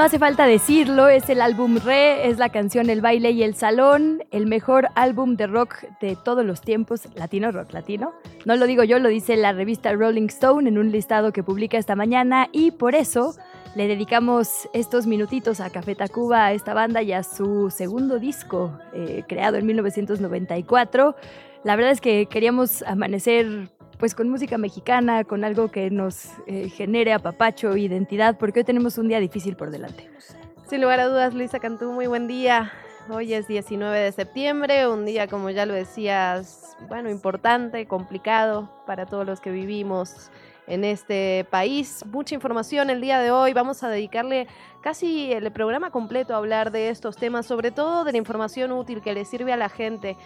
No 0.00 0.06
hace 0.06 0.18
falta 0.18 0.46
decirlo, 0.46 1.08
es 1.08 1.28
el 1.28 1.42
álbum 1.42 1.76
Re, 1.76 2.26
es 2.26 2.38
la 2.38 2.48
canción 2.48 2.88
El 2.88 3.02
baile 3.02 3.32
y 3.32 3.42
el 3.42 3.54
salón, 3.54 4.24
el 4.30 4.46
mejor 4.46 4.88
álbum 4.94 5.36
de 5.36 5.46
rock 5.46 5.74
de 6.00 6.16
todos 6.16 6.42
los 6.42 6.62
tiempos, 6.62 7.02
latino, 7.16 7.52
rock 7.52 7.74
latino. 7.74 8.14
No 8.46 8.56
lo 8.56 8.66
digo 8.66 8.82
yo, 8.82 8.98
lo 8.98 9.10
dice 9.10 9.36
la 9.36 9.52
revista 9.52 9.92
Rolling 9.92 10.28
Stone 10.28 10.70
en 10.70 10.78
un 10.78 10.90
listado 10.90 11.34
que 11.34 11.42
publica 11.42 11.76
esta 11.76 11.96
mañana 11.96 12.48
y 12.50 12.70
por 12.70 12.94
eso 12.94 13.34
le 13.74 13.88
dedicamos 13.88 14.70
estos 14.72 15.06
minutitos 15.06 15.60
a 15.60 15.68
Café 15.68 15.94
Tacuba, 15.94 16.46
a 16.46 16.52
esta 16.54 16.72
banda 16.72 17.02
y 17.02 17.12
a 17.12 17.22
su 17.22 17.68
segundo 17.68 18.18
disco, 18.18 18.72
eh, 18.94 19.24
creado 19.28 19.58
en 19.58 19.66
1994. 19.66 21.14
La 21.62 21.76
verdad 21.76 21.92
es 21.92 22.00
que 22.00 22.24
queríamos 22.24 22.82
amanecer 22.84 23.68
pues 24.00 24.14
con 24.14 24.30
música 24.30 24.56
mexicana, 24.56 25.24
con 25.24 25.44
algo 25.44 25.70
que 25.70 25.90
nos 25.90 26.30
eh, 26.46 26.70
genere 26.70 27.12
apapacho, 27.12 27.76
identidad, 27.76 28.38
porque 28.38 28.60
hoy 28.60 28.64
tenemos 28.64 28.96
un 28.96 29.08
día 29.08 29.20
difícil 29.20 29.56
por 29.56 29.70
delante. 29.70 30.10
Sin 30.68 30.80
lugar 30.80 31.00
a 31.00 31.06
dudas, 31.06 31.34
Luisa 31.34 31.60
Cantú, 31.60 31.92
muy 31.92 32.06
buen 32.06 32.26
día. 32.26 32.72
Hoy 33.10 33.34
es 33.34 33.46
19 33.46 33.98
de 33.98 34.12
septiembre, 34.12 34.88
un 34.88 35.04
día, 35.04 35.26
como 35.28 35.50
ya 35.50 35.66
lo 35.66 35.74
decías, 35.74 36.78
bueno, 36.88 37.10
importante, 37.10 37.86
complicado 37.86 38.70
para 38.86 39.04
todos 39.04 39.26
los 39.26 39.40
que 39.40 39.50
vivimos 39.50 40.30
en 40.66 40.84
este 40.84 41.46
país. 41.50 42.02
Mucha 42.06 42.34
información 42.34 42.88
el 42.88 43.02
día 43.02 43.20
de 43.20 43.30
hoy. 43.30 43.52
Vamos 43.52 43.82
a 43.82 43.90
dedicarle 43.90 44.46
casi 44.80 45.30
el 45.32 45.50
programa 45.52 45.90
completo 45.90 46.32
a 46.32 46.38
hablar 46.38 46.70
de 46.70 46.88
estos 46.88 47.16
temas, 47.16 47.44
sobre 47.44 47.70
todo 47.70 48.04
de 48.04 48.12
la 48.12 48.18
información 48.18 48.72
útil 48.72 49.02
que 49.02 49.12
le 49.12 49.26
sirve 49.26 49.52
a 49.52 49.58
la 49.58 49.68
gente 49.68 50.16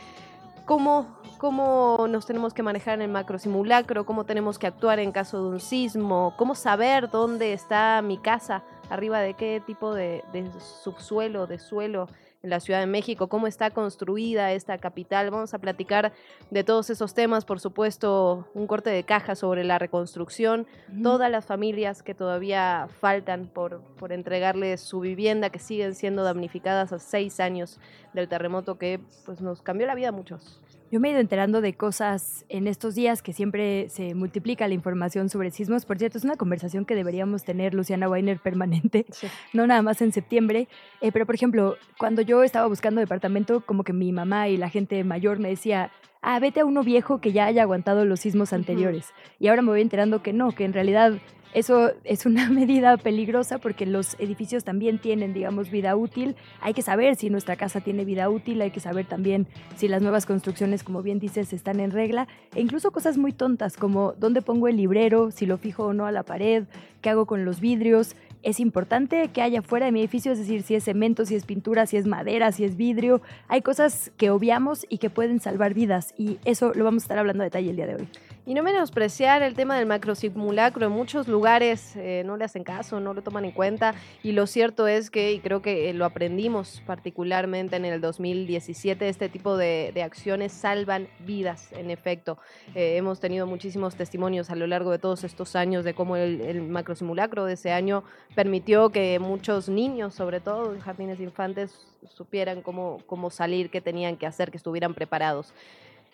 cómo, 0.64 1.18
cómo 1.38 2.06
nos 2.08 2.26
tenemos 2.26 2.54
que 2.54 2.62
manejar 2.62 2.94
en 2.94 3.02
el 3.02 3.10
macro 3.10 3.38
simulacro, 3.38 4.06
cómo 4.06 4.24
tenemos 4.24 4.58
que 4.58 4.66
actuar 4.66 4.98
en 4.98 5.12
caso 5.12 5.42
de 5.42 5.48
un 5.48 5.60
sismo, 5.60 6.34
cómo 6.36 6.54
saber 6.54 7.10
dónde 7.10 7.52
está 7.52 8.00
mi 8.02 8.18
casa, 8.18 8.62
arriba 8.90 9.20
de 9.20 9.34
qué 9.34 9.62
tipo 9.64 9.94
de, 9.94 10.24
de 10.32 10.48
subsuelo, 10.82 11.46
de 11.46 11.58
suelo 11.58 12.08
la 12.44 12.60
Ciudad 12.60 12.80
de 12.80 12.86
México, 12.86 13.28
cómo 13.28 13.46
está 13.46 13.70
construida 13.70 14.52
esta 14.52 14.78
capital. 14.78 15.30
Vamos 15.30 15.54
a 15.54 15.58
platicar 15.58 16.12
de 16.50 16.62
todos 16.62 16.90
esos 16.90 17.14
temas, 17.14 17.44
por 17.44 17.58
supuesto, 17.58 18.48
un 18.54 18.66
corte 18.66 18.90
de 18.90 19.02
caja 19.02 19.34
sobre 19.34 19.64
la 19.64 19.78
reconstrucción, 19.78 20.66
todas 21.02 21.30
las 21.30 21.46
familias 21.46 22.02
que 22.02 22.14
todavía 22.14 22.88
faltan 23.00 23.46
por, 23.46 23.80
por 23.98 24.12
entregarles 24.12 24.80
su 24.80 25.00
vivienda, 25.00 25.50
que 25.50 25.58
siguen 25.58 25.94
siendo 25.94 26.22
damnificadas 26.22 26.92
a 26.92 26.98
seis 26.98 27.40
años 27.40 27.80
del 28.12 28.28
terremoto 28.28 28.78
que 28.78 29.00
pues, 29.24 29.40
nos 29.40 29.62
cambió 29.62 29.86
la 29.86 29.94
vida 29.94 30.08
a 30.08 30.12
muchos. 30.12 30.60
Yo 30.94 31.00
me 31.00 31.08
he 31.08 31.10
ido 31.10 31.20
enterando 31.20 31.60
de 31.60 31.74
cosas 31.74 32.44
en 32.48 32.68
estos 32.68 32.94
días 32.94 33.20
que 33.20 33.32
siempre 33.32 33.88
se 33.88 34.14
multiplica 34.14 34.68
la 34.68 34.74
información 34.74 35.28
sobre 35.28 35.50
sismos. 35.50 35.86
Por 35.86 35.98
cierto, 35.98 36.18
es 36.18 36.22
una 36.22 36.36
conversación 36.36 36.84
que 36.84 36.94
deberíamos 36.94 37.42
tener, 37.42 37.74
Luciana 37.74 38.08
Weiner, 38.08 38.38
permanente, 38.44 39.04
no 39.52 39.66
nada 39.66 39.82
más 39.82 40.00
en 40.02 40.12
septiembre. 40.12 40.68
Eh, 41.00 41.10
pero, 41.10 41.26
por 41.26 41.34
ejemplo, 41.34 41.74
cuando 41.98 42.22
yo 42.22 42.44
estaba 42.44 42.68
buscando 42.68 43.00
departamento, 43.00 43.60
como 43.66 43.82
que 43.82 43.92
mi 43.92 44.12
mamá 44.12 44.46
y 44.48 44.56
la 44.56 44.70
gente 44.70 45.02
mayor 45.02 45.40
me 45.40 45.48
decía, 45.48 45.90
ah, 46.22 46.38
vete 46.38 46.60
a 46.60 46.64
uno 46.64 46.84
viejo 46.84 47.20
que 47.20 47.32
ya 47.32 47.46
haya 47.46 47.62
aguantado 47.62 48.04
los 48.04 48.20
sismos 48.20 48.52
anteriores. 48.52 49.14
Y 49.40 49.48
ahora 49.48 49.62
me 49.62 49.70
voy 49.70 49.80
enterando 49.80 50.22
que 50.22 50.32
no, 50.32 50.52
que 50.52 50.64
en 50.64 50.74
realidad 50.74 51.14
eso 51.54 51.92
es 52.02 52.26
una 52.26 52.50
medida 52.50 52.96
peligrosa 52.96 53.58
porque 53.58 53.86
los 53.86 54.18
edificios 54.18 54.64
también 54.64 54.98
tienen, 54.98 55.32
digamos, 55.32 55.70
vida 55.70 55.96
útil. 55.96 56.34
Hay 56.60 56.74
que 56.74 56.82
saber 56.82 57.14
si 57.14 57.30
nuestra 57.30 57.56
casa 57.56 57.80
tiene 57.80 58.04
vida 58.04 58.28
útil, 58.28 58.60
hay 58.60 58.72
que 58.72 58.80
saber 58.80 59.06
también 59.06 59.46
si 59.76 59.86
las 59.86 60.02
nuevas 60.02 60.26
construcciones, 60.26 60.82
como 60.82 61.02
bien 61.02 61.20
dices, 61.20 61.52
están 61.52 61.78
en 61.78 61.92
regla. 61.92 62.26
E 62.54 62.60
incluso 62.60 62.90
cosas 62.90 63.16
muy 63.16 63.32
tontas 63.32 63.76
como 63.76 64.12
dónde 64.14 64.42
pongo 64.42 64.66
el 64.66 64.76
librero, 64.76 65.30
si 65.30 65.46
lo 65.46 65.56
fijo 65.56 65.84
o 65.84 65.94
no 65.94 66.06
a 66.06 66.12
la 66.12 66.24
pared, 66.24 66.64
qué 67.00 67.10
hago 67.10 67.24
con 67.24 67.44
los 67.44 67.60
vidrios. 67.60 68.16
Es 68.42 68.60
importante 68.60 69.28
que 69.28 69.40
haya 69.40 69.62
fuera 69.62 69.86
de 69.86 69.92
mi 69.92 70.00
edificio, 70.00 70.32
es 70.32 70.38
decir, 70.38 70.62
si 70.62 70.74
es 70.74 70.84
cemento, 70.84 71.24
si 71.24 71.34
es 71.36 71.46
pintura, 71.46 71.86
si 71.86 71.96
es 71.96 72.06
madera, 72.06 72.50
si 72.50 72.64
es 72.64 72.76
vidrio. 72.76 73.22
Hay 73.48 73.62
cosas 73.62 74.10
que 74.16 74.30
obviamos 74.30 74.84
y 74.90 74.98
que 74.98 75.08
pueden 75.08 75.40
salvar 75.40 75.72
vidas 75.72 76.14
y 76.18 76.38
eso 76.44 76.72
lo 76.74 76.84
vamos 76.84 77.04
a 77.04 77.04
estar 77.04 77.18
hablando 77.18 77.42
a 77.42 77.44
detalle 77.44 77.70
el 77.70 77.76
día 77.76 77.86
de 77.86 77.94
hoy. 77.94 78.08
Y 78.46 78.52
no 78.52 78.62
menospreciar 78.62 79.42
el 79.42 79.54
tema 79.54 79.78
del 79.78 79.86
macrosimulacro. 79.86 80.84
En 80.84 80.92
muchos 80.92 81.28
lugares 81.28 81.96
eh, 81.96 82.24
no 82.26 82.36
le 82.36 82.44
hacen 82.44 82.62
caso, 82.62 83.00
no 83.00 83.14
lo 83.14 83.22
toman 83.22 83.46
en 83.46 83.52
cuenta. 83.52 83.94
Y 84.22 84.32
lo 84.32 84.46
cierto 84.46 84.86
es 84.86 85.08
que, 85.08 85.32
y 85.32 85.40
creo 85.40 85.62
que 85.62 85.88
eh, 85.88 85.94
lo 85.94 86.04
aprendimos 86.04 86.82
particularmente 86.86 87.76
en 87.76 87.86
el 87.86 88.02
2017, 88.02 89.08
este 89.08 89.30
tipo 89.30 89.56
de, 89.56 89.94
acciones 90.04 90.52
salvan 90.52 91.08
vidas, 91.20 91.72
en 91.72 91.90
efecto. 91.90 92.36
Eh, 92.74 92.98
hemos 92.98 93.18
tenido 93.18 93.46
muchísimos 93.46 93.96
testimonios 93.96 94.50
a 94.50 94.56
lo 94.56 94.66
largo 94.66 94.90
de 94.90 94.98
todos 94.98 95.24
estos 95.24 95.56
años 95.56 95.82
de 95.82 95.94
cómo 95.94 96.16
el, 96.16 96.42
el 96.42 96.60
macrosimulacro 96.60 97.46
de 97.46 97.54
ese 97.54 97.72
año 97.72 98.04
permitió 98.34 98.90
que 98.90 99.18
muchos 99.20 99.70
niños, 99.70 100.12
sobre 100.12 100.40
todo 100.40 100.74
en 100.74 100.80
jardines 100.80 101.18
infantes, 101.18 101.86
supieran 102.14 102.60
cómo, 102.60 102.98
cómo 103.06 103.30
salir, 103.30 103.70
qué 103.70 103.80
tenían 103.80 104.18
que 104.18 104.26
hacer, 104.26 104.50
que 104.50 104.58
estuvieran 104.58 104.92
preparados. 104.92 105.54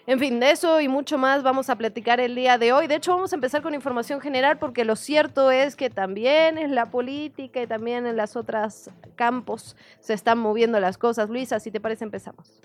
En 0.06 0.18
fin, 0.18 0.40
de 0.40 0.50
eso 0.50 0.80
y 0.80 0.88
mucho 0.88 1.18
más 1.18 1.42
vamos 1.42 1.68
a 1.70 1.76
platicar 1.76 2.20
el 2.20 2.34
día 2.34 2.58
de 2.58 2.72
hoy. 2.72 2.86
De 2.86 2.96
hecho, 2.96 3.12
vamos 3.12 3.32
a 3.32 3.36
empezar 3.36 3.62
con 3.62 3.74
información 3.74 4.20
general 4.20 4.58
porque 4.58 4.84
lo 4.84 4.96
cierto 4.96 5.50
es 5.50 5.76
que 5.76 5.90
también 5.90 6.58
en 6.58 6.74
la 6.74 6.90
política 6.90 7.62
y 7.62 7.66
también 7.66 8.06
en 8.06 8.16
las 8.16 8.34
otras 8.34 8.90
campos 9.14 9.76
se 10.00 10.14
están 10.14 10.38
moviendo 10.38 10.80
las 10.80 10.96
cosas. 10.98 11.28
Luisa, 11.28 11.60
si 11.60 11.70
te 11.70 11.80
parece, 11.80 12.04
empezamos. 12.04 12.60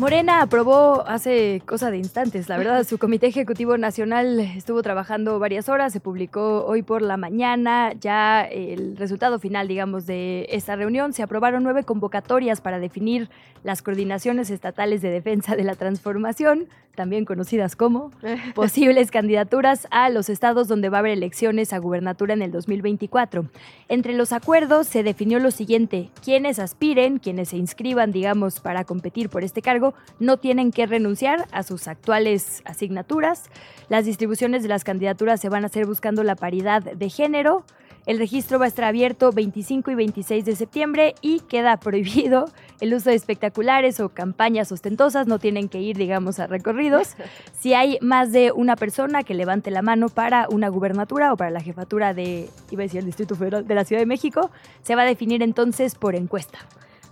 Morena 0.00 0.40
aprobó 0.40 1.06
hace 1.06 1.60
cosa 1.66 1.90
de 1.90 1.98
instantes, 1.98 2.48
la 2.48 2.56
verdad, 2.56 2.84
su 2.84 2.96
Comité 2.96 3.26
Ejecutivo 3.26 3.76
Nacional 3.76 4.40
estuvo 4.40 4.82
trabajando 4.82 5.38
varias 5.38 5.68
horas, 5.68 5.92
se 5.92 6.00
publicó 6.00 6.64
hoy 6.64 6.82
por 6.82 7.02
la 7.02 7.18
mañana 7.18 7.92
ya 8.00 8.40
el 8.40 8.96
resultado 8.96 9.38
final, 9.38 9.68
digamos, 9.68 10.06
de 10.06 10.46
esta 10.52 10.74
reunión. 10.74 11.12
Se 11.12 11.22
aprobaron 11.22 11.64
nueve 11.64 11.84
convocatorias 11.84 12.62
para 12.62 12.78
definir 12.78 13.28
las 13.62 13.82
coordinaciones 13.82 14.48
estatales 14.48 15.02
de 15.02 15.10
defensa 15.10 15.54
de 15.54 15.64
la 15.64 15.74
transformación, 15.74 16.66
también 16.94 17.24
conocidas 17.24 17.76
como 17.76 18.10
posibles 18.54 19.10
candidaturas 19.10 19.86
a 19.90 20.08
los 20.08 20.28
estados 20.28 20.66
donde 20.66 20.88
va 20.88 20.98
a 20.98 21.00
haber 21.00 21.12
elecciones 21.12 21.72
a 21.72 21.78
gubernatura 21.78 22.34
en 22.34 22.42
el 22.42 22.50
2024. 22.52 23.46
Entre 23.88 24.14
los 24.14 24.32
acuerdos 24.32 24.86
se 24.86 25.02
definió 25.02 25.38
lo 25.38 25.50
siguiente, 25.50 26.10
quienes 26.24 26.58
aspiren, 26.58 27.18
quienes 27.18 27.50
se 27.50 27.58
inscriban, 27.58 28.12
digamos, 28.12 28.60
para 28.60 28.84
competir 28.84 29.28
por 29.28 29.44
este 29.44 29.62
cargo, 29.62 29.89
no 30.18 30.36
tienen 30.36 30.72
que 30.72 30.86
renunciar 30.86 31.46
a 31.52 31.62
sus 31.62 31.88
actuales 31.88 32.62
asignaturas. 32.64 33.50
Las 33.88 34.04
distribuciones 34.04 34.62
de 34.62 34.68
las 34.68 34.84
candidaturas 34.84 35.40
se 35.40 35.48
van 35.48 35.64
a 35.64 35.66
hacer 35.66 35.86
buscando 35.86 36.22
la 36.24 36.36
paridad 36.36 36.82
de 36.82 37.08
género. 37.08 37.64
El 38.06 38.18
registro 38.18 38.58
va 38.58 38.64
a 38.64 38.68
estar 38.68 38.86
abierto 38.86 39.30
25 39.30 39.90
y 39.90 39.94
26 39.94 40.44
de 40.44 40.56
septiembre 40.56 41.14
y 41.20 41.40
queda 41.40 41.76
prohibido 41.80 42.46
el 42.80 42.94
uso 42.94 43.10
de 43.10 43.16
espectaculares 43.16 44.00
o 44.00 44.08
campañas 44.08 44.72
ostentosas. 44.72 45.26
No 45.26 45.38
tienen 45.38 45.68
que 45.68 45.80
ir, 45.80 45.96
digamos, 45.96 46.38
a 46.38 46.46
recorridos. 46.46 47.14
Si 47.58 47.74
hay 47.74 47.98
más 48.00 48.32
de 48.32 48.52
una 48.52 48.76
persona 48.76 49.22
que 49.22 49.34
levante 49.34 49.70
la 49.70 49.82
mano 49.82 50.08
para 50.08 50.48
una 50.50 50.68
gubernatura 50.68 51.32
o 51.32 51.36
para 51.36 51.50
la 51.50 51.60
jefatura 51.60 52.14
de, 52.14 52.48
iba 52.70 52.82
a 52.82 52.84
decir, 52.84 53.00
el 53.00 53.06
Distrito 53.06 53.34
Federal 53.34 53.66
de 53.66 53.74
la 53.74 53.84
Ciudad 53.84 54.00
de 54.00 54.06
México, 54.06 54.50
se 54.82 54.94
va 54.96 55.02
a 55.02 55.06
definir 55.06 55.42
entonces 55.42 55.94
por 55.94 56.14
encuesta. 56.14 56.58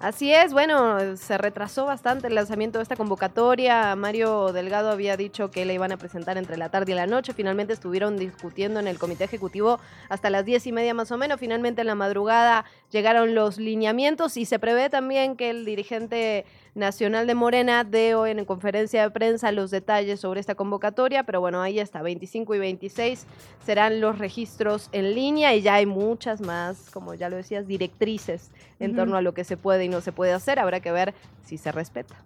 Así 0.01 0.33
es, 0.33 0.53
bueno, 0.53 1.17
se 1.17 1.39
retrasó 1.39 1.85
bastante 1.85 2.29
el 2.29 2.37
lanzamiento 2.37 2.79
de 2.79 2.85
esta 2.85 2.95
convocatoria. 2.95 3.97
Mario 3.97 4.53
Delgado 4.53 4.91
había 4.91 5.17
dicho 5.17 5.51
que 5.51 5.65
la 5.65 5.73
iban 5.73 5.91
a 5.91 5.97
presentar 5.97 6.39
entre 6.39 6.57
la 6.57 6.69
tarde 6.69 6.93
y 6.93 6.95
la 6.95 7.09
noche. 7.09 7.33
Finalmente 7.33 7.73
estuvieron 7.73 8.17
discutiendo 8.17 8.79
en 8.79 8.87
el 8.87 8.97
comité 8.97 9.25
ejecutivo 9.25 9.81
hasta 10.09 10.31
las 10.31 10.45
diez 10.45 10.69
y 10.69 10.73
media 10.73 10.95
más 10.95 11.11
o 11.11 11.19
menos. 11.19 11.41
Finalmente 11.41 11.81
en 11.81 11.89
la 11.89 11.97
madrugada 11.97 12.65
llegaron 12.93 13.35
los 13.35 13.59
lineamientos 13.59 14.37
y 14.37 14.45
se 14.45 14.61
prevé 14.61 14.89
también 14.89 15.35
que 15.35 15.51
el 15.51 15.65
dirigente 15.65 16.47
nacional 16.79 17.27
de 17.27 17.35
Morena 17.35 17.85
de 17.85 18.15
hoy 18.15 18.31
en 18.31 18.45
conferencia 18.45 19.03
de 19.03 19.11
prensa 19.11 19.53
los 19.53 19.71
detalles 19.71 20.21
sobre 20.21 20.41
esta 20.41 20.55
convocatoria, 20.55 21.25
pero 21.25 21.41
bueno, 21.41 21.61
ahí 21.61 21.81
está, 21.81 22.01
25 22.01 22.55
y 22.55 22.59
26 22.59 23.27
serán 23.65 24.01
los 24.01 24.19
registros 24.19 24.89
en 24.93 25.15
línea 25.15 25.55
y 25.55 25.63
ya 25.63 25.75
hay 25.75 25.87
muchas 25.87 26.41
más, 26.41 26.91
como 26.91 27.15
ya 27.15 27.29
lo 27.29 27.37
decías, 27.37 27.67
directrices 27.67 28.51
en 28.81 28.95
torno 28.95 29.17
a 29.17 29.23
lo 29.23 29.35
que 29.35 29.45
se 29.45 29.57
puede 29.57 29.85
y 29.85 29.89
no 29.89 30.01
se 30.01 30.13
puede 30.13 30.33
hacer. 30.33 30.59
Habrá 30.59 30.81
que 30.81 30.93
ver 30.93 31.15
si 31.45 31.59
se 31.59 31.73
respeta. 31.73 32.17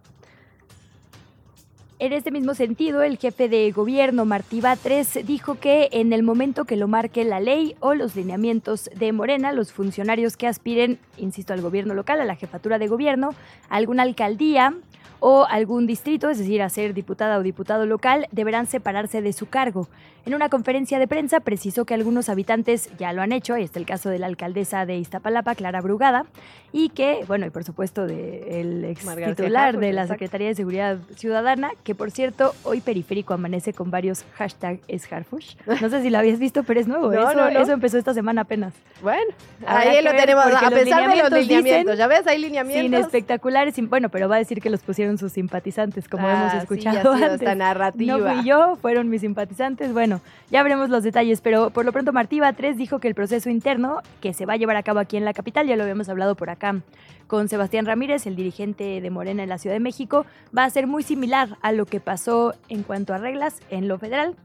En 2.03 2.13
este 2.13 2.33
mismo 2.33 2.55
sentido, 2.55 3.05
el 3.05 3.17
jefe 3.17 3.49
de 3.49 3.71
gobierno, 3.71 4.25
Martí 4.25 4.61
Batres, 4.61 5.21
dijo 5.25 5.61
que 5.61 5.89
en 5.93 6.13
el 6.13 6.25
momento 6.25 6.65
que 6.65 6.75
lo 6.75 6.89
marque 6.89 7.23
la 7.23 7.39
ley 7.39 7.77
o 7.79 7.95
los 7.95 8.17
lineamientos 8.17 8.91
de 8.93 9.13
Morena, 9.13 9.53
los 9.53 9.73
funcionarios 9.73 10.37
que 10.37 10.49
aspiren, 10.49 10.99
insisto, 11.17 11.53
al 11.53 11.61
gobierno 11.61 11.95
local, 11.95 12.21
a 12.21 12.25
la 12.25 12.35
jefatura 12.35 12.81
de 12.81 12.89
gobierno, 12.89 13.37
a 13.69 13.77
alguna 13.77 14.03
alcaldía 14.03 14.75
o 15.21 15.47
algún 15.49 15.87
distrito, 15.87 16.29
es 16.29 16.39
decir, 16.39 16.61
a 16.63 16.69
ser 16.71 16.93
diputada 16.93 17.39
o 17.39 17.45
diputado 17.45 17.87
local, 17.87 18.27
deberán 18.33 18.67
separarse 18.67 19.23
de 19.23 19.33
su 19.33 19.47
cargo. 19.47 19.87
En 20.25 20.35
una 20.35 20.49
conferencia 20.49 21.01
de 21.01 21.09
prensa 21.09 21.41
precisó 21.41 21.85
que 21.85 21.95
algunos 21.95 22.29
habitantes 22.29 22.91
ya 22.97 23.13
lo 23.13 23.23
han 23.23 23.33
hecho, 23.33 23.57
y 23.57 23.63
está 23.63 23.81
el 23.81 23.87
caso 23.87 24.09
de 24.09 24.21
la 24.21 24.27
alcaldesa 24.27 24.87
de 24.87 24.97
Iztapalapa, 24.97 25.57
Clara 25.57 25.81
Brugada, 25.81 26.27
y 26.73 26.91
que, 26.91 27.25
bueno, 27.27 27.45
y 27.47 27.51
por 27.51 27.65
supuesto 27.65 28.07
del 28.07 28.85
ex 28.85 29.05
titular 29.27 29.79
de 29.79 29.93
la 29.93 30.07
Secretaría 30.07 30.49
de 30.49 30.55
Seguridad 30.55 30.99
Ciudadana, 31.17 31.73
que 31.83 31.95
por 31.95 32.11
cierto, 32.11 32.55
hoy 32.63 32.81
Periférico 32.81 33.35
amanece 33.35 33.73
con 33.73 33.91
varios 33.91 34.25
hashtag 34.35 34.81
Harfush. 35.11 35.57
No 35.81 35.89
sé 35.91 36.03
si 36.03 36.11
lo 36.11 36.19
habías 36.19 36.39
visto, 36.39 36.63
pero 36.63 36.81
es 36.81 36.87
nuevo. 36.87 37.13
eso, 37.13 37.49
eso 37.49 37.73
empezó 37.73 37.99
esta 37.99 38.15
semana 38.15 38.43
apenas. 38.43 38.75
Bueno, 39.03 39.33
ahí 39.67 40.03
lo 40.03 40.13
tenemos, 40.13 40.45
a 40.47 40.71
pesar 40.71 41.11
de 41.11 41.17
los 41.17 41.33
lineamientos, 41.33 41.99
ya 41.99 42.07
ves, 42.07 42.27
hay 42.27 42.39
lineamientos. 42.39 42.83
Sin 42.83 42.95
espectaculares, 42.95 43.75
bueno, 43.89 44.09
pero 44.09 44.29
va 44.29 44.37
a 44.37 44.39
decir 44.39 44.61
que 44.61 44.71
los 44.71 44.81
pusieron 44.81 45.19
sus 45.19 45.33
simpatizantes, 45.33 46.09
como 46.09 46.29
hemos 46.29 46.55
ah, 46.55 46.59
escuchado 46.59 47.13
antes. 47.13 47.33
Esta 47.33 47.55
narrativa. 47.55 48.17
No 48.17 48.35
fui 48.35 48.49
yo, 48.49 48.77
fueron 48.81 49.09
mis 49.09 49.23
simpatizantes. 49.23 49.93
Bueno, 49.93 50.12
ya 50.51 50.63
veremos 50.63 50.91
los 50.91 51.03
detalles, 51.03 51.41
pero 51.41 51.71
por 51.71 51.85
lo 51.85 51.93
pronto 51.93 52.13
Martí 52.13 52.41
Batres 52.41 52.77
dijo 52.77 52.99
que 52.99 53.09
el 53.09 53.15
proceso 53.15 53.49
interno 53.49 54.01
que 54.21 54.35
se 54.35 54.47
va 54.47 54.55
a 54.55 54.57
llevar 54.57 54.77
a 54.77 54.83
cabo 54.83 54.99
aquí 54.99 55.17
en 55.17 55.25
la 55.25 55.33
capital, 55.33 55.67
ya 55.67 55.77
lo 55.77 55.83
habíamos 55.85 56.09
hablado 56.09 56.35
por 56.35 56.51
acá 56.51 56.83
con 57.27 57.49
Sebastián 57.49 57.87
Ramírez, 57.87 58.27
el 58.27 58.37
dirigente 58.37 59.01
de 59.01 59.11
Morena 59.11 59.43
en 59.43 59.49
la 59.49 59.57
Ciudad 59.57 59.75
de 59.75 59.81
México, 59.81 60.27
va 60.57 60.65
a 60.65 60.71
ser 60.71 60.87
muy 60.87 61.03
similar 61.03 61.57
a 61.63 61.73
lo 61.73 61.87
que 61.87 61.99
pasó 61.99 62.55
en 62.69 62.83
cuanto 62.83 63.15
a 63.15 63.19
reglas 63.19 63.61
en 63.71 63.89
lo 63.89 63.99
federal. 63.99 64.37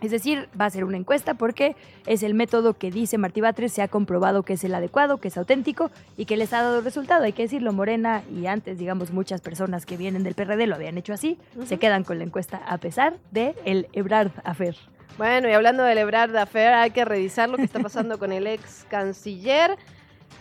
Es 0.00 0.12
decir, 0.12 0.48
va 0.58 0.66
a 0.66 0.70
ser 0.70 0.84
una 0.84 0.96
encuesta 0.96 1.34
porque 1.34 1.74
es 2.06 2.22
el 2.22 2.34
método 2.34 2.74
que 2.74 2.90
dice 2.90 3.18
Martí 3.18 3.40
Batres, 3.40 3.72
se 3.72 3.82
ha 3.82 3.88
comprobado 3.88 4.42
que 4.42 4.52
es 4.52 4.62
el 4.62 4.74
adecuado, 4.74 5.16
que 5.16 5.28
es 5.28 5.36
auténtico 5.36 5.90
y 6.16 6.26
que 6.26 6.36
les 6.36 6.52
ha 6.52 6.62
dado 6.62 6.82
resultado. 6.82 7.24
Hay 7.24 7.32
que 7.32 7.42
decirlo, 7.42 7.72
Morena 7.72 8.22
y 8.30 8.46
antes, 8.46 8.78
digamos, 8.78 9.10
muchas 9.10 9.40
personas 9.40 9.86
que 9.86 9.96
vienen 9.96 10.22
del 10.22 10.34
PRD 10.34 10.66
lo 10.66 10.76
habían 10.76 10.98
hecho 10.98 11.14
así, 11.14 11.38
se 11.64 11.78
quedan 11.78 12.04
con 12.04 12.18
la 12.18 12.24
encuesta 12.24 12.60
a 12.66 12.78
pesar 12.78 13.16
de 13.32 13.54
el 13.64 13.88
Ebrard 13.92 14.32
Afer. 14.44 14.76
Bueno, 15.16 15.48
y 15.48 15.52
hablando 15.52 15.82
del 15.82 15.98
Ebrard 15.98 16.36
Afer, 16.36 16.74
hay 16.74 16.90
que 16.90 17.04
revisar 17.04 17.48
lo 17.48 17.56
que 17.56 17.64
está 17.64 17.80
pasando 17.80 18.18
con 18.18 18.32
el 18.32 18.46
ex 18.46 18.86
canciller. 18.88 19.76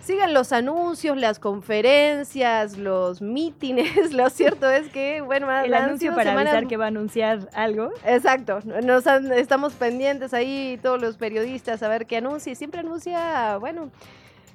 Sigan 0.02 0.34
los 0.34 0.54
anuncios, 0.54 1.18
las 1.18 1.40
conferencias, 1.40 2.78
los 2.78 3.22
mítines. 3.22 4.14
Lo 4.14 4.30
cierto 4.30 4.70
es 4.70 4.88
que, 4.88 5.20
bueno, 5.20 5.52
el 5.52 5.74
anuncio 5.74 6.16
para 6.16 6.32
avisar 6.32 6.66
que 6.68 6.78
va 6.78 6.86
a 6.86 6.88
anunciar 6.88 7.50
algo. 7.54 7.92
Exacto. 8.06 8.60
Nos 8.64 9.06
estamos 9.06 9.74
pendientes 9.74 10.34
ahí 10.34 10.80
todos 10.82 11.02
los 11.02 11.18
periodistas 11.18 11.84
a 11.84 11.90
ver 11.90 12.06
qué 12.06 12.18
anuncia. 12.18 12.54
Y 12.54 12.56
siempre 12.56 12.80
anuncia, 12.80 13.58
bueno, 13.58 13.92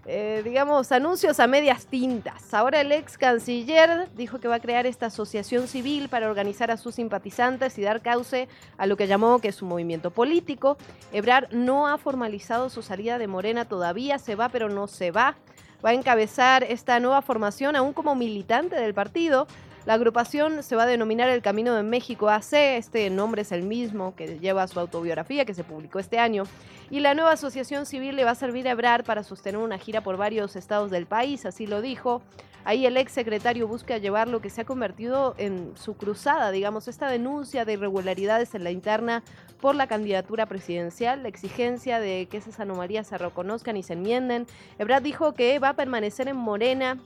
eh, 0.04 0.42
digamos, 0.44 0.90
anuncios 0.90 1.38
a 1.38 1.46
medias 1.46 1.86
tintas. 1.86 2.52
Ahora 2.52 2.80
el 2.80 2.90
ex 2.90 3.16
canciller 3.16 4.08
dijo 4.16 4.40
que 4.40 4.48
va 4.48 4.56
a 4.56 4.60
crear 4.60 4.84
esta 4.84 5.06
asociación 5.06 5.68
civil 5.68 6.08
para 6.08 6.28
organizar 6.28 6.72
a 6.72 6.76
sus 6.76 6.96
simpatizantes 6.96 7.78
y 7.78 7.82
dar 7.82 8.02
cauce 8.02 8.48
a 8.78 8.86
lo 8.86 8.96
que 8.96 9.06
llamó 9.06 9.38
que 9.38 9.48
es 9.48 9.54
su 9.54 9.64
movimiento 9.64 10.10
político. 10.10 10.76
Ebrard 11.12 11.52
no 11.52 11.86
ha 11.86 11.98
formalizado 11.98 12.68
su 12.68 12.82
salida 12.82 13.18
de 13.18 13.28
Morena 13.28 13.64
todavía, 13.64 14.18
se 14.18 14.34
va 14.34 14.48
pero 14.48 14.68
no 14.68 14.88
se 14.88 15.12
va. 15.12 15.36
Va 15.84 15.90
a 15.90 15.94
encabezar 15.94 16.64
esta 16.64 16.98
nueva 16.98 17.22
formación 17.22 17.76
aún 17.76 17.92
como 17.92 18.16
militante 18.16 18.76
del 18.76 18.94
partido. 18.94 19.46
La 19.84 19.94
agrupación 19.94 20.62
se 20.62 20.76
va 20.76 20.84
a 20.84 20.86
denominar 20.86 21.28
El 21.28 21.42
Camino 21.42 21.74
de 21.74 21.82
México 21.82 22.28
AC, 22.28 22.52
este 22.52 23.10
nombre 23.10 23.42
es 23.42 23.50
el 23.50 23.64
mismo 23.64 24.14
que 24.14 24.38
lleva 24.38 24.68
su 24.68 24.78
autobiografía 24.78 25.44
que 25.44 25.54
se 25.54 25.64
publicó 25.64 25.98
este 25.98 26.20
año, 26.20 26.44
y 26.88 27.00
la 27.00 27.14
nueva 27.14 27.32
asociación 27.32 27.84
civil 27.84 28.14
le 28.14 28.22
va 28.22 28.30
a 28.30 28.36
servir 28.36 28.68
a 28.68 28.72
Ebrar 28.72 29.02
para 29.02 29.24
sostener 29.24 29.60
una 29.60 29.78
gira 29.78 30.00
por 30.00 30.16
varios 30.16 30.54
estados 30.54 30.92
del 30.92 31.06
país, 31.06 31.46
así 31.46 31.66
lo 31.66 31.80
dijo. 31.80 32.22
Ahí 32.64 32.86
el 32.86 32.96
ex 32.96 33.10
secretario 33.10 33.66
busca 33.66 33.98
llevar 33.98 34.28
lo 34.28 34.40
que 34.40 34.50
se 34.50 34.60
ha 34.60 34.64
convertido 34.64 35.34
en 35.36 35.72
su 35.76 35.96
cruzada, 35.96 36.52
digamos, 36.52 36.86
esta 36.86 37.08
denuncia 37.08 37.64
de 37.64 37.72
irregularidades 37.72 38.54
en 38.54 38.62
la 38.62 38.70
interna 38.70 39.24
por 39.60 39.74
la 39.74 39.88
candidatura 39.88 40.46
presidencial, 40.46 41.24
la 41.24 41.28
exigencia 41.28 41.98
de 41.98 42.28
que 42.30 42.36
esas 42.36 42.60
anomalías 42.60 43.08
se 43.08 43.18
reconozcan 43.18 43.76
y 43.76 43.82
se 43.82 43.94
enmienden. 43.94 44.46
Ebrard 44.78 45.02
dijo 45.02 45.34
que 45.34 45.58
va 45.58 45.70
a 45.70 45.76
permanecer 45.76 46.28
en 46.28 46.36
Morena 46.36 46.98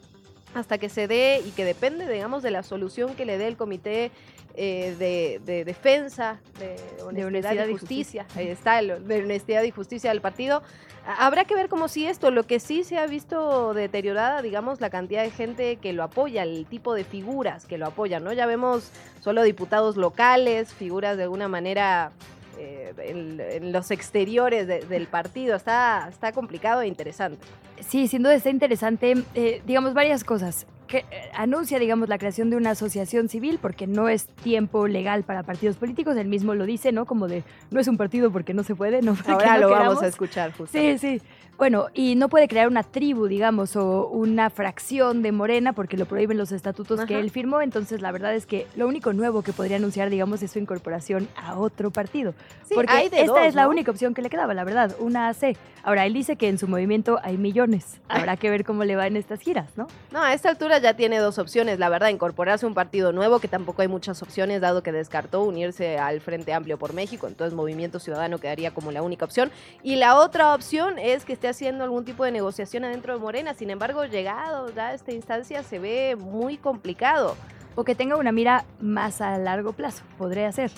hasta 0.56 0.78
que 0.78 0.88
se 0.88 1.08
dé 1.08 1.42
y 1.44 1.50
que 1.50 1.64
depende, 1.64 2.08
digamos, 2.08 2.42
de 2.42 2.50
la 2.50 2.62
solución 2.62 3.14
que 3.14 3.24
le 3.24 3.38
dé 3.38 3.48
el 3.48 3.56
comité 3.56 4.10
eh, 4.54 5.40
de, 5.44 5.64
defensa 5.64 6.40
de 6.58 7.24
honestidad, 7.24 7.66
y 7.66 7.72
justicia, 7.72 8.26
ahí 8.34 8.48
está, 8.48 8.80
de 8.80 9.22
honestidad 9.22 9.62
y 9.64 9.70
justicia 9.70 10.10
del 10.10 10.20
partido. 10.20 10.62
Habrá 11.06 11.44
que 11.44 11.54
ver 11.54 11.68
como 11.68 11.86
si 11.86 12.06
esto, 12.06 12.32
lo 12.32 12.44
que 12.44 12.58
sí 12.58 12.82
se 12.82 12.98
ha 12.98 13.06
visto 13.06 13.74
deteriorada, 13.74 14.42
digamos, 14.42 14.80
la 14.80 14.90
cantidad 14.90 15.22
de 15.22 15.30
gente 15.30 15.76
que 15.76 15.92
lo 15.92 16.02
apoya, 16.02 16.42
el 16.42 16.66
tipo 16.66 16.94
de 16.94 17.04
figuras 17.04 17.66
que 17.66 17.78
lo 17.78 17.86
apoyan, 17.86 18.24
¿no? 18.24 18.32
Ya 18.32 18.46
vemos 18.46 18.90
solo 19.20 19.42
diputados 19.42 19.96
locales, 19.96 20.74
figuras 20.74 21.16
de 21.16 21.24
alguna 21.24 21.46
manera 21.46 22.10
eh, 22.58 22.92
en, 22.98 23.72
los 23.72 23.90
exteriores 23.90 24.66
del 24.66 25.06
partido. 25.06 25.56
Está, 25.56 26.08
está 26.08 26.32
complicado 26.32 26.82
e 26.82 26.86
interesante. 26.86 27.46
Sí, 27.80 28.08
sin 28.08 28.22
duda 28.22 28.34
está 28.34 28.50
interesante. 28.50 29.14
Eh, 29.34 29.62
digamos, 29.66 29.94
varias 29.94 30.24
cosas. 30.24 30.66
Que 30.86 30.98
eh, 30.98 31.04
anuncia, 31.34 31.78
digamos, 31.78 32.08
la 32.08 32.16
creación 32.16 32.48
de 32.48 32.56
una 32.56 32.70
asociación 32.70 33.28
civil 33.28 33.58
porque 33.60 33.86
no 33.86 34.08
es 34.08 34.26
tiempo 34.26 34.86
legal 34.86 35.24
para 35.24 35.42
partidos 35.42 35.76
políticos. 35.76 36.16
Él 36.16 36.28
mismo 36.28 36.54
lo 36.54 36.64
dice, 36.64 36.92
¿no? 36.92 37.06
Como 37.06 37.28
de, 37.28 37.42
no 37.70 37.80
es 37.80 37.88
un 37.88 37.96
partido 37.96 38.30
porque 38.30 38.54
no 38.54 38.62
se 38.62 38.74
puede. 38.74 39.02
No, 39.02 39.16
Ahora 39.26 39.58
lo 39.58 39.70
vamos 39.70 40.02
a 40.02 40.06
escuchar, 40.06 40.52
justo. 40.52 40.78
Sí, 40.78 40.98
sí. 40.98 41.20
Bueno, 41.58 41.86
y 41.94 42.16
no 42.16 42.28
puede 42.28 42.48
crear 42.48 42.68
una 42.68 42.82
tribu, 42.82 43.28
digamos, 43.28 43.76
o 43.76 44.08
una 44.08 44.50
fracción 44.50 45.22
de 45.22 45.32
Morena 45.32 45.72
porque 45.72 45.96
lo 45.96 46.04
prohíben 46.04 46.36
los 46.36 46.52
estatutos 46.52 47.04
que 47.06 47.18
él 47.18 47.30
firmó. 47.30 47.62
Entonces, 47.62 48.02
la 48.02 48.12
verdad 48.12 48.34
es 48.34 48.44
que 48.44 48.66
lo 48.76 48.86
único 48.86 49.14
nuevo 49.14 49.42
que 49.42 49.52
podría 49.54 49.78
anunciar, 49.78 50.10
digamos, 50.10 50.42
es 50.42 50.50
su 50.50 50.58
incorporación 50.58 51.28
a 51.34 51.58
otro 51.58 51.90
partido. 51.90 52.34
porque 52.74 53.08
esta 53.10 53.46
es 53.46 53.54
la 53.54 53.68
única 53.68 53.90
opción 53.90 54.12
que 54.12 54.20
le 54.20 54.28
quedaba, 54.28 54.52
la 54.52 54.64
verdad, 54.64 54.94
una 54.98 55.28
AC. 55.28 55.56
Ahora, 55.82 56.04
él 56.04 56.12
dice 56.12 56.36
que 56.36 56.48
en 56.48 56.58
su 56.58 56.68
movimiento 56.68 57.20
hay 57.22 57.38
millones. 57.38 58.00
Habrá 58.08 58.36
que 58.36 58.50
ver 58.50 58.64
cómo 58.64 58.84
le 58.84 58.96
va 58.96 59.06
en 59.06 59.16
estas 59.16 59.40
giras, 59.40 59.68
¿no? 59.76 59.86
No, 60.10 60.20
a 60.20 60.34
esta 60.34 60.50
altura 60.50 60.78
ya 60.78 60.94
tiene 60.94 61.18
dos 61.18 61.38
opciones, 61.38 61.78
la 61.78 61.88
verdad, 61.88 62.08
incorporarse 62.08 62.66
a 62.66 62.68
un 62.68 62.75
partido 62.75 63.12
nuevo, 63.12 63.38
que 63.38 63.48
tampoco 63.48 63.82
hay 63.82 63.88
muchas 63.88 64.20
opciones, 64.22 64.60
dado 64.60 64.82
que 64.82 64.92
descartó 64.92 65.42
unirse 65.42 65.98
al 65.98 66.20
Frente 66.20 66.52
Amplio 66.52 66.76
por 66.76 66.92
México. 66.92 67.28
Entonces, 67.28 67.54
Movimiento 67.54 67.98
Ciudadano 67.98 68.38
quedaría 68.38 68.72
como 68.75 68.92
la 68.92 69.02
única 69.02 69.25
opción. 69.25 69.50
Y 69.82 69.96
la 69.96 70.18
otra 70.18 70.54
opción 70.54 70.98
es 70.98 71.25
que 71.25 71.32
esté 71.32 71.45
haciendo 71.48 71.84
algún 71.84 72.04
tipo 72.04 72.24
de 72.24 72.32
negociación 72.32 72.84
adentro 72.84 73.14
de 73.14 73.20
Morena. 73.20 73.54
Sin 73.54 73.70
embargo, 73.70 74.04
llegado 74.04 74.72
ya 74.74 74.88
a 74.88 74.94
esta 74.94 75.12
instancia 75.12 75.62
se 75.62 75.78
ve 75.78 76.16
muy 76.16 76.56
complicado. 76.56 77.36
O 77.74 77.84
que 77.84 77.94
tenga 77.94 78.16
una 78.16 78.32
mira 78.32 78.64
más 78.80 79.20
a 79.20 79.36
largo 79.38 79.72
plazo, 79.72 80.02
podría 80.16 80.50
ser. 80.52 80.70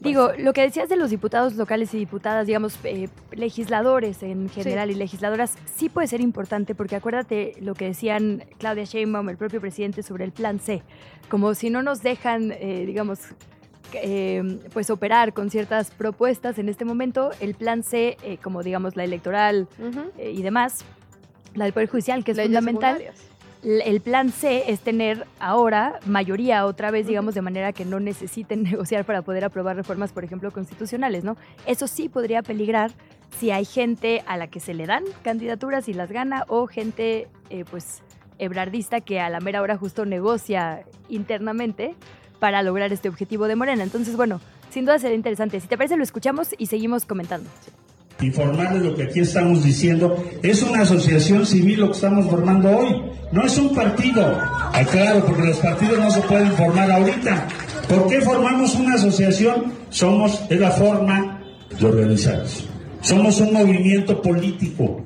Digo, 0.00 0.32
lo 0.38 0.52
que 0.52 0.60
decías 0.60 0.88
de 0.88 0.96
los 0.96 1.10
diputados 1.10 1.54
locales 1.54 1.94
y 1.94 1.98
diputadas, 1.98 2.46
digamos, 2.46 2.78
eh, 2.84 3.08
legisladores 3.32 4.22
en 4.22 4.50
general 4.50 4.90
y 4.90 4.94
legisladoras, 4.94 5.54
sí 5.64 5.88
puede 5.88 6.06
ser 6.06 6.20
importante 6.20 6.74
porque 6.74 6.96
acuérdate 6.96 7.54
lo 7.60 7.74
que 7.74 7.86
decían 7.86 8.44
Claudia 8.58 8.84
Sheinbaum, 8.84 9.30
el 9.30 9.38
propio 9.38 9.60
presidente, 9.60 10.02
sobre 10.02 10.24
el 10.24 10.32
plan 10.32 10.60
C. 10.60 10.82
Como 11.30 11.54
si 11.54 11.70
no 11.70 11.82
nos 11.82 12.02
dejan, 12.02 12.52
eh, 12.52 12.84
digamos, 12.86 13.20
eh, 13.94 14.58
pues 14.72 14.90
operar 14.90 15.32
con 15.32 15.50
ciertas 15.50 15.90
propuestas 15.90 16.58
en 16.58 16.68
este 16.68 16.84
momento, 16.84 17.30
el 17.40 17.54
plan 17.54 17.82
C, 17.82 18.16
eh, 18.22 18.38
como 18.42 18.62
digamos 18.62 18.96
la 18.96 19.04
electoral 19.04 19.68
eh, 20.18 20.32
y 20.34 20.42
demás, 20.42 20.84
la 21.54 21.64
del 21.64 21.72
Poder 21.72 21.88
Judicial, 21.88 22.24
que 22.24 22.32
es 22.32 22.40
fundamental. 22.40 23.02
El 23.62 24.00
plan 24.00 24.30
C 24.30 24.70
es 24.70 24.80
tener 24.80 25.26
ahora 25.40 25.98
mayoría 26.06 26.66
otra 26.66 26.90
vez, 26.90 27.06
digamos, 27.06 27.34
de 27.34 27.42
manera 27.42 27.72
que 27.72 27.84
no 27.84 27.98
necesiten 27.98 28.62
negociar 28.70 29.04
para 29.04 29.22
poder 29.22 29.44
aprobar 29.44 29.76
reformas, 29.76 30.12
por 30.12 30.24
ejemplo, 30.24 30.50
constitucionales, 30.52 31.24
¿no? 31.24 31.36
Eso 31.66 31.86
sí 31.86 32.08
podría 32.08 32.42
peligrar 32.42 32.92
si 33.38 33.50
hay 33.50 33.64
gente 33.64 34.22
a 34.26 34.36
la 34.36 34.46
que 34.46 34.60
se 34.60 34.74
le 34.74 34.86
dan 34.86 35.02
candidaturas 35.22 35.88
y 35.88 35.94
las 35.94 36.12
gana 36.12 36.44
o 36.48 36.66
gente, 36.66 37.28
pues, 37.70 38.02
ebrardista 38.38 39.00
que 39.00 39.20
a 39.20 39.30
la 39.30 39.40
mera 39.40 39.62
hora 39.62 39.76
justo 39.76 40.04
negocia 40.04 40.84
internamente 41.08 41.96
para 42.38 42.62
lograr 42.62 42.92
este 42.92 43.08
objetivo 43.08 43.48
de 43.48 43.56
Morena. 43.56 43.82
Entonces, 43.82 44.16
bueno, 44.16 44.40
sin 44.70 44.84
duda 44.84 44.98
será 44.98 45.14
interesante. 45.14 45.60
Si 45.60 45.68
te 45.68 45.76
parece, 45.76 45.96
lo 45.96 46.02
escuchamos 46.02 46.48
y 46.58 46.66
seguimos 46.66 47.04
comentando. 47.04 47.48
informarles 48.20 48.82
lo 48.82 48.94
que 48.94 49.04
aquí 49.04 49.20
estamos 49.20 49.62
diciendo. 49.62 50.22
Es 50.42 50.62
una 50.62 50.82
asociación 50.82 51.44
civil 51.46 51.80
lo 51.80 51.86
que 51.88 51.92
estamos 51.92 52.26
formando 52.26 52.70
hoy, 52.70 53.02
no 53.32 53.44
es 53.44 53.58
un 53.58 53.74
partido. 53.74 54.24
Aclaro, 54.72 55.24
porque 55.24 55.44
los 55.44 55.58
partidos 55.58 55.98
no 55.98 56.10
se 56.10 56.20
pueden 56.22 56.52
formar 56.52 56.90
ahorita. 56.90 57.48
¿Por 57.88 58.08
qué 58.08 58.20
formamos 58.20 58.74
una 58.74 58.94
asociación? 58.94 59.72
Somos, 59.90 60.42
es 60.50 60.60
la 60.60 60.70
forma 60.70 61.40
de 61.78 61.86
organizarnos. 61.86 62.66
Somos 63.00 63.40
un 63.40 63.52
movimiento 63.52 64.20
político. 64.20 65.04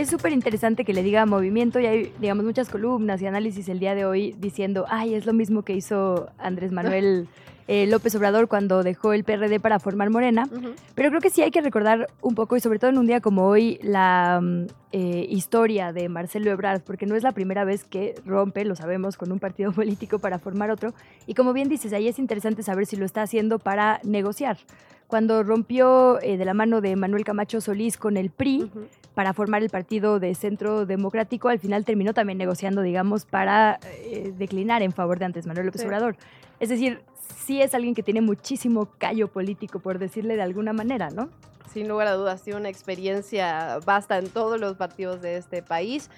Es 0.00 0.08
súper 0.08 0.32
interesante 0.32 0.86
que 0.86 0.94
le 0.94 1.02
diga 1.02 1.26
movimiento 1.26 1.78
y 1.78 1.84
hay, 1.84 2.12
digamos, 2.20 2.42
muchas 2.46 2.70
columnas 2.70 3.20
y 3.20 3.26
análisis 3.26 3.68
el 3.68 3.80
día 3.80 3.94
de 3.94 4.06
hoy 4.06 4.34
diciendo, 4.38 4.86
ay, 4.88 5.12
es 5.12 5.26
lo 5.26 5.34
mismo 5.34 5.60
que 5.60 5.74
hizo 5.74 6.30
Andrés 6.38 6.72
Manuel 6.72 7.28
eh, 7.68 7.86
López 7.86 8.14
Obrador 8.14 8.48
cuando 8.48 8.82
dejó 8.82 9.12
el 9.12 9.24
PRD 9.24 9.60
para 9.60 9.78
formar 9.78 10.08
Morena. 10.08 10.48
Pero 10.94 11.10
creo 11.10 11.20
que 11.20 11.28
sí 11.28 11.42
hay 11.42 11.50
que 11.50 11.60
recordar 11.60 12.08
un 12.22 12.34
poco, 12.34 12.56
y 12.56 12.60
sobre 12.60 12.78
todo 12.78 12.88
en 12.88 12.96
un 12.96 13.06
día 13.06 13.20
como 13.20 13.46
hoy, 13.46 13.78
la 13.82 14.40
mm, 14.40 14.66
eh, 14.92 15.26
historia 15.28 15.92
de 15.92 16.08
Marcelo 16.08 16.50
Ebrard, 16.50 16.80
porque 16.80 17.04
no 17.04 17.14
es 17.14 17.22
la 17.22 17.32
primera 17.32 17.64
vez 17.64 17.84
que 17.84 18.14
rompe, 18.24 18.64
lo 18.64 18.76
sabemos, 18.76 19.18
con 19.18 19.30
un 19.30 19.38
partido 19.38 19.70
político 19.74 20.18
para 20.18 20.38
formar 20.38 20.70
otro. 20.70 20.94
Y 21.26 21.34
como 21.34 21.52
bien 21.52 21.68
dices, 21.68 21.92
ahí 21.92 22.08
es 22.08 22.18
interesante 22.18 22.62
saber 22.62 22.86
si 22.86 22.96
lo 22.96 23.04
está 23.04 23.20
haciendo 23.20 23.58
para 23.58 24.00
negociar. 24.02 24.56
Cuando 25.10 25.42
rompió 25.42 26.20
eh, 26.22 26.36
de 26.38 26.44
la 26.44 26.54
mano 26.54 26.80
de 26.80 26.96
Manuel 26.96 27.24
Camacho 27.24 27.60
Solís 27.60 27.98
con 27.98 28.16
el 28.16 28.30
PRI, 28.30 28.70
para 29.14 29.34
formar 29.34 29.62
el 29.62 29.68
partido 29.68 30.20
de 30.20 30.34
Centro 30.34 30.86
Democrático, 30.86 31.48
al 31.48 31.58
final 31.58 31.84
terminó 31.84 32.14
también 32.14 32.38
negociando, 32.38 32.80
digamos, 32.80 33.26
para 33.26 33.80
declinar 34.38 34.82
en 34.82 34.92
favor 34.92 35.18
de 35.18 35.24
antes 35.24 35.46
Manuel 35.46 35.66
López 35.66 35.84
Obrador. 35.84 36.16
Es 36.60 36.68
decir, 36.68 37.02
sí 37.36 37.60
es 37.60 37.74
alguien 37.74 37.94
que 37.94 38.02
tiene 38.02 38.20
muchísimo 38.20 38.88
callo 38.98 39.28
político, 39.28 39.80
por 39.80 39.98
decirle 39.98 40.36
de 40.36 40.42
alguna 40.42 40.72
manera, 40.72 41.10
¿no? 41.10 41.28
Sin 41.72 41.88
lugar 41.88 42.06
a 42.08 42.14
dudas, 42.14 42.42
tiene 42.42 42.60
una 42.60 42.68
experiencia 42.68 43.78
vasta 43.84 44.18
en 44.18 44.28
todos 44.28 44.60
los 44.60 44.76
partidos 44.76 45.20
de 45.22 45.36
este 45.36 45.62
país. 45.62 46.10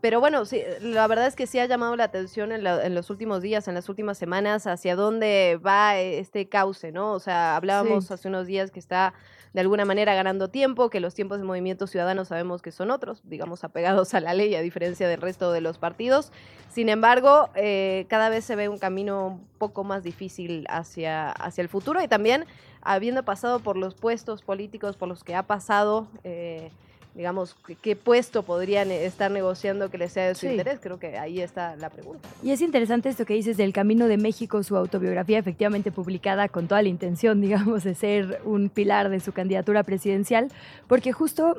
Pero 0.00 0.18
bueno, 0.20 0.46
sí, 0.46 0.62
la 0.80 1.06
verdad 1.06 1.26
es 1.26 1.36
que 1.36 1.46
sí 1.46 1.58
ha 1.58 1.66
llamado 1.66 1.94
la 1.94 2.04
atención 2.04 2.52
en, 2.52 2.94
los 2.94 3.10
últimos 3.10 3.42
días, 3.42 3.68
en 3.68 3.74
las 3.74 3.88
últimas 3.88 4.16
semanas, 4.16 4.66
hacia 4.66 4.96
dónde 4.96 5.60
va 5.64 5.98
este 5.98 6.48
cauce, 6.48 6.90
¿no? 6.90 7.12
O 7.12 7.20
sea, 7.20 7.56
hablábamos 7.56 8.10
hace 8.10 8.28
unos 8.28 8.46
días 8.46 8.70
que 8.70 8.78
está 8.78 9.12
de 9.52 9.60
alguna 9.60 9.84
manera 9.84 10.14
ganando 10.14 10.48
tiempo, 10.48 10.90
que 10.90 11.00
los 11.00 11.14
tiempos 11.14 11.38
de 11.38 11.44
movimiento 11.44 11.86
ciudadano 11.86 12.24
sabemos 12.24 12.62
que 12.62 12.70
son 12.70 12.90
otros, 12.90 13.20
digamos, 13.24 13.64
apegados 13.64 14.14
a 14.14 14.20
la 14.20 14.32
ley, 14.32 14.54
a 14.54 14.62
diferencia 14.62 15.08
del 15.08 15.20
resto 15.20 15.52
de 15.52 15.60
los 15.60 15.78
partidos. 15.78 16.32
Sin 16.70 16.88
embargo, 16.88 17.50
eh, 17.54 18.06
cada 18.08 18.28
vez 18.28 18.44
se 18.44 18.56
ve 18.56 18.68
un 18.68 18.78
camino 18.78 19.26
un 19.26 19.46
poco 19.58 19.84
más 19.84 20.02
difícil 20.02 20.66
hacia, 20.70 21.30
hacia 21.30 21.62
el 21.62 21.68
futuro 21.68 22.00
y 22.00 22.08
también 22.08 22.46
habiendo 22.80 23.24
pasado 23.24 23.60
por 23.60 23.76
los 23.76 23.94
puestos 23.94 24.42
políticos 24.42 24.96
por 24.96 25.08
los 25.08 25.24
que 25.24 25.34
ha 25.34 25.42
pasado. 25.42 26.08
Eh, 26.24 26.70
digamos, 27.14 27.56
qué 27.82 27.96
puesto 27.96 28.42
podrían 28.42 28.90
estar 28.90 29.30
negociando 29.30 29.90
que 29.90 29.98
les 29.98 30.12
sea 30.12 30.28
de 30.28 30.34
su 30.34 30.46
interés. 30.46 30.78
Creo 30.80 30.98
que 30.98 31.18
ahí 31.18 31.40
está 31.40 31.76
la 31.76 31.90
pregunta. 31.90 32.28
Y 32.42 32.52
es 32.52 32.60
interesante 32.60 33.08
esto 33.08 33.24
que 33.24 33.34
dices 33.34 33.56
del 33.56 33.72
Camino 33.72 34.06
de 34.06 34.16
México, 34.16 34.62
su 34.62 34.76
autobiografía 34.76 35.38
efectivamente 35.38 35.90
publicada 35.90 36.48
con 36.48 36.68
toda 36.68 36.82
la 36.82 36.88
intención, 36.88 37.40
digamos, 37.40 37.84
de 37.84 37.94
ser 37.94 38.40
un 38.44 38.68
pilar 38.68 39.10
de 39.10 39.20
su 39.20 39.32
candidatura 39.32 39.82
presidencial, 39.82 40.48
porque 40.86 41.12
justo 41.12 41.56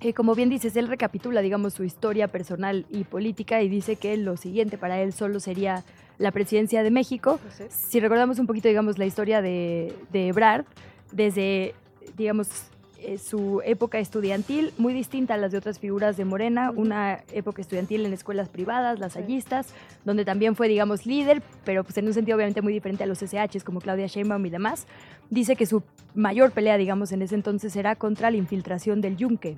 eh, 0.00 0.12
como 0.12 0.34
bien 0.34 0.50
dices, 0.50 0.76
él 0.76 0.88
recapitula, 0.88 1.40
digamos, 1.40 1.72
su 1.72 1.82
historia 1.82 2.28
personal 2.28 2.84
y 2.90 3.04
política 3.04 3.62
y 3.62 3.68
dice 3.68 3.96
que 3.96 4.16
lo 4.18 4.36
siguiente 4.36 4.76
para 4.76 5.00
él 5.00 5.14
solo 5.14 5.40
sería 5.40 5.84
la 6.18 6.32
presidencia 6.32 6.82
de 6.82 6.90
México. 6.90 7.40
Pues 7.42 7.72
si 7.72 8.00
recordamos 8.00 8.38
un 8.38 8.46
poquito, 8.46 8.68
digamos, 8.68 8.98
la 8.98 9.06
historia 9.06 9.40
de, 9.40 9.94
de 10.12 10.28
Ebrard, 10.28 10.66
desde, 11.12 11.74
digamos, 12.16 12.48
eh, 12.98 13.18
su 13.18 13.60
época 13.64 13.98
estudiantil, 13.98 14.72
muy 14.78 14.94
distinta 14.94 15.34
a 15.34 15.36
las 15.36 15.52
de 15.52 15.58
otras 15.58 15.78
figuras 15.78 16.16
de 16.16 16.24
Morena, 16.24 16.70
una 16.70 17.24
época 17.32 17.60
estudiantil 17.60 18.06
en 18.06 18.12
escuelas 18.12 18.48
privadas, 18.48 18.98
las 18.98 19.16
hallistas, 19.16 19.68
donde 20.04 20.24
también 20.24 20.56
fue, 20.56 20.68
digamos, 20.68 21.06
líder, 21.06 21.42
pero 21.64 21.84
pues 21.84 21.96
en 21.98 22.06
un 22.06 22.14
sentido 22.14 22.36
obviamente 22.36 22.62
muy 22.62 22.72
diferente 22.72 23.04
a 23.04 23.06
los 23.06 23.18
SHs 23.18 23.64
como 23.64 23.80
Claudia 23.80 24.06
Sheinbaum 24.06 24.44
y 24.46 24.50
demás. 24.50 24.86
Dice 25.30 25.56
que 25.56 25.66
su 25.66 25.82
mayor 26.16 26.50
pelea, 26.50 26.78
digamos, 26.78 27.12
en 27.12 27.22
ese 27.22 27.34
entonces 27.34 27.76
era 27.76 27.94
contra 27.94 28.30
la 28.30 28.36
infiltración 28.36 29.00
del 29.00 29.16
Yunque, 29.16 29.56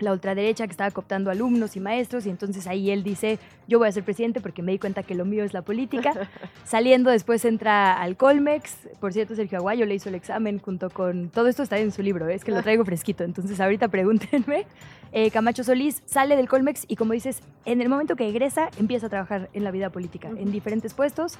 la 0.00 0.12
ultraderecha 0.12 0.66
que 0.66 0.72
estaba 0.72 0.90
cooptando 0.90 1.30
alumnos 1.30 1.76
y 1.76 1.80
maestros, 1.80 2.26
y 2.26 2.30
entonces 2.30 2.66
ahí 2.66 2.90
él 2.90 3.02
dice, 3.02 3.38
yo 3.68 3.78
voy 3.78 3.88
a 3.88 3.92
ser 3.92 4.02
presidente 4.02 4.40
porque 4.40 4.62
me 4.62 4.72
di 4.72 4.78
cuenta 4.78 5.04
que 5.04 5.14
lo 5.14 5.24
mío 5.24 5.44
es 5.44 5.54
la 5.54 5.62
política. 5.62 6.12
Saliendo 6.64 7.10
después 7.10 7.44
entra 7.44 7.94
al 8.00 8.16
Colmex, 8.16 8.88
por 9.00 9.12
cierto, 9.12 9.36
Sergio 9.36 9.58
Aguayo 9.58 9.86
le 9.86 9.94
hizo 9.94 10.08
el 10.08 10.16
examen 10.16 10.58
junto 10.58 10.90
con, 10.90 11.28
todo 11.30 11.46
esto 11.46 11.62
está 11.62 11.78
en 11.78 11.92
su 11.92 12.02
libro, 12.02 12.28
es 12.28 12.44
que 12.44 12.50
lo 12.50 12.62
traigo 12.64 12.84
fresquito, 12.84 13.24
entonces 13.24 13.60
ahorita 13.60 13.88
pregúntenme. 13.88 14.66
Eh, 15.12 15.30
Camacho 15.30 15.62
Solís 15.62 16.02
sale 16.04 16.36
del 16.36 16.48
Colmex 16.48 16.84
y 16.88 16.96
como 16.96 17.12
dices, 17.12 17.40
en 17.64 17.80
el 17.80 17.88
momento 17.88 18.16
que 18.16 18.28
egresa 18.28 18.70
empieza 18.78 19.06
a 19.06 19.08
trabajar 19.08 19.48
en 19.52 19.62
la 19.62 19.70
vida 19.70 19.90
política, 19.90 20.28
en 20.28 20.50
diferentes 20.50 20.94
puestos, 20.94 21.38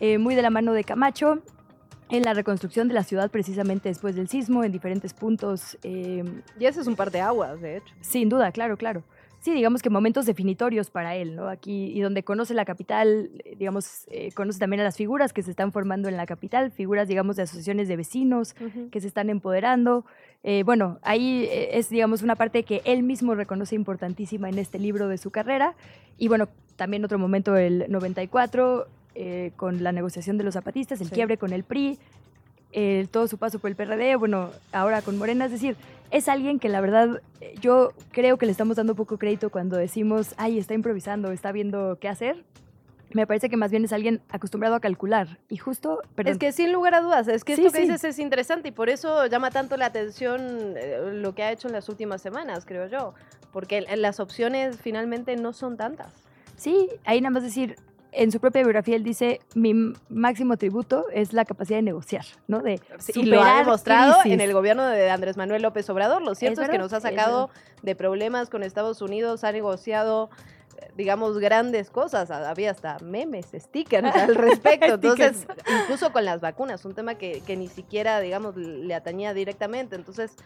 eh, 0.00 0.18
muy 0.18 0.34
de 0.34 0.42
la 0.42 0.50
mano 0.50 0.74
de 0.74 0.84
Camacho, 0.84 1.40
en 2.08 2.22
la 2.22 2.34
reconstrucción 2.34 2.88
de 2.88 2.94
la 2.94 3.02
ciudad 3.02 3.30
precisamente 3.30 3.88
después 3.88 4.14
del 4.14 4.28
sismo, 4.28 4.64
en 4.64 4.72
diferentes 4.72 5.12
puntos. 5.12 5.76
Eh, 5.82 6.24
y 6.58 6.64
ese 6.64 6.80
es 6.80 6.86
un 6.86 6.96
par 6.96 7.10
de 7.10 7.20
aguas, 7.20 7.60
de 7.60 7.78
hecho. 7.78 7.94
Sin 8.00 8.28
duda, 8.28 8.52
claro, 8.52 8.76
claro. 8.76 9.02
Sí, 9.40 9.52
digamos 9.52 9.80
que 9.80 9.90
momentos 9.90 10.26
definitorios 10.26 10.90
para 10.90 11.14
él, 11.14 11.36
¿no? 11.36 11.48
Aquí, 11.48 11.92
y 11.94 12.00
donde 12.00 12.24
conoce 12.24 12.52
la 12.54 12.64
capital, 12.64 13.30
eh, 13.44 13.54
digamos, 13.56 14.04
eh, 14.08 14.32
conoce 14.32 14.58
también 14.58 14.80
a 14.80 14.84
las 14.84 14.96
figuras 14.96 15.32
que 15.32 15.42
se 15.42 15.50
están 15.50 15.72
formando 15.72 16.08
en 16.08 16.16
la 16.16 16.26
capital, 16.26 16.72
figuras, 16.72 17.06
digamos, 17.06 17.36
de 17.36 17.42
asociaciones 17.42 17.86
de 17.86 17.96
vecinos 17.96 18.54
que 18.90 19.00
se 19.00 19.06
están 19.06 19.30
empoderando. 19.30 20.04
bueno, 20.64 20.98
ahí 21.02 21.48
es, 21.50 21.88
digamos, 21.88 22.22
una 22.22 22.36
parte 22.36 22.62
que 22.62 22.80
él 22.84 23.02
mismo 23.02 23.34
reconoce 23.34 23.74
importantísima 23.74 24.48
en 24.48 24.58
este 24.58 24.78
libro 24.78 25.08
de 25.08 25.18
su 25.18 25.30
carrera. 25.30 25.74
Y 26.18 26.28
bueno, 26.28 26.48
también 26.76 27.04
otro 27.04 27.18
momento, 27.18 27.56
el 27.56 27.86
94, 27.88 28.86
eh, 29.18 29.52
con 29.56 29.82
la 29.82 29.92
negociación 29.92 30.38
de 30.38 30.44
los 30.44 30.54
zapatistas, 30.54 31.00
el 31.00 31.10
quiebre 31.10 31.38
con 31.38 31.52
el 31.52 31.64
PRI, 31.64 31.98
todo 33.10 33.26
su 33.26 33.38
paso 33.38 33.58
por 33.58 33.70
el 33.70 33.76
PRD, 33.76 34.16
bueno, 34.16 34.50
ahora 34.70 35.00
con 35.00 35.16
Morena, 35.16 35.46
es 35.46 35.50
decir, 35.50 35.76
es 36.10 36.28
alguien 36.28 36.58
que 36.58 36.68
la 36.68 36.82
verdad 36.82 37.22
yo 37.60 37.92
creo 38.12 38.36
que 38.36 38.46
le 38.46 38.52
estamos 38.52 38.76
dando 38.76 38.94
poco 38.94 39.18
crédito 39.18 39.50
cuando 39.50 39.76
decimos, 39.76 40.34
ay, 40.36 40.58
está 40.58 40.74
improvisando, 40.74 41.32
está 41.32 41.52
viendo 41.52 41.98
qué 41.98 42.08
hacer. 42.08 42.44
Me 43.12 43.26
parece 43.26 43.48
que 43.48 43.56
más 43.56 43.70
bien 43.70 43.84
es 43.84 43.92
alguien 43.92 44.20
acostumbrado 44.28 44.74
a 44.74 44.80
calcular. 44.80 45.38
Y 45.48 45.56
justo. 45.56 46.02
Es 46.16 46.38
que 46.38 46.52
sin 46.52 46.72
lugar 46.72 46.94
a 46.94 47.00
dudas, 47.00 47.28
es 47.28 47.44
que 47.44 47.54
esto 47.54 47.70
que 47.70 47.80
dices 47.80 48.04
es 48.04 48.18
interesante 48.18 48.68
y 48.68 48.72
por 48.72 48.88
eso 48.88 49.26
llama 49.26 49.50
tanto 49.50 49.76
la 49.76 49.86
atención 49.86 50.74
eh, 50.76 50.98
lo 51.14 51.34
que 51.34 51.42
ha 51.42 51.52
hecho 51.52 51.68
en 51.68 51.72
las 51.72 51.88
últimas 51.88 52.20
semanas, 52.20 52.64
creo 52.66 52.88
yo. 52.88 53.14
Porque 53.52 53.80
las 53.96 54.20
opciones 54.20 54.78
finalmente 54.80 55.36
no 55.36 55.52
son 55.52 55.76
tantas. 55.76 56.08
Sí, 56.56 56.90
ahí 57.04 57.20
nada 57.20 57.30
más 57.30 57.42
decir, 57.42 57.76
en 58.16 58.32
su 58.32 58.40
propia 58.40 58.62
biografía 58.62 58.96
él 58.96 59.04
dice, 59.04 59.40
mi 59.54 59.92
máximo 60.08 60.56
tributo 60.56 61.06
es 61.12 61.32
la 61.32 61.44
capacidad 61.44 61.78
de 61.78 61.82
negociar, 61.82 62.24
¿no? 62.48 62.60
De 62.60 62.80
y 63.14 63.22
lo 63.24 63.42
ha 63.42 63.58
demostrado 63.58 64.16
en 64.24 64.40
el 64.40 64.52
gobierno 64.52 64.84
de 64.86 65.10
Andrés 65.10 65.36
Manuel 65.36 65.62
López 65.62 65.88
Obrador. 65.90 66.22
Lo 66.22 66.34
cierto 66.34 66.62
es, 66.62 66.70
que 66.70 66.78
nos 66.78 66.92
ha 66.92 67.00
sacado 67.00 67.50
de 67.82 67.94
problemas 67.94 68.48
con 68.48 68.62
Estados 68.62 69.02
Unidos, 69.02 69.44
ha 69.44 69.52
negociado 69.52 70.30
digamos, 70.96 71.38
grandes 71.38 71.90
cosas. 71.90 72.30
Había 72.30 72.70
hasta 72.70 72.98
memes, 73.00 73.48
stickers 73.54 74.14
al 74.14 74.34
respecto. 74.34 74.94
Entonces, 74.94 75.46
incluso 75.82 76.10
con 76.10 76.24
las 76.24 76.40
vacunas, 76.40 76.84
un 76.86 76.94
tema 76.94 77.16
que, 77.16 77.42
que 77.46 77.56
ni 77.56 77.68
siquiera, 77.68 78.20
digamos, 78.20 78.56
le 78.56 78.94
atañía 78.94 79.34
directamente. 79.34 79.94
Entonces, 79.94 80.36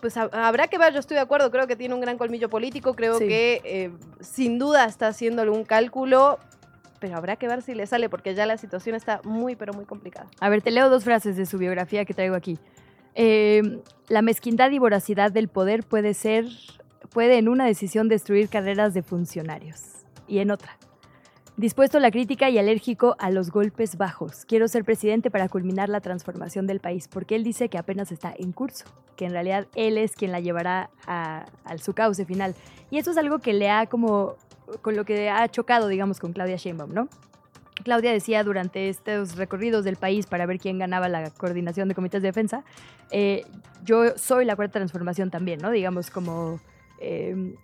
pues 0.00 0.16
habrá 0.16 0.68
que 0.68 0.78
ver, 0.78 0.92
yo 0.92 1.00
estoy 1.00 1.16
de 1.16 1.20
acuerdo, 1.20 1.50
creo 1.50 1.66
que 1.66 1.76
tiene 1.76 1.94
un 1.94 2.00
gran 2.00 2.18
colmillo 2.18 2.48
político, 2.48 2.94
creo 2.94 3.18
que 3.18 3.60
eh, 3.64 3.90
sin 4.20 4.58
duda 4.58 4.84
está 4.84 5.08
haciendo 5.08 5.42
algún 5.42 5.64
cálculo, 5.64 6.38
pero 6.98 7.16
habrá 7.16 7.36
que 7.36 7.48
ver 7.48 7.62
si 7.62 7.74
le 7.74 7.86
sale 7.86 8.08
porque 8.08 8.34
ya 8.34 8.46
la 8.46 8.56
situación 8.56 8.94
está 8.94 9.20
muy, 9.24 9.56
pero 9.56 9.72
muy 9.72 9.84
complicada. 9.84 10.28
A 10.40 10.48
ver, 10.48 10.62
te 10.62 10.70
leo 10.70 10.90
dos 10.90 11.04
frases 11.04 11.36
de 11.36 11.46
su 11.46 11.58
biografía 11.58 12.04
que 12.04 12.14
traigo 12.14 12.34
aquí. 12.34 12.58
Eh, 13.14 13.80
la 14.08 14.22
mezquindad 14.22 14.70
y 14.70 14.78
voracidad 14.78 15.32
del 15.32 15.48
poder 15.48 15.84
puede 15.84 16.14
ser, 16.14 16.46
puede 17.10 17.38
en 17.38 17.48
una 17.48 17.66
decisión 17.66 18.08
destruir 18.08 18.48
carreras 18.48 18.94
de 18.94 19.02
funcionarios 19.02 19.82
y 20.26 20.38
en 20.38 20.50
otra 20.50 20.78
Dispuesto 21.58 21.98
a 21.98 22.00
la 22.00 22.12
crítica 22.12 22.48
y 22.50 22.56
alérgico 22.56 23.16
a 23.18 23.32
los 23.32 23.50
golpes 23.50 23.96
bajos. 23.96 24.44
Quiero 24.44 24.68
ser 24.68 24.84
presidente 24.84 25.28
para 25.28 25.48
culminar 25.48 25.88
la 25.88 26.00
transformación 26.00 26.68
del 26.68 26.78
país, 26.78 27.08
porque 27.08 27.34
él 27.34 27.42
dice 27.42 27.68
que 27.68 27.76
apenas 27.76 28.12
está 28.12 28.32
en 28.38 28.52
curso, 28.52 28.84
que 29.16 29.24
en 29.24 29.32
realidad 29.32 29.66
él 29.74 29.98
es 29.98 30.12
quien 30.12 30.30
la 30.30 30.38
llevará 30.38 30.88
a, 31.04 31.46
su 31.82 31.94
cauce 31.94 32.24
final. 32.24 32.54
Y 32.92 32.98
eso 32.98 33.10
es 33.10 33.18
algo 33.18 33.40
que 33.40 33.54
le 33.54 33.70
ha 33.70 33.86
como, 33.86 34.36
con 34.82 34.96
lo 34.96 35.04
que 35.04 35.30
ha 35.30 35.48
chocado, 35.48 35.88
digamos, 35.88 36.20
con 36.20 36.32
Claudia 36.32 36.56
Sheinbaum, 36.56 36.92
¿no? 36.92 37.08
Claudia 37.84 38.12
decía 38.12 38.42
durante 38.42 38.88
estos 38.88 39.36
recorridos 39.36 39.84
del 39.84 39.96
país 39.96 40.26
para 40.26 40.46
ver 40.46 40.58
quién 40.58 40.78
ganaba 40.78 41.08
la 41.08 41.30
coordinación 41.30 41.88
de 41.88 41.94
comités 41.94 42.22
de 42.22 42.28
defensa, 42.28 42.64
eh, 43.10 43.44
yo 43.84 44.16
soy 44.16 44.44
la 44.44 44.56
cuarta 44.56 44.78
transformación 44.78 45.30
también, 45.30 45.60
¿no? 45.60 45.70
Digamos 45.70 46.10
como... 46.10 46.60
Eh, 47.00 47.54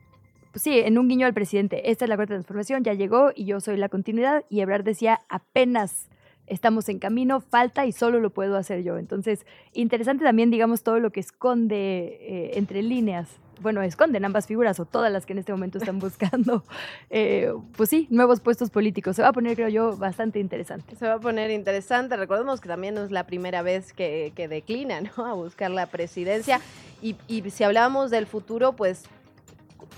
pues 0.52 0.62
sí, 0.62 0.78
en 0.78 0.98
un 0.98 1.08
guiño 1.08 1.26
al 1.26 1.34
presidente, 1.34 1.90
esta 1.90 2.04
es 2.04 2.08
la 2.08 2.14
cuarta 2.14 2.34
transformación, 2.34 2.84
ya 2.84 2.94
llegó 2.94 3.32
y 3.34 3.44
yo 3.44 3.60
soy 3.60 3.76
la 3.76 3.88
continuidad. 3.88 4.44
Y 4.48 4.60
Ebrard 4.60 4.84
decía, 4.84 5.18
apenas 5.28 6.08
estamos 6.46 6.88
en 6.88 7.00
camino, 7.00 7.40
falta 7.40 7.86
y 7.86 7.92
solo 7.92 8.20
lo 8.20 8.30
puedo 8.30 8.56
hacer 8.56 8.84
yo. 8.84 8.96
Entonces, 8.98 9.46
interesante 9.72 10.24
también, 10.24 10.52
digamos, 10.52 10.84
todo 10.84 11.00
lo 11.00 11.10
que 11.10 11.18
esconde 11.18 12.18
eh, 12.20 12.50
entre 12.54 12.82
líneas 12.82 13.40
bueno, 13.60 13.82
esconden 13.82 14.24
ambas 14.24 14.46
figuras 14.46 14.78
o 14.80 14.84
todas 14.84 15.12
las 15.12 15.26
que 15.26 15.32
en 15.32 15.38
este 15.38 15.52
momento 15.52 15.78
están 15.78 15.98
buscando, 15.98 16.64
eh, 17.10 17.52
pues 17.76 17.90
sí, 17.90 18.06
nuevos 18.10 18.40
puestos 18.40 18.70
políticos. 18.70 19.16
Se 19.16 19.22
va 19.22 19.28
a 19.28 19.32
poner, 19.32 19.56
creo 19.56 19.68
yo, 19.68 19.96
bastante 19.96 20.38
interesante. 20.38 20.96
Se 20.96 21.06
va 21.06 21.14
a 21.14 21.20
poner 21.20 21.50
interesante. 21.50 22.16
Recordemos 22.16 22.60
que 22.60 22.68
también 22.68 22.94
no 22.94 23.04
es 23.04 23.10
la 23.10 23.26
primera 23.26 23.62
vez 23.62 23.92
que, 23.92 24.32
que 24.34 24.48
declina 24.48 25.00
¿no? 25.00 25.26
a 25.26 25.34
buscar 25.34 25.70
la 25.70 25.86
presidencia. 25.86 26.60
Y, 27.02 27.16
y 27.28 27.50
si 27.50 27.64
hablábamos 27.64 28.10
del 28.10 28.26
futuro, 28.26 28.74
pues 28.74 29.04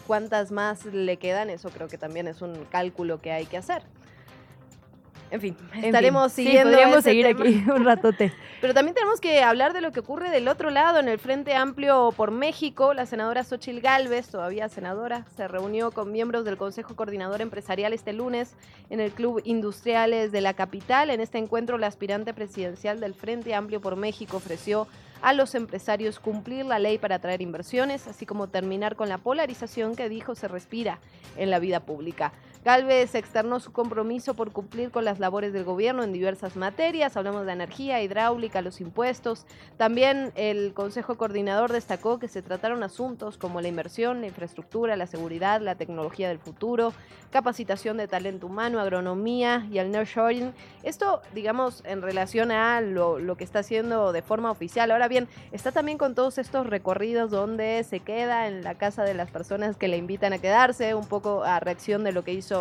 cuántas 0.07 0.51
más 0.53 0.85
le 0.87 1.17
quedan, 1.17 1.51
eso 1.51 1.71
creo 1.71 1.89
que 1.89 1.99
también 1.99 2.29
es 2.29 2.43
un 2.43 2.65
cálculo 2.71 3.21
que 3.21 3.33
hay 3.33 3.47
que 3.47 3.57
hacer. 3.57 3.83
En 5.31 5.41
fin, 5.41 5.57
estaremos 5.83 6.33
siguiendo. 6.33 6.71
Sí, 6.71 6.77
podríamos 6.77 7.05
seguir 7.05 7.27
aquí 7.27 7.65
un 7.69 7.85
ratote. 7.85 8.33
Pero 8.61 8.75
también 8.75 8.95
tenemos 8.95 9.21
que 9.21 9.43
hablar 9.43 9.73
de 9.73 9.81
lo 9.81 9.93
que 9.93 10.01
ocurre 10.01 10.31
del 10.31 10.49
otro 10.49 10.71
lado, 10.71 10.99
en 10.99 11.09
el 11.09 11.19
Frente 11.19 11.55
Amplio 11.55 12.13
por 12.17 12.31
México. 12.31 12.95
La 12.95 13.07
senadora 13.07 13.45
Xochil 13.45 13.81
Gálvez, 13.81 14.29
todavía 14.29 14.69
senadora, 14.69 15.27
se 15.37 15.49
reunió 15.49 15.91
con 15.91 16.13
miembros 16.13 16.45
del 16.45 16.57
Consejo 16.57 16.95
Coordinador 16.95 17.43
Empresarial 17.43 17.93
este 17.93 18.13
lunes 18.13 18.55
en 18.89 19.01
el 19.01 19.11
Club 19.11 19.43
Industriales 19.45 20.33
de 20.33 20.41
la 20.41 20.55
capital. 20.55 21.11
En 21.11 21.21
este 21.21 21.39
encuentro, 21.39 21.77
la 21.77 21.89
aspirante 21.89 22.33
presidencial 22.33 23.01
del 23.01 23.15
Frente 23.15 23.55
Amplio 23.55 23.81
por 23.81 23.97
México 23.97 24.37
ofreció 24.37 24.87
a 25.23 25.33
los 25.33 25.55
empresarios 25.55 26.19
cumplir 26.19 26.67
la 26.67 26.79
ley 26.79 26.99
para 26.99 27.17
atraer 27.17 27.43
inversiones, 27.43 28.07
así 28.07 28.27
como 28.27 28.49
terminar 28.49 28.97
con 28.97 29.09
la 29.09 29.19
polarización 29.19 29.97
que 29.97 30.09
dijo 30.09 30.35
se 30.35 30.49
respira 30.49 30.99
en 31.37 31.51
la 31.51 31.59
vida 31.59 31.81
pública. 31.81 32.33
Galvez 32.67 33.15
externó 33.15 33.61
su 33.61 33.71
compromiso 33.71 34.35
por 34.35 34.51
cumplir 34.51 34.91
con 34.91 35.05
las 35.05 35.21
labores 35.21 35.53
del 35.53 35.63
gobierno 35.63 36.03
en 36.03 36.13
diversas 36.13 36.57
materias, 36.57 37.17
hablamos 37.17 37.47
de 37.47 37.53
energía, 37.53 38.03
hidráulica, 38.03 38.61
los 38.61 38.81
impuestos. 38.81 39.47
También 39.77 40.33
el 40.35 40.75
Consejo 40.75 41.17
Coordinador 41.17 41.71
destacó 41.71 42.19
que 42.19 42.27
se 42.27 42.43
trataron 42.43 42.83
asuntos 42.83 43.39
como 43.39 43.61
la 43.61 43.69
inversión, 43.69 44.21
la 44.21 44.27
infraestructura, 44.27 44.97
la 44.97 45.07
seguridad, 45.07 45.61
la 45.61 45.77
tecnología 45.77 46.29
del 46.29 46.41
futuro, 46.41 46.93
capacitación 47.31 47.99
de 47.99 48.09
talento 48.09 48.49
humano, 48.49 48.81
agronomía 48.81 49.69
y 49.71 49.79
el 49.79 49.93
nurturing. 49.93 50.53
Esto, 50.83 51.23
digamos, 51.35 51.85
en 51.85 52.03
relación 52.03 52.51
a 52.51 52.81
lo, 52.81 53.21
lo 53.21 53.37
que 53.37 53.45
está 53.45 53.61
haciendo 53.61 54.11
de 54.11 54.23
forma 54.23 54.51
oficial. 54.51 54.91
Ahora 54.91 55.07
bien, 55.07 55.29
está 55.53 55.71
también 55.71 55.99
con 55.99 56.17
todos 56.17 56.37
estos 56.37 56.67
recorridos 56.67 57.31
donde 57.31 57.85
se 57.85 58.01
queda 58.01 58.49
en 58.49 58.65
la 58.65 58.75
casa 58.75 59.05
de 59.05 59.15
las 59.15 59.31
personas 59.31 59.77
que 59.77 59.87
le 59.87 59.99
invitan 59.99 60.33
a 60.33 60.39
quedarse, 60.39 60.97
un 60.97 61.07
poco 61.07 61.45
a 61.45 61.61
reacción 61.61 62.03
de 62.03 62.11
lo 62.11 62.25
que 62.25 62.33
hizo 62.33 62.56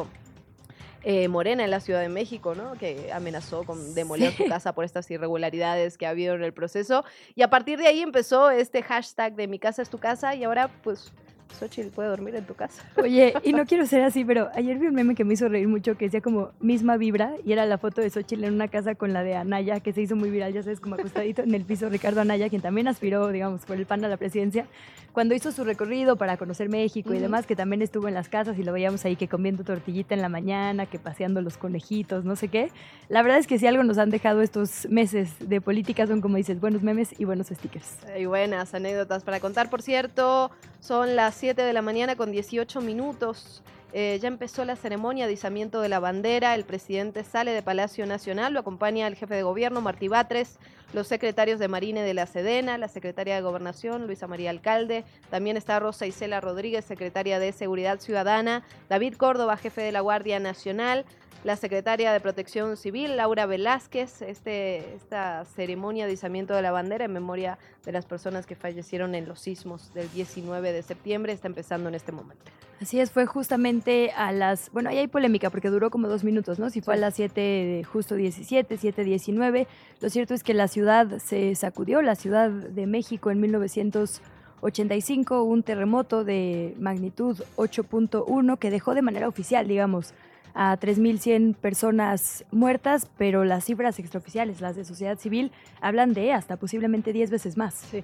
eh, 1.07 1.27
Morena 1.27 1.63
en 1.63 1.69
la 1.69 1.79
Ciudad 1.79 2.01
de 2.01 2.09
México, 2.09 2.55
¿no? 2.55 2.73
Que 2.73 3.11
amenazó 3.13 3.63
con 3.63 3.93
demoler 3.93 4.33
su 4.33 4.45
casa 4.45 4.73
por 4.73 4.85
estas 4.85 5.09
irregularidades 5.11 5.99
que 5.99 6.07
ha 6.07 6.09
habido 6.09 6.33
en 6.33 6.43
el 6.43 6.51
proceso. 6.51 7.05
Y 7.35 7.43
a 7.43 7.49
partir 7.51 7.77
de 7.77 7.85
ahí 7.85 8.01
empezó 8.01 8.49
este 8.49 8.81
hashtag 8.81 9.35
de 9.35 9.47
mi 9.47 9.59
casa 9.59 9.83
es 9.83 9.89
tu 9.91 9.99
casa 9.99 10.33
y 10.33 10.43
ahora 10.43 10.69
pues 10.83 11.13
Xochitl 11.55 11.89
puede 11.89 12.09
dormir 12.09 12.35
en 12.35 12.45
tu 12.45 12.53
casa. 12.53 12.83
Oye, 13.01 13.33
y 13.43 13.53
no 13.53 13.65
quiero 13.65 13.85
ser 13.85 14.03
así, 14.03 14.23
pero 14.23 14.49
ayer 14.53 14.77
vi 14.77 14.87
un 14.87 14.95
meme 14.95 15.15
que 15.15 15.23
me 15.23 15.33
hizo 15.33 15.47
reír 15.47 15.67
mucho 15.67 15.97
que 15.97 16.05
decía 16.05 16.21
como 16.21 16.51
misma 16.59 16.97
vibra 16.97 17.33
y 17.45 17.51
era 17.51 17.65
la 17.65 17.77
foto 17.77 18.01
de 18.01 18.09
Xochitl 18.09 18.43
en 18.43 18.53
una 18.53 18.67
casa 18.67 18.95
con 18.95 19.13
la 19.13 19.23
de 19.23 19.35
Anaya, 19.35 19.79
que 19.79 19.93
se 19.93 20.01
hizo 20.01 20.15
muy 20.15 20.29
viral, 20.29 20.53
ya 20.53 20.63
sabes, 20.63 20.79
como 20.79 20.95
acostadito 20.95 21.41
en 21.41 21.53
el 21.53 21.63
piso 21.63 21.89
Ricardo 21.89 22.21
Anaya, 22.21 22.49
quien 22.49 22.61
también 22.61 22.87
aspiró, 22.87 23.27
digamos, 23.29 23.61
por 23.65 23.77
el 23.77 23.85
pan 23.85 24.03
a 24.05 24.07
la 24.07 24.17
presidencia, 24.17 24.67
cuando 25.15 25.33
hizo 25.33 25.53
su 25.53 25.63
recorrido 25.63 26.17
para 26.17 26.35
conocer 26.35 26.67
México 26.67 27.13
y 27.13 27.19
demás, 27.19 27.45
que 27.45 27.55
también 27.55 27.81
estuvo 27.81 28.09
en 28.09 28.13
las 28.13 28.27
casas 28.27 28.59
y 28.59 28.63
lo 28.63 28.73
veíamos 28.73 29.05
ahí 29.05 29.15
que 29.15 29.29
comiendo 29.29 29.63
tortillita 29.63 30.13
en 30.13 30.21
la 30.21 30.27
mañana, 30.27 30.87
que 30.87 30.99
paseando 30.99 31.41
los 31.41 31.57
conejitos, 31.57 32.25
no 32.25 32.35
sé 32.35 32.49
qué. 32.49 32.69
La 33.07 33.21
verdad 33.21 33.39
es 33.39 33.47
que 33.47 33.57
si 33.57 33.65
algo 33.65 33.81
nos 33.83 33.97
han 33.97 34.09
dejado 34.09 34.41
estos 34.41 34.89
meses 34.89 35.29
de 35.39 35.61
política 35.61 36.05
son, 36.05 36.19
como 36.19 36.35
dices, 36.35 36.59
buenos 36.59 36.83
memes 36.83 37.17
y 37.17 37.23
buenos 37.23 37.47
stickers. 37.47 37.97
Y 38.19 38.25
buenas 38.25 38.73
anécdotas 38.73 39.23
para 39.23 39.39
contar, 39.39 39.69
por 39.69 39.81
cierto, 39.81 40.51
son 40.81 41.15
las 41.15 41.35
7 41.45 41.61
de 41.61 41.73
la 41.73 41.83
mañana 41.83 42.15
con 42.15 42.31
18 42.31 42.81
minutos. 42.81 43.61
Eh, 43.93 44.17
ya 44.19 44.29
empezó 44.29 44.65
la 44.65 44.75
ceremonia 44.75 45.27
de 45.27 45.33
izamiento 45.33 45.79
de 45.79 45.89
la 45.89 45.99
bandera. 45.99 46.55
El 46.55 46.63
presidente 46.63 47.23
sale 47.23 47.51
de 47.51 47.61
Palacio 47.61 48.07
Nacional, 48.07 48.51
lo 48.51 48.61
acompaña 48.61 49.05
el 49.05 49.15
jefe 49.15 49.35
de 49.35 49.43
gobierno, 49.43 49.79
Martí 49.79 50.07
Batres, 50.07 50.57
los 50.91 51.05
secretarios 51.07 51.59
de 51.59 51.67
Marine 51.67 52.01
de 52.01 52.15
la 52.15 52.25
Sedena, 52.25 52.79
la 52.79 52.87
secretaria 52.87 53.35
de 53.35 53.43
Gobernación, 53.43 54.07
Luisa 54.07 54.25
María 54.25 54.49
Alcalde. 54.49 55.03
También 55.29 55.55
está 55.55 55.79
Rosa 55.79 56.07
Isela 56.07 56.41
Rodríguez, 56.41 56.83
secretaria 56.83 57.37
de 57.37 57.51
Seguridad 57.51 57.99
Ciudadana, 57.99 58.63
David 58.89 59.13
Córdoba, 59.13 59.55
jefe 59.55 59.83
de 59.83 59.91
la 59.91 60.01
Guardia 60.01 60.39
Nacional 60.39 61.05
la 61.45 61.55
secretaria 61.55 62.11
de 62.11 62.19
Protección 62.19 62.75
Civil, 62.75 63.17
Laura 63.17 63.45
Velázquez, 63.45 64.23
este, 64.23 64.95
esta 64.95 65.45
ceremonia 65.45 66.07
de 66.07 66.13
izamiento 66.13 66.55
de 66.55 66.63
la 66.63 66.71
bandera 66.71 67.05
en 67.05 67.13
memoria 67.13 67.59
de 67.85 67.91
las 67.91 68.07
personas 68.07 68.47
que 68.47 68.55
fallecieron 68.55 69.13
en 69.13 69.27
los 69.27 69.41
sismos 69.41 69.93
del 69.93 70.11
19 70.11 70.73
de 70.73 70.81
septiembre, 70.81 71.33
está 71.33 71.47
empezando 71.47 71.87
en 71.87 71.93
este 71.93 72.11
momento. 72.11 72.43
Así 72.81 72.99
es, 72.99 73.11
fue 73.11 73.27
justamente 73.27 74.09
a 74.17 74.31
las, 74.31 74.71
bueno, 74.71 74.89
ahí 74.89 74.97
hay 74.97 75.07
polémica 75.07 75.51
porque 75.51 75.69
duró 75.69 75.91
como 75.91 76.07
dos 76.07 76.23
minutos, 76.23 76.57
¿no? 76.57 76.71
Si 76.71 76.81
fue 76.81 76.95
a 76.95 76.97
las 76.97 77.13
7 77.13 77.39
de 77.39 77.83
justo 77.83 78.15
17, 78.15 78.77
7, 78.77 79.03
19. 79.03 79.67
Lo 80.01 80.09
cierto 80.09 80.33
es 80.33 80.41
que 80.41 80.55
la 80.55 80.67
ciudad 80.67 81.19
se 81.19 81.53
sacudió, 81.53 82.01
la 82.01 82.15
Ciudad 82.15 82.49
de 82.49 82.87
México 82.87 83.29
en 83.29 83.39
1985, 83.41 85.43
un 85.43 85.61
terremoto 85.61 86.23
de 86.23 86.73
magnitud 86.79 87.39
8.1 87.55 88.57
que 88.57 88.71
dejó 88.71 88.95
de 88.95 89.03
manera 89.03 89.27
oficial, 89.27 89.67
digamos, 89.67 90.15
a 90.55 90.79
3.100 90.79 91.53
personas 91.55 92.45
muertas, 92.49 93.07
pero 93.17 93.43
las 93.43 93.65
cifras 93.65 93.99
extraoficiales, 93.99 94.61
las 94.61 94.75
de 94.75 94.85
sociedad 94.85 95.19
civil, 95.19 95.51
hablan 95.81 96.13
de 96.13 96.33
hasta 96.33 96.57
posiblemente 96.57 97.13
10 97.13 97.29
veces 97.29 97.57
más. 97.57 97.75
Sí. 97.91 98.03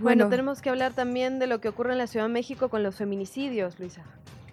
Bueno, 0.00 0.28
tenemos 0.28 0.62
que 0.62 0.70
hablar 0.70 0.92
también 0.92 1.38
de 1.38 1.46
lo 1.46 1.60
que 1.60 1.68
ocurre 1.68 1.92
en 1.92 1.98
la 1.98 2.06
Ciudad 2.06 2.26
de 2.26 2.32
México 2.32 2.68
con 2.68 2.82
los 2.82 2.96
feminicidios, 2.96 3.78
Luisa. 3.78 4.02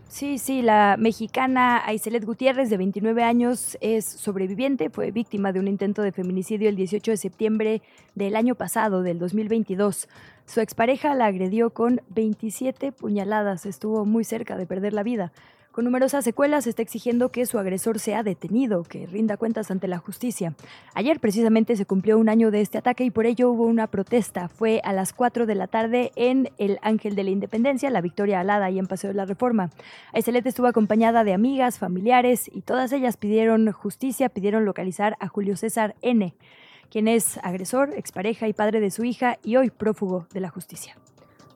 Sí, 0.10 0.40
sí, 0.40 0.64
la 0.64 0.96
mexicana 0.98 1.86
Aiselet 1.86 2.26
Gutiérrez, 2.26 2.70
de 2.72 2.78
29 2.78 3.24
años, 3.24 3.78
es 3.80 4.06
sobreviviente, 4.06 4.90
fue 4.90 5.12
víctima 5.12 5.52
de 5.52 5.60
un 5.60 5.68
intento 5.68 6.02
de 6.02 6.12
feminicidio 6.12 6.68
el 6.68 6.76
18 6.76 7.12
de 7.12 7.18
septiembre 7.18 7.82
del 8.16 8.36
año 8.36 8.56
pasado, 8.56 9.04
del 9.04 9.20
2022. 9.20 10.10
Su 10.48 10.62
expareja 10.62 11.14
la 11.14 11.28
agredió 11.28 11.70
con 11.70 12.02
27 12.10 12.92
puñaladas, 12.92 13.68
estuvo 13.68 14.04
muy 14.04 14.24
cerca 14.24 14.58
de 14.58 14.66
perder 14.66 14.94
la 14.94 15.04
vida. 15.04 15.32
Con 15.72 15.86
numerosas 15.86 16.24
secuelas 16.24 16.66
está 16.66 16.82
exigiendo 16.82 17.30
que 17.30 17.46
su 17.46 17.60
agresor 17.60 18.00
sea 18.00 18.24
detenido, 18.24 18.84
que 18.84 19.06
rinda 19.06 19.38
cuentas 19.38 19.70
ante 19.70 19.88
la 19.88 20.00
justicia. 20.00 20.56
Ayer 20.96 21.20
precisamente 21.20 21.76
se 21.76 21.86
cumplió 21.86 22.18
un 22.18 22.28
año 22.28 22.50
de 22.50 22.62
este 22.62 22.80
ataque 22.80 23.04
y 23.04 23.12
por 23.12 23.28
ello 23.28 23.52
hubo 23.52 23.66
una 23.66 23.86
protesta. 23.86 24.50
Fue 24.50 24.82
a 24.84 24.94
las 24.94 25.14
4 25.14 25.46
de 25.46 25.54
la 25.54 25.68
tarde 25.68 26.12
en 26.16 26.50
el 26.58 26.80
Ángel 26.82 27.16
de 27.16 27.24
la 27.24 27.30
Independencia, 27.30 27.92
la 27.92 28.02
Victoria 28.02 28.40
Alada 28.40 28.72
y 28.72 28.80
en 28.80 28.88
Paseo 28.88 29.10
de 29.10 29.14
la 29.14 29.26
Reforma. 29.26 29.70
Aiselet 30.12 30.46
estuvo 30.48 30.66
acompañada 30.66 31.24
de 31.24 31.34
amigas, 31.34 31.78
familiares 31.78 32.50
y 32.52 32.62
todas 32.62 32.92
ellas 32.92 33.18
pidieron 33.18 33.72
justicia, 33.72 34.30
pidieron 34.30 34.66
localizar 34.66 35.18
a 35.20 35.28
Julio 35.28 35.56
César 35.56 35.96
N., 36.02 36.34
quien 36.90 37.08
es 37.08 37.38
agresor, 37.44 37.94
expareja 37.96 38.48
y 38.48 38.54
padre 38.54 38.80
de 38.80 38.90
su 38.90 39.04
hija 39.04 39.38
y 39.44 39.56
hoy 39.58 39.70
prófugo 39.70 40.26
de 40.34 40.40
la 40.40 40.50
justicia. 40.50 40.98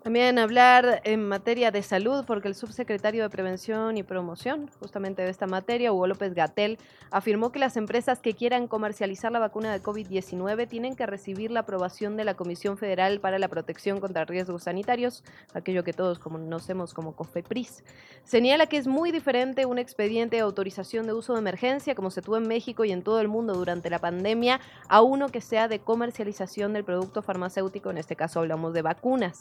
También 0.03 0.37
hablar 0.37 0.99
en 1.05 1.25
materia 1.29 1.71
de 1.71 1.81
salud, 1.81 2.25
porque 2.27 2.49
el 2.49 2.55
subsecretario 2.55 3.23
de 3.23 3.29
Prevención 3.29 3.95
y 3.95 4.03
Promoción, 4.03 4.69
justamente 4.81 5.21
de 5.21 5.29
esta 5.29 5.47
materia, 5.47 5.93
Hugo 5.93 6.07
López 6.07 6.33
Gatel, 6.33 6.77
afirmó 7.09 7.53
que 7.53 7.59
las 7.59 7.77
empresas 7.77 8.19
que 8.19 8.33
quieran 8.33 8.67
comercializar 8.67 9.31
la 9.31 9.39
vacuna 9.39 9.71
de 9.71 9.81
COVID-19 9.81 10.67
tienen 10.67 10.97
que 10.97 11.05
recibir 11.05 11.51
la 11.51 11.61
aprobación 11.61 12.17
de 12.17 12.25
la 12.25 12.33
Comisión 12.33 12.77
Federal 12.77 13.21
para 13.21 13.39
la 13.39 13.47
Protección 13.47 14.01
contra 14.01 14.25
Riesgos 14.25 14.63
Sanitarios, 14.63 15.23
aquello 15.53 15.85
que 15.85 15.93
todos 15.93 16.19
conocemos 16.19 16.93
como 16.93 17.15
COFEPRIS. 17.15 17.85
Señala 18.25 18.65
que 18.65 18.75
es 18.75 18.87
muy 18.87 19.13
diferente 19.13 19.65
un 19.65 19.77
expediente 19.77 20.35
de 20.35 20.41
autorización 20.41 21.07
de 21.07 21.13
uso 21.13 21.31
de 21.31 21.39
emergencia, 21.39 21.95
como 21.95 22.11
se 22.11 22.21
tuvo 22.21 22.35
en 22.35 22.47
México 22.49 22.83
y 22.83 22.91
en 22.91 23.03
todo 23.03 23.21
el 23.21 23.29
mundo 23.29 23.53
durante 23.53 23.89
la 23.89 23.99
pandemia, 23.99 24.59
a 24.89 25.01
uno 25.01 25.29
que 25.29 25.39
sea 25.39 25.69
de 25.69 25.79
comercialización 25.79 26.73
del 26.73 26.83
producto 26.83 27.21
farmacéutico, 27.21 27.89
en 27.89 27.99
este 27.99 28.17
caso 28.17 28.41
hablamos 28.41 28.73
de 28.73 28.81
vacunas. 28.81 29.39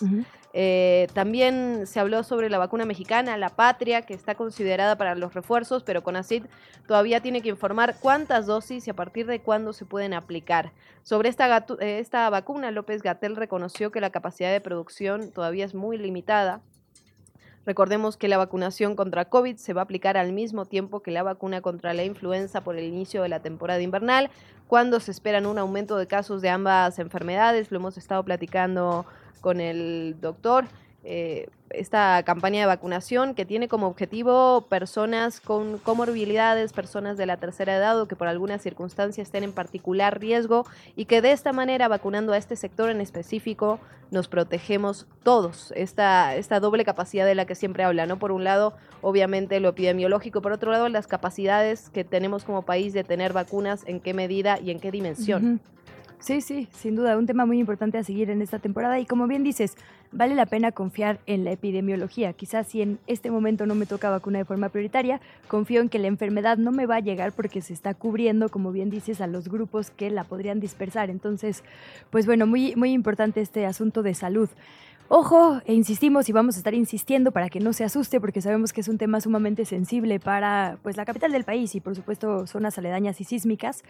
Eh, 0.55 1.07
también 1.15 1.87
se 1.87 1.99
habló 1.99 2.23
sobre 2.25 2.51
la 2.51 2.59
vacuna 2.59 2.85
mexicana, 2.85 3.37
la 3.37 3.49
patria, 3.49 4.03
que 4.03 4.15
está 4.15 4.35
considerada 4.35 4.97
para 4.97 5.15
los 5.15 5.33
refuerzos, 5.35 5.83
pero 5.83 6.03
CONACID 6.03 6.45
todavía 6.87 7.21
tiene 7.21 7.41
que 7.41 7.49
informar 7.49 7.97
cuántas 8.01 8.47
dosis 8.47 8.87
y 8.87 8.91
a 8.91 8.95
partir 8.95 9.27
de 9.27 9.41
cuándo 9.41 9.73
se 9.73 9.87
pueden 9.87 10.13
aplicar. 10.13 10.73
Sobre 11.03 11.31
esta, 11.31 11.65
eh, 11.81 11.99
esta 11.99 12.29
vacuna, 12.29 12.71
López 12.71 13.03
Gatel 13.03 13.37
reconoció 13.37 13.91
que 13.91 14.01
la 14.01 14.11
capacidad 14.11 14.53
de 14.53 14.61
producción 14.61 15.33
todavía 15.33 15.65
es 15.65 15.75
muy 15.75 15.97
limitada. 15.97 16.61
Recordemos 17.65 18.17
que 18.17 18.29
la 18.29 18.39
vacunación 18.39 18.97
contra 18.97 19.27
COVID 19.27 19.57
se 19.57 19.73
va 19.73 19.83
a 19.83 19.85
aplicar 19.85 20.17
al 20.17 20.33
mismo 20.33 20.65
tiempo 20.65 21.01
que 21.01 21.13
la 21.13 21.23
vacuna 21.23 21.61
contra 21.61 21.95
la 21.95 22.03
influenza 22.03 22.65
por 22.65 22.77
el 22.77 22.85
inicio 22.85 23.23
de 23.23 23.29
la 23.29 23.41
temporada 23.41 23.81
invernal, 23.81 24.31
cuando 24.67 24.99
se 24.99 25.13
esperan 25.13 25.47
un 25.47 25.59
aumento 25.59 25.97
de 25.97 26.07
casos 26.07 26.43
de 26.43 26.49
ambas 26.49 26.99
enfermedades. 26.99 27.71
Lo 27.71 27.77
hemos 27.79 27.97
estado 27.97 28.25
platicando 28.25 29.07
con 29.41 29.61
el 29.61 30.17
doctor 30.21 30.65
eh, 31.05 31.49
esta 31.71 32.23
campaña 32.23 32.61
de 32.61 32.67
vacunación 32.67 33.35
que 33.35 33.45
tiene 33.45 33.67
como 33.67 33.89
objetivo 33.89 34.67
personas 34.69 35.41
con 35.41 35.79
comorbilidades, 35.79 36.73
personas 36.73 37.17
de 37.17 37.27
la 37.27 37.39
tercera 37.39 37.77
edad 37.77 38.01
o 38.01 38.07
que 38.07 38.15
por 38.15 38.29
alguna 38.29 38.59
circunstancia 38.59 39.23
estén 39.23 39.43
en 39.43 39.53
particular 39.53 40.21
riesgo 40.21 40.67
y 40.97 41.07
que 41.07 41.23
de 41.23 41.33
esta 41.33 41.53
manera, 41.53 41.89
vacunando 41.89 42.33
a 42.33 42.37
este 42.37 42.57
sector 42.57 42.91
en 42.91 43.01
específico, 43.01 43.81
nos 44.11 44.29
protegemos 44.29 45.07
todos. 45.23 45.73
Esta, 45.75 46.37
esta 46.37 46.61
doble 46.61 46.85
capacidad 46.85 47.27
de 47.27 47.35
la 47.35 47.47
que 47.47 47.55
siempre 47.55 47.85
habla, 47.85 48.07
¿no? 48.07 48.19
Por 48.19 48.31
un 48.31 48.45
lado, 48.45 48.75
obviamente 49.01 49.59
lo 49.59 49.71
epidemiológico, 49.71 50.43
por 50.43 50.53
otro 50.53 50.71
lado, 50.71 50.89
las 50.89 51.07
capacidades 51.07 51.89
que 51.89 52.05
tenemos 52.05 52.45
como 52.45 52.63
país 52.63 52.93
de 52.93 53.05
tener 53.05 53.33
vacunas, 53.33 53.83
en 53.87 54.01
qué 54.01 54.13
medida 54.13 54.61
y 54.61 54.71
en 54.71 54.79
qué 54.79 54.91
dimensión. 54.91 55.61
Sí, 56.23 56.41
sí, 56.41 56.69
sin 56.73 56.95
duda, 56.95 57.19
un 57.19 57.27
tema 57.27 57.47
muy 57.47 57.59
importante 57.59 57.99
a 57.99 58.05
seguir 58.05 58.31
en 58.31 58.43
esta 58.43 58.61
temporada 58.61 59.01
y 59.01 59.07
como 59.07 59.27
bien 59.27 59.43
dices, 59.43 59.75
vale 60.13 60.37
la 60.37 60.47
pena 60.47 60.71
confiar 60.71 61.19
en 61.27 61.43
la 61.43 61.51
epidemiología. 61.51 62.33
Quizás 62.33 62.69
si 62.69 62.81
en 62.81 63.01
este 63.09 63.33
momento 63.33 63.67
no 63.67 63.75
me 63.75 63.87
toca 63.87 64.09
vacuna 64.09 64.39
de 64.39 64.45
forma 64.45 64.69
prioritaria, 64.69 65.21
confío 65.49 65.81
en 65.81 65.89
que 65.89 65.99
la 65.99 66.07
enfermedad 66.07 66.59
no 66.59 66.71
me 66.71 66.87
va 66.87 66.97
a 66.97 67.01
llegar 67.01 67.33
porque 67.33 67.61
se 67.61 67.73
está 67.73 67.95
cubriendo, 67.95 68.51
como 68.51 68.71
bien 68.71 68.89
dices, 68.89 69.21
a 69.21 69.27
los 69.27 69.49
grupos 69.49 69.91
que 69.91 70.11
la 70.11 70.23
podrían 70.23 70.61
dispersar. 70.61 71.11
Entonces, 71.11 71.65
pues 72.11 72.25
bueno, 72.25 72.47
muy, 72.47 72.77
muy 72.77 72.93
importante 72.93 73.41
este 73.41 73.67
asunto 73.67 74.05
de 74.05 74.15
salud. 74.15 74.49
Ojo, 75.09 75.61
e 75.65 75.75
insistimos 75.75 76.29
y 76.29 76.33
vamos 76.33 76.55
a 76.55 76.59
estar 76.59 76.75
insistiendo 76.75 77.33
para 77.33 77.49
que 77.49 77.59
no 77.59 77.73
se 77.73 77.83
asuste 77.83 78.21
porque 78.21 78.41
sabemos 78.41 78.73
que 78.73 78.81
es 78.83 78.87
un 78.87 78.97
tema 78.97 79.21
sumamente 79.21 79.65
sensible 79.65 80.21
para 80.21 80.79
pues 80.85 80.97
la 80.97 81.05
capital 81.05 81.33
del 81.33 81.43
país 81.43 81.75
y 81.75 81.81
por 81.81 81.97
supuesto 81.97 82.47
zonas 82.47 82.79
aledañas 82.79 83.21
y 83.21 83.25
sísmicas. 83.25 83.83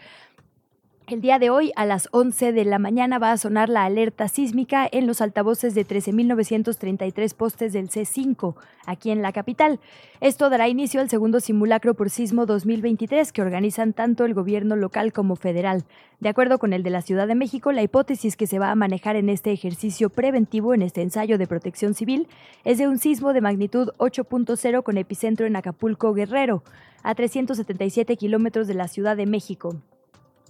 El 1.05 1.19
día 1.19 1.37
de 1.37 1.49
hoy, 1.49 1.73
a 1.75 1.85
las 1.85 2.07
11 2.11 2.53
de 2.53 2.63
la 2.63 2.79
mañana, 2.79 3.19
va 3.19 3.33
a 3.33 3.37
sonar 3.37 3.67
la 3.67 3.83
alerta 3.83 4.29
sísmica 4.29 4.87
en 4.89 5.05
los 5.05 5.19
altavoces 5.19 5.75
de 5.75 5.85
13.933 5.85 7.35
postes 7.35 7.73
del 7.73 7.89
C5, 7.89 8.55
aquí 8.85 9.11
en 9.11 9.21
la 9.21 9.33
capital. 9.33 9.81
Esto 10.21 10.49
dará 10.49 10.69
inicio 10.69 11.01
al 11.01 11.09
segundo 11.09 11.41
simulacro 11.41 11.93
por 11.93 12.09
sismo 12.09 12.45
2023 12.45 13.33
que 13.33 13.41
organizan 13.41 13.91
tanto 13.91 14.23
el 14.23 14.33
gobierno 14.33 14.77
local 14.77 15.11
como 15.11 15.35
federal. 15.35 15.83
De 16.21 16.29
acuerdo 16.29 16.57
con 16.57 16.71
el 16.71 16.83
de 16.83 16.91
la 16.91 17.01
Ciudad 17.01 17.27
de 17.27 17.35
México, 17.35 17.73
la 17.73 17.83
hipótesis 17.83 18.37
que 18.37 18.47
se 18.47 18.57
va 18.59 18.71
a 18.71 18.75
manejar 18.75 19.17
en 19.17 19.27
este 19.27 19.51
ejercicio 19.51 20.09
preventivo, 20.09 20.73
en 20.73 20.83
este 20.83 21.01
ensayo 21.01 21.37
de 21.37 21.47
protección 21.47 21.95
civil, 21.95 22.29
es 22.63 22.77
de 22.77 22.87
un 22.87 22.97
sismo 22.97 23.33
de 23.33 23.41
magnitud 23.41 23.89
8.0 23.97 24.83
con 24.83 24.97
epicentro 24.97 25.45
en 25.45 25.57
Acapulco, 25.57 26.13
Guerrero, 26.13 26.63
a 27.03 27.13
377 27.13 28.15
kilómetros 28.15 28.67
de 28.67 28.75
la 28.75 28.87
Ciudad 28.87 29.17
de 29.17 29.25
México. 29.25 29.81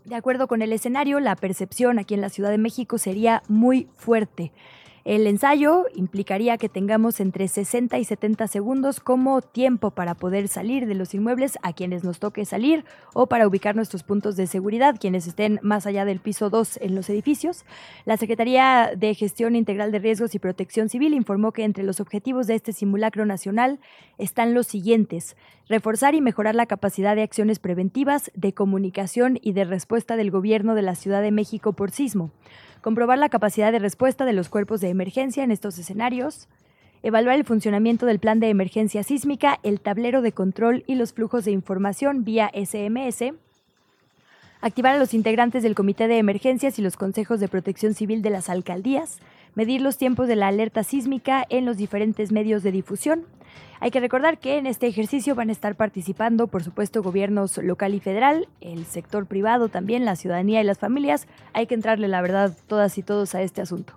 De 0.06 0.16
acuerdo 0.16 0.48
con 0.48 0.62
el 0.62 0.74
escenario, 0.74 1.20
la 1.22 1.36
percepción 1.36 1.98
aquí 1.98 2.14
en 2.14 2.22
la 2.22 2.30
Ciudad 2.30 2.50
de 2.50 2.58
México 2.58 2.98
sería 2.98 3.42
muy 3.48 3.88
fuerte. 3.96 4.52
El 5.06 5.28
ensayo 5.28 5.84
implicaría 5.96 6.58
que 6.58 6.70
tengamos 6.70 7.20
entre 7.20 7.50
60 7.50 7.98
y 7.98 8.06
70 8.06 8.48
segundos 8.48 9.02
como 9.02 9.42
tiempo 9.42 9.92
para 9.92 10.16
poder 10.16 10.48
salir 10.48 10.88
de 10.88 10.96
los 10.96 11.14
inmuebles 11.14 11.60
a 11.62 11.74
quienes 11.74 12.06
nos 12.06 12.20
toque 12.20 12.46
salir 12.46 12.86
o 13.14 13.28
para 13.28 13.46
ubicar 13.46 13.76
nuestros 13.76 14.04
puntos 14.04 14.38
de 14.38 14.48
seguridad, 14.48 14.96
quienes 14.98 15.28
estén 15.28 15.60
más 15.62 15.86
allá 15.86 16.06
del 16.06 16.22
piso 16.22 16.50
2 16.50 16.78
en 16.82 16.96
los 16.96 17.10
edificios. 17.10 17.66
La 18.06 18.16
Secretaría 18.16 18.94
de 18.96 19.14
Gestión 19.14 19.58
Integral 19.58 19.92
de 19.92 20.00
Riesgos 20.00 20.36
y 20.36 20.40
Protección 20.40 20.88
Civil 20.88 21.14
informó 21.14 21.52
que 21.52 21.66
entre 21.66 21.84
los 21.84 22.00
objetivos 22.00 22.48
de 22.48 22.56
este 22.56 22.72
simulacro 22.72 23.26
nacional 23.26 23.82
están 24.18 24.54
los 24.54 24.68
siguientes. 24.68 25.36
Reforzar 25.68 26.16
y 26.16 26.22
mejorar 26.22 26.56
la 26.56 26.66
capacidad 26.66 27.18
de 27.18 27.24
acciones 27.24 27.60
preventivas, 27.60 28.32
de 28.36 28.54
comunicación 28.54 29.38
y 29.42 29.52
de 29.52 29.66
respuesta 29.66 30.16
del 30.16 30.32
gobierno 30.32 30.76
de 30.76 30.82
la 30.82 30.96
Ciudad 30.96 31.22
de 31.22 31.32
México 31.32 31.74
por 31.74 31.92
sismo 31.92 32.32
comprobar 32.84 33.18
la 33.18 33.30
capacidad 33.30 33.72
de 33.72 33.80
respuesta 33.80 34.26
de 34.26 34.34
los 34.34 34.50
cuerpos 34.50 34.82
de 34.82 34.90
emergencia 34.90 35.44
en 35.44 35.52
estos 35.52 35.80
escenarios, 35.80 36.50
evaluar 37.02 37.38
el 37.38 37.46
funcionamiento 37.46 38.06
del 38.06 38.20
plan 38.20 38.42
de 38.42 38.50
emergencia 38.50 39.04
sísmica, 39.04 39.60
el 39.64 39.80
tablero 39.80 40.22
de 40.22 40.34
control 40.34 40.84
y 40.86 40.96
los 40.96 41.14
flujos 41.14 41.46
de 41.46 41.52
información 41.52 42.26
vía 42.26 42.52
SMS, 42.54 43.34
activar 44.60 44.96
a 44.96 45.00
los 45.00 45.14
integrantes 45.14 45.64
del 45.64 45.76
Comité 45.76 46.10
de 46.10 46.18
Emergencias 46.18 46.78
y 46.78 46.82
los 46.82 46.98
consejos 46.98 47.40
de 47.40 47.48
protección 47.48 47.94
civil 47.94 48.22
de 48.22 48.32
las 48.32 48.50
alcaldías, 48.50 49.20
medir 49.56 49.80
los 49.80 49.98
tiempos 49.98 50.28
de 50.28 50.36
la 50.36 50.50
alerta 50.50 50.84
sísmica 50.84 51.46
en 51.50 51.66
los 51.66 51.78
diferentes 51.78 52.34
medios 52.34 52.64
de 52.64 52.74
difusión. 52.74 53.26
Hay 53.80 53.92
que 53.92 54.00
recordar 54.00 54.38
que 54.38 54.58
en 54.58 54.66
este 54.66 54.88
ejercicio 54.88 55.36
van 55.36 55.50
a 55.50 55.52
estar 55.52 55.76
participando, 55.76 56.48
por 56.48 56.64
supuesto, 56.64 57.04
gobiernos 57.04 57.58
local 57.58 57.94
y 57.94 58.00
federal, 58.00 58.48
el 58.62 58.86
sector 58.86 59.26
privado 59.26 59.68
también, 59.68 60.06
la 60.06 60.16
ciudadanía 60.16 60.62
y 60.62 60.64
las 60.64 60.80
familias. 60.80 61.28
Hay 61.52 61.68
que 61.68 61.76
entrarle, 61.76 62.08
la 62.08 62.22
verdad, 62.22 62.56
todas 62.68 62.98
y 62.98 63.04
todos 63.04 63.36
a 63.36 63.42
este 63.42 63.62
asunto. 63.62 63.94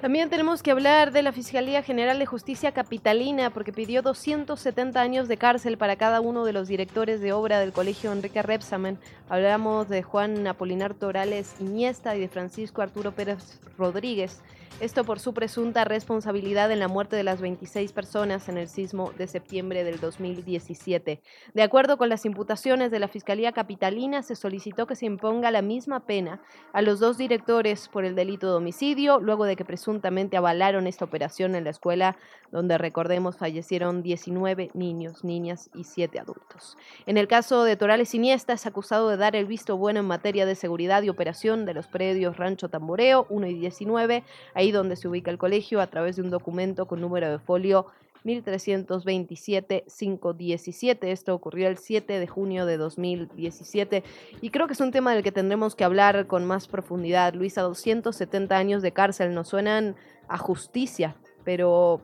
También 0.00 0.30
tenemos 0.30 0.62
que 0.62 0.70
hablar 0.70 1.12
de 1.12 1.22
la 1.22 1.30
Fiscalía 1.30 1.82
General 1.82 2.18
de 2.18 2.24
Justicia 2.24 2.72
Capitalina 2.72 3.50
porque 3.50 3.70
pidió 3.70 4.00
270 4.00 4.98
años 4.98 5.28
de 5.28 5.36
cárcel 5.36 5.76
para 5.76 5.96
cada 5.96 6.22
uno 6.22 6.46
de 6.46 6.54
los 6.54 6.68
directores 6.68 7.20
de 7.20 7.34
obra 7.34 7.60
del 7.60 7.72
Colegio 7.72 8.10
Enrique 8.10 8.40
Repsamen. 8.40 8.98
Hablamos 9.28 9.90
de 9.90 10.02
Juan 10.02 10.46
Apolinar 10.46 10.94
Torales 10.94 11.54
Iniesta 11.60 12.16
y 12.16 12.20
de 12.20 12.28
Francisco 12.28 12.80
Arturo 12.80 13.12
Pérez 13.12 13.60
Rodríguez. 13.76 14.40
Esto 14.78 15.04
por 15.04 15.20
su 15.20 15.34
presunta 15.34 15.84
responsabilidad 15.84 16.70
en 16.70 16.78
la 16.78 16.88
muerte 16.88 17.14
de 17.14 17.22
las 17.22 17.42
26 17.42 17.92
personas 17.92 18.48
en 18.48 18.56
el 18.56 18.66
sismo 18.66 19.12
de 19.18 19.26
septiembre 19.26 19.84
del 19.84 20.00
2017. 20.00 21.20
De 21.52 21.62
acuerdo 21.62 21.98
con 21.98 22.08
las 22.08 22.24
imputaciones 22.24 22.90
de 22.90 22.98
la 22.98 23.08
Fiscalía 23.08 23.52
Capitalina, 23.52 24.22
se 24.22 24.36
solicitó 24.36 24.86
que 24.86 24.96
se 24.96 25.04
imponga 25.04 25.50
la 25.50 25.60
misma 25.60 26.06
pena 26.06 26.40
a 26.72 26.80
los 26.80 26.98
dos 26.98 27.18
directores 27.18 27.88
por 27.88 28.06
el 28.06 28.14
delito 28.14 28.46
de 28.48 28.56
homicidio, 28.56 29.20
luego 29.20 29.44
de 29.44 29.56
que 29.56 29.66
presuntamente 29.66 30.38
avalaron 30.38 30.86
esta 30.86 31.04
operación 31.04 31.54
en 31.54 31.64
la 31.64 31.70
escuela, 31.70 32.16
donde 32.50 32.78
recordemos 32.78 33.36
fallecieron 33.36 34.02
19 34.02 34.70
niños, 34.72 35.24
niñas 35.24 35.68
y 35.74 35.84
7 35.84 36.18
adultos. 36.18 36.78
En 37.04 37.18
el 37.18 37.28
caso 37.28 37.64
de 37.64 37.76
Torales 37.76 38.14
Iniesta, 38.14 38.54
es 38.54 38.64
acusado 38.64 39.10
de 39.10 39.18
dar 39.18 39.36
el 39.36 39.44
visto 39.44 39.76
bueno 39.76 40.00
en 40.00 40.06
materia 40.06 40.46
de 40.46 40.54
seguridad 40.54 41.02
y 41.02 41.10
operación 41.10 41.66
de 41.66 41.74
los 41.74 41.86
predios 41.86 42.38
Rancho 42.38 42.70
Tamboreo 42.70 43.26
1 43.28 43.46
y 43.46 43.54
19, 43.54 44.24
ahí 44.60 44.72
donde 44.72 44.96
se 44.96 45.08
ubica 45.08 45.30
el 45.30 45.38
colegio, 45.38 45.80
a 45.80 45.86
través 45.88 46.16
de 46.16 46.22
un 46.22 46.30
documento 46.30 46.86
con 46.86 47.00
número 47.00 47.30
de 47.30 47.38
folio 47.38 47.86
1327-517. 48.24 50.98
Esto 51.04 51.34
ocurrió 51.34 51.68
el 51.68 51.78
7 51.78 52.18
de 52.18 52.26
junio 52.26 52.66
de 52.66 52.76
2017 52.76 54.04
y 54.42 54.50
creo 54.50 54.66
que 54.66 54.74
es 54.74 54.80
un 54.80 54.92
tema 54.92 55.14
del 55.14 55.22
que 55.22 55.32
tendremos 55.32 55.74
que 55.74 55.84
hablar 55.84 56.26
con 56.26 56.44
más 56.44 56.68
profundidad. 56.68 57.32
Luisa, 57.34 57.62
270 57.62 58.54
años 58.56 58.82
de 58.82 58.92
cárcel 58.92 59.32
nos 59.34 59.48
suenan 59.48 59.96
a 60.28 60.36
justicia, 60.36 61.16
pero 61.44 62.02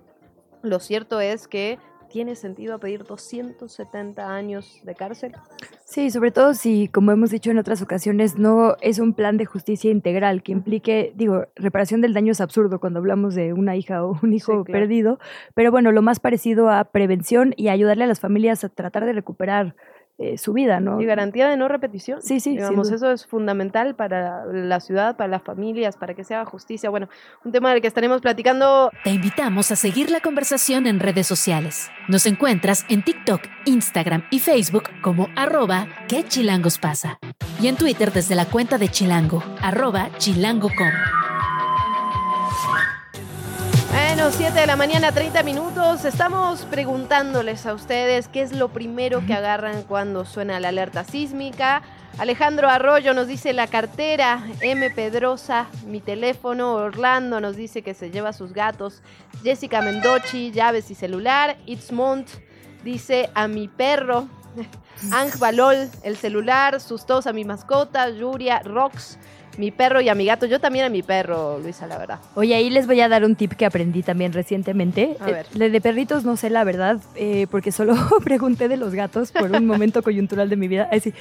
lo 0.62 0.80
cierto 0.80 1.20
es 1.20 1.48
que 1.48 1.78
tiene 2.10 2.34
sentido 2.34 2.78
pedir 2.78 3.04
270 3.04 4.34
años 4.34 4.80
de 4.84 4.94
cárcel. 4.94 5.32
Sí, 5.84 6.10
sobre 6.10 6.30
todo 6.30 6.54
si, 6.54 6.88
como 6.88 7.12
hemos 7.12 7.30
dicho 7.30 7.50
en 7.50 7.58
otras 7.58 7.80
ocasiones, 7.82 8.36
no 8.36 8.76
es 8.80 8.98
un 8.98 9.14
plan 9.14 9.36
de 9.36 9.46
justicia 9.46 9.90
integral 9.90 10.42
que 10.42 10.52
implique, 10.52 11.12
digo, 11.14 11.46
reparación 11.54 12.00
del 12.00 12.14
daño 12.14 12.32
es 12.32 12.40
absurdo 12.40 12.80
cuando 12.80 12.98
hablamos 12.98 13.34
de 13.34 13.52
una 13.52 13.76
hija 13.76 14.04
o 14.04 14.18
un 14.22 14.32
hijo 14.32 14.64
perdido, 14.64 15.18
pero 15.54 15.70
bueno, 15.70 15.92
lo 15.92 16.02
más 16.02 16.20
parecido 16.20 16.70
a 16.70 16.84
prevención 16.84 17.54
y 17.56 17.68
ayudarle 17.68 18.04
a 18.04 18.08
las 18.08 18.20
familias 18.20 18.64
a 18.64 18.68
tratar 18.68 19.04
de 19.04 19.12
recuperar 19.12 19.76
eh, 20.18 20.38
su 20.38 20.54
vida, 20.54 20.80
¿no? 20.80 21.00
Y 21.00 21.04
garantía 21.04 21.46
de 21.48 21.58
no 21.58 21.68
repetición. 21.68 22.22
Sí, 22.22 22.40
sí. 22.40 22.52
Digamos, 22.52 22.90
eso 22.90 23.12
es 23.12 23.26
fundamental 23.26 23.94
para 23.94 24.46
la 24.46 24.80
ciudad, 24.80 25.16
para 25.16 25.28
las 25.28 25.42
familias, 25.42 25.98
para 25.98 26.14
que 26.14 26.24
se 26.24 26.34
haga 26.34 26.46
justicia. 26.46 26.88
Bueno, 26.88 27.08
un 27.44 27.52
tema 27.52 27.70
del 27.70 27.82
que 27.82 27.86
estaremos 27.86 28.22
platicando. 28.22 28.90
Te 29.04 29.10
invitamos 29.10 29.70
a 29.72 29.76
seguir 29.76 30.10
la 30.10 30.20
conversación 30.20 30.86
en 30.86 31.00
redes 31.00 31.26
sociales. 31.26 31.90
Nos 32.08 32.24
encuentras 32.24 32.86
en 32.88 33.02
TikTok, 33.02 33.42
Instagram 33.66 34.24
y 34.30 34.38
Facebook 34.38 34.84
como 35.02 35.28
arroba 35.36 35.86
que 36.08 36.24
chilangos 36.24 36.78
pasa. 36.78 37.18
Y 37.60 37.68
en 37.68 37.76
Twitter 37.76 38.10
desde 38.10 38.34
la 38.36 38.46
cuenta 38.46 38.78
de 38.78 38.88
Chilango, 38.88 39.42
arroba 39.60 40.08
chilango.com. 40.16 41.25
Bueno, 44.26 44.38
7 44.38 44.58
de 44.58 44.66
la 44.66 44.74
mañana, 44.74 45.12
30 45.12 45.44
minutos. 45.44 46.04
Estamos 46.04 46.62
preguntándoles 46.64 47.64
a 47.64 47.74
ustedes 47.74 48.26
qué 48.26 48.42
es 48.42 48.50
lo 48.50 48.70
primero 48.70 49.24
que 49.24 49.32
agarran 49.32 49.84
cuando 49.84 50.24
suena 50.24 50.58
la 50.58 50.70
alerta 50.70 51.04
sísmica. 51.04 51.82
Alejandro 52.18 52.68
Arroyo 52.68 53.14
nos 53.14 53.28
dice 53.28 53.52
la 53.52 53.68
cartera, 53.68 54.44
M. 54.62 54.90
Pedrosa, 54.90 55.68
mi 55.86 56.00
teléfono, 56.00 56.72
Orlando 56.74 57.40
nos 57.40 57.54
dice 57.54 57.82
que 57.82 57.94
se 57.94 58.10
lleva 58.10 58.32
sus 58.32 58.52
gatos, 58.52 59.00
Jessica 59.44 59.80
Mendochi, 59.80 60.50
llaves 60.50 60.90
y 60.90 60.96
celular, 60.96 61.56
Itzmont 61.64 62.28
dice 62.82 63.30
a 63.32 63.46
mi 63.46 63.68
perro, 63.68 64.26
Ang 65.12 65.38
Balol, 65.38 65.88
el 66.02 66.16
celular, 66.16 66.80
sus 66.80 67.06
tos 67.06 67.28
a 67.28 67.32
mi 67.32 67.44
mascota, 67.44 68.08
Yuria, 68.10 68.58
Rox, 68.64 69.18
mi 69.58 69.70
perro 69.70 70.00
y 70.00 70.08
a 70.08 70.14
mi 70.14 70.24
gato. 70.24 70.46
Yo 70.46 70.60
también 70.60 70.84
a 70.84 70.88
mi 70.88 71.02
perro, 71.02 71.58
Luisa, 71.58 71.86
la 71.86 71.98
verdad. 71.98 72.18
Oye, 72.34 72.54
ahí 72.54 72.70
les 72.70 72.86
voy 72.86 73.00
a 73.00 73.08
dar 73.08 73.24
un 73.24 73.36
tip 73.36 73.52
que 73.52 73.66
aprendí 73.66 74.02
también 74.02 74.32
recientemente. 74.32 75.16
A 75.20 75.26
ver. 75.26 75.46
Eh, 75.58 75.70
de 75.70 75.80
perritos 75.80 76.24
no 76.24 76.36
sé 76.36 76.50
la 76.50 76.64
verdad, 76.64 76.98
eh, 77.14 77.46
porque 77.50 77.72
solo 77.72 77.94
pregunté 78.24 78.68
de 78.68 78.76
los 78.76 78.94
gatos 78.94 79.32
por 79.32 79.50
un 79.50 79.66
momento 79.66 80.02
coyuntural 80.02 80.48
de 80.48 80.56
mi 80.56 80.68
vida. 80.68 80.88
Decir, 80.90 81.14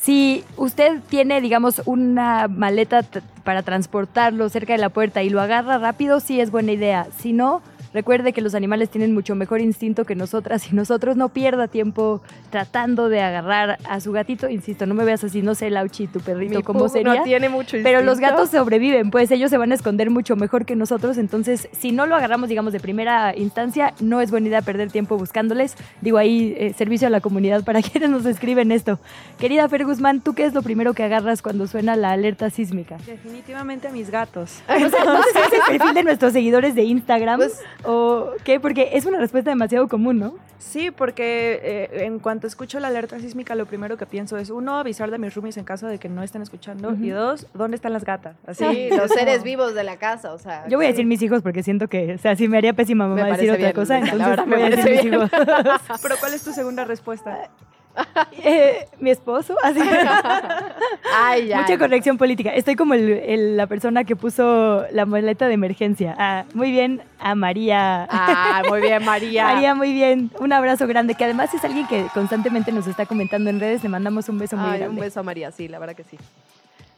si 0.00 0.44
usted 0.56 1.00
tiene, 1.08 1.40
digamos, 1.40 1.82
una 1.86 2.48
maleta 2.48 3.04
para 3.44 3.62
transportarlo 3.62 4.48
cerca 4.48 4.72
de 4.72 4.78
la 4.78 4.88
puerta 4.88 5.22
y 5.22 5.30
lo 5.30 5.40
agarra 5.40 5.78
rápido, 5.78 6.20
sí 6.20 6.40
es 6.40 6.50
buena 6.50 6.72
idea. 6.72 7.06
Si 7.18 7.32
no, 7.32 7.62
Recuerde 7.94 8.32
que 8.32 8.40
los 8.40 8.54
animales 8.54 8.90
tienen 8.90 9.12
mucho 9.12 9.34
mejor 9.34 9.60
instinto 9.60 10.04
que 10.04 10.14
nosotras 10.14 10.70
y 10.72 10.74
nosotros 10.74 11.16
no 11.16 11.28
pierda 11.28 11.68
tiempo 11.68 12.22
tratando 12.50 13.08
de 13.08 13.20
agarrar 13.20 13.78
a 13.88 14.00
su 14.00 14.12
gatito. 14.12 14.48
Insisto, 14.48 14.86
no 14.86 14.94
me 14.94 15.04
veas 15.04 15.22
así, 15.24 15.42
no 15.42 15.54
sé, 15.54 15.70
Lauchi, 15.70 16.06
tu 16.06 16.20
perrito, 16.20 16.62
cómo 16.62 16.88
sería. 16.88 17.16
No 17.16 17.22
tiene 17.22 17.48
mucho 17.48 17.76
Pero 17.82 18.02
los 18.02 18.18
gatos 18.18 18.50
sobreviven, 18.50 19.10
pues 19.10 19.30
ellos 19.30 19.50
se 19.50 19.58
van 19.58 19.72
a 19.72 19.74
esconder 19.74 20.10
mucho 20.10 20.36
mejor 20.36 20.64
que 20.64 20.76
nosotros. 20.76 21.18
Entonces, 21.18 21.68
si 21.72 21.92
no 21.92 22.06
lo 22.06 22.16
agarramos, 22.16 22.48
digamos, 22.48 22.72
de 22.72 22.80
primera 22.80 23.36
instancia, 23.36 23.94
no 24.00 24.20
es 24.20 24.30
buena 24.30 24.48
idea 24.48 24.62
perder 24.62 24.90
tiempo 24.90 25.18
buscándoles. 25.18 25.76
Digo, 26.00 26.18
ahí, 26.18 26.54
eh, 26.56 26.72
servicio 26.76 27.08
a 27.08 27.10
la 27.10 27.20
comunidad 27.20 27.64
para 27.64 27.82
quienes 27.82 28.10
nos 28.10 28.26
escriben 28.26 28.72
esto. 28.72 28.98
Querida 29.38 29.68
Fer 29.68 29.84
Guzmán, 29.84 30.20
¿tú 30.20 30.34
qué 30.34 30.44
es 30.44 30.54
lo 30.54 30.62
primero 30.62 30.94
que 30.94 31.02
agarras 31.02 31.42
cuando 31.42 31.66
suena 31.66 31.96
la 31.96 32.12
alerta 32.12 32.50
sísmica? 32.50 32.96
Definitivamente 33.06 33.88
a 33.88 33.92
mis 33.92 34.10
gatos. 34.10 34.62
O 34.68 34.88
sea, 34.88 35.04
no 35.04 35.22
sé 35.22 35.30
si 35.32 35.38
es 35.38 35.52
el 35.52 35.78
perfil 35.78 35.94
de 35.94 36.02
nuestros 36.02 36.32
seguidores 36.32 36.74
de 36.74 36.84
Instagram 36.84 37.38
pues, 37.38 37.60
o 37.84 38.32
qué, 38.44 38.60
porque 38.60 38.90
es 38.92 39.06
una 39.06 39.18
respuesta 39.18 39.50
demasiado 39.50 39.88
común, 39.88 40.18
¿no? 40.18 40.34
Sí, 40.58 40.90
porque 40.90 41.60
eh, 41.62 42.04
en 42.04 42.18
cuanto 42.18 42.46
escucho 42.46 42.78
la 42.80 42.88
alerta 42.88 43.18
sísmica, 43.18 43.54
lo 43.54 43.66
primero 43.66 43.96
que 43.96 44.06
pienso 44.06 44.38
es, 44.38 44.50
uno, 44.50 44.78
avisar 44.78 45.10
de 45.10 45.18
mis 45.18 45.34
roomies 45.34 45.56
en 45.56 45.64
caso 45.64 45.86
de 45.86 45.98
que 45.98 46.08
no 46.08 46.22
estén 46.22 46.42
escuchando, 46.42 46.94
y 47.00 47.10
dos, 47.10 47.46
¿dónde 47.52 47.74
están 47.74 47.92
las 47.92 48.04
gatas? 48.04 48.36
Así, 48.46 48.64
sí, 48.64 48.88
los 48.96 49.10
seres 49.10 49.42
vivos 49.42 49.74
de 49.74 49.84
la 49.84 49.96
casa, 49.96 50.32
o 50.32 50.38
sea. 50.38 50.66
Yo 50.68 50.78
voy 50.78 50.86
a 50.86 50.90
decir 50.90 51.04
mis 51.04 51.20
hijos 51.22 51.42
porque 51.42 51.62
siento 51.62 51.88
que, 51.88 52.14
o 52.14 52.18
sea, 52.18 52.36
si 52.36 52.48
me 52.48 52.58
haría 52.58 52.72
pésima 52.72 53.06
mamá 53.06 53.26
decir 53.26 53.50
otra 53.50 53.72
cosa, 53.72 53.98
entonces 53.98 54.46
voy 54.46 54.62
a 54.62 54.70
decir 54.70 54.90
mis 54.92 55.04
hijos. 55.04 55.30
Pero 56.02 56.14
¿cuál 56.20 56.34
es 56.34 56.42
tu 56.42 56.52
segunda 56.52 56.84
respuesta? 56.84 57.50
Eh, 58.44 58.88
mi 58.98 59.10
esposo, 59.10 59.56
así. 59.62 59.78
Mucha 61.54 61.78
corrección 61.78 62.18
política. 62.18 62.50
Estoy 62.50 62.74
como 62.74 62.94
la 62.94 63.66
persona 63.66 64.02
que 64.04 64.16
puso 64.16 64.84
la 64.90 65.06
maleta 65.06 65.46
de 65.46 65.54
emergencia. 65.54 66.16
Ah, 66.18 66.44
muy 66.54 66.72
bien, 66.72 67.02
a 67.20 67.34
María. 67.34 68.08
Ah, 68.10 68.62
muy 68.68 68.80
bien, 68.80 69.04
María. 69.04 69.44
María, 69.44 69.74
muy 69.74 69.92
bien. 69.92 70.30
Un 70.40 70.52
abrazo 70.52 70.86
grande, 70.86 71.14
que 71.14 71.24
además 71.24 71.54
es 71.54 71.64
alguien 71.64 71.86
que 71.86 72.06
constantemente 72.14 72.72
nos 72.72 72.86
está 72.86 73.06
comentando 73.06 73.48
en 73.48 73.60
redes. 73.60 73.82
Le 73.82 73.88
mandamos 73.88 74.28
un 74.28 74.38
beso 74.38 74.56
muy 74.56 74.78
grande. 74.78 74.88
Un 74.88 74.96
beso 74.96 75.20
a 75.20 75.22
María, 75.22 75.52
sí, 75.52 75.68
la 75.68 75.78
verdad 75.78 75.94
que 75.94 76.04
sí. 76.04 76.18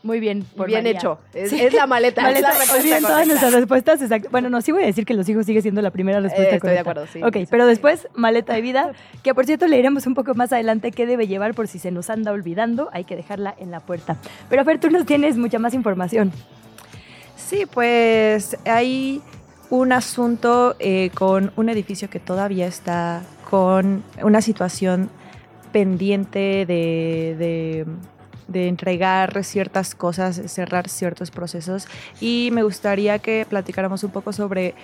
Muy 0.04 0.20
bien, 0.20 0.44
por 0.54 0.66
Bien 0.66 0.86
hecho. 0.86 1.18
Es, 1.32 1.50
la 1.72 1.86
maleta. 1.86 2.20
maleta 2.20 2.52
es 2.76 2.84
la 2.84 3.00
todas 3.00 3.26
nuestras 3.26 3.54
respuestas. 3.54 4.00
Bueno, 4.30 4.50
no, 4.50 4.60
sí 4.60 4.70
voy 4.70 4.82
a 4.82 4.86
decir 4.86 5.06
que 5.06 5.14
los 5.14 5.26
hijos 5.30 5.46
sigue 5.46 5.62
siendo 5.62 5.80
la 5.80 5.90
primera 5.90 6.20
respuesta 6.20 6.52
eh, 6.52 6.56
Estoy 6.56 6.72
de 6.72 6.78
acuerdo, 6.78 7.06
sí. 7.10 7.22
Ok, 7.22 7.48
pero 7.48 7.66
después, 7.66 8.06
maleta 8.14 8.52
de 8.52 8.60
vida, 8.60 8.92
que 9.22 9.34
por 9.34 9.46
cierto 9.46 9.66
leeremos 9.66 10.06
un 10.06 10.12
poco 10.12 10.34
más 10.34 10.52
adelante 10.52 10.92
qué 10.92 11.06
debe 11.06 11.26
llevar 11.26 11.54
por 11.54 11.68
si 11.68 11.78
se 11.78 11.90
nos 11.90 12.10
anda 12.10 12.32
olvidando. 12.32 12.90
Hay 12.92 13.04
que 13.04 13.16
dejarla 13.16 13.54
en 13.58 13.70
la 13.70 13.80
puerta. 13.80 14.18
Pero 14.50 14.60
a 14.60 14.64
ver, 14.66 14.78
tú 14.78 14.90
nos 14.90 15.06
tienes 15.06 15.38
mucha 15.38 15.58
más 15.58 15.72
información. 15.72 16.32
Sí, 17.34 17.64
pues 17.64 18.58
hay 18.66 19.22
un 19.70 19.90
asunto 19.90 20.76
eh, 20.80 21.12
con 21.14 21.50
un 21.56 21.70
edificio 21.70 22.10
que 22.10 22.20
todavía 22.20 22.66
está 22.66 23.22
con 23.48 24.04
una 24.22 24.42
situación 24.42 25.08
pendiente 25.72 26.66
de 26.66 27.36
de 27.38 27.86
entregar 28.52 29.44
ciertas 29.44 29.94
cosas, 29.94 30.40
cerrar 30.46 30.88
ciertos 30.88 31.30
procesos 31.30 31.86
y 32.20 32.50
me 32.52 32.62
gustaría 32.62 33.18
que 33.18 33.46
platicáramos 33.48 34.04
un 34.04 34.10
poco 34.10 34.32
sobre 34.32 34.74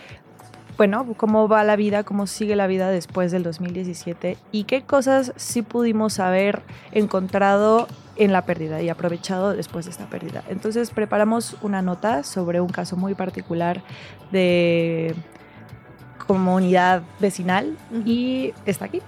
bueno, 0.80 1.06
cómo 1.18 1.46
va 1.46 1.62
la 1.62 1.76
vida, 1.76 2.04
cómo 2.04 2.26
sigue 2.26 2.56
la 2.56 2.66
vida 2.66 2.88
después 2.88 3.30
del 3.32 3.42
2017 3.42 4.38
y 4.50 4.64
qué 4.64 4.80
cosas 4.80 5.34
sí 5.36 5.60
pudimos 5.60 6.18
haber 6.20 6.62
encontrado 6.92 7.86
en 8.16 8.32
la 8.32 8.46
pérdida 8.46 8.80
y 8.80 8.88
aprovechado 8.88 9.54
después 9.54 9.84
de 9.84 9.90
esta 9.90 10.06
pérdida. 10.06 10.42
Entonces 10.48 10.90
preparamos 10.90 11.56
una 11.60 11.82
nota 11.82 12.22
sobre 12.22 12.62
un 12.62 12.70
caso 12.70 12.96
muy 12.96 13.14
particular 13.14 13.82
de 14.32 15.14
comunidad 16.26 17.02
vecinal 17.18 17.76
y 18.06 18.54
está 18.64 18.86
aquí. 18.86 19.02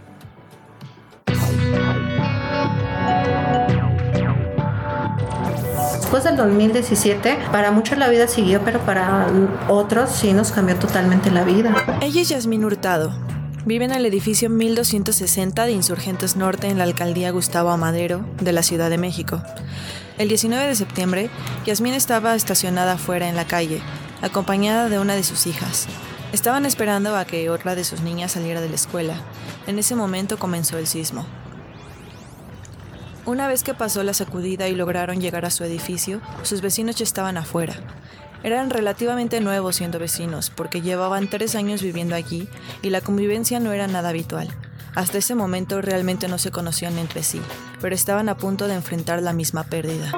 Después 6.13 6.25
del 6.25 6.37
2017, 6.37 7.39
para 7.53 7.71
muchos 7.71 7.97
la 7.97 8.11
vida 8.11 8.29
siguió, 8.29 8.63
pero 8.63 8.81
para 8.81 9.29
otros 9.71 10.11
sí 10.11 10.35
nos 10.35 10.53
cambió 10.53 10.77
totalmente 10.77 11.31
la 11.31 11.43
vida. 11.43 11.75
Ella 12.03 12.21
es 12.21 12.29
Yasmín 12.29 12.67
Hurtado. 12.67 13.15
Vive 13.65 13.87
en 13.87 13.93
el 13.93 14.05
edificio 14.05 14.51
1260 14.51 15.65
de 15.65 15.73
Insurgentes 15.73 16.37
Norte 16.37 16.67
en 16.67 16.77
la 16.77 16.85
alcaldía 16.85 17.31
Gustavo 17.31 17.71
Amadero 17.71 18.27
de 18.43 18.53
la 18.53 18.63
Ciudad 18.63 18.91
de 18.91 18.99
México. 18.99 19.41
El 20.19 20.29
19 20.29 20.67
de 20.67 20.75
septiembre, 20.75 21.31
Yasmín 21.65 21.95
estaba 21.95 22.35
estacionada 22.35 22.93
afuera 22.93 23.31
en 23.31 23.37
la 23.37 23.47
calle, 23.47 23.81
acompañada 24.21 24.91
de 24.91 24.99
una 24.99 25.15
de 25.15 25.23
sus 25.23 25.47
hijas. 25.47 25.87
Estaban 26.35 26.67
esperando 26.67 27.17
a 27.17 27.25
que 27.25 27.49
otra 27.49 27.75
de 27.75 27.85
sus 27.85 28.03
niñas 28.03 28.33
saliera 28.33 28.61
de 28.61 28.69
la 28.69 28.75
escuela. 28.75 29.15
En 29.67 29.79
ese 29.79 29.95
momento 29.95 30.39
comenzó 30.39 30.77
el 30.77 30.87
sismo. 30.87 31.25
Una 33.25 33.47
vez 33.47 33.63
que 33.63 33.73
pasó 33.73 34.03
la 34.03 34.15
sacudida 34.15 34.69
y 34.69 34.75
lograron 34.75 35.21
llegar 35.21 35.45
a 35.45 35.51
su 35.51 35.63
edificio, 35.63 36.21
sus 36.43 36.61
vecinos 36.61 36.97
ya 36.97 37.05
estaban 37.05 37.37
afuera. 37.37 37.75
Eran 38.43 38.69
relativamente 38.69 39.41
nuevos 39.41 39.77
siendo 39.77 40.01
vecinos, 40.01 40.51
porque 40.51 40.81
llevaban 40.81 41.31
tres 41.31 41.55
años 41.55 41.83
viviendo 41.83 42.17
allí 42.17 42.49
y 42.83 42.91
la 42.91 43.01
convivencia 43.01 43.61
no 43.61 43.71
era 43.71 43.87
nada 43.87 44.09
habitual. 44.09 44.49
Hasta 44.95 45.19
ese 45.19 45.35
momento 45.35 45.81
realmente 45.81 46.29
no 46.29 46.39
se 46.39 46.51
conocían 46.51 46.99
entre 46.99 47.23
sí, 47.23 47.41
pero 47.81 47.95
estaban 47.95 48.29
a 48.29 48.37
punto 48.37 48.69
de 48.69 48.75
enfrentar 48.75 49.23
la 49.23 49.33
misma 49.33 49.65
pérdida. 49.65 50.13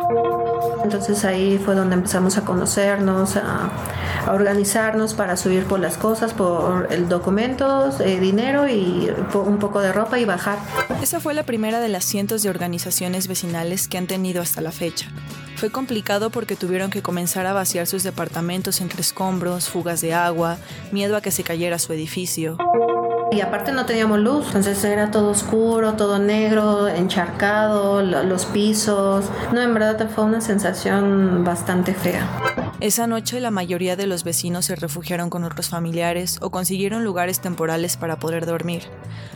Entonces 0.83 1.25
ahí 1.25 1.61
fue 1.65 1.75
donde 1.75 1.95
empezamos 1.95 2.37
a 2.37 2.45
conocernos, 2.45 3.37
a, 3.37 3.71
organizarnos 4.33 5.15
para 5.15 5.37
subir 5.37 5.65
por 5.65 5.81
las 5.81 5.97
cosas, 5.97 6.33
por 6.35 6.89
el 6.91 7.09
documentos, 7.09 8.01
eh, 8.01 8.19
dinero 8.19 8.69
y 8.69 9.11
un 9.35 9.59
poco 9.59 9.81
de 9.81 9.93
ropa 9.93 10.19
y 10.19 10.25
bajar. 10.25 10.59
Esa 11.03 11.21
fue 11.21 11.35
la 11.35 11.45
primera 11.45 11.81
de 11.81 11.89
las 11.89 12.05
cientos 12.05 12.43
de 12.43 12.51
organizaciones 12.51 13.29
vecinales 13.29 13.87
que 13.87 13.99
han 13.99 14.07
tenido 14.07 14.43
hasta 14.43 14.61
la 14.61 14.73
fecha. 14.73 15.09
Fue 15.57 15.71
complicado 15.71 16.31
porque 16.31 16.57
tuvieron 16.57 16.91
que 16.91 17.03
comenzar 17.03 17.47
a 17.47 17.53
vaciar 17.53 17.87
sus 17.87 18.03
departamentos 18.03 18.81
entre 18.81 19.01
escombros, 19.01 19.69
fugas 19.69 20.01
de 20.01 20.13
agua, 20.13 20.59
miedo 20.91 21.17
a 21.17 21.21
que 21.21 21.31
se 21.31 21.45
cayera 21.45 21.79
su 21.79 21.93
edificio. 21.93 22.59
Y 23.35 23.40
aparte 23.40 23.73
no 23.73 23.85
teníamos 23.85 24.20
luz, 24.20 24.47
entonces 24.47 24.85
era 24.85 25.11
todo 25.11 25.31
oscuro, 25.31 25.94
todo 25.94 26.20
negro, 26.20 26.87
encharcado, 26.87 28.01
los 28.01 28.47
pisos. 28.47 29.25
No, 29.53 29.61
en 29.61 29.75
verdad 29.75 30.09
fue 30.09 30.23
una 30.23 30.40
sensación 30.40 31.42
bastante 31.42 31.94
fea. 31.94 32.29
Esa 32.85 33.07
noche 33.07 33.40
la 33.40 33.51
mayoría 33.51 33.97
de 33.97 34.07
los 34.07 34.25
vecinos 34.25 34.66
se 34.66 34.77
refugiaron 34.77 35.31
con 35.31 35.42
otros 35.44 35.70
familiares 35.70 36.37
o 36.42 36.51
consiguieron 36.51 37.03
lugares 37.03 37.40
temporales 37.40 37.97
para 37.97 38.18
poder 38.18 38.44
dormir. 38.44 38.83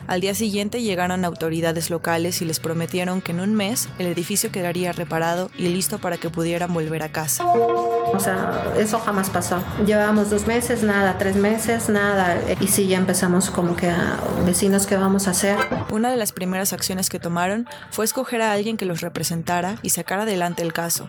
Al 0.06 0.20
día 0.20 0.34
siguiente 0.34 0.82
llegaron 0.82 1.24
autoridades 1.24 1.88
locales 1.88 2.42
y 2.42 2.44
les 2.44 2.60
prometieron 2.60 3.22
que 3.22 3.32
en 3.32 3.40
un 3.40 3.54
mes 3.54 3.88
el 3.98 4.06
edificio 4.06 4.52
quedaría 4.52 4.92
reparado 4.92 5.50
y 5.56 5.68
listo 5.68 5.98
para 5.98 6.18
que 6.18 6.28
pudieran 6.28 6.74
volver 6.74 7.02
a 7.02 7.08
casa. 7.10 7.46
O 7.46 8.20
sea, 8.20 8.74
eso 8.76 8.98
jamás 8.98 9.30
pasó. 9.30 9.62
Llevábamos 9.86 10.28
dos 10.28 10.46
meses, 10.46 10.82
nada, 10.82 11.16
tres 11.16 11.36
meses, 11.36 11.88
nada. 11.88 12.36
Y 12.60 12.66
sí, 12.66 12.86
ya 12.86 12.98
empezamos 12.98 13.50
como 13.50 13.76
que 13.76 13.88
a 13.88 14.18
vecinos, 14.44 14.86
¿qué 14.86 14.98
vamos 14.98 15.26
a 15.26 15.30
hacer? 15.30 15.56
Una 15.90 16.10
de 16.10 16.18
las 16.18 16.32
primeras 16.32 16.74
acciones 16.74 17.08
que 17.08 17.18
tomaron 17.18 17.66
fue 17.92 18.04
escoger 18.04 18.42
a 18.42 18.52
alguien 18.52 18.76
que 18.76 18.84
los 18.84 19.00
representara 19.00 19.76
y 19.80 19.88
sacar 19.88 20.20
adelante 20.20 20.60
el 20.60 20.74
caso. 20.74 21.08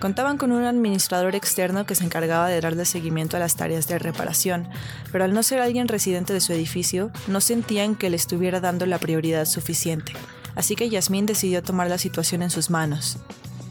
Contaban 0.00 0.36
con 0.36 0.52
un 0.52 0.64
administrador 0.64 1.34
externo 1.34 1.75
que 1.84 1.94
se 1.94 2.04
encargaba 2.04 2.48
de 2.48 2.60
darle 2.60 2.84
seguimiento 2.84 3.36
a 3.36 3.40
las 3.40 3.56
tareas 3.56 3.88
de 3.88 3.98
reparación, 3.98 4.68
pero 5.12 5.24
al 5.24 5.34
no 5.34 5.42
ser 5.42 5.60
alguien 5.60 5.88
residente 5.88 6.32
de 6.32 6.40
su 6.40 6.52
edificio, 6.52 7.10
no 7.26 7.40
sentían 7.40 7.96
que 7.96 8.08
le 8.08 8.16
estuviera 8.16 8.60
dando 8.60 8.86
la 8.86 8.98
prioridad 8.98 9.44
suficiente. 9.44 10.12
Así 10.54 10.74
que 10.74 10.88
Yasmín 10.88 11.26
decidió 11.26 11.62
tomar 11.62 11.88
la 11.88 11.98
situación 11.98 12.42
en 12.42 12.50
sus 12.50 12.70
manos. 12.70 13.18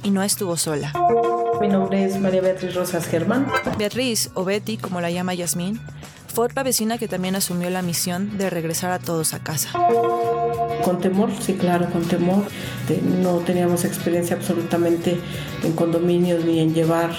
Y 0.03 0.11
no 0.11 0.21
estuvo 0.21 0.55
sola. 0.55 0.93
Mi 1.59 1.67
nombre 1.67 2.05
es 2.05 2.19
María 2.19 2.41
Beatriz 2.41 2.75
Rosas 2.75 3.07
Germán. 3.07 3.47
Beatriz, 3.79 4.29
o 4.35 4.43
Betty, 4.43 4.77
como 4.77 5.01
la 5.01 5.09
llama 5.09 5.33
Yasmín, 5.33 5.79
fue 6.35 6.45
otra 6.45 6.63
vecina 6.63 6.97
que 6.97 7.07
también 7.07 7.35
asumió 7.35 7.69
la 7.69 7.81
misión 7.81 8.37
de 8.37 8.49
regresar 8.49 8.91
a 8.91 8.99
todos 8.99 9.33
a 9.33 9.39
casa. 9.39 9.71
Con 10.83 10.99
temor, 10.99 11.29
sí, 11.39 11.53
claro, 11.53 11.89
con 11.89 12.03
temor. 12.03 12.43
No 13.21 13.37
teníamos 13.37 13.85
experiencia 13.85 14.35
absolutamente 14.35 15.17
en 15.63 15.71
condominios 15.71 16.43
ni 16.43 16.59
en 16.59 16.73
llevar 16.73 17.11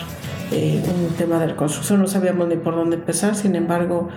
eh, 0.52 0.82
un 0.88 1.14
tema 1.16 1.38
de 1.38 1.48
reconstrucción, 1.48 2.00
no 2.00 2.06
sabíamos 2.06 2.48
ni 2.48 2.56
por 2.56 2.74
dónde 2.74 2.96
empezar, 2.96 3.35
sin 3.35 3.56
embargo 3.56 4.09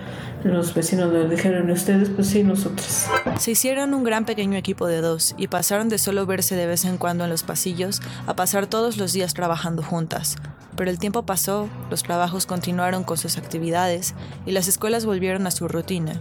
los 0.44 0.72
vecinos 0.74 1.12
nos 1.12 1.28
dijeron, 1.28 1.70
ustedes? 1.70 2.08
Pues 2.08 2.28
sí, 2.28 2.42
nosotros. 2.42 3.06
Se 3.38 3.50
hicieron 3.50 3.92
un 3.92 4.04
gran 4.04 4.24
pequeño 4.24 4.56
equipo 4.56 4.86
de 4.86 5.00
dos 5.00 5.34
y 5.36 5.48
pasaron 5.48 5.88
de 5.88 5.98
solo 5.98 6.24
verse 6.26 6.56
de 6.56 6.66
vez 6.66 6.84
en 6.84 6.96
cuando 6.96 7.24
en 7.24 7.30
los 7.30 7.42
pasillos 7.42 8.00
a 8.26 8.34
pasar 8.34 8.66
todos 8.66 8.96
los 8.96 9.12
días 9.12 9.34
trabajando 9.34 9.82
juntas. 9.82 10.36
Pero 10.76 10.90
el 10.90 10.98
tiempo 10.98 11.24
pasó, 11.24 11.68
los 11.90 12.02
trabajos 12.02 12.46
continuaron 12.46 13.04
con 13.04 13.18
sus 13.18 13.36
actividades 13.36 14.14
y 14.46 14.52
las 14.52 14.66
escuelas 14.68 15.04
volvieron 15.04 15.46
a 15.46 15.50
su 15.50 15.68
rutina. 15.68 16.14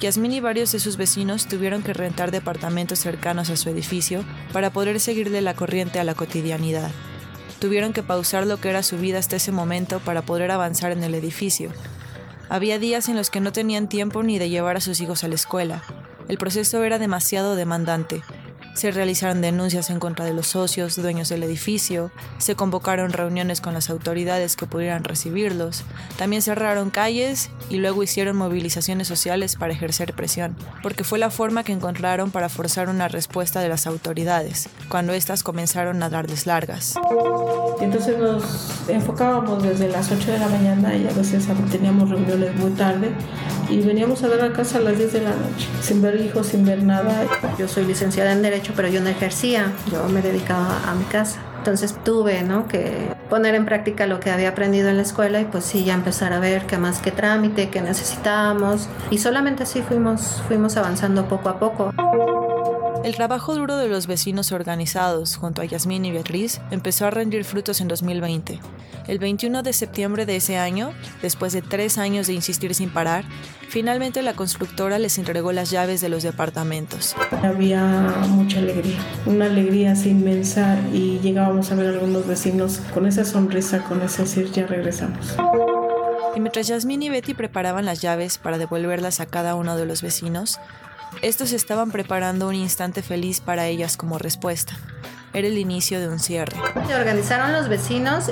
Yasmín 0.00 0.32
y 0.32 0.40
varios 0.40 0.72
de 0.72 0.78
sus 0.78 0.96
vecinos 0.96 1.46
tuvieron 1.46 1.82
que 1.82 1.92
rentar 1.92 2.30
departamentos 2.30 3.00
cercanos 3.00 3.50
a 3.50 3.56
su 3.56 3.68
edificio 3.68 4.24
para 4.52 4.70
poder 4.70 4.98
seguirle 5.00 5.42
la 5.42 5.54
corriente 5.54 5.98
a 5.98 6.04
la 6.04 6.14
cotidianidad. 6.14 6.90
Tuvieron 7.58 7.92
que 7.92 8.02
pausar 8.02 8.46
lo 8.46 8.58
que 8.58 8.70
era 8.70 8.82
su 8.82 8.98
vida 8.98 9.18
hasta 9.18 9.36
ese 9.36 9.52
momento 9.52 10.00
para 10.00 10.22
poder 10.22 10.50
avanzar 10.50 10.92
en 10.92 11.02
el 11.02 11.14
edificio. 11.14 11.70
Había 12.48 12.78
días 12.78 13.08
en 13.08 13.16
los 13.16 13.30
que 13.30 13.40
no 13.40 13.52
tenían 13.52 13.88
tiempo 13.88 14.22
ni 14.22 14.38
de 14.38 14.48
llevar 14.48 14.76
a 14.76 14.80
sus 14.80 15.00
hijos 15.00 15.24
a 15.24 15.28
la 15.28 15.34
escuela. 15.34 15.82
El 16.28 16.38
proceso 16.38 16.84
era 16.84 16.98
demasiado 16.98 17.56
demandante 17.56 18.22
se 18.78 18.92
realizaron 18.92 19.40
denuncias 19.40 19.90
en 19.90 19.98
contra 19.98 20.24
de 20.24 20.32
los 20.32 20.46
socios, 20.46 20.94
dueños 20.94 21.28
del 21.28 21.42
edificio, 21.42 22.12
se 22.38 22.54
convocaron 22.54 23.12
reuniones 23.12 23.60
con 23.60 23.74
las 23.74 23.90
autoridades 23.90 24.54
que 24.54 24.66
pudieran 24.66 25.02
recibirlos, 25.02 25.82
también 26.16 26.42
cerraron 26.42 26.90
calles 26.90 27.50
y 27.70 27.78
luego 27.78 28.04
hicieron 28.04 28.36
movilizaciones 28.36 29.08
sociales 29.08 29.56
para 29.56 29.72
ejercer 29.72 30.14
presión, 30.14 30.54
porque 30.80 31.02
fue 31.02 31.18
la 31.18 31.30
forma 31.30 31.64
que 31.64 31.72
encontraron 31.72 32.30
para 32.30 32.48
forzar 32.48 32.88
una 32.88 33.08
respuesta 33.08 33.60
de 33.60 33.68
las 33.68 33.88
autoridades, 33.88 34.68
cuando 34.88 35.12
éstas 35.12 35.42
comenzaron 35.42 36.00
a 36.04 36.08
darles 36.08 36.46
largas. 36.46 36.94
Entonces 37.80 38.16
nos 38.16 38.70
enfocábamos 38.88 39.60
desde 39.60 39.88
las 39.88 40.12
8 40.12 40.30
de 40.32 40.38
la 40.38 40.48
mañana 40.48 40.96
y 40.96 41.04
a 41.04 41.12
veces 41.12 41.48
teníamos 41.72 42.10
reuniones 42.10 42.54
muy 42.54 42.70
tarde 42.70 43.10
y 43.70 43.80
veníamos 43.80 44.22
a 44.22 44.28
dar 44.28 44.40
a 44.42 44.52
casa 44.52 44.78
a 44.78 44.80
las 44.80 44.96
10 44.96 45.12
de 45.12 45.20
la 45.20 45.30
noche, 45.30 45.68
sin 45.82 46.00
ver 46.00 46.20
hijos, 46.20 46.46
sin 46.46 46.64
ver 46.64 46.82
nada. 46.82 47.26
Yo 47.58 47.68
soy 47.68 47.84
licenciada 47.84 48.32
en 48.32 48.42
Derecho 48.42 48.67
pero 48.74 48.88
yo 48.88 49.00
no 49.00 49.08
ejercía, 49.08 49.72
yo 49.90 50.04
me 50.08 50.22
dedicaba 50.22 50.80
a 50.86 50.94
mi 50.94 51.04
casa. 51.04 51.40
Entonces 51.58 51.94
tuve 52.04 52.42
¿no? 52.42 52.66
que 52.68 53.14
poner 53.28 53.54
en 53.54 53.66
práctica 53.66 54.06
lo 54.06 54.20
que 54.20 54.30
había 54.30 54.50
aprendido 54.50 54.88
en 54.88 54.96
la 54.96 55.02
escuela 55.02 55.40
y 55.40 55.44
pues 55.44 55.64
sí, 55.64 55.84
ya 55.84 55.94
empezar 55.94 56.32
a 56.32 56.38
ver 56.38 56.66
qué 56.66 56.78
más 56.78 57.00
que 57.00 57.10
trámite, 57.10 57.68
qué 57.68 57.82
necesitábamos. 57.82 58.88
Y 59.10 59.18
solamente 59.18 59.64
así 59.64 59.82
fuimos, 59.82 60.42
fuimos 60.46 60.76
avanzando 60.76 61.26
poco 61.26 61.48
a 61.48 61.58
poco. 61.58 62.47
El 63.04 63.14
trabajo 63.14 63.54
duro 63.54 63.76
de 63.76 63.88
los 63.88 64.06
vecinos 64.06 64.52
organizados 64.52 65.36
junto 65.36 65.62
a 65.62 65.64
Yasmín 65.64 66.04
y 66.04 66.10
Beatriz 66.10 66.60
empezó 66.70 67.06
a 67.06 67.10
rendir 67.10 67.44
frutos 67.44 67.80
en 67.80 67.88
2020. 67.88 68.58
El 69.06 69.18
21 69.18 69.62
de 69.62 69.72
septiembre 69.72 70.26
de 70.26 70.36
ese 70.36 70.58
año, 70.58 70.92
después 71.22 71.52
de 71.52 71.62
tres 71.62 71.96
años 71.96 72.26
de 72.26 72.34
insistir 72.34 72.74
sin 72.74 72.90
parar, 72.90 73.24
finalmente 73.68 74.20
la 74.22 74.34
constructora 74.34 74.98
les 74.98 75.16
entregó 75.16 75.52
las 75.52 75.70
llaves 75.70 76.00
de 76.00 76.08
los 76.08 76.22
departamentos. 76.22 77.14
Había 77.42 77.82
mucha 78.28 78.58
alegría, 78.58 78.98
una 79.26 79.46
alegría 79.46 79.92
así 79.92 80.10
inmensa 80.10 80.78
y 80.92 81.18
llegábamos 81.20 81.70
a 81.70 81.76
ver 81.76 81.86
a 81.86 81.90
algunos 81.90 82.26
vecinos 82.26 82.80
con 82.92 83.06
esa 83.06 83.24
sonrisa, 83.24 83.84
con 83.84 84.02
ese 84.02 84.22
decir 84.22 84.50
ya 84.50 84.66
regresamos. 84.66 85.36
Y 86.36 86.40
mientras 86.40 86.66
Yasmín 86.66 87.02
y 87.02 87.08
Betty 87.08 87.34
preparaban 87.34 87.86
las 87.86 88.00
llaves 88.00 88.38
para 88.38 88.58
devolverlas 88.58 89.20
a 89.20 89.26
cada 89.26 89.54
uno 89.54 89.76
de 89.76 89.86
los 89.86 90.02
vecinos, 90.02 90.60
estos 91.22 91.52
estaban 91.52 91.90
preparando 91.90 92.48
un 92.48 92.54
instante 92.54 93.02
feliz 93.02 93.40
para 93.40 93.66
ellas 93.66 93.96
como 93.96 94.18
respuesta. 94.18 94.74
Era 95.34 95.46
el 95.46 95.58
inicio 95.58 96.00
de 96.00 96.08
un 96.08 96.18
cierre. 96.18 96.56
Se 96.86 96.94
organizaron 96.94 97.52
los 97.52 97.68
vecinos 97.68 98.30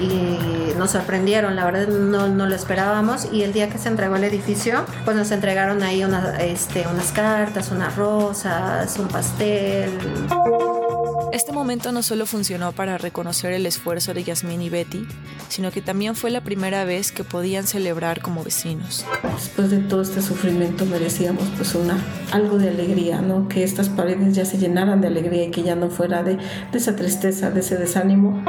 y, 0.00 0.74
nos 0.76 0.90
sorprendieron, 0.90 1.56
la 1.56 1.64
verdad 1.64 1.88
no, 1.88 2.28
no, 2.28 2.46
lo 2.46 2.54
esperábamos 2.54 3.28
y 3.32 3.42
el 3.42 3.52
día 3.52 3.70
que 3.70 3.78
se 3.78 3.88
entregó 3.88 4.16
el 4.16 4.24
edificio, 4.24 4.84
pues 5.04 5.16
nos 5.16 5.30
entregaron 5.30 5.82
ahí 5.82 6.04
este, 6.40 6.86
unas 6.86 7.12
cartas, 7.12 7.70
unas 7.70 7.96
rosas, 7.96 8.98
un 8.98 9.08
pastel. 9.08 9.98
Este 11.34 11.50
momento 11.50 11.90
no 11.90 12.04
solo 12.04 12.26
funcionó 12.26 12.70
para 12.70 12.96
reconocer 12.96 13.52
el 13.54 13.66
esfuerzo 13.66 14.14
de 14.14 14.22
Yasmín 14.22 14.62
y 14.62 14.70
Betty, 14.70 15.04
sino 15.48 15.72
que 15.72 15.82
también 15.82 16.14
fue 16.14 16.30
la 16.30 16.42
primera 16.42 16.84
vez 16.84 17.10
que 17.10 17.24
podían 17.24 17.66
celebrar 17.66 18.22
como 18.22 18.44
vecinos. 18.44 19.04
Después 19.34 19.68
de 19.68 19.78
todo 19.78 20.02
este 20.02 20.22
sufrimiento 20.22 20.86
merecíamos 20.86 21.42
pues 21.56 21.74
una 21.74 21.98
algo 22.30 22.56
de 22.58 22.68
alegría, 22.68 23.20
¿no? 23.20 23.48
Que 23.48 23.64
estas 23.64 23.88
paredes 23.88 24.36
ya 24.36 24.44
se 24.44 24.58
llenaran 24.58 25.00
de 25.00 25.08
alegría 25.08 25.46
y 25.46 25.50
que 25.50 25.64
ya 25.64 25.74
no 25.74 25.90
fuera 25.90 26.22
de, 26.22 26.36
de 26.36 26.78
esa 26.78 26.94
tristeza, 26.94 27.50
de 27.50 27.58
ese 27.58 27.78
desánimo. 27.78 28.44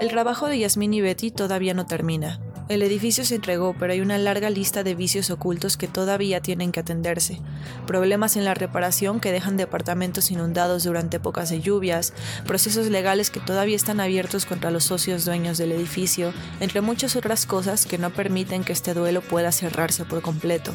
El 0.00 0.08
trabajo 0.08 0.46
de 0.46 0.60
Yasmín 0.60 0.94
y 0.94 1.00
Betty 1.00 1.32
todavía 1.32 1.74
no 1.74 1.86
termina. 1.86 2.38
El 2.68 2.82
edificio 2.82 3.24
se 3.24 3.36
entregó, 3.36 3.74
pero 3.78 3.94
hay 3.94 4.02
una 4.02 4.18
larga 4.18 4.50
lista 4.50 4.82
de 4.82 4.94
vicios 4.94 5.30
ocultos 5.30 5.78
que 5.78 5.88
todavía 5.88 6.42
tienen 6.42 6.70
que 6.70 6.80
atenderse. 6.80 7.40
Problemas 7.86 8.36
en 8.36 8.44
la 8.44 8.52
reparación 8.52 9.20
que 9.20 9.32
dejan 9.32 9.56
departamentos 9.56 10.30
inundados 10.30 10.84
durante 10.84 11.16
épocas 11.16 11.48
de 11.48 11.62
lluvias, 11.62 12.12
procesos 12.44 12.88
legales 12.88 13.30
que 13.30 13.40
todavía 13.40 13.74
están 13.74 14.00
abiertos 14.00 14.44
contra 14.44 14.70
los 14.70 14.84
socios 14.84 15.24
dueños 15.24 15.56
del 15.56 15.72
edificio, 15.72 16.34
entre 16.60 16.82
muchas 16.82 17.16
otras 17.16 17.46
cosas 17.46 17.86
que 17.86 17.96
no 17.96 18.10
permiten 18.10 18.64
que 18.64 18.74
este 18.74 18.92
duelo 18.92 19.22
pueda 19.22 19.50
cerrarse 19.50 20.04
por 20.04 20.20
completo 20.20 20.74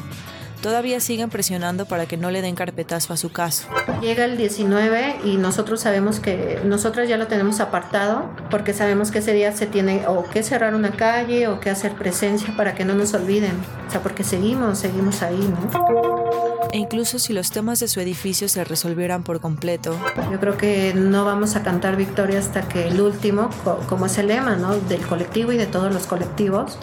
todavía 0.64 0.98
siguen 0.98 1.28
presionando 1.28 1.84
para 1.84 2.06
que 2.06 2.16
no 2.16 2.30
le 2.30 2.40
den 2.40 2.54
carpetazo 2.54 3.12
a 3.12 3.18
su 3.18 3.30
caso. 3.30 3.68
Llega 4.00 4.24
el 4.24 4.38
19 4.38 5.16
y 5.22 5.36
nosotros 5.36 5.82
sabemos 5.82 6.20
que 6.20 6.58
nosotros 6.64 7.06
ya 7.06 7.18
lo 7.18 7.26
tenemos 7.26 7.60
apartado 7.60 8.30
porque 8.50 8.72
sabemos 8.72 9.10
que 9.10 9.18
ese 9.18 9.34
día 9.34 9.52
se 9.52 9.66
tiene 9.66 10.06
o 10.06 10.24
que 10.24 10.42
cerrar 10.42 10.74
una 10.74 10.92
calle 10.92 11.48
o 11.48 11.60
que 11.60 11.68
hacer 11.68 11.92
presencia 11.92 12.56
para 12.56 12.74
que 12.74 12.86
no 12.86 12.94
nos 12.94 13.12
olviden. 13.12 13.52
O 13.86 13.90
sea, 13.90 14.02
porque 14.02 14.24
seguimos, 14.24 14.78
seguimos 14.78 15.20
ahí, 15.20 15.36
¿no? 15.36 16.64
E 16.72 16.78
incluso 16.78 17.18
si 17.18 17.34
los 17.34 17.50
temas 17.50 17.78
de 17.80 17.86
su 17.86 18.00
edificio 18.00 18.48
se 18.48 18.64
resolvieran 18.64 19.22
por 19.22 19.40
completo. 19.40 19.94
Yo 20.32 20.40
creo 20.40 20.56
que 20.56 20.94
no 20.94 21.26
vamos 21.26 21.56
a 21.56 21.62
cantar 21.62 21.96
victoria 21.96 22.38
hasta 22.38 22.62
que 22.66 22.88
el 22.88 23.02
último, 23.02 23.50
como 23.86 24.06
es 24.06 24.16
el 24.16 24.28
lema, 24.28 24.56
¿no? 24.56 24.74
Del 24.74 25.06
colectivo 25.06 25.52
y 25.52 25.58
de 25.58 25.66
todos 25.66 25.92
los 25.92 26.06
colectivos, 26.06 26.78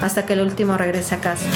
hasta 0.00 0.24
que 0.26 0.34
el 0.34 0.42
último 0.42 0.78
regrese 0.78 1.16
a 1.16 1.20
casa. 1.20 1.46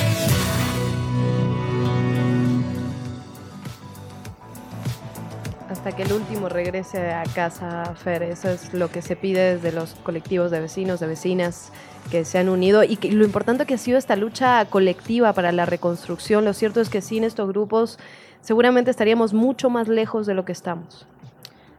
Hasta 5.91 5.97
que 5.97 6.03
el 6.05 6.13
último 6.13 6.49
regrese 6.49 7.11
a 7.11 7.25
casa, 7.35 7.95
Fer. 7.97 8.23
Eso 8.23 8.49
es 8.49 8.73
lo 8.73 8.91
que 8.91 9.03
se 9.03 9.17
pide 9.17 9.57
desde 9.57 9.73
los 9.73 9.95
colectivos 9.95 10.53
de 10.53 10.61
vecinos, 10.61 11.01
de 11.01 11.09
vecinas 11.09 11.73
que 12.13 12.25
se 12.25 12.39
han 12.39 12.49
unido 12.49 12.85
y 12.85 12.97
lo 13.11 13.25
importante 13.25 13.67
que 13.67 13.75
ha 13.75 13.79
sido 13.79 13.99
esta 13.99 14.15
lucha 14.15 14.65
colectiva 14.67 15.33
para 15.33 15.51
la 15.51 15.67
reconstrucción. 15.67 16.45
Lo 16.45 16.53
cierto 16.55 16.81
es 16.81 16.91
que 16.91 17.01
sin 17.01 17.25
estos 17.25 17.49
grupos 17.49 17.99
seguramente 18.41 18.91
estaríamos 18.91 19.35
mucho 19.35 19.69
más 19.69 19.89
lejos 19.89 20.27
de 20.27 20.35
lo 20.35 20.45
que 20.45 20.53
estamos. 20.53 21.07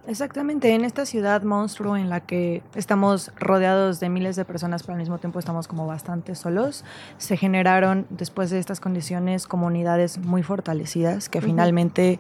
Exactamente, 0.08 0.74
en 0.74 0.84
esta 0.84 1.06
ciudad 1.06 1.44
monstruo 1.44 1.96
en 1.96 2.10
la 2.10 2.22
que 2.22 2.64
estamos 2.74 3.32
rodeados 3.40 4.00
de 4.00 4.10
miles 4.10 4.36
de 4.36 4.46
personas, 4.46 4.82
pero 4.82 4.94
al 4.94 5.00
mismo 5.00 5.20
tiempo 5.20 5.38
estamos 5.38 5.68
como 5.68 5.86
bastante 5.86 6.34
solos, 6.34 6.84
se 7.20 7.38
generaron 7.38 8.08
después 8.10 8.50
de 8.50 8.58
estas 8.58 8.80
condiciones 8.80 9.46
comunidades 9.46 10.18
muy 10.18 10.42
fortalecidas 10.42 11.30
que 11.30 11.40
finalmente 11.40 12.20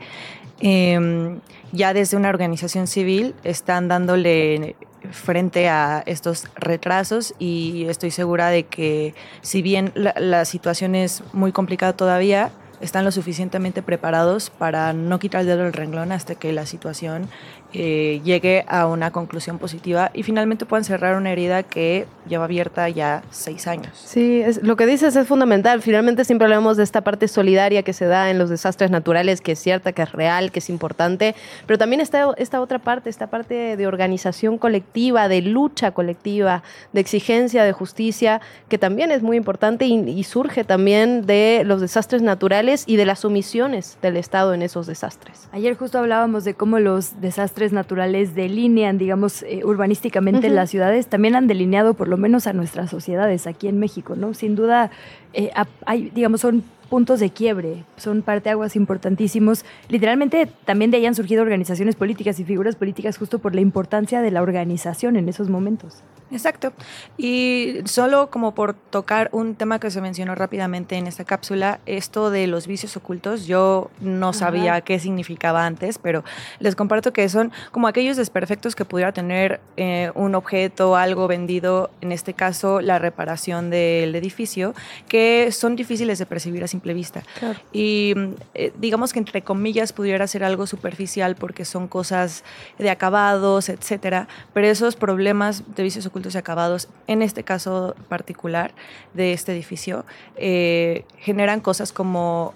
em, 0.60 1.40
ya 1.72 1.96
desde 1.96 2.18
una 2.18 2.30
organización 2.30 2.86
civil 2.86 3.34
están 3.44 3.88
dándole 3.88 4.76
frente 5.10 5.68
a 5.68 6.04
estos 6.06 6.48
retrasos 6.54 7.34
y 7.40 7.86
estoy 7.86 8.12
segura 8.12 8.50
de 8.50 8.64
que 8.68 9.16
si 9.42 9.64
bien 9.64 9.92
la, 9.96 10.14
la 10.20 10.46
situación 10.46 10.94
es 10.94 11.24
muy 11.34 11.52
complicada 11.52 11.94
todavía, 11.94 12.52
están 12.82 13.06
lo 13.06 13.12
suficientemente 13.12 13.82
preparados 13.82 14.50
para 14.50 14.94
no 14.94 15.20
quitar 15.20 15.42
el 15.42 15.48
dedo 15.48 15.64
del 15.64 15.74
renglón 15.74 16.12
hasta 16.12 16.36
que 16.36 16.52
la 16.52 16.66
situación 16.66 17.30
eh, 17.74 18.20
llegue 18.26 18.66
a 18.68 18.86
una 18.86 19.12
conclusión 19.12 19.58
positiva 19.58 20.12
y 20.14 20.24
finalmente 20.24 20.66
puedan 20.66 20.84
cerrar 20.84 21.16
una 21.16 21.32
herida 21.32 21.64
que 21.64 22.06
lleva 22.28 22.44
abierta 22.44 22.90
ya 22.90 23.24
seis 23.32 23.66
años. 23.66 23.92
Sí, 23.96 24.42
es, 24.42 24.62
lo 24.62 24.76
que 24.76 24.86
dices 24.86 25.16
es 25.16 25.28
fundamental. 25.28 25.82
Finalmente 25.82 26.26
siempre 26.26 26.46
hablamos 26.46 26.76
de 26.76 26.84
esta 26.84 27.02
parte 27.02 27.30
solidaria 27.30 27.84
que 27.84 27.94
se 27.94 28.06
da 28.06 28.30
en 28.30 28.40
los 28.40 28.50
desastres 28.50 28.92
naturales, 28.92 29.40
que 29.40 29.54
es 29.54 29.60
cierta, 29.60 29.94
que 29.94 30.02
es 30.02 30.12
real, 30.12 30.52
que 30.52 30.60
es 30.60 30.70
importante, 30.70 31.34
pero 31.66 31.78
también 31.78 32.02
está 32.02 32.34
esta 32.38 32.60
otra 32.60 32.80
parte, 32.80 33.10
esta 33.10 33.28
parte 33.28 33.78
de 33.78 33.88
organización 33.88 34.58
colectiva, 34.58 35.30
de 35.30 35.42
lucha 35.42 35.92
colectiva, 35.92 36.64
de 36.92 37.00
exigencia 37.00 37.64
de 37.64 37.72
justicia, 37.72 38.42
que 38.68 38.78
también 38.78 39.12
es 39.12 39.22
muy 39.22 39.38
importante 39.38 39.86
y, 39.86 39.94
y 40.10 40.24
surge 40.24 40.66
también 40.66 41.26
de 41.26 41.64
los 41.66 41.80
desastres 41.80 42.22
naturales 42.22 42.84
y 42.86 42.98
de 42.98 43.06
las 43.06 43.24
omisiones 43.24 43.98
del 44.02 44.18
Estado 44.18 44.54
en 44.54 44.62
esos 44.62 44.88
desastres. 44.88 45.48
Ayer 45.54 45.78
justo 45.78 46.00
hablábamos 46.00 46.44
de 46.44 46.54
cómo 46.54 46.80
los 46.80 47.22
desastres 47.22 47.61
naturales 47.72 48.34
delinean, 48.34 48.98
digamos, 48.98 49.44
eh, 49.44 49.62
urbanísticamente 49.64 50.50
las 50.50 50.72
ciudades, 50.72 51.08
también 51.08 51.36
han 51.36 51.46
delineado 51.48 51.94
por 51.94 52.08
lo 52.08 52.18
menos 52.18 52.48
a 52.48 52.54
nuestras 52.54 52.90
sociedades 52.90 53.46
aquí 53.46 53.68
en 53.68 53.78
México, 53.78 54.16
¿no? 54.16 54.34
Sin 54.34 54.56
duda, 54.56 54.90
eh, 55.34 55.52
hay, 55.86 56.10
digamos, 56.14 56.42
son 56.42 56.64
puntos 56.92 57.22
de 57.22 57.30
quiebre, 57.30 57.86
son 57.96 58.22
parteaguas 58.22 58.76
importantísimos. 58.76 59.64
Literalmente 59.88 60.50
también 60.66 60.92
de 60.92 60.98
ahí 60.98 61.06
han 61.06 61.16
surgido 61.16 61.42
organizaciones 61.42 61.96
políticas 61.96 62.38
y 62.42 62.44
figuras 62.44 62.76
políticas 62.76 63.18
justo 63.18 63.40
por 63.40 63.56
la 63.56 63.62
importancia 63.62 64.22
de 64.22 64.30
la 64.30 64.42
organización 64.42 65.16
en 65.16 65.30
esos 65.30 65.48
momentos. 65.48 66.04
Exacto. 66.32 66.72
Y 67.18 67.80
solo 67.86 68.30
como 68.30 68.54
por 68.54 68.74
tocar 68.74 69.30
un 69.32 69.56
tema 69.56 69.80
que 69.80 69.92
se 69.92 70.02
mencionó 70.02 70.36
rápidamente 70.36 70.98
en 70.98 71.08
esta 71.08 71.26
cápsula, 71.26 71.80
esto 71.86 72.30
de 72.30 72.48
los 72.48 72.68
vicios 72.68 72.96
ocultos, 72.98 73.48
yo 73.48 73.90
no 74.00 74.34
sabía 74.34 74.82
qué 74.82 75.00
significaba 75.00 75.66
antes, 75.66 75.98
pero 75.98 76.24
les 76.60 76.76
comparto 76.76 77.12
que 77.12 77.28
son 77.30 77.52
como 77.72 77.88
aquellos 77.88 78.18
desperfectos 78.18 78.76
que 78.76 78.86
pudiera 78.86 79.12
tener 79.12 79.60
eh, 79.78 80.12
un 80.16 80.36
objeto, 80.36 80.96
algo 80.96 81.28
vendido, 81.28 81.90
en 82.02 82.12
este 82.12 82.34
caso 82.34 82.82
la 82.82 82.98
reparación 82.98 83.70
del 83.70 84.16
edificio, 84.16 84.74
que 85.08 85.21
son 85.52 85.76
difíciles 85.76 86.20
de 86.20 86.26
percibir 86.26 86.64
a 86.64 86.68
simple 86.68 86.94
vista. 86.94 87.24
Y 87.72 88.14
eh, 88.54 88.72
digamos 88.80 89.14
que 89.14 89.20
entre 89.20 89.42
comillas 89.42 89.94
pudiera 89.94 90.26
ser 90.28 90.44
algo 90.44 90.68
superficial 90.68 91.36
porque 91.36 91.66
son 91.66 91.88
cosas 91.88 92.44
de 92.78 92.90
acabados, 92.90 93.70
etcétera, 93.70 94.28
pero 94.54 94.68
esos 94.68 94.96
problemas 94.96 95.64
de 95.76 95.84
vicios 95.84 96.06
ocultos 96.06 96.36
y 96.36 96.38
acabados, 96.38 96.90
en 97.08 97.22
este 97.22 97.44
caso 97.44 97.96
particular 98.10 98.74
de 99.14 99.34
este 99.34 99.52
edificio, 99.52 100.06
eh, 100.36 101.06
generan 101.18 101.60
cosas 101.60 101.92
como 101.94 102.54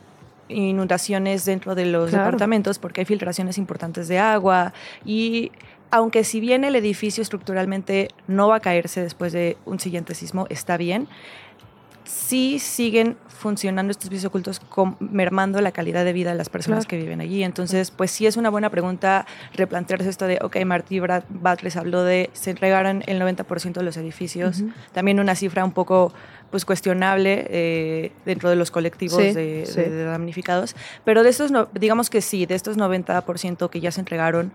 inundaciones 0.47 1.45
dentro 1.45 1.74
de 1.74 1.86
los 1.86 2.11
departamentos 2.11 2.78
porque 2.78 3.01
hay 3.01 3.05
filtraciones 3.05 3.57
importantes 3.57 4.07
de 4.07 4.20
agua 4.20 4.74
y 5.03 5.51
aunque 5.91 6.24
si 6.24 6.39
bien 6.39 6.63
el 6.63 6.76
edificio 6.76 7.22
estructuralmente 7.22 8.09
no 8.28 8.49
va 8.49 8.57
a 8.57 8.59
caerse 8.59 9.01
después 9.01 9.34
de 9.34 9.57
un 9.66 9.80
siguiente 9.80 10.13
sismo, 10.13 10.45
está 10.49 10.78
bien, 10.78 11.07
sí 12.06 12.60
siguen 12.60 13.18
funcionando 13.28 13.91
estos 13.91 14.10
vicios 14.10 14.30
ocultos 14.30 14.62
mermando 14.99 15.62
la 15.62 15.72
calidad 15.72 16.06
de 16.06 16.14
vida 16.14 16.32
de 16.32 16.38
las 16.38 16.49
personas 16.49 16.86
que 16.86 16.97
viven 16.97 17.22
allí. 17.22 17.43
Entonces, 17.43 17.91
pues 17.91 18.12
sí 18.12 18.26
es 18.26 18.38
una 18.38 18.49
buena 18.49 18.70
pregunta 18.70 19.26
replantearse 19.53 20.10
esto 20.10 20.26
de, 20.26 20.39
ok, 20.41 20.58
Martí 20.66 20.99
Batres 20.99 21.76
habló 21.76 22.03
de, 22.03 22.30
se 22.34 22.51
entregaron 22.51 23.03
el 23.08 23.22
90% 23.22 23.74
de 23.74 23.84
los 23.84 23.97
edificios, 23.97 24.64
también 24.93 25.20
una 25.20 25.36
cifra 25.36 25.66
un 25.66 25.74
poco 25.74 26.14
pues 26.51 26.64
cuestionable 26.64 27.45
eh, 27.49 28.12
dentro 28.26 28.49
de 28.49 28.56
los 28.56 28.72
colectivos 28.72 29.18
de, 29.18 30.06
damnificados, 30.06 30.76
pero 31.03 31.24
de 31.24 31.30
estos, 31.30 31.51
digamos 31.74 32.10
que 32.10 32.22
sí, 32.22 32.45
de 32.45 32.56
estos 32.56 32.78
90% 32.78 33.70
que 33.70 33.82
ya 33.82 33.91
se 33.91 33.99
entregaron, 33.99 34.51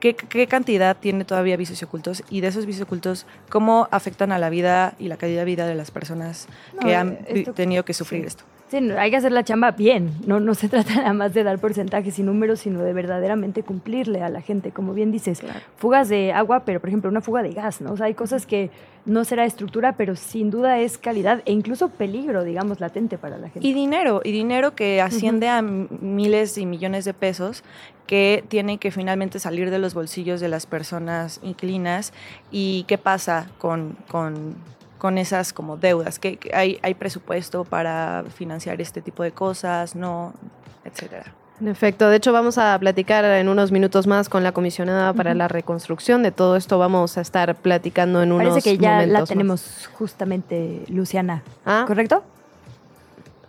¿Qué, 0.00 0.46
cantidad 0.48 0.96
tiene 0.96 1.24
todavía 1.24 1.56
vicios 1.56 1.82
ocultos? 1.82 2.22
Y 2.30 2.40
de 2.40 2.48
esos 2.48 2.66
vicios 2.66 2.86
ocultos, 2.86 3.26
¿cómo 3.48 3.88
afectan 3.90 4.32
a 4.32 4.38
la 4.38 4.50
vida 4.50 4.94
y 4.98 5.08
la 5.08 5.16
calidad 5.16 5.40
de 5.40 5.44
vida 5.44 5.66
de 5.66 5.74
las 5.74 5.90
personas 5.90 6.46
que 6.80 6.94
han 6.94 7.18
tenido 7.54 7.84
que 7.84 7.94
sufrir 7.94 8.24
esto? 8.24 8.44
Sí, 8.70 8.76
hay 8.76 9.10
que 9.10 9.16
hacer 9.16 9.32
la 9.32 9.44
chamba 9.44 9.70
bien. 9.72 10.12
No, 10.26 10.40
no 10.40 10.54
se 10.54 10.68
trata 10.70 10.94
nada 10.96 11.12
más 11.12 11.34
de 11.34 11.42
dar 11.42 11.58
porcentajes 11.58 12.18
y 12.18 12.22
números, 12.22 12.60
sino 12.60 12.82
de 12.82 12.92
verdaderamente 12.92 13.62
cumplirle 13.62 14.22
a 14.22 14.28
la 14.28 14.40
gente. 14.40 14.72
Como 14.72 14.94
bien 14.94 15.10
dices, 15.10 15.42
fugas 15.76 16.08
de 16.08 16.32
agua, 16.32 16.64
pero 16.64 16.80
por 16.80 16.88
ejemplo 16.88 17.10
una 17.10 17.20
fuga 17.20 17.42
de 17.42 17.52
gas, 17.52 17.80
¿no? 17.80 17.92
O 17.92 17.96
sea, 17.96 18.06
hay 18.06 18.14
cosas 18.14 18.46
que 18.46 18.70
no 19.06 19.24
será 19.24 19.46
estructura, 19.46 19.96
pero 19.96 20.16
sin 20.16 20.50
duda 20.50 20.78
es 20.78 20.98
calidad 20.98 21.42
e 21.46 21.52
incluso 21.52 21.88
peligro, 21.88 22.44
digamos, 22.44 22.78
latente 22.78 23.16
para 23.16 23.38
la 23.38 23.48
gente. 23.48 23.66
Y 23.66 23.72
dinero, 23.72 24.20
y 24.22 24.32
dinero 24.32 24.74
que 24.74 25.00
asciende 25.00 25.48
a 25.48 25.62
miles 25.62 26.58
y 26.58 26.66
millones 26.66 27.04
de 27.06 27.14
pesos 27.14 27.64
que 28.06 28.44
tienen 28.48 28.78
que 28.78 28.90
finalmente 28.90 29.38
salir 29.38 29.70
de 29.70 29.78
los 29.78 29.94
bolsillos 29.94 30.40
de 30.40 30.48
las 30.48 30.66
personas 30.66 31.40
inquilinas. 31.42 32.12
¿Y 32.50 32.84
qué 32.88 32.98
pasa 32.98 33.50
con, 33.58 33.96
con 34.08 34.56
con 34.98 35.18
esas 35.18 35.52
como 35.52 35.76
deudas, 35.76 36.18
que, 36.18 36.38
hay, 36.52 36.78
hay 36.82 36.94
presupuesto 36.94 37.64
para 37.64 38.24
financiar 38.34 38.80
este 38.80 39.00
tipo 39.00 39.22
de 39.22 39.32
cosas, 39.32 39.94
no, 39.94 40.34
etcétera. 40.84 41.32
En 41.60 41.66
efecto, 41.66 42.08
de 42.08 42.16
hecho 42.16 42.32
vamos 42.32 42.56
a 42.56 42.78
platicar 42.78 43.24
en 43.24 43.48
unos 43.48 43.72
minutos 43.72 44.06
más 44.06 44.28
con 44.28 44.44
la 44.44 44.52
comisionada 44.52 45.12
para 45.12 45.34
la 45.34 45.48
reconstrucción. 45.48 46.22
De 46.22 46.30
todo 46.30 46.54
esto 46.54 46.78
vamos 46.78 47.18
a 47.18 47.20
estar 47.20 47.56
platicando 47.56 48.22
en 48.22 48.30
unos 48.30 48.44
momentos 48.44 48.64
Parece 48.64 48.78
que 48.78 48.82
ya 48.82 49.04
la 49.06 49.24
tenemos 49.24 49.88
justamente, 49.94 50.84
Luciana. 50.88 51.42
¿Ah? 51.66 51.84
¿Correcto? 51.86 52.22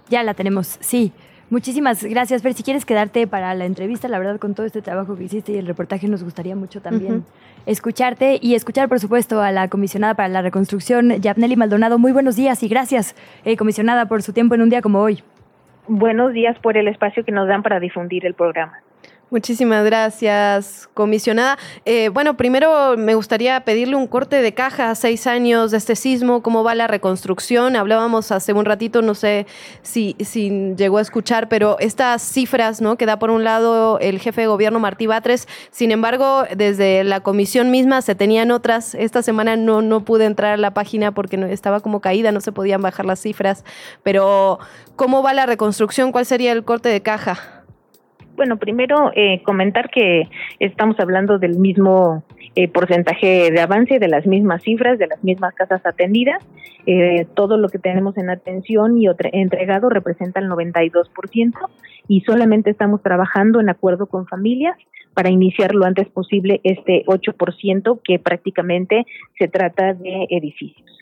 Ya 0.10 0.24
la 0.24 0.34
tenemos, 0.34 0.78
sí. 0.80 1.14
Muchísimas 1.50 2.04
gracias, 2.04 2.43
Fer. 2.43 2.54
Si 2.54 2.62
quieres 2.62 2.86
quedarte 2.86 3.26
para 3.26 3.56
la 3.56 3.66
entrevista, 3.66 4.08
la 4.08 4.20
verdad, 4.20 4.39
con 4.39 4.54
todo 4.54 4.68
este 4.68 4.84
trabajo 4.84 5.16
que 5.16 5.24
hiciste 5.24 5.54
y 5.54 5.58
el 5.58 5.66
reportaje, 5.66 6.08
nos 6.08 6.24
gustaría 6.24 6.56
mucho 6.56 6.80
también 6.80 7.26
escucharte 7.66 8.38
y 8.39 8.54
escuchar, 8.54 8.88
por 8.88 9.00
supuesto, 9.00 9.41
a 9.41 9.52
la 9.52 9.68
comisionada 9.68 10.14
para 10.14 10.30
la 10.30 10.43
reconstrucción, 10.43 11.10
Yapneli 11.22 11.56
Maldonado. 11.56 11.97
Muy 11.97 12.12
buenos 12.12 12.36
días 12.36 12.62
y 12.62 12.68
gracias, 12.68 13.16
eh, 13.45 13.58
comisionada, 13.58 14.06
por 14.06 14.22
su 14.22 14.32
tiempo 14.32 14.54
en 14.54 14.62
un 14.62 14.70
día 14.70 14.84
como 14.84 15.00
hoy. 15.00 15.24
Buenos 15.88 16.34
días 16.34 16.56
por 16.60 16.78
el 16.78 16.88
espacio 16.88 17.26
que 17.26 17.32
nos 17.32 17.47
dan 17.47 17.64
para 17.64 17.80
difundir 17.80 18.28
el 18.28 18.36
programa. 18.36 18.84
Muchísimas 19.32 19.86
gracias, 19.86 20.89
comisionada. 20.95 21.59
Eh, 21.86 22.09
bueno, 22.09 22.36
primero 22.36 22.97
me 22.97 23.13
gustaría 23.13 23.63
pedirle 23.63 23.95
un 23.95 24.07
corte 24.07 24.41
de 24.41 24.55
caja 24.55 24.89
a 24.89 24.95
seis 24.95 25.27
años 25.27 25.69
de 25.69 25.77
este 25.77 25.95
sismo, 25.95 26.41
cómo 26.41 26.63
va 26.63 26.73
la 26.73 26.88
reconstrucción. 26.88 27.75
Hablábamos 27.75 28.32
hace 28.32 28.53
un 28.53 28.65
ratito, 28.65 29.03
no 29.03 29.13
sé 29.13 29.45
si, 29.84 30.15
si 30.19 30.73
llegó 30.75 30.97
a 30.97 31.01
escuchar, 31.01 31.47
pero 31.47 31.77
estas 31.80 32.23
cifras 32.23 32.82
¿no? 32.82 32.97
que 32.97 33.05
da 33.05 33.19
por 33.19 33.30
un 33.30 33.43
lado 33.43 33.99
el 33.99 34.19
jefe 34.19 34.41
de 34.41 34.47
gobierno 34.47 34.80
Martí 34.80 35.05
Batres, 35.05 35.47
sin 35.69 35.91
embargo, 35.91 36.45
desde 36.55 37.03
la 37.03 37.19
comisión 37.19 37.69
misma 37.69 38.01
se 38.01 38.15
tenían 38.15 38.49
otras. 38.49 38.95
Esta 38.95 39.21
semana 39.21 39.55
no, 39.55 39.84
no 39.84 40.03
pude 40.05 40.25
entrar 40.25 40.53
a 40.53 40.57
la 40.57 40.73
página 40.73 41.11
porque 41.11 41.36
estaba 41.51 41.82
como 41.82 42.01
caída, 42.01 42.32
no 42.32 42.41
se 42.41 42.51
podían 42.51 42.82
bajar 42.82 43.05
las 43.05 43.19
cifras. 43.19 43.63
Pero, 44.01 44.57
¿cómo 44.95 45.21
va 45.21 45.36
la 45.36 45.45
reconstrucción? 45.45 46.11
¿Cuál 46.11 46.25
sería 46.25 46.51
el 46.51 46.63
corte 46.63 46.89
de 46.89 47.03
caja? 47.03 47.59
Bueno, 48.40 48.56
primero 48.56 49.12
eh, 49.16 49.42
comentar 49.44 49.90
que 49.90 50.30
estamos 50.60 50.98
hablando 51.02 51.40
del 51.40 51.60
mismo 51.60 52.24
eh, 52.56 52.70
porcentaje 52.70 53.52
de 53.52 53.60
avance, 53.60 54.00
de 54.00 54.08
las 54.08 54.26
mismas 54.26 54.64
cifras, 54.64 54.98
de 54.98 55.08
las 55.08 55.22
mismas 55.26 55.54
casas 55.56 55.86
atendidas. 55.86 56.42
Eh, 56.86 57.28
todo 57.34 57.58
lo 57.58 57.68
que 57.68 57.80
tenemos 57.80 58.18
en 58.18 58.30
atención 58.30 58.98
y 58.98 59.08
entregado 59.34 59.90
representa 59.90 60.40
el 60.40 60.48
92% 60.48 61.54
y 62.08 62.22
solamente 62.22 62.70
estamos 62.70 63.04
trabajando 63.04 63.60
en 63.60 63.68
acuerdo 63.68 64.06
con 64.06 64.26
familias 64.26 64.78
para 65.14 65.30
iniciar 65.30 65.76
lo 65.76 65.84
antes 65.84 66.08
posible 66.08 66.62
este 66.64 67.04
8% 67.08 68.00
que 68.02 68.20
prácticamente 68.20 69.06
se 69.38 69.50
trata 69.50 69.94
de 69.96 70.28
edificios. 70.30 70.99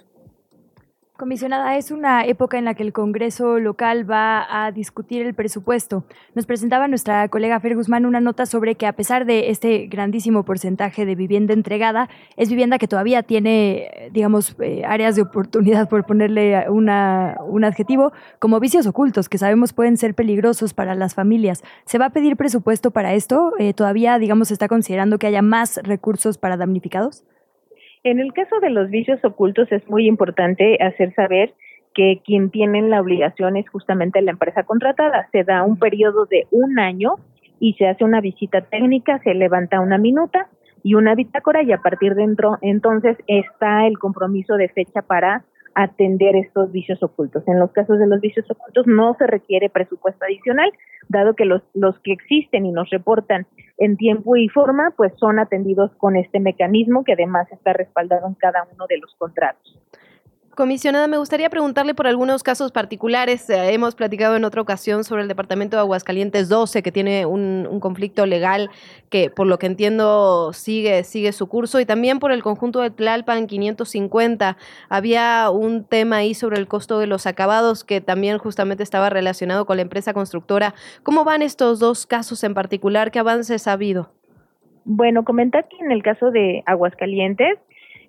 Comisionada, 1.17 1.77
es 1.77 1.89
una 1.89 2.25
época 2.25 2.59
en 2.59 2.65
la 2.65 2.75
que 2.75 2.83
el 2.83 2.93
Congreso 2.93 3.57
local 3.57 4.07
va 4.07 4.45
a 4.65 4.71
discutir 4.71 5.25
el 5.25 5.33
presupuesto. 5.33 6.03
Nos 6.35 6.45
presentaba 6.45 6.87
nuestra 6.87 7.27
colega 7.29 7.59
Fer 7.59 7.75
Guzmán 7.75 8.05
una 8.05 8.19
nota 8.19 8.45
sobre 8.45 8.75
que 8.75 8.85
a 8.85 8.93
pesar 8.93 9.25
de 9.25 9.49
este 9.49 9.87
grandísimo 9.87 10.45
porcentaje 10.45 11.07
de 11.07 11.15
vivienda 11.15 11.55
entregada, 11.55 12.07
es 12.35 12.49
vivienda 12.49 12.77
que 12.77 12.87
todavía 12.87 13.23
tiene, 13.23 14.11
digamos, 14.13 14.55
eh, 14.59 14.83
áreas 14.85 15.15
de 15.15 15.23
oportunidad, 15.23 15.89
por 15.89 16.05
ponerle 16.05 16.69
una, 16.69 17.37
un 17.47 17.63
adjetivo, 17.63 18.13
como 18.37 18.59
vicios 18.59 18.85
ocultos, 18.85 19.27
que 19.27 19.39
sabemos 19.39 19.73
pueden 19.73 19.97
ser 19.97 20.13
peligrosos 20.13 20.75
para 20.75 20.93
las 20.93 21.15
familias. 21.15 21.63
¿Se 21.85 21.97
va 21.97 22.05
a 22.05 22.09
pedir 22.11 22.37
presupuesto 22.37 22.91
para 22.91 23.15
esto? 23.15 23.53
Eh, 23.57 23.73
¿Todavía, 23.73 24.19
digamos, 24.19 24.51
está 24.51 24.67
considerando 24.67 25.17
que 25.17 25.25
haya 25.25 25.41
más 25.41 25.79
recursos 25.81 26.37
para 26.37 26.57
damnificados? 26.57 27.23
En 28.09 28.21
el 28.21 28.31
caso 28.31 28.61
de 28.61 28.69
los 28.69 28.89
vicios 28.89 29.19
ocultos 29.25 29.69
es 29.69 29.85
muy 29.89 30.07
importante 30.07 30.77
hacer 30.81 31.13
saber 31.13 31.53
que 31.93 32.21
quien 32.23 32.51
tiene 32.51 32.81
la 32.81 33.01
obligación 33.01 33.57
es 33.57 33.67
justamente 33.67 34.21
la 34.21 34.31
empresa 34.31 34.63
contratada. 34.63 35.27
Se 35.33 35.43
da 35.43 35.63
un 35.63 35.77
periodo 35.77 36.25
de 36.25 36.47
un 36.49 36.79
año 36.79 37.15
y 37.59 37.73
se 37.73 37.85
hace 37.85 38.05
una 38.05 38.21
visita 38.21 38.61
técnica, 38.61 39.19
se 39.25 39.33
levanta 39.33 39.81
una 39.81 39.97
minuta 39.97 40.47
y 40.83 40.93
una 40.93 41.15
bitácora 41.15 41.63
y 41.63 41.73
a 41.73 41.79
partir 41.79 42.15
de 42.15 42.33
entonces 42.61 43.17
está 43.27 43.85
el 43.85 43.99
compromiso 43.99 44.55
de 44.55 44.69
fecha 44.69 45.01
para 45.01 45.43
atender 45.77 46.35
estos 46.35 46.71
vicios 46.71 47.03
ocultos. 47.03 47.47
En 47.47 47.59
los 47.59 47.71
casos 47.71 47.99
de 47.99 48.07
los 48.07 48.19
vicios 48.19 48.49
ocultos 48.49 48.87
no 48.87 49.13
se 49.19 49.27
requiere 49.27 49.69
presupuesto 49.69 50.25
adicional, 50.25 50.71
dado 51.07 51.35
que 51.35 51.45
los, 51.45 51.61
los 51.75 51.99
que 51.99 52.13
existen 52.13 52.65
y 52.65 52.71
nos 52.71 52.89
reportan 52.89 53.45
en 53.77 53.95
tiempo 53.95 54.35
y 54.35 54.49
forma, 54.49 54.91
pues 54.97 55.13
son 55.17 55.37
atendidos 55.37 55.91
con 55.97 56.15
este 56.15 56.39
mecanismo 56.39 57.03
que 57.03 57.13
además 57.13 57.47
está 57.51 57.73
respaldado 57.73 58.27
en 58.27 58.33
cada 58.33 58.67
uno 58.73 58.87
de 58.89 58.97
los 58.97 59.13
contratos. 59.19 59.79
Comisionada, 60.57 61.07
me 61.07 61.19
gustaría 61.19 61.51
preguntarle 61.51 61.93
por 61.93 62.07
algunos 62.07 62.41
casos 62.41 62.71
particulares. 62.71 63.47
Eh, 63.47 63.75
hemos 63.75 63.93
platicado 63.93 64.35
en 64.35 64.43
otra 64.43 64.59
ocasión 64.59 65.03
sobre 65.03 65.21
el 65.21 65.27
Departamento 65.27 65.77
de 65.77 65.81
Aguascalientes 65.81 66.49
12, 66.49 66.81
que 66.81 66.91
tiene 66.91 67.27
un, 67.27 67.79
conflicto 67.79 68.25
legal 68.25 68.71
que, 69.11 69.29
por 69.29 69.45
lo 69.45 69.59
que 69.59 69.67
entiendo, 69.67 70.53
sigue, 70.53 71.03
sigue 71.03 71.31
su 71.31 71.45
curso, 71.45 71.79
y 71.79 71.85
también 71.85 72.17
por 72.17 72.31
el 72.31 72.41
conjunto 72.41 72.81
de 72.81 72.89
Tlalpan 72.89 73.45
550. 73.45 74.57
Había 74.89 75.51
un 75.51 75.83
tema 75.83 76.15
ahí 76.15 76.33
sobre 76.33 76.57
el 76.57 76.67
costo 76.67 76.97
de 76.97 77.05
los 77.05 77.27
acabados 77.27 77.83
que 77.83 78.01
también 78.01 78.39
justamente 78.39 78.81
estaba 78.81 79.11
relacionado 79.11 79.67
con 79.67 79.77
la 79.77 79.83
empresa 79.83 80.11
constructora. 80.15 80.73
¿Cómo 81.03 81.23
van 81.23 81.43
estos 81.43 81.77
dos 81.77 82.07
casos 82.07 82.43
en 82.43 82.55
particular? 82.55 83.11
¿Qué 83.11 83.19
avances 83.19 83.67
ha 83.67 83.73
habido? 83.73 84.09
Bueno, 84.85 85.23
comentar 85.23 85.67
que 85.67 85.77
en 85.85 85.91
el 85.91 86.01
caso 86.01 86.31
de 86.31 86.63
Aguascalientes, 86.65 87.59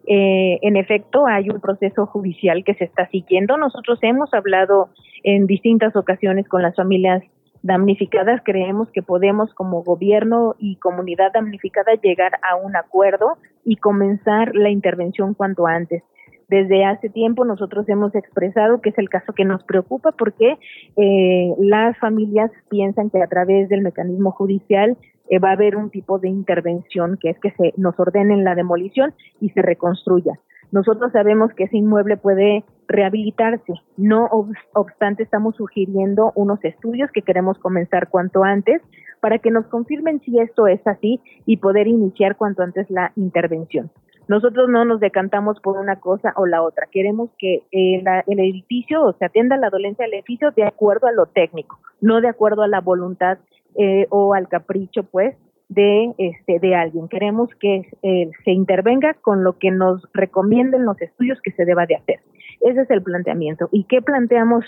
eh, 0.09 0.59
en 0.63 0.77
efecto, 0.77 1.27
hay 1.27 1.51
un 1.51 1.61
proceso 1.61 2.07
judicial 2.07 2.65
que 2.65 2.75
se 2.75 2.85
está 2.85 3.07
siguiendo. 3.09 3.59
Nosotros 3.59 3.99
hemos 4.01 4.33
hablado 4.33 4.89
en 5.23 5.47
distintas 5.47 5.95
ocasiones 5.97 6.49
con 6.49 6.63
las 6.63 6.75
familias 6.75 7.23
damnificadas. 7.63 8.41
Creemos 8.43 8.89
que 8.91 9.03
podemos, 9.03 9.53
como 9.53 9.83
gobierno 9.83 10.55
y 10.59 10.77
comunidad 10.77 11.33
damnificada, 11.35 11.93
llegar 12.03 12.33
a 12.49 12.57
un 12.57 12.75
acuerdo 12.75 13.37
y 13.65 13.77
comenzar 13.77 14.55
la 14.55 14.71
intervención 14.71 15.35
cuanto 15.35 15.67
antes. 15.67 16.03
Desde 16.49 16.87
hace 16.87 17.11
tiempo 17.11 17.45
nosotros 17.45 17.87
hemos 17.91 18.15
expresado 18.15 18.81
que 18.81 18.89
es 18.89 18.99
el 18.99 19.11
caso 19.11 19.35
que 19.35 19.45
nos 19.45 19.63
preocupa 19.65 20.13
porque 20.13 20.57
eh, 20.97 21.55
las 21.59 21.99
familias 21.99 22.51
piensan 22.71 23.11
que 23.11 23.23
a 23.23 23.27
través 23.27 23.69
del 23.69 23.83
mecanismo 23.83 24.31
judicial 24.31 24.97
eh, 25.31 25.39
va 25.39 25.51
a 25.51 25.53
haber 25.53 25.77
un 25.77 25.91
tipo 25.91 26.19
de 26.19 26.29
intervención 26.29 27.19
que 27.21 27.31
es 27.31 27.39
que 27.41 27.51
se 27.53 27.75
nos 27.77 27.99
ordenen 27.99 28.45
la 28.45 28.55
demolición 28.55 29.15
y 29.41 29.51
se 29.51 29.63
reconstruya. 29.63 30.39
Nosotros 30.71 31.13
sabemos 31.13 31.53
que 31.55 31.65
ese 31.65 31.79
inmueble 31.79 32.17
puede 32.17 32.65
rehabilitarse. 32.89 33.73
No 33.97 34.29
obstante, 34.75 35.23
estamos 35.23 35.57
sugiriendo 35.57 36.33
unos 36.35 36.63
estudios 36.63 37.11
que 37.11 37.23
queremos 37.23 37.59
comenzar 37.59 38.09
cuanto 38.09 38.45
antes 38.45 38.83
para 39.21 39.39
que 39.39 39.51
nos 39.51 39.67
confirmen 39.67 40.21
si 40.21 40.39
esto 40.39 40.67
es 40.67 40.87
así 40.87 41.21
y 41.47 41.57
poder 41.57 41.87
iniciar 41.87 42.37
cuanto 42.37 42.63
antes 42.63 42.91
la 42.91 43.13
intervención. 43.17 43.91
Nosotros 44.29 44.69
no 44.69 44.85
nos 44.85 45.01
decantamos 45.01 45.59
por 45.61 45.79
una 45.79 46.01
cosa 46.01 46.35
o 46.37 46.45
la 46.45 46.63
otra. 46.63 46.87
Queremos 46.93 47.31
que 47.39 47.63
el 47.73 48.39
edificio 48.39 49.17
se 49.19 49.25
atienda 49.25 49.57
la 49.57 49.71
dolencia 49.71 50.05
del 50.05 50.15
edificio 50.15 50.51
de 50.51 50.65
acuerdo 50.65 51.07
a 51.07 51.13
lo 51.13 51.27
técnico, 51.27 51.79
no 52.03 52.21
de 52.21 52.29
acuerdo 52.29 52.63
a 52.63 52.69
la 52.69 52.83
voluntad 52.83 53.39
eh, 53.77 54.07
o 54.11 54.35
al 54.35 54.49
capricho, 54.49 55.05
pues, 55.05 55.37
de 55.69 56.15
este 56.19 56.59
de 56.61 56.75
alguien. 56.75 57.09
Queremos 57.09 57.51
que 57.61 57.87
eh, 58.03 58.31
se 58.45 58.51
intervenga 58.51 59.15
con 59.15 59.45
lo 59.45 59.59
que 59.59 59.71
nos 59.71 60.03
recomienden 60.15 60.85
los 60.85 61.01
estudios 61.01 61.41
que 61.43 61.53
se 61.53 61.65
deba 61.65 61.87
de 61.87 61.97
hacer. 61.97 62.21
Ese 62.61 62.83
es 62.83 62.91
el 62.91 63.03
planteamiento. 63.03 63.69
¿Y 63.71 63.85
qué 63.85 64.01
planteamos 64.03 64.65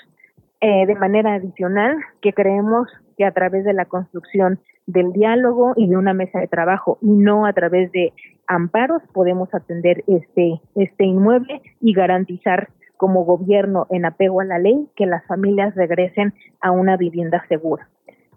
eh, 0.61 0.87
de 0.87 0.95
manera 0.95 1.35
adicional? 1.35 1.97
Que 2.21 2.33
creemos 2.33 2.89
que 3.17 3.25
a 3.25 3.33
través 3.33 3.65
de 3.65 3.73
la 3.73 3.87
construcción 3.87 4.61
del 4.87 5.13
diálogo 5.13 5.73
y 5.77 5.89
de 5.89 5.97
una 5.97 6.15
mesa 6.15 6.41
de 6.41 6.49
trabajo 6.49 6.99
y 7.01 7.11
no 7.11 7.47
a 7.47 7.53
través 7.53 7.93
de 7.93 8.13
amparos 8.47 9.03
podemos 9.13 9.55
atender 9.55 10.03
este 10.07 10.61
este 10.75 11.05
inmueble 11.05 11.63
y 11.81 11.93
garantizar 11.93 12.71
como 12.97 13.25
gobierno 13.25 13.87
en 13.91 14.05
apego 14.05 14.41
a 14.41 14.45
la 14.45 14.59
ley 14.59 14.89
que 14.97 15.07
las 15.07 15.25
familias 15.27 15.75
regresen 15.75 16.35
a 16.61 16.71
una 16.71 16.97
vivienda 16.97 17.45
segura. 17.49 17.89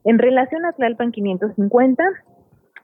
En 0.05 0.19
relación 0.19 0.65
a 0.65 0.73
Tlalpan 0.73 1.11
550, 1.11 2.03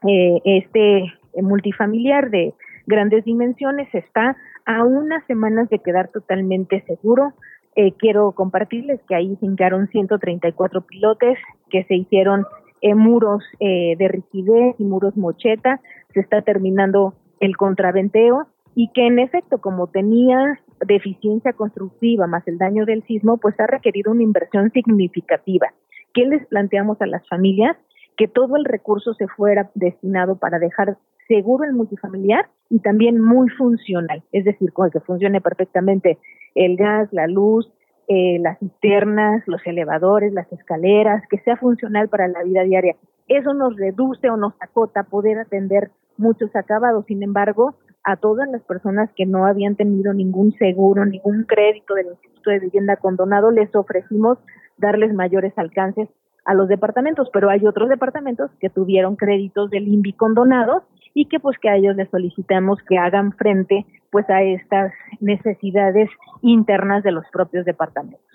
eh, 0.08 0.40
este 0.44 1.12
multifamiliar 1.40 2.30
de 2.30 2.54
grandes 2.86 3.24
dimensiones 3.24 3.88
está 3.94 4.36
a 4.64 4.84
unas 4.84 5.24
semanas 5.26 5.68
de 5.68 5.78
quedar 5.78 6.08
totalmente 6.08 6.82
seguro. 6.86 7.34
Eh, 7.76 7.92
quiero 7.98 8.32
compartirles 8.32 9.00
que 9.08 9.14
ahí 9.14 9.36
se 9.36 9.46
hincaron 9.46 9.88
134 9.88 10.80
pilotes 10.82 11.38
que 11.68 11.84
se 11.84 11.94
hicieron 11.94 12.46
en 12.80 12.98
muros 12.98 13.44
eh, 13.60 13.96
de 13.98 14.08
rigidez 14.08 14.74
y 14.78 14.84
muros 14.84 15.16
mocheta. 15.16 15.80
Se 16.14 16.20
está 16.20 16.42
terminando 16.42 17.14
el 17.38 17.56
contraventeo 17.56 18.46
y 18.74 18.90
que 18.92 19.06
en 19.06 19.18
efecto, 19.18 19.58
como 19.58 19.88
tenía 19.88 20.58
deficiencia 20.86 21.52
constructiva 21.52 22.26
más 22.26 22.46
el 22.48 22.58
daño 22.58 22.86
del 22.86 23.02
sismo, 23.04 23.36
pues 23.36 23.58
ha 23.60 23.66
requerido 23.66 24.12
una 24.12 24.22
inversión 24.22 24.70
significativa. 24.72 25.68
¿Qué 26.14 26.24
les 26.26 26.46
planteamos 26.46 27.00
a 27.00 27.06
las 27.06 27.26
familias? 27.28 27.76
que 28.20 28.28
todo 28.28 28.56
el 28.56 28.66
recurso 28.66 29.14
se 29.14 29.28
fuera 29.28 29.70
destinado 29.74 30.36
para 30.36 30.58
dejar 30.58 30.98
seguro 31.26 31.64
el 31.64 31.72
multifamiliar 31.72 32.50
y 32.68 32.80
también 32.80 33.18
muy 33.18 33.48
funcional, 33.48 34.22
es 34.30 34.44
decir, 34.44 34.74
con 34.74 34.90
que 34.90 35.00
funcione 35.00 35.40
perfectamente 35.40 36.18
el 36.54 36.76
gas, 36.76 37.08
la 37.12 37.26
luz, 37.26 37.72
eh, 38.08 38.38
las 38.40 38.58
cisternas, 38.58 39.42
los 39.46 39.66
elevadores, 39.66 40.34
las 40.34 40.52
escaleras, 40.52 41.22
que 41.30 41.38
sea 41.38 41.56
funcional 41.56 42.10
para 42.10 42.28
la 42.28 42.42
vida 42.42 42.62
diaria. 42.62 42.94
Eso 43.26 43.54
nos 43.54 43.74
reduce 43.76 44.28
o 44.28 44.36
nos 44.36 44.52
acota 44.60 45.04
poder 45.04 45.38
atender 45.38 45.90
muchos 46.18 46.54
acabados. 46.54 47.06
Sin 47.06 47.22
embargo, 47.22 47.76
a 48.04 48.16
todas 48.16 48.50
las 48.50 48.60
personas 48.64 49.08
que 49.16 49.24
no 49.24 49.46
habían 49.46 49.76
tenido 49.76 50.12
ningún 50.12 50.52
seguro, 50.58 51.06
ningún 51.06 51.44
crédito 51.44 51.94
del 51.94 52.08
Instituto 52.08 52.50
de 52.50 52.58
Vivienda 52.58 52.96
Condonado, 52.96 53.50
les 53.50 53.74
ofrecimos 53.74 54.36
darles 54.80 55.14
mayores 55.14 55.52
alcances 55.56 56.08
a 56.44 56.54
los 56.54 56.68
departamentos, 56.68 57.28
pero 57.32 57.50
hay 57.50 57.66
otros 57.66 57.88
departamentos 57.88 58.50
que 58.60 58.70
tuvieron 58.70 59.16
créditos 59.16 59.70
del 59.70 59.86
INVI 59.88 60.14
condonados 60.14 60.82
y 61.14 61.26
que 61.26 61.38
pues 61.38 61.58
que 61.58 61.68
a 61.68 61.76
ellos 61.76 61.96
les 61.96 62.08
solicitamos 62.10 62.78
que 62.88 62.98
hagan 62.98 63.32
frente 63.32 63.86
pues 64.10 64.28
a 64.30 64.42
estas 64.42 64.92
necesidades 65.20 66.08
internas 66.42 67.02
de 67.02 67.12
los 67.12 67.24
propios 67.32 67.64
departamentos. 67.64 68.29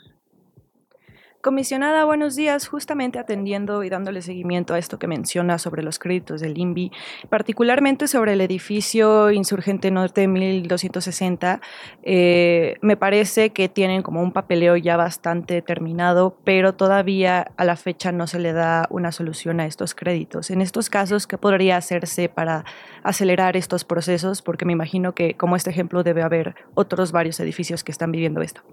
Comisionada, 1.45 2.05
buenos 2.05 2.35
días. 2.35 2.67
Justamente 2.67 3.19
atendiendo 3.19 3.83
y 3.83 3.89
dándole 3.89 4.23
seguimiento 4.23 4.73
a 4.73 4.79
esto 4.79 4.97
que 4.97 5.05
menciona 5.05 5.59
sobre 5.59 5.83
los 5.83 5.99
créditos 5.99 6.41
del 6.41 6.57
INVI, 6.57 6.91
particularmente 7.29 8.07
sobre 8.07 8.33
el 8.33 8.41
edificio 8.41 9.29
Insurgente 9.29 9.91
Norte 9.91 10.27
1260, 10.27 11.61
eh, 12.01 12.77
me 12.81 12.97
parece 12.97 13.51
que 13.51 13.69
tienen 13.69 14.01
como 14.01 14.23
un 14.23 14.31
papeleo 14.31 14.75
ya 14.75 14.97
bastante 14.97 15.61
terminado, 15.61 16.35
pero 16.43 16.73
todavía 16.73 17.51
a 17.57 17.63
la 17.63 17.75
fecha 17.75 18.11
no 18.11 18.25
se 18.25 18.39
le 18.39 18.51
da 18.51 18.87
una 18.89 19.11
solución 19.11 19.59
a 19.59 19.67
estos 19.67 19.93
créditos. 19.93 20.49
En 20.49 20.61
estos 20.61 20.89
casos, 20.89 21.27
¿qué 21.27 21.37
podría 21.37 21.77
hacerse 21.77 22.27
para 22.27 22.65
acelerar 23.03 23.55
estos 23.55 23.85
procesos? 23.85 24.41
Porque 24.41 24.65
me 24.65 24.73
imagino 24.73 25.13
que, 25.13 25.35
como 25.35 25.55
este 25.55 25.69
ejemplo, 25.69 26.01
debe 26.01 26.23
haber 26.23 26.55
otros 26.73 27.11
varios 27.11 27.39
edificios 27.39 27.83
que 27.83 27.91
están 27.91 28.11
viviendo 28.11 28.41
esto. 28.41 28.63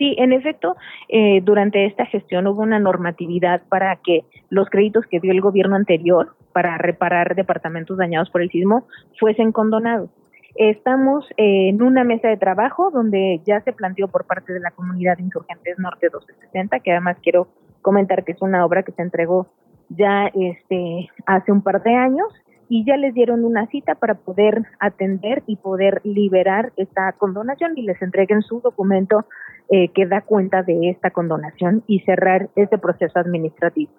Sí, 0.00 0.14
en 0.16 0.32
efecto, 0.32 0.78
eh, 1.10 1.42
durante 1.42 1.84
esta 1.84 2.06
gestión 2.06 2.46
hubo 2.46 2.62
una 2.62 2.78
normatividad 2.78 3.60
para 3.68 3.96
que 3.96 4.24
los 4.48 4.70
créditos 4.70 5.04
que 5.04 5.20
dio 5.20 5.30
el 5.30 5.42
gobierno 5.42 5.76
anterior 5.76 6.34
para 6.54 6.78
reparar 6.78 7.34
departamentos 7.34 7.98
dañados 7.98 8.30
por 8.30 8.40
el 8.40 8.48
sismo 8.48 8.86
fuesen 9.18 9.52
condonados. 9.52 10.08
Estamos 10.54 11.26
en 11.36 11.82
una 11.82 12.02
mesa 12.02 12.28
de 12.28 12.38
trabajo 12.38 12.90
donde 12.90 13.42
ya 13.44 13.60
se 13.60 13.74
planteó 13.74 14.08
por 14.08 14.24
parte 14.24 14.54
de 14.54 14.60
la 14.60 14.70
comunidad 14.70 15.18
de 15.18 15.24
insurgentes 15.24 15.78
Norte 15.78 16.08
260, 16.08 16.80
que 16.80 16.92
además 16.92 17.18
quiero 17.22 17.48
comentar 17.82 18.24
que 18.24 18.32
es 18.32 18.40
una 18.40 18.64
obra 18.64 18.82
que 18.82 18.92
se 18.92 19.02
entregó 19.02 19.48
ya 19.90 20.30
este 20.32 21.10
hace 21.26 21.52
un 21.52 21.60
par 21.60 21.82
de 21.82 21.94
años 21.94 22.26
y 22.70 22.84
ya 22.84 22.96
les 22.96 23.12
dieron 23.12 23.44
una 23.44 23.66
cita 23.66 23.96
para 23.96 24.14
poder 24.14 24.62
atender 24.78 25.42
y 25.46 25.56
poder 25.56 26.00
liberar 26.04 26.72
esta 26.76 27.12
condonación 27.12 27.76
y 27.76 27.82
les 27.82 28.00
entreguen 28.00 28.42
su 28.42 28.60
documento 28.60 29.26
eh, 29.68 29.88
que 29.88 30.06
da 30.06 30.22
cuenta 30.22 30.62
de 30.62 30.88
esta 30.88 31.10
condonación 31.10 31.82
y 31.86 32.00
cerrar 32.00 32.48
este 32.54 32.78
proceso 32.78 33.18
administrativo 33.18 33.90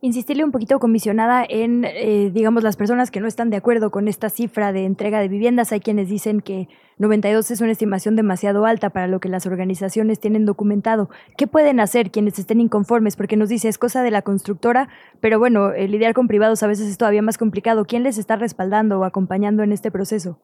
insistirle 0.00 0.44
un 0.44 0.52
poquito, 0.52 0.78
comisionada, 0.78 1.44
en, 1.48 1.84
eh, 1.84 2.30
digamos, 2.32 2.62
las 2.62 2.76
personas 2.76 3.10
que 3.10 3.20
no 3.20 3.26
están 3.26 3.50
de 3.50 3.56
acuerdo 3.56 3.90
con 3.90 4.08
esta 4.08 4.28
cifra 4.28 4.72
de 4.72 4.84
entrega 4.84 5.20
de 5.20 5.28
viviendas. 5.28 5.72
Hay 5.72 5.80
quienes 5.80 6.08
dicen 6.08 6.40
que 6.40 6.68
92 6.98 7.50
es 7.50 7.60
una 7.60 7.72
estimación 7.72 8.16
demasiado 8.16 8.66
alta 8.66 8.90
para 8.90 9.06
lo 9.06 9.20
que 9.20 9.28
las 9.28 9.46
organizaciones 9.46 10.20
tienen 10.20 10.44
documentado. 10.44 11.08
¿Qué 11.36 11.46
pueden 11.46 11.80
hacer 11.80 12.10
quienes 12.10 12.38
estén 12.38 12.60
inconformes? 12.60 13.16
Porque 13.16 13.36
nos 13.36 13.48
dice, 13.48 13.68
es 13.68 13.78
cosa 13.78 14.02
de 14.02 14.10
la 14.10 14.22
constructora, 14.22 14.88
pero 15.20 15.38
bueno, 15.38 15.72
lidiar 15.72 16.14
con 16.14 16.28
privados 16.28 16.62
a 16.62 16.66
veces 16.66 16.88
es 16.88 16.98
todavía 16.98 17.22
más 17.22 17.38
complicado. 17.38 17.84
¿Quién 17.84 18.02
les 18.02 18.18
está 18.18 18.36
respaldando 18.36 19.00
o 19.00 19.04
acompañando 19.04 19.62
en 19.62 19.72
este 19.72 19.90
proceso? 19.90 20.38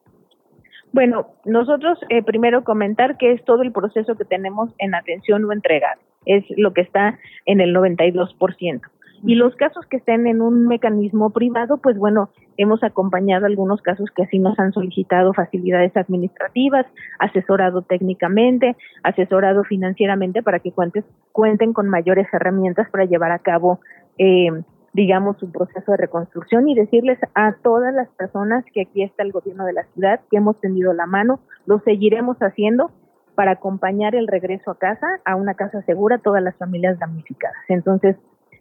Bueno, 0.92 1.28
nosotros 1.46 1.98
eh, 2.10 2.22
primero 2.22 2.64
comentar 2.64 3.16
que 3.16 3.32
es 3.32 3.42
todo 3.44 3.62
el 3.62 3.72
proceso 3.72 4.14
que 4.14 4.26
tenemos 4.26 4.70
en 4.78 4.94
atención 4.94 5.44
o 5.44 5.52
entrega. 5.52 5.96
Es 6.26 6.44
lo 6.56 6.74
que 6.74 6.82
está 6.82 7.18
en 7.46 7.60
el 7.60 7.74
92%. 7.74 8.80
Y 9.24 9.36
los 9.36 9.54
casos 9.54 9.86
que 9.86 9.98
estén 9.98 10.26
en 10.26 10.42
un 10.42 10.66
mecanismo 10.66 11.30
privado, 11.30 11.78
pues 11.78 11.96
bueno, 11.96 12.30
hemos 12.56 12.82
acompañado 12.82 13.46
algunos 13.46 13.80
casos 13.80 14.10
que 14.10 14.24
así 14.24 14.38
nos 14.40 14.58
han 14.58 14.72
solicitado 14.72 15.32
facilidades 15.32 15.96
administrativas, 15.96 16.86
asesorado 17.20 17.82
técnicamente, 17.82 18.76
asesorado 19.04 19.62
financieramente 19.62 20.42
para 20.42 20.58
que 20.58 20.72
cuentes, 20.72 21.04
cuenten 21.30 21.72
con 21.72 21.88
mayores 21.88 22.26
herramientas 22.32 22.90
para 22.90 23.04
llevar 23.04 23.30
a 23.30 23.38
cabo, 23.38 23.80
eh, 24.18 24.50
digamos, 24.92 25.38
su 25.38 25.52
proceso 25.52 25.92
de 25.92 25.98
reconstrucción 25.98 26.68
y 26.68 26.74
decirles 26.74 27.18
a 27.34 27.54
todas 27.62 27.94
las 27.94 28.08
personas 28.10 28.64
que 28.74 28.82
aquí 28.82 29.04
está 29.04 29.22
el 29.22 29.30
gobierno 29.30 29.64
de 29.64 29.72
la 29.72 29.84
ciudad, 29.94 30.20
que 30.30 30.38
hemos 30.38 30.60
tendido 30.60 30.92
la 30.94 31.06
mano, 31.06 31.38
lo 31.66 31.78
seguiremos 31.80 32.38
haciendo 32.38 32.90
para 33.36 33.52
acompañar 33.52 34.14
el 34.14 34.26
regreso 34.26 34.72
a 34.72 34.78
casa, 34.78 35.06
a 35.24 35.36
una 35.36 35.54
casa 35.54 35.80
segura, 35.82 36.18
todas 36.18 36.42
las 36.42 36.56
familias 36.56 36.98
damnificadas. 36.98 37.56
Entonces, 37.68 38.16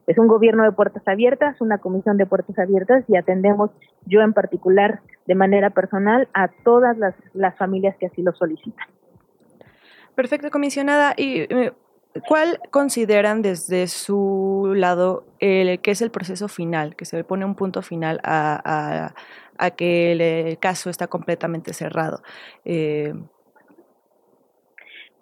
es 0.08 0.18
un 0.18 0.28
gobierno 0.28 0.64
de 0.64 0.72
puertas 0.72 1.08
abiertas, 1.08 1.62
una 1.62 1.78
comisión 1.78 2.18
de 2.18 2.26
puertas 2.26 2.58
abiertas 2.60 3.04
y 3.08 3.16
atendemos 3.16 3.72
yo 4.06 4.22
en 4.22 4.34
particular 4.34 5.02
de 5.28 5.36
manera 5.36 5.70
personal 5.70 6.28
a 6.34 6.50
todas 6.64 6.98
las, 6.98 7.58
familias 7.58 7.96
que 7.98 8.08
así 8.08 8.22
lo 8.22 8.34
solicitan. 8.34 8.88
Perfecto, 10.16 10.50
comisionada. 10.50 11.14
¿Y 11.16 11.42
eh, 11.42 11.72
cuál 12.28 12.60
consideran 12.72 13.42
desde 13.42 13.88
su 13.88 14.74
lado 14.76 15.26
el, 15.40 15.80
que 15.82 15.92
es 15.92 16.02
el 16.02 16.12
proceso 16.12 16.48
final, 16.48 16.96
que 16.96 17.06
se 17.06 17.18
le 17.18 17.24
pone 17.24 17.46
un 17.46 17.56
punto 17.56 17.82
final 17.82 18.20
a, 18.24 19.14
que 19.78 20.12
el, 20.12 20.58
caso 20.60 20.90
está 20.90 21.08
completamente 21.08 21.74
cerrado? 21.74 22.22
Eh, 22.66 23.14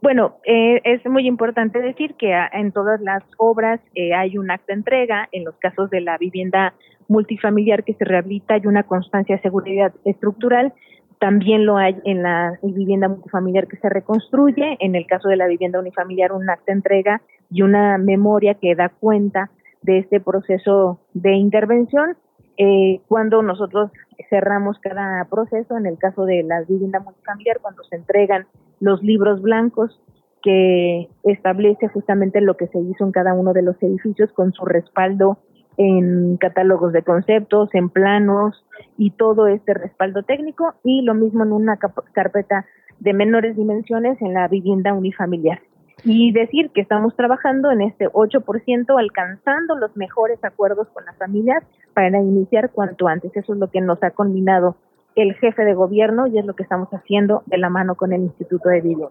bueno, 0.02 0.38
eh, 0.46 0.80
es 0.86 1.06
muy 1.06 1.28
importante 1.28 1.82
decir 1.82 2.16
que 2.16 2.34
en 2.54 2.72
todas 2.72 3.02
las 3.02 3.24
obras 3.38 3.82
eh, 3.96 4.14
hay 4.14 4.38
un 4.38 4.50
acta 4.50 4.68
de 4.68 4.80
entrega. 4.80 5.28
En 5.32 5.44
los 5.44 5.56
casos 5.56 5.90
de 5.90 6.02
la 6.02 6.18
vivienda 6.18 6.74
multifamiliar 7.10 7.84
que 7.84 7.96
se 7.96 8.06
rehabilita 8.06 8.54
hay 8.54 8.66
una 8.66 8.84
constancia 8.84 9.36
de 9.36 9.42
seguridad 9.42 9.94
estructural. 10.06 10.74
También 11.20 11.66
lo 11.66 11.76
hay 11.76 11.98
en 12.06 12.24
la 12.24 12.58
vivienda 12.64 13.10
multifamiliar 13.10 13.68
que 13.68 13.76
se 13.78 13.90
reconstruye. 13.90 14.78
En 14.80 14.96
el 14.96 15.06
caso 15.06 15.28
de 15.28 15.36
la 15.36 15.48
vivienda 15.48 15.80
unifamiliar, 15.80 16.32
un 16.32 16.50
acta 16.50 16.66
de 16.68 16.74
entrega 16.74 17.22
y 17.52 17.62
una 17.64 17.98
memoria 17.98 18.54
que 18.54 18.76
da 18.76 18.88
cuenta 18.88 19.50
de 19.82 20.00
este 20.00 20.20
proceso 20.22 21.00
de 21.14 21.34
intervención. 21.34 22.16
eh, 22.62 23.00
cuando 23.08 23.42
nosotros 23.42 23.90
cerramos 24.30 24.80
cada 24.80 25.24
proceso, 25.30 25.78
en 25.78 25.86
el 25.86 25.98
caso 25.98 26.26
de 26.26 26.44
la 26.44 26.62
vivienda 26.64 27.00
multifamiliar, 27.00 27.60
cuando 27.62 27.84
se 27.84 27.96
entregan 27.96 28.48
los 28.80 29.02
libros 29.04 29.42
blancos 29.42 30.00
que 30.42 31.10
establece 31.24 31.88
justamente 31.90 32.42
lo 32.42 32.56
que 32.56 32.68
se 32.68 32.80
hizo 32.80 33.04
en 33.04 33.12
cada 33.12 33.34
uno 33.34 33.54
de 33.54 33.62
los 33.62 33.82
edificios 33.82 34.32
con 34.32 34.54
su 34.54 34.66
respaldo 34.66 35.38
en 35.78 36.36
catálogos 36.38 36.92
de 36.92 37.04
conceptos, 37.04 37.70
en 37.74 37.90
planos 37.90 38.66
y 38.98 39.12
todo 39.12 39.48
este 39.48 39.74
respaldo 39.74 40.24
técnico 40.24 40.74
y 40.84 41.04
lo 41.04 41.14
mismo 41.14 41.44
en 41.44 41.54
una 41.54 41.78
carpeta 41.78 42.66
de 43.00 43.14
menores 43.14 43.56
dimensiones 43.56 44.22
en 44.22 44.34
la 44.34 44.50
vivienda 44.50 44.94
unifamiliar. 44.94 45.62
Y 46.04 46.32
decir 46.32 46.72
que 46.72 46.82
estamos 46.82 47.16
trabajando 47.16 47.72
en 47.72 47.82
este 47.82 48.10
8%, 48.10 49.00
alcanzando 49.00 49.76
los 49.76 49.96
mejores 49.96 50.44
acuerdos 50.44 50.88
con 50.90 51.06
las 51.06 51.18
familias 51.18 51.64
para 51.94 52.20
iniciar 52.20 52.72
cuanto 52.72 53.08
antes. 53.08 53.36
Eso 53.36 53.54
es 53.54 53.60
lo 53.60 53.70
que 53.70 53.82
nos 53.82 54.02
ha 54.04 54.12
combinado 54.12 54.76
el 55.22 55.36
jefe 55.36 55.64
de 55.64 55.74
gobierno 55.74 56.28
y 56.28 56.40
es 56.40 56.46
lo 56.46 56.56
que 56.56 56.64
estamos 56.64 56.90
haciendo 56.90 57.44
de 57.46 57.58
la 57.58 57.70
mano 57.70 57.96
con 57.96 58.14
el 58.14 58.22
Instituto 58.22 58.70
de 58.70 58.82
Vivienda. 58.82 59.10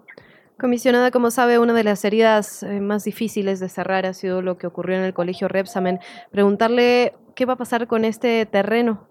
Comisionada, 0.58 1.12
como 1.12 1.30
sabe, 1.30 1.60
una 1.60 1.72
de 1.72 1.84
las 1.84 2.04
heridas 2.04 2.64
eh, 2.64 2.80
más 2.80 3.04
difíciles 3.04 3.60
de 3.60 3.68
cerrar 3.68 4.06
ha 4.06 4.12
sido 4.12 4.42
lo 4.42 4.58
que 4.58 4.66
ocurrió 4.66 4.96
en 4.96 5.04
el 5.04 5.14
colegio 5.14 5.46
Repsamen. 5.46 6.00
Preguntarle 6.32 7.12
qué 7.36 7.46
va 7.46 7.52
a 7.52 7.56
pasar 7.56 7.86
con 7.86 8.04
este 8.04 8.44
terreno. 8.44 9.06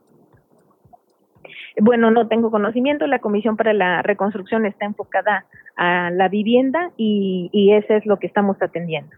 Bueno, 1.80 2.12
no 2.12 2.28
tengo 2.28 2.52
conocimiento. 2.52 3.08
La 3.08 3.20
Comisión 3.20 3.56
para 3.56 3.72
la 3.72 4.02
Reconstrucción 4.02 4.66
está 4.66 4.86
enfocada 4.86 5.46
a 5.78 6.10
la 6.10 6.28
vivienda 6.28 6.92
y, 6.98 7.50
y 7.54 7.72
eso 7.74 7.94
es 7.94 8.06
lo 8.06 8.18
que 8.18 8.28
estamos 8.28 8.58
atendiendo. 8.62 9.16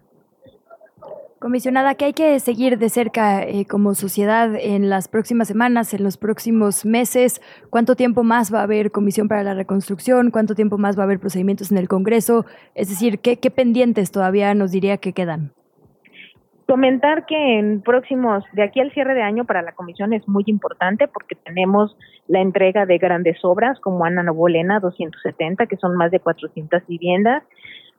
Comisionada, 1.40 1.96
¿qué 1.96 2.04
hay 2.04 2.14
que 2.14 2.38
seguir 2.42 2.78
de 2.78 2.90
cerca 2.90 3.44
eh, 3.44 3.66
como 3.66 3.94
sociedad 3.96 4.54
en 4.56 4.90
las 4.90 5.08
próximas 5.08 5.48
semanas, 5.48 5.94
en 5.94 6.04
los 6.04 6.18
próximos 6.18 6.86
meses? 6.86 7.42
¿Cuánto 7.70 7.96
tiempo 7.96 8.24
más 8.24 8.54
va 8.54 8.60
a 8.60 8.64
haber 8.64 8.92
Comisión 8.92 9.30
para 9.30 9.44
la 9.44 9.54
Reconstrucción? 9.54 10.32
¿Cuánto 10.32 10.54
tiempo 10.54 10.78
más 10.78 10.98
va 10.98 11.04
a 11.04 11.06
haber 11.06 11.22
procedimientos 11.22 11.72
en 11.72 11.78
el 11.78 11.88
Congreso? 11.88 12.46
Es 12.76 12.90
decir, 12.90 13.20
¿qué, 13.20 13.38
qué 13.38 13.52
pendientes 13.52 14.12
todavía 14.12 14.54
nos 14.54 14.72
diría 14.72 14.98
que 14.98 15.14
quedan? 15.14 15.54
Comentar 16.68 17.26
que 17.26 17.58
en 17.58 17.84
próximos, 17.84 18.44
de 18.52 18.64
aquí 18.64 18.82
al 18.82 18.92
cierre 18.92 19.14
de 19.14 19.22
año 19.22 19.46
para 19.46 19.62
la 19.62 19.72
comisión 19.72 20.12
es 20.12 20.28
muy 20.28 20.44
importante 20.46 21.08
porque 21.08 21.36
tenemos 21.36 21.96
la 22.28 22.42
entrega 22.42 22.86
de 22.86 22.98
grandes 22.98 23.38
obras 23.44 23.80
como 23.80 24.04
Ana 24.04 24.24
Novolena 24.24 24.82
270, 24.82 25.68
que 25.68 25.78
son 25.78 25.96
más 25.96 26.12
de 26.12 26.20
400 26.20 26.86
viviendas, 26.86 27.44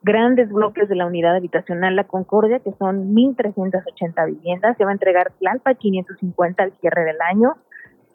grandes 0.03 0.51
bloques 0.51 0.89
de 0.89 0.97
la 0.97 1.07
unidad 1.07 1.37
habitacional 1.37 1.97
La 1.97 2.05
Concordia, 2.05 2.61
que 2.61 2.73
son 2.73 3.15
1.380 3.15 4.27
viviendas. 4.27 4.77
Se 4.77 4.85
va 4.85 4.91
a 4.91 4.95
entregar 4.95 5.33
Tlalpa 5.39 5.75
550 5.75 6.63
al 6.63 6.73
cierre 6.81 7.05
del 7.05 7.21
año. 7.21 7.55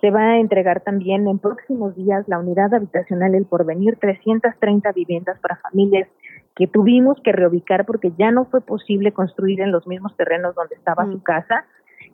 Se 0.01 0.11
va 0.11 0.21
a 0.21 0.39
entregar 0.39 0.81
también 0.81 1.27
en 1.27 1.39
próximos 1.39 1.95
días 1.95 2.27
la 2.27 2.39
unidad 2.39 2.73
habitacional 2.73 3.33
El 3.35 3.45
Porvenir, 3.45 3.97
330 3.97 4.91
viviendas 4.91 5.39
para 5.39 5.57
familias 5.57 6.07
que 6.55 6.67
tuvimos 6.67 7.19
que 7.21 7.31
reubicar 7.31 7.85
porque 7.85 8.11
ya 8.17 8.31
no 8.31 8.45
fue 8.45 8.61
posible 8.61 9.11
construir 9.11 9.61
en 9.61 9.71
los 9.71 9.87
mismos 9.87 10.15
terrenos 10.15 10.55
donde 10.55 10.75
estaba 10.75 11.05
su 11.05 11.17
mm. 11.17 11.23
casa 11.23 11.65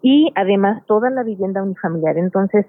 y 0.01 0.31
además 0.35 0.83
toda 0.87 1.09
la 1.09 1.23
vivienda 1.23 1.61
unifamiliar. 1.61 2.17
Entonces, 2.17 2.65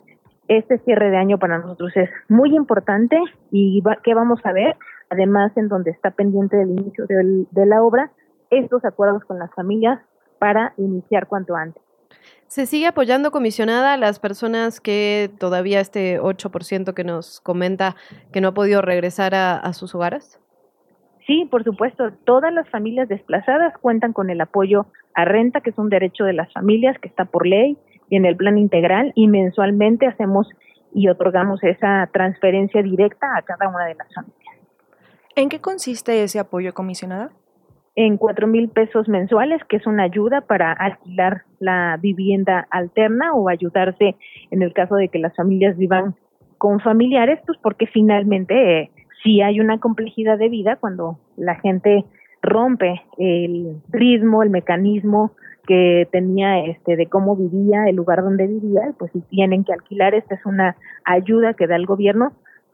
este 0.49 0.79
cierre 0.81 1.11
de 1.11 1.17
año 1.17 1.39
para 1.39 1.59
nosotros 1.59 1.93
es 1.97 2.11
muy 2.29 2.55
importante 2.55 3.19
y 3.51 3.83
¿qué 4.03 4.15
vamos 4.15 4.41
a 4.45 4.53
ver? 4.53 4.77
Además 5.13 5.53
en 5.57 5.69
donde 5.69 5.91
está 5.91 6.11
pendiente 6.11 6.57
del 6.57 6.71
inicio 6.71 7.05
de 7.07 7.67
la 7.67 7.83
obra, 7.83 8.11
estos 8.51 8.85
acuerdos 8.85 9.25
con 9.25 9.39
las 9.39 9.53
familias 9.55 10.01
para 10.39 10.73
iniciar 10.77 11.27
cuanto 11.27 11.55
antes. 11.55 11.83
¿Se 12.47 12.67
sigue 12.67 12.87
apoyando, 12.87 13.31
comisionada, 13.31 13.95
a 13.95 13.97
las 13.97 14.19
personas 14.19 14.81
que 14.81 15.31
todavía 15.39 15.81
este 15.81 16.21
8% 16.21 16.93
que 16.95 17.05
nos 17.05 17.41
comenta 17.41 17.97
que 18.33 18.41
no 18.41 18.49
ha 18.49 18.55
podido 18.55 18.83
regresar 18.83 19.35
a, 19.35 19.73
sus 19.73 19.95
hogares? 19.95 20.39
Sí, 21.27 21.47
por 21.51 21.65
supuesto. 21.65 22.11
Todas 22.25 22.53
las 22.53 22.69
familias 22.69 23.09
desplazadas 23.09 23.73
cuentan 23.79 24.13
con 24.13 24.29
el 24.29 24.41
apoyo 24.41 24.87
a 25.15 25.25
renta, 25.25 25.61
que 25.61 25.71
es 25.71 25.79
un 25.79 25.89
derecho 25.89 26.25
de 26.25 26.35
las 26.35 26.53
familias 26.53 26.99
que 26.99 27.09
está 27.09 27.25
por 27.25 27.47
ley 27.47 27.79
y 28.11 28.17
en 28.17 28.27
el 28.27 28.37
plan 28.37 28.59
integral, 28.59 29.13
y 29.15 29.29
mensualmente 29.29 30.07
hacemos 30.07 30.47
y 30.95 31.09
otorgamos 31.09 31.63
esa 31.65 32.11
transferencia 32.13 32.83
directa 32.83 33.35
a 33.37 33.43
cada 33.43 33.69
una 33.69 33.87
de 33.87 33.95
las 33.95 34.13
familias. 34.15 34.42
¿En 35.35 35.49
qué 35.49 35.61
consiste 35.61 36.23
ese 36.23 36.39
apoyo, 36.39 36.75
comisionada? 36.75 37.31
En 37.95 38.17
cuatro 38.17 38.47
mil 38.47 38.69
pesos 38.69 39.09
mensuales, 39.09 39.63
que 39.69 39.77
es 39.77 39.87
una 39.87 40.05
ayuda 40.05 40.43
para 40.43 40.73
alquilar 40.73 41.43
la 41.59 41.99
vivienda 42.01 42.67
alterna 42.71 43.35
o 43.35 43.49
ayudarse 43.49 44.17
en 44.51 44.63
el 44.63 44.73
caso 44.73 44.97
de 44.97 45.09
que 45.09 45.19
las 45.19 45.35
familias 45.37 45.77
vivan 45.77 46.15
con 46.59 46.81
familiares, 46.81 47.41
pues 47.47 47.59
porque 47.63 47.87
finalmente 47.87 48.81
eh, 48.81 48.91
si 49.23 49.41
hay 49.41 49.61
una 49.61 49.79
complejidad 49.79 50.39
de 50.39 50.49
vida 50.49 50.77
cuando 50.77 51.19
la 51.37 51.57
gente 51.57 52.05
rompe 52.43 53.03
el 53.19 53.81
ritmo, 53.91 54.43
el 54.43 54.51
mecanismo 54.51 55.33
que 55.67 56.09
tenía 56.11 56.65
este 56.65 56.97
de 56.97 57.07
cómo 57.07 57.37
vivía, 57.37 57.89
el 57.89 57.97
lugar 57.97 58.23
donde 58.23 58.47
vivía, 58.47 58.93
pues 58.99 59.13
si 59.13 59.21
tienen 59.23 59.65
que 59.65 59.73
alquilar, 59.73 60.15
esta 60.15 60.35
es 60.35 60.45
una 60.45 60.77
ayuda 61.05 61.55
que 61.55 61.67
da 61.67 61.77
el 61.77 61.87
gobierno 61.87 62.33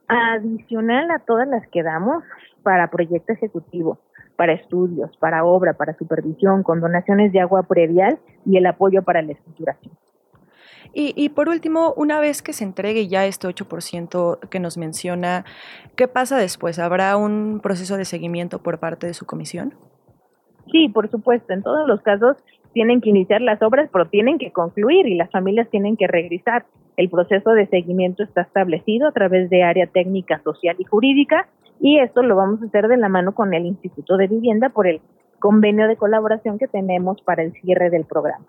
adicional 0.09 1.11
a 1.11 1.19
todas 1.21 1.47
las 1.47 1.67
que 1.69 1.83
damos 1.83 2.25
para 2.63 2.91
proyecto 2.91 3.33
ejecutivo, 3.33 3.99
para 4.37 4.53
estudios, 4.53 5.17
para 5.19 5.45
obra, 5.45 5.75
para 5.75 5.97
supervisión, 5.97 6.63
con 6.63 6.81
donaciones 6.81 7.33
de 7.33 7.41
agua 7.41 7.63
previal 7.65 8.19
y 8.45 8.57
el 8.57 8.67
apoyo 8.67 9.03
para 9.03 9.23
la 9.23 9.33
estructuración. 9.33 9.95
Y, 10.95 11.13
y, 11.17 11.29
por 11.29 11.51
último, 11.51 11.93
una 11.97 12.19
vez 12.19 12.41
que 12.41 12.55
se 12.55 12.65
entregue 12.65 13.09
ya 13.09 13.27
este 13.27 13.47
8% 13.47 14.49
que 14.49 14.59
nos 14.59 14.79
menciona, 14.79 15.45
¿qué 15.97 16.09
pasa 16.09 16.39
después? 16.39 16.79
¿Habrá 16.79 17.17
un 17.19 17.61
proceso 17.63 17.99
de 17.99 18.07
seguimiento 18.07 18.63
por 18.63 18.79
parte 18.79 19.07
de 19.07 19.13
su 19.13 19.27
comisión? 19.27 19.75
Sí, 20.73 20.89
por 20.89 21.11
supuesto. 21.11 21.53
En 21.53 21.63
todos 21.63 21.87
los 21.87 22.01
casos 22.01 22.37
tienen 22.73 23.01
que 23.01 23.11
iniciar 23.11 23.41
las 23.41 23.63
obras, 23.63 23.89
pero 23.93 24.07
tienen 24.07 24.39
que 24.39 24.53
concluir 24.53 25.07
y 25.07 25.15
las 25.15 25.31
familias 25.31 25.69
tienen 25.71 25.97
que 25.97 26.07
regresar. 26.07 26.67
El 26.97 27.11
proceso 27.11 27.51
de 27.51 27.67
seguimiento 27.67 28.23
está 28.23 28.43
establecido 28.43 29.09
a 29.09 29.13
través 29.13 29.51
de 29.51 29.63
área 29.63 29.87
técnica, 29.87 30.41
social 30.43 30.77
y 30.79 30.85
jurídica 30.85 31.49
y 31.81 31.99
esto 31.99 32.23
lo 32.23 32.37
vamos 32.37 32.63
a 32.63 32.67
hacer 32.67 32.89
de 32.89 32.97
la 32.97 33.09
mano 33.09 33.35
con 33.35 33.55
el 33.55 33.67
Instituto 33.67 34.17
de 34.17 34.27
Vivienda 34.27 34.71
por 34.71 34.87
el 34.87 35.01
convenio 35.39 35.87
de 35.87 35.97
colaboración 35.97 36.59
que 36.59 36.67
tenemos 36.67 37.23
para 37.23 37.43
el 37.43 37.53
cierre 37.53 37.91
del 37.91 38.05
programa. 38.05 38.45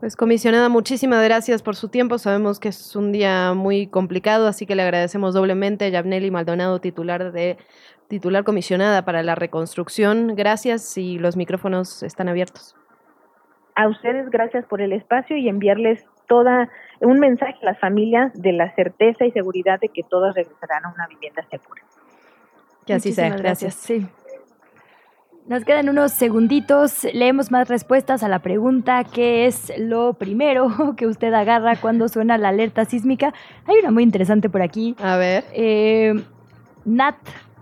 Pues 0.00 0.14
comisionada, 0.14 0.68
muchísimas 0.68 1.24
gracias 1.24 1.62
por 1.62 1.74
su 1.74 1.88
tiempo. 1.88 2.18
Sabemos 2.18 2.60
que 2.60 2.68
es 2.68 2.94
un 2.94 3.10
día 3.10 3.52
muy 3.54 3.88
complicado, 3.88 4.46
así 4.46 4.64
que 4.64 4.76
le 4.76 4.82
agradecemos 4.82 5.34
doblemente 5.34 5.86
a 5.86 5.88
Yabneli 5.88 6.30
Maldonado, 6.30 6.80
titular 6.80 7.32
de 7.32 7.56
titular 8.06 8.44
comisionada 8.44 9.04
para 9.04 9.22
la 9.22 9.34
reconstrucción. 9.34 10.36
Gracias 10.36 10.96
y 10.98 11.18
los 11.18 11.36
micrófonos 11.36 12.04
están 12.04 12.28
abiertos. 12.28 12.77
A 13.78 13.86
ustedes 13.86 14.28
gracias 14.30 14.64
por 14.64 14.80
el 14.80 14.92
espacio 14.92 15.36
y 15.36 15.48
enviarles 15.48 16.04
toda 16.26 16.68
un 17.00 17.20
mensaje 17.20 17.54
a 17.62 17.64
las 17.64 17.78
familias 17.78 18.32
de 18.34 18.52
la 18.52 18.74
certeza 18.74 19.24
y 19.24 19.30
seguridad 19.30 19.78
de 19.78 19.88
que 19.88 20.02
todas 20.02 20.34
regresarán 20.34 20.84
a 20.84 20.92
una 20.92 21.06
vivienda 21.06 21.46
segura. 21.48 21.80
Que 22.84 22.94
así 22.94 23.12
sea. 23.12 23.36
Gracias. 23.36 23.74
Sí. 23.74 24.04
Nos 25.46 25.64
quedan 25.64 25.88
unos 25.88 26.10
segunditos. 26.10 27.04
Leemos 27.14 27.52
más 27.52 27.68
respuestas 27.68 28.24
a 28.24 28.28
la 28.28 28.40
pregunta: 28.40 29.04
¿qué 29.04 29.46
es 29.46 29.72
lo 29.78 30.14
primero 30.14 30.66
que 30.96 31.06
usted 31.06 31.32
agarra 31.32 31.76
cuando 31.76 32.08
suena 32.08 32.36
la 32.36 32.48
alerta 32.48 32.84
sísmica? 32.84 33.32
Hay 33.64 33.76
una 33.78 33.92
muy 33.92 34.02
interesante 34.02 34.50
por 34.50 34.60
aquí. 34.60 34.96
A 34.98 35.16
ver. 35.18 35.44
Eh, 35.52 36.20
Nat 36.84 37.14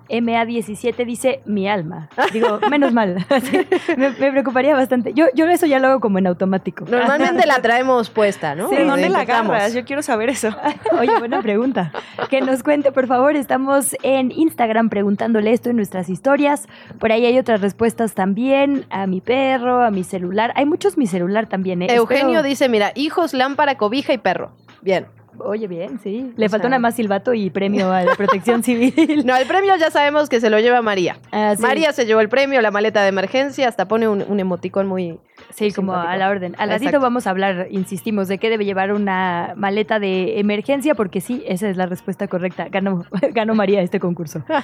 MA17 0.08 1.04
dice 1.04 1.40
mi 1.44 1.68
alma. 1.68 2.08
Digo, 2.32 2.60
menos 2.70 2.92
mal. 2.92 3.26
me, 3.96 4.12
preocuparía 4.12 4.74
bastante. 4.74 5.12
Yo, 5.14 5.26
yo 5.34 5.48
eso 5.48 5.66
ya 5.66 5.78
lo 5.78 5.88
hago 5.88 6.00
como 6.00 6.18
en 6.18 6.26
automático. 6.26 6.84
Normalmente 6.88 7.46
la 7.46 7.60
traemos 7.60 8.10
puesta, 8.10 8.54
¿no? 8.54 8.68
Sí, 8.68 8.76
¿dónde 8.76 9.08
la 9.08 9.20
agarras? 9.20 9.74
Yo 9.74 9.84
quiero 9.84 10.02
saber 10.02 10.30
eso. 10.30 10.50
Oye, 10.98 11.18
buena 11.18 11.42
pregunta. 11.42 11.92
Que 12.30 12.40
nos 12.40 12.62
cuente, 12.62 12.92
por 12.92 13.06
favor. 13.06 13.36
Estamos 13.36 13.96
en 14.02 14.32
Instagram 14.32 14.88
preguntándole 14.88 15.52
esto 15.52 15.70
en 15.70 15.76
nuestras 15.76 16.08
historias. 16.08 16.66
Por 16.98 17.12
ahí 17.12 17.26
hay 17.26 17.38
otras 17.38 17.60
respuestas 17.60 18.14
también. 18.14 18.86
A 18.90 19.06
mi 19.06 19.20
perro, 19.20 19.82
a 19.82 19.90
mi 19.90 20.04
celular. 20.04 20.52
Hay 20.56 20.66
muchos 20.66 20.96
mi 20.96 21.06
celular 21.06 21.46
también, 21.46 21.82
¿eh? 21.82 21.88
Eugenio 21.90 22.42
dice, 22.42 22.68
mira, 22.68 22.92
hijos, 22.94 23.34
lámpara, 23.34 23.76
cobija 23.76 24.12
y 24.12 24.18
perro. 24.18 24.52
Bien. 24.82 25.06
Oye, 25.38 25.66
bien, 25.66 25.98
sí. 26.02 26.32
Le 26.36 26.48
faltó 26.48 26.68
nada 26.68 26.78
más 26.78 26.94
silbato 26.94 27.34
y 27.34 27.50
premio 27.50 27.92
a 27.92 28.02
la 28.02 28.14
protección 28.14 28.62
civil. 28.62 28.94
No, 29.26 29.36
el 29.36 29.46
premio 29.46 29.74
ya 29.76 29.90
sabemos 29.90 30.28
que 30.28 30.40
se 30.40 30.50
lo 30.50 30.58
lleva 30.60 30.82
María. 30.82 31.18
Ah, 31.32 31.54
María 31.58 31.92
se 31.92 32.06
llevó 32.06 32.20
el 32.20 32.28
premio, 32.28 32.60
la 32.60 32.70
maleta 32.70 33.02
de 33.02 33.08
emergencia, 33.08 33.68
hasta 33.68 33.88
pone 33.88 34.08
un, 34.08 34.40
emoticón 34.40 34.86
muy. 34.86 35.18
Sí, 35.50 35.72
como 35.72 35.94
a 35.94 36.16
la 36.16 36.28
orden. 36.28 36.54
Al 36.58 36.68
ratito 36.70 37.00
vamos 37.00 37.26
a 37.26 37.30
hablar, 37.30 37.68
insistimos, 37.70 38.28
de 38.28 38.38
qué 38.38 38.50
debe 38.50 38.64
llevar 38.64 38.92
una 38.92 39.54
maleta 39.56 39.98
de 39.98 40.38
emergencia, 40.38 40.94
porque 40.94 41.20
sí, 41.20 41.42
esa 41.46 41.68
es 41.68 41.76
la 41.76 41.86
respuesta 41.86 42.28
correcta. 42.28 42.68
Ganó, 42.68 43.04
ganó 43.32 43.54
María 43.54 43.82
este 43.82 44.00
concurso. 44.00 44.42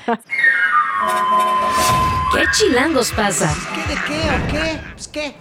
¿Qué 2.35 2.45
chilangos 2.53 3.13
pasa? 3.13 3.53
¿Qué 3.75 3.81
de 3.95 4.01
qué 4.07 4.21
o 4.31 4.47
qué? 4.51 4.81
Pues 4.95 5.09
qué. 5.09 5.35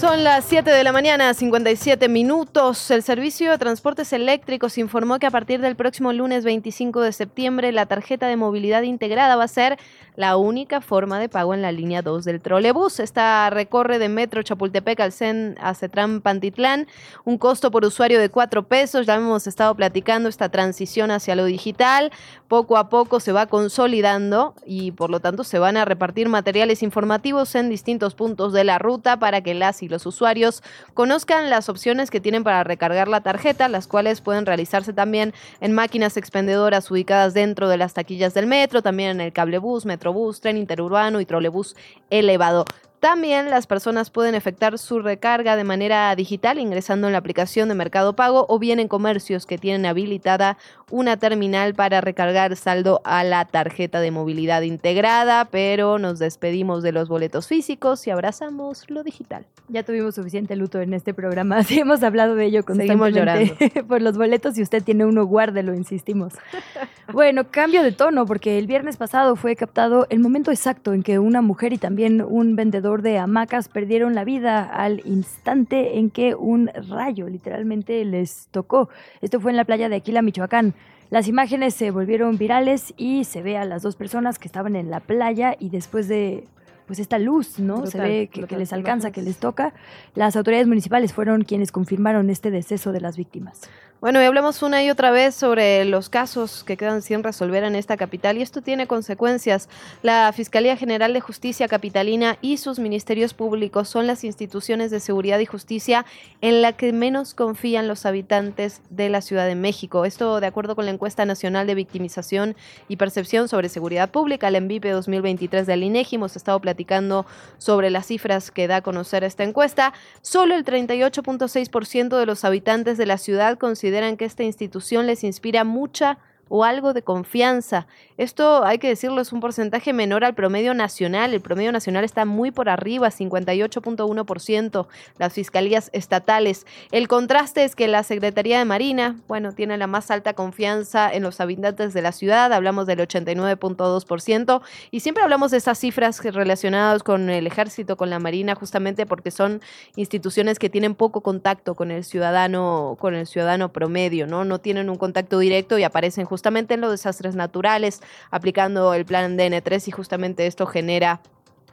Son 0.00 0.22
las 0.22 0.44
7 0.44 0.70
de 0.70 0.84
la 0.84 0.92
mañana, 0.92 1.34
57 1.34 2.08
minutos. 2.08 2.88
El 2.92 3.02
Servicio 3.02 3.50
de 3.50 3.58
Transportes 3.58 4.12
Eléctricos 4.12 4.78
informó 4.78 5.18
que 5.18 5.26
a 5.26 5.30
partir 5.32 5.60
del 5.60 5.74
próximo 5.74 6.12
lunes 6.12 6.44
25 6.44 7.00
de 7.00 7.10
septiembre 7.12 7.72
la 7.72 7.86
tarjeta 7.86 8.28
de 8.28 8.36
movilidad 8.36 8.82
integrada 8.82 9.34
va 9.34 9.42
a 9.42 9.48
ser 9.48 9.76
la 10.14 10.36
única 10.36 10.80
forma 10.80 11.18
de 11.18 11.28
pago 11.28 11.52
en 11.52 11.62
la 11.62 11.72
línea 11.72 12.02
2 12.02 12.24
del 12.24 12.40
trolebús. 12.40 13.00
Esta 13.00 13.50
recorre 13.50 13.98
de 13.98 14.08
Metro 14.08 14.40
Chapultepec 14.40 15.00
al 15.00 15.10
CEN 15.10 15.56
a 15.60 15.74
Cetrán 15.74 16.20
Pantitlán, 16.20 16.86
un 17.24 17.36
costo 17.36 17.72
por 17.72 17.84
usuario 17.84 18.20
de 18.20 18.28
4 18.28 18.68
pesos. 18.68 19.04
Ya 19.04 19.16
hemos 19.16 19.48
estado 19.48 19.74
platicando 19.74 20.28
esta 20.28 20.48
transición 20.48 21.10
hacia 21.10 21.34
lo 21.34 21.44
digital. 21.44 22.12
Poco 22.48 22.78
a 22.78 22.88
poco 22.88 23.20
se 23.20 23.32
va 23.32 23.44
consolidando 23.44 24.54
y 24.64 24.92
por 24.92 25.10
lo 25.10 25.20
tanto 25.20 25.44
se 25.44 25.58
van 25.58 25.76
a 25.76 25.84
repartir 25.84 26.30
materiales 26.30 26.82
informativos 26.82 27.54
en 27.54 27.68
distintos 27.68 28.14
puntos 28.14 28.54
de 28.54 28.64
la 28.64 28.78
ruta 28.78 29.18
para 29.18 29.42
que 29.42 29.52
las 29.52 29.82
y 29.82 29.88
los 29.88 30.06
usuarios 30.06 30.62
conozcan 30.94 31.50
las 31.50 31.68
opciones 31.68 32.10
que 32.10 32.22
tienen 32.22 32.44
para 32.44 32.64
recargar 32.64 33.06
la 33.06 33.20
tarjeta, 33.20 33.68
las 33.68 33.86
cuales 33.86 34.22
pueden 34.22 34.46
realizarse 34.46 34.94
también 34.94 35.34
en 35.60 35.74
máquinas 35.74 36.16
expendedoras 36.16 36.90
ubicadas 36.90 37.34
dentro 37.34 37.68
de 37.68 37.76
las 37.76 37.92
taquillas 37.92 38.32
del 38.32 38.46
metro, 38.46 38.80
también 38.80 39.10
en 39.10 39.20
el 39.20 39.34
cablebús, 39.34 39.84
metrobús, 39.84 40.40
tren 40.40 40.56
interurbano 40.56 41.20
y 41.20 41.26
trolebús 41.26 41.76
elevado. 42.08 42.64
También 43.00 43.48
las 43.48 43.68
personas 43.68 44.10
pueden 44.10 44.34
efectuar 44.34 44.76
su 44.76 44.98
recarga 45.00 45.54
de 45.54 45.62
manera 45.62 46.14
digital 46.16 46.58
ingresando 46.58 47.06
en 47.06 47.12
la 47.12 47.18
aplicación 47.18 47.68
de 47.68 47.76
Mercado 47.76 48.16
Pago 48.16 48.44
o 48.48 48.58
bien 48.58 48.80
en 48.80 48.88
comercios 48.88 49.46
que 49.46 49.56
tienen 49.56 49.86
habilitada 49.86 50.58
una 50.90 51.16
terminal 51.16 51.74
para 51.74 52.00
recargar 52.00 52.56
saldo 52.56 53.00
a 53.04 53.22
la 53.22 53.44
tarjeta 53.44 54.00
de 54.00 54.10
movilidad 54.10 54.62
integrada, 54.62 55.44
pero 55.44 55.98
nos 55.98 56.18
despedimos 56.18 56.82
de 56.82 56.90
los 56.90 57.08
boletos 57.08 57.46
físicos 57.46 58.04
y 58.06 58.10
abrazamos 58.10 58.90
lo 58.90 59.04
digital. 59.04 59.46
Ya 59.68 59.84
tuvimos 59.84 60.14
suficiente 60.14 60.56
luto 60.56 60.80
en 60.80 60.92
este 60.92 61.14
programa, 61.14 61.62
sí 61.64 61.78
hemos 61.78 62.02
hablado 62.02 62.34
de 62.34 62.46
ello 62.46 62.64
constantemente 62.64 63.84
por 63.88 64.02
los 64.02 64.16
boletos, 64.16 64.54
si 64.54 64.62
usted 64.62 64.82
tiene 64.82 65.04
uno, 65.04 65.24
guárdelo, 65.24 65.74
insistimos. 65.74 66.32
bueno, 67.12 67.48
cambio 67.50 67.84
de 67.84 67.92
tono, 67.92 68.26
porque 68.26 68.58
el 68.58 68.66
viernes 68.66 68.96
pasado 68.96 69.36
fue 69.36 69.54
captado 69.54 70.06
el 70.10 70.18
momento 70.18 70.50
exacto 70.50 70.94
en 70.94 71.02
que 71.02 71.18
una 71.18 71.42
mujer 71.42 71.72
y 71.72 71.78
también 71.78 72.22
un 72.22 72.56
vendedor 72.56 72.87
de 72.96 73.18
hamacas 73.18 73.68
perdieron 73.68 74.14
la 74.14 74.24
vida 74.24 74.64
al 74.64 75.02
instante 75.04 75.98
en 75.98 76.10
que 76.10 76.34
un 76.34 76.70
rayo 76.88 77.28
literalmente 77.28 78.04
les 78.04 78.48
tocó. 78.50 78.88
Esto 79.20 79.40
fue 79.40 79.50
en 79.50 79.56
la 79.56 79.64
playa 79.64 79.88
de 79.88 79.96
Aquila, 79.96 80.22
Michoacán. 80.22 80.74
Las 81.10 81.28
imágenes 81.28 81.74
se 81.74 81.90
volvieron 81.90 82.36
virales 82.36 82.92
y 82.96 83.24
se 83.24 83.42
ve 83.42 83.56
a 83.56 83.64
las 83.64 83.82
dos 83.82 83.96
personas 83.96 84.38
que 84.38 84.48
estaban 84.48 84.76
en 84.76 84.90
la 84.90 85.00
playa 85.00 85.56
y 85.58 85.70
después 85.70 86.08
de 86.08 86.44
pues 86.86 86.98
esta 86.98 87.18
luz, 87.18 87.58
¿no? 87.58 87.86
se 87.86 88.00
ve 88.00 88.30
que, 88.32 88.56
les 88.56 88.72
alcanza, 88.72 89.10
que 89.10 89.20
les 89.20 89.36
toca. 89.36 89.74
Las 90.14 90.36
autoridades 90.36 90.66
municipales 90.66 91.12
fueron 91.12 91.44
quienes 91.44 91.70
confirmaron 91.70 92.30
este 92.30 92.50
deceso 92.50 92.92
de 92.92 93.02
las 93.02 93.18
víctimas. 93.18 93.68
Bueno, 94.00 94.22
y 94.22 94.26
hablamos 94.26 94.62
una 94.62 94.84
y 94.84 94.90
otra 94.90 95.10
vez 95.10 95.34
sobre 95.34 95.84
los 95.84 96.08
casos 96.08 96.62
que 96.62 96.76
quedan 96.76 97.02
sin 97.02 97.24
resolver 97.24 97.64
en 97.64 97.74
esta 97.74 97.96
capital 97.96 98.38
y 98.38 98.42
esto 98.42 98.62
tiene 98.62 98.86
consecuencias. 98.86 99.68
La 100.02 100.32
Fiscalía 100.32 100.76
General 100.76 101.12
de 101.12 101.20
Justicia 101.20 101.66
Capitalina 101.66 102.38
y 102.40 102.58
sus 102.58 102.78
ministerios 102.78 103.34
públicos 103.34 103.88
son 103.88 104.06
las 104.06 104.22
instituciones 104.22 104.92
de 104.92 105.00
seguridad 105.00 105.40
y 105.40 105.46
justicia 105.46 106.06
en 106.42 106.62
la 106.62 106.74
que 106.74 106.92
menos 106.92 107.34
confían 107.34 107.88
los 107.88 108.06
habitantes 108.06 108.82
de 108.88 109.08
la 109.08 109.20
Ciudad 109.20 109.48
de 109.48 109.56
México. 109.56 110.04
Esto 110.04 110.38
de 110.38 110.46
acuerdo 110.46 110.76
con 110.76 110.84
la 110.84 110.92
encuesta 110.92 111.24
nacional 111.24 111.66
de 111.66 111.74
victimización 111.74 112.54
y 112.86 112.98
percepción 112.98 113.48
sobre 113.48 113.68
seguridad 113.68 114.12
pública, 114.12 114.48
la 114.52 114.58
ENVIPE 114.58 114.92
2023 114.92 115.66
del 115.66 115.82
INEGI. 115.82 116.14
Hemos 116.14 116.36
estado 116.36 116.60
platicando 116.60 117.26
sobre 117.58 117.90
las 117.90 118.06
cifras 118.06 118.52
que 118.52 118.68
da 118.68 118.76
a 118.76 118.82
conocer 118.82 119.24
esta 119.24 119.42
encuesta. 119.42 119.92
Solo 120.22 120.54
el 120.54 120.64
38.6% 120.64 122.16
de 122.16 122.26
los 122.26 122.44
habitantes 122.44 122.96
de 122.96 123.06
la 123.06 123.18
ciudad 123.18 123.58
consideran 123.58 123.87
que 124.16 124.24
esta 124.24 124.42
institución 124.42 125.06
les 125.06 125.24
inspira 125.24 125.64
mucha 125.64 126.18
o 126.48 126.64
algo 126.64 126.92
de 126.92 127.02
confianza. 127.02 127.86
Esto, 128.16 128.64
hay 128.64 128.78
que 128.78 128.88
decirlo, 128.88 129.20
es 129.20 129.32
un 129.32 129.40
porcentaje 129.40 129.92
menor 129.92 130.24
al 130.24 130.34
promedio 130.34 130.74
nacional. 130.74 131.34
El 131.34 131.40
promedio 131.40 131.70
nacional 131.70 132.04
está 132.04 132.24
muy 132.24 132.50
por 132.50 132.68
arriba, 132.68 133.08
58.1%, 133.08 134.86
las 135.18 135.32
fiscalías 135.32 135.90
estatales. 135.92 136.66
El 136.90 137.06
contraste 137.06 137.64
es 137.64 137.76
que 137.76 137.86
la 137.86 138.02
Secretaría 138.02 138.58
de 138.58 138.64
Marina, 138.64 139.16
bueno, 139.28 139.52
tiene 139.52 139.76
la 139.76 139.86
más 139.86 140.10
alta 140.10 140.34
confianza 140.34 141.12
en 141.12 141.22
los 141.22 141.40
habitantes 141.40 141.94
de 141.94 142.02
la 142.02 142.12
ciudad, 142.12 142.52
hablamos 142.52 142.86
del 142.86 143.00
89.2%, 143.00 144.62
y 144.90 145.00
siempre 145.00 145.22
hablamos 145.22 145.50
de 145.50 145.58
esas 145.58 145.78
cifras 145.78 146.22
relacionadas 146.24 147.02
con 147.02 147.30
el 147.30 147.46
ejército, 147.46 147.96
con 147.96 148.10
la 148.10 148.18
Marina, 148.18 148.54
justamente 148.54 149.06
porque 149.06 149.30
son 149.30 149.60
instituciones 149.96 150.58
que 150.58 150.70
tienen 150.70 150.94
poco 150.94 151.20
contacto 151.20 151.74
con 151.74 151.90
el 151.90 152.04
ciudadano, 152.04 152.96
con 152.98 153.14
el 153.14 153.26
ciudadano 153.26 153.72
promedio, 153.72 154.26
¿no? 154.26 154.44
No 154.44 154.58
tienen 154.58 154.90
un 154.90 154.96
contacto 154.96 155.38
directo 155.38 155.78
y 155.78 155.84
aparecen 155.84 156.24
justamente 156.24 156.37
en 156.44 156.80
los 156.80 156.90
desastres 156.90 157.34
naturales, 157.34 158.00
aplicando 158.30 158.94
el 158.94 159.04
plan 159.04 159.36
DN3 159.38 159.88
y 159.88 159.90
justamente 159.90 160.46
esto 160.46 160.66
genera 160.66 161.20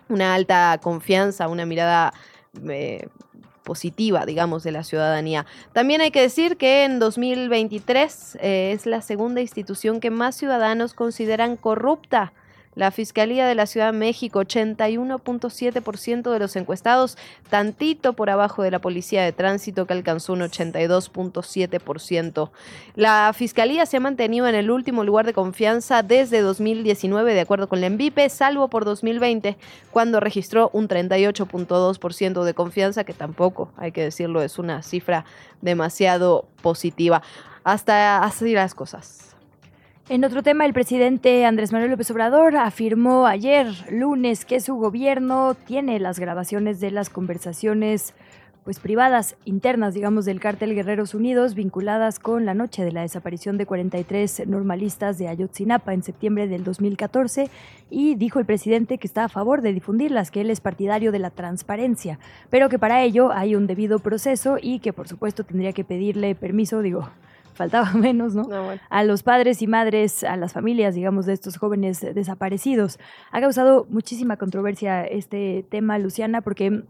una 0.09 0.35
alta 0.35 0.79
confianza, 0.81 1.47
una 1.47 1.65
mirada 1.65 2.13
eh, 2.67 3.07
positiva, 3.63 4.25
digamos, 4.25 4.63
de 4.63 4.71
la 4.71 4.83
ciudadanía. 4.83 5.45
También 5.73 6.01
hay 6.01 6.11
que 6.11 6.21
decir 6.21 6.55
que 6.55 6.85
en 6.85 6.99
2023 6.99 8.37
eh, 8.39 8.71
es 8.73 8.85
la 8.85 9.01
segunda 9.01 9.41
institución 9.41 9.99
que 9.99 10.11
más 10.11 10.35
ciudadanos 10.35 10.93
consideran 10.93 11.57
corrupta. 11.57 12.31
La 12.75 12.91
Fiscalía 12.91 13.47
de 13.47 13.55
la 13.55 13.65
Ciudad 13.67 13.93
de 13.93 13.97
México, 13.97 14.41
81.7% 14.41 16.31
de 16.31 16.39
los 16.39 16.57
encuestados, 16.57 17.17
tantito 17.49 18.11
por 18.13 18.29
abajo 18.29 18.63
de 18.63 18.71
la 18.71 18.79
Policía 18.79 19.23
de 19.23 19.31
Tránsito 19.31 19.87
que 19.87 19.93
alcanzó 19.93 20.33
un 20.33 20.41
82.7%. 20.41 22.49
La 22.95 23.31
Fiscalía 23.33 23.85
se 23.85 23.95
ha 23.97 24.01
mantenido 24.01 24.47
en 24.47 24.55
el 24.55 24.71
último 24.71 25.05
lugar 25.05 25.25
de 25.25 25.33
confianza 25.33 26.03
desde 26.03 26.41
2019, 26.41 27.33
de 27.33 27.41
acuerdo 27.41 27.69
con 27.69 27.79
la 27.79 27.87
ENVIPE, 27.87 28.27
salvo 28.29 28.67
por 28.67 28.83
2020, 28.83 29.55
cuando 29.91 30.19
registró 30.19 30.69
un 30.73 30.89
38.2% 30.89 32.43
de 32.43 32.53
confianza, 32.53 33.05
que 33.05 33.13
tampoco, 33.13 33.71
hay 33.77 33.93
que 33.93 34.03
decirlo, 34.03 34.41
es 34.41 34.59
una 34.59 34.83
cifra 34.83 35.23
demasiado 35.61 36.45
positiva. 36.61 37.21
Hasta 37.63 38.23
así 38.23 38.53
las 38.53 38.75
cosas. 38.75 39.34
En 40.07 40.23
otro 40.23 40.43
tema, 40.43 40.67
el 40.67 40.73
presidente 40.73 41.45
Andrés 41.45 41.71
Manuel 41.71 41.89
López 41.89 42.11
Obrador 42.11 42.57
afirmó 42.57 43.25
ayer, 43.25 43.65
lunes, 43.89 44.45
que 44.45 44.59
su 44.59 44.75
gobierno 44.75 45.55
tiene 45.55 45.99
las 45.99 46.19
grabaciones 46.19 46.79
de 46.79 46.91
las 46.91 47.09
conversaciones 47.09 48.13
pues 48.63 48.79
privadas 48.79 49.35
internas, 49.45 49.95
digamos, 49.95 50.25
del 50.25 50.39
cártel 50.39 50.75
Guerreros 50.75 51.15
Unidos 51.15 51.55
vinculadas 51.55 52.19
con 52.19 52.45
la 52.45 52.53
noche 52.53 52.83
de 52.83 52.91
la 52.91 53.01
desaparición 53.01 53.57
de 53.57 53.65
43 53.65 54.43
normalistas 54.45 55.17
de 55.17 55.27
Ayotzinapa 55.27 55.95
en 55.95 56.03
septiembre 56.03 56.47
del 56.47 56.63
2014 56.63 57.49
y 57.89 58.13
dijo 58.13 58.37
el 58.37 58.45
presidente 58.45 58.99
que 58.99 59.07
está 59.07 59.23
a 59.23 59.29
favor 59.29 59.63
de 59.63 59.73
difundirlas, 59.73 60.29
que 60.29 60.41
él 60.41 60.51
es 60.51 60.61
partidario 60.61 61.11
de 61.11 61.19
la 61.19 61.31
transparencia, 61.31 62.19
pero 62.51 62.69
que 62.69 62.77
para 62.77 63.01
ello 63.01 63.31
hay 63.31 63.55
un 63.55 63.65
debido 63.65 63.97
proceso 63.97 64.57
y 64.61 64.79
que 64.79 64.93
por 64.93 65.07
supuesto 65.07 65.43
tendría 65.43 65.73
que 65.73 65.83
pedirle 65.83 66.35
permiso, 66.35 66.83
digo, 66.83 67.09
faltaba 67.55 67.91
menos, 67.93 68.35
¿no? 68.35 68.43
No, 68.43 68.63
bueno. 68.65 68.81
a 68.89 69.03
los 69.03 69.23
padres 69.23 69.61
y 69.61 69.67
madres, 69.67 70.23
a 70.23 70.37
las 70.37 70.53
familias, 70.53 70.93
digamos, 70.95 71.25
de 71.25 71.33
estos 71.33 71.57
jóvenes 71.57 72.01
desaparecidos. 72.01 72.99
Ha 73.31 73.41
causado 73.41 73.87
muchísima 73.89 74.37
controversia 74.37 75.03
este 75.05 75.65
tema, 75.69 75.97
Luciana, 75.97 76.41
porque 76.41 76.83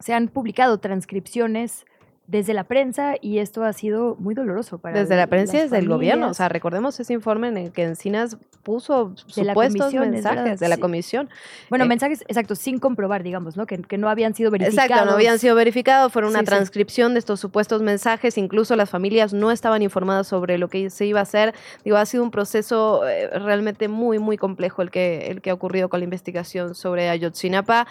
se 0.00 0.14
han 0.14 0.28
publicado 0.28 0.78
transcripciones 0.78 1.84
desde 2.28 2.52
la 2.52 2.64
prensa 2.64 3.14
y 3.22 3.38
esto 3.38 3.64
ha 3.64 3.72
sido 3.72 4.14
muy 4.20 4.34
doloroso 4.34 4.76
para 4.76 5.00
Desde 5.00 5.16
la 5.16 5.26
prensa 5.28 5.56
y 5.56 5.60
desde 5.62 5.78
el 5.78 5.88
gobierno. 5.88 6.28
O 6.28 6.34
sea, 6.34 6.50
recordemos 6.50 7.00
ese 7.00 7.14
informe 7.14 7.48
en 7.48 7.56
el 7.56 7.72
que 7.72 7.84
Encinas 7.84 8.36
puso 8.62 9.14
De 9.34 9.44
supuestos 9.46 9.94
mensajes 9.94 10.42
verdad, 10.44 10.58
de 10.58 10.68
la 10.68 10.76
comisión. 10.76 11.30
Bueno, 11.70 11.86
Eh, 11.86 11.88
mensajes, 11.88 12.20
exacto, 12.28 12.54
sin 12.54 12.78
comprobar, 12.80 13.22
digamos, 13.22 13.56
¿no? 13.56 13.64
Que, 13.64 13.78
que 13.78 13.96
no 13.96 14.10
habían 14.10 14.34
sido 14.34 14.50
verificados. 14.50 14.84
Exacto, 14.90 15.06
no 15.06 15.12
habían 15.12 15.38
sido 15.38 15.54
verificados, 15.54 16.12
fueron 16.12 16.30
una 16.32 16.40
Sí, 16.40 16.44
sí. 16.44 16.50
transcripción 16.50 17.14
de 17.14 17.20
estos 17.20 17.40
supuestos 17.40 17.80
mensajes, 17.80 18.36
incluso 18.36 18.76
las 18.76 18.90
familias 18.90 19.32
no 19.32 19.50
estaban 19.50 19.80
informadas 19.80 20.26
sobre 20.26 20.58
lo 20.58 20.68
que 20.68 20.90
se 20.90 21.06
iba 21.06 21.20
a 21.20 21.22
hacer. 21.22 21.54
Digo, 21.82 21.96
ha 21.96 22.04
sido 22.04 22.22
un 22.22 22.30
proceso 22.30 23.08
eh, 23.08 23.30
realmente 23.38 23.88
muy, 23.88 24.18
muy 24.18 24.36
complejo 24.36 24.82
el 24.82 24.90
que, 24.90 25.28
el 25.28 25.40
que 25.40 25.48
ha 25.48 25.54
ocurrido 25.54 25.88
con 25.88 26.00
la 26.00 26.04
investigación 26.04 26.74
sobre 26.74 27.08
Ayotzinapa. 27.08 27.86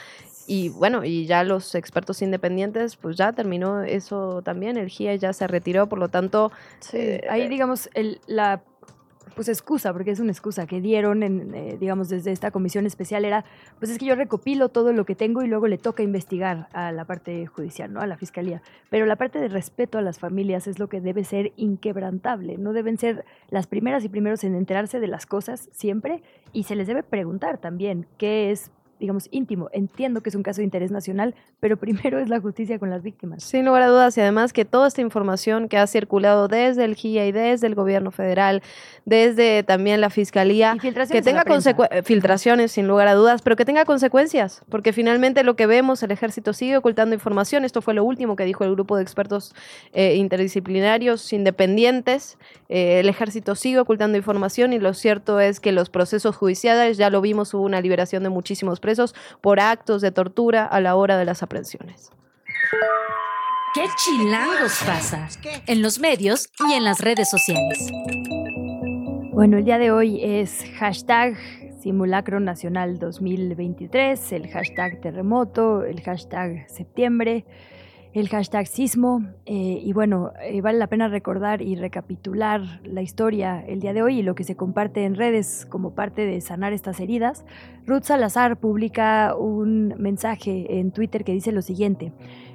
Y 0.50 0.70
bueno, 0.70 1.04
y 1.04 1.26
ya 1.26 1.44
los 1.44 1.76
expertos 1.76 2.22
independientes, 2.22 2.96
pues 2.96 3.18
ya 3.18 3.34
terminó 3.34 3.84
eso 3.84 4.42
también, 4.42 4.78
el 4.78 4.88
GIE 4.88 5.20
ya 5.20 5.34
se 5.34 5.46
retiró, 5.46 5.88
por 5.90 6.00
lo 6.00 6.08
tanto, 6.08 6.54
Sí, 6.80 6.98
eh, 6.98 7.28
ahí 7.30 7.50
digamos 7.50 7.90
el, 7.94 8.22
la 8.28 8.64
pues 9.38 9.50
excusa, 9.50 9.94
porque 9.94 10.10
es 10.10 10.20
una 10.20 10.32
excusa 10.32 10.66
que 10.66 10.82
dieron 10.82 11.22
en, 11.22 11.54
eh, 11.54 11.78
digamos 11.80 12.10
desde 12.10 12.32
esta 12.32 12.50
comisión 12.50 12.88
especial 12.88 13.24
era, 13.24 13.46
pues 13.78 13.92
es 13.92 14.00
que 14.00 14.06
yo 14.06 14.16
recopilo 14.16 14.70
todo 14.70 14.94
lo 14.94 15.06
que 15.06 15.14
tengo 15.14 15.44
y 15.44 15.48
luego 15.48 15.68
le 15.68 15.78
toca 15.78 16.02
investigar 16.02 16.70
a 16.74 16.92
la 16.92 17.06
parte 17.06 17.46
judicial, 17.46 17.94
¿no? 17.94 18.02
A 18.02 18.08
la 18.08 18.18
fiscalía. 18.18 18.64
Pero 18.90 19.06
la 19.06 19.16
parte 19.16 19.38
de 19.38 19.48
respeto 19.48 20.00
a 20.00 20.02
las 20.02 20.18
familias 20.18 20.66
es 20.66 20.80
lo 20.80 20.90
que 20.90 21.02
debe 21.02 21.24
ser 21.24 21.54
inquebrantable, 21.56 22.58
no 22.58 22.74
deben 22.74 22.98
ser 22.98 23.26
las 23.50 23.68
primeras 23.68 24.04
y 24.04 24.10
primeros 24.10 24.44
en 24.44 24.56
enterarse 24.56 25.00
de 25.00 25.08
las 25.08 25.28
cosas 25.28 25.70
siempre 25.72 26.24
y 26.52 26.64
se 26.64 26.76
les 26.76 26.88
debe 26.88 27.04
preguntar 27.04 27.60
también 27.60 28.08
qué 28.18 28.50
es 28.50 28.72
digamos, 29.00 29.28
íntimo. 29.32 29.70
Entiendo 29.72 30.22
que 30.22 30.30
es 30.30 30.36
un 30.36 30.44
caso 30.44 30.62
de 30.62 30.66
interés 30.66 30.92
nacional, 30.92 31.36
pero 31.60 31.78
primero 31.78 32.20
es 32.20 32.30
la 32.30 32.40
justicia 32.40 32.80
con 32.80 32.90
las 32.90 33.04
víctimas. 33.04 33.44
Sin 33.44 33.66
lugar 33.66 33.84
a 33.84 33.88
dudas, 33.88 34.18
y 34.18 34.22
además 34.22 34.54
que 34.54 34.66
toda 34.66 34.88
esta 34.88 35.02
información 35.02 35.70
que 35.70 35.78
ha 35.78 35.88
circulado 35.88 36.48
desde 36.48 36.86
el 36.86 36.96
GIA 36.96 37.26
y 37.28 37.32
desde 37.32 37.68
el 37.68 37.76
gobierno 37.76 38.12
federal, 38.12 38.62
desde 39.06 39.64
también 39.64 40.02
la 40.02 40.10
fiscalía, 40.10 40.78
que 40.82 41.22
tenga 41.22 41.46
filtraciones 42.04 42.72
sin 42.72 42.88
lugar 42.88 43.08
a 43.08 43.14
dudas, 43.14 43.42
pero 43.42 43.56
que 43.56 43.66
tenga 43.66 43.86
consecuencias, 43.86 44.62
porque 44.70 44.94
finalmente 44.94 45.44
lo 45.44 45.56
que 45.56 45.66
vemos, 45.66 46.04
el 46.04 46.12
ejército 46.12 46.54
sigue 46.54 46.78
ocultando 46.78 47.16
información, 47.16 47.66
esto 47.66 47.82
fue 47.82 47.94
lo 47.94 48.04
último 48.04 48.36
que 48.36 48.46
dijo 48.46 48.64
el 48.64 48.72
grupo 48.72 48.98
de 48.98 49.04
expertos 49.04 49.54
eh, 49.94 50.16
interdisciplinarios 50.16 51.34
independientes, 51.34 52.38
eh, 52.70 53.00
el 53.00 53.10
ejército 53.10 53.56
sigue 53.56 53.80
ocultando 53.80 54.18
información 54.18 54.74
y 54.74 54.80
lo 54.80 54.94
cierto 54.94 55.40
es 55.40 55.60
que 55.60 55.72
los 55.72 55.90
procesos 55.90 56.36
judiciales, 56.36 56.98
ya 56.98 57.10
lo 57.10 57.22
vimos, 57.22 57.54
hubo 57.54 57.64
una 57.64 57.82
liberación 57.82 58.24
de 58.24 58.30
muchísimos 58.30 58.80
presos 58.88 59.14
por 59.42 59.60
actos 59.60 60.02
de 60.02 60.14
tortura 60.14 60.66
a 60.66 60.80
la 60.80 60.96
hora 60.96 61.18
de 61.18 61.26
las 61.26 61.44
aprehensiones. 61.44 62.10
¿Qué 63.74 63.84
chilangos 63.98 64.82
pasa? 64.86 65.28
En 65.68 65.82
los 65.82 66.00
medios 66.00 66.48
y 66.70 66.72
en 66.72 66.86
las 66.86 67.02
redes 67.02 67.30
sociales. 67.30 67.92
Bueno, 69.34 69.58
el 69.58 69.66
día 69.66 69.78
de 69.78 69.92
hoy 69.92 70.24
es 70.24 70.64
hashtag 70.80 71.36
Simulacro 71.82 72.40
Nacional 72.40 72.98
2023, 72.98 74.32
el 74.32 74.48
hashtag 74.48 75.02
terremoto, 75.02 75.84
el 75.84 76.02
hashtag 76.02 76.66
septiembre, 76.70 77.46
el 78.20 78.30
hashtag 78.30 78.66
sismo. 78.66 79.24
Eh, 79.46 79.80
y 79.84 79.94
bueno, 79.94 80.32
eh, 80.42 80.62
vale 80.62 80.80
la 80.80 80.88
pena 80.88 81.08
recordar 81.08 81.62
y 81.62 81.76
recapitular 81.76 82.82
la 82.84 83.04
historia 83.04 83.64
el 83.66 83.80
día 83.80 83.94
de 83.94 84.02
hoy 84.02 84.20
y 84.20 84.24
lo 84.24 84.34
que 84.34 84.44
se 84.44 84.56
comparte 84.56 85.04
en 85.04 85.14
redes 85.14 85.68
como 85.70 85.94
parte 85.94 86.26
de 86.26 86.42
sanar 86.42 86.74
estas 86.74 87.00
heridas. 87.00 87.46
Ruth 87.86 88.04
Salazar 88.04 88.60
publica 88.60 89.36
un 89.36 89.94
mensaje 90.00 90.80
en 90.80 90.92
Twitter 90.92 91.24
que 91.24 91.34
dice 91.34 91.52
lo 91.52 91.62
siguiente. 91.62 92.12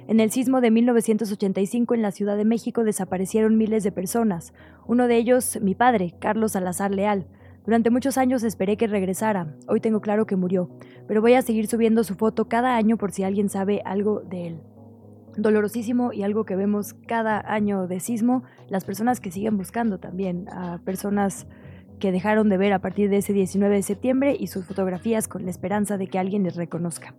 En 0.07 0.19
el 0.19 0.31
sismo 0.31 0.59
de 0.59 0.69
1985 0.69 1.93
en 1.93 2.01
la 2.01 2.11
Ciudad 2.11 2.35
de 2.35 2.43
México 2.43 2.83
desaparecieron 2.83 3.57
miles 3.57 3.83
de 3.85 3.93
personas. 3.93 4.53
Uno 4.85 5.07
de 5.07 5.15
ellos, 5.15 5.59
mi 5.61 5.75
padre, 5.75 6.13
Carlos 6.19 6.51
Salazar 6.51 6.91
Leal. 6.91 7.25
Durante 7.63 7.89
muchos 7.89 8.17
años 8.17 8.43
esperé 8.43 8.75
que 8.75 8.87
regresara. 8.87 9.55
Hoy 9.69 9.79
tengo 9.79 10.01
claro 10.01 10.25
que 10.25 10.35
murió, 10.35 10.69
pero 11.07 11.21
voy 11.21 11.35
a 11.35 11.41
seguir 11.41 11.67
subiendo 11.67 12.03
su 12.03 12.15
foto 12.15 12.49
cada 12.49 12.75
año 12.75 12.97
por 12.97 13.13
si 13.13 13.23
alguien 13.23 13.47
sabe 13.47 13.81
algo 13.85 14.19
de 14.19 14.47
él 14.47 14.72
dolorosísimo 15.37 16.13
y 16.13 16.23
algo 16.23 16.45
que 16.45 16.55
vemos 16.55 16.93
cada 17.07 17.39
año 17.51 17.87
de 17.87 17.99
sismo, 17.99 18.43
las 18.69 18.85
personas 18.85 19.19
que 19.19 19.31
siguen 19.31 19.57
buscando 19.57 19.97
también, 19.97 20.47
a 20.49 20.79
personas 20.79 21.47
que 21.99 22.11
dejaron 22.11 22.49
de 22.49 22.57
ver 22.57 22.73
a 22.73 22.79
partir 22.79 23.09
de 23.09 23.17
ese 23.17 23.33
19 23.33 23.75
de 23.75 23.81
septiembre 23.81 24.35
y 24.37 24.47
sus 24.47 24.65
fotografías 24.65 25.27
con 25.27 25.45
la 25.45 25.51
esperanza 25.51 25.97
de 25.97 26.07
que 26.07 26.19
alguien 26.19 26.43
les 26.43 26.55
reconozca. 26.55 27.15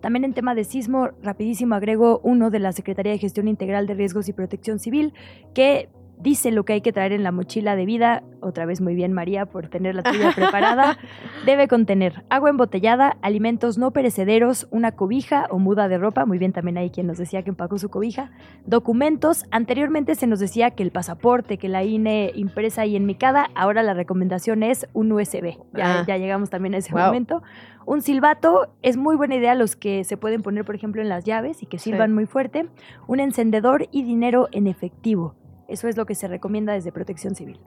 También 0.00 0.24
en 0.24 0.34
tema 0.34 0.54
de 0.54 0.64
sismo, 0.64 1.08
rapidísimo 1.22 1.74
agrego 1.74 2.20
uno 2.22 2.50
de 2.50 2.58
la 2.58 2.72
Secretaría 2.72 3.12
de 3.12 3.18
Gestión 3.18 3.48
Integral 3.48 3.86
de 3.86 3.94
Riesgos 3.94 4.28
y 4.28 4.32
Protección 4.32 4.78
Civil, 4.78 5.14
que 5.54 5.88
dice 6.18 6.50
lo 6.50 6.64
que 6.64 6.74
hay 6.74 6.80
que 6.80 6.92
traer 6.92 7.12
en 7.12 7.22
la 7.22 7.32
mochila 7.32 7.76
de 7.76 7.84
vida, 7.84 8.22
otra 8.40 8.66
vez 8.66 8.80
muy 8.80 8.94
bien 8.94 9.12
María 9.12 9.46
por 9.46 9.68
tener 9.68 9.94
la 9.94 10.02
tuya 10.02 10.32
preparada, 10.34 10.98
debe 11.46 11.68
contener 11.68 12.24
agua 12.30 12.50
embotellada, 12.50 13.16
alimentos 13.22 13.78
no 13.78 13.90
perecederos, 13.90 14.66
una 14.70 14.92
cobija 14.92 15.46
o 15.50 15.58
muda 15.58 15.88
de 15.88 15.98
ropa, 15.98 16.26
muy 16.26 16.38
bien 16.38 16.52
también 16.52 16.78
hay 16.78 16.90
quien 16.90 17.06
nos 17.06 17.18
decía 17.18 17.42
que 17.42 17.50
empacó 17.50 17.78
su 17.78 17.88
cobija, 17.88 18.30
documentos, 18.64 19.44
anteriormente 19.50 20.14
se 20.14 20.26
nos 20.26 20.40
decía 20.40 20.70
que 20.72 20.82
el 20.82 20.90
pasaporte, 20.90 21.58
que 21.58 21.68
la 21.68 21.84
INE 21.84 22.32
impresa 22.34 22.86
y 22.86 22.96
enmicada, 22.96 23.50
ahora 23.54 23.82
la 23.82 23.94
recomendación 23.94 24.62
es 24.62 24.86
un 24.92 25.12
USB, 25.12 25.58
ya, 25.74 26.00
ah. 26.00 26.16
llegamos 26.16 26.50
también 26.50 26.74
a 26.74 26.78
ese 26.78 26.94
momento. 26.94 27.42
Un 27.86 28.02
silbato 28.02 28.74
es 28.82 28.96
muy 28.96 29.14
buena 29.14 29.36
idea 29.36 29.54
los 29.54 29.76
que 29.76 30.02
se 30.02 30.16
pueden 30.16 30.42
poner, 30.42 30.64
por 30.64 30.74
ejemplo, 30.74 31.00
en 31.02 31.08
las 31.08 31.24
llaves 31.24 31.62
y 31.62 31.66
que 31.66 31.78
silban 31.78 32.12
muy 32.12 32.26
fuerte. 32.26 32.66
Un 33.06 33.20
encendedor 33.20 33.86
y 33.92 34.02
dinero 34.02 34.48
en 34.50 34.66
efectivo. 34.66 35.36
Eso 35.68 35.88
es 35.88 35.96
lo 35.96 36.06
que 36.06 36.14
se 36.14 36.28
recomienda 36.28 36.72
desde 36.74 36.92
Protección 36.92 37.34
Civil. 37.34 37.58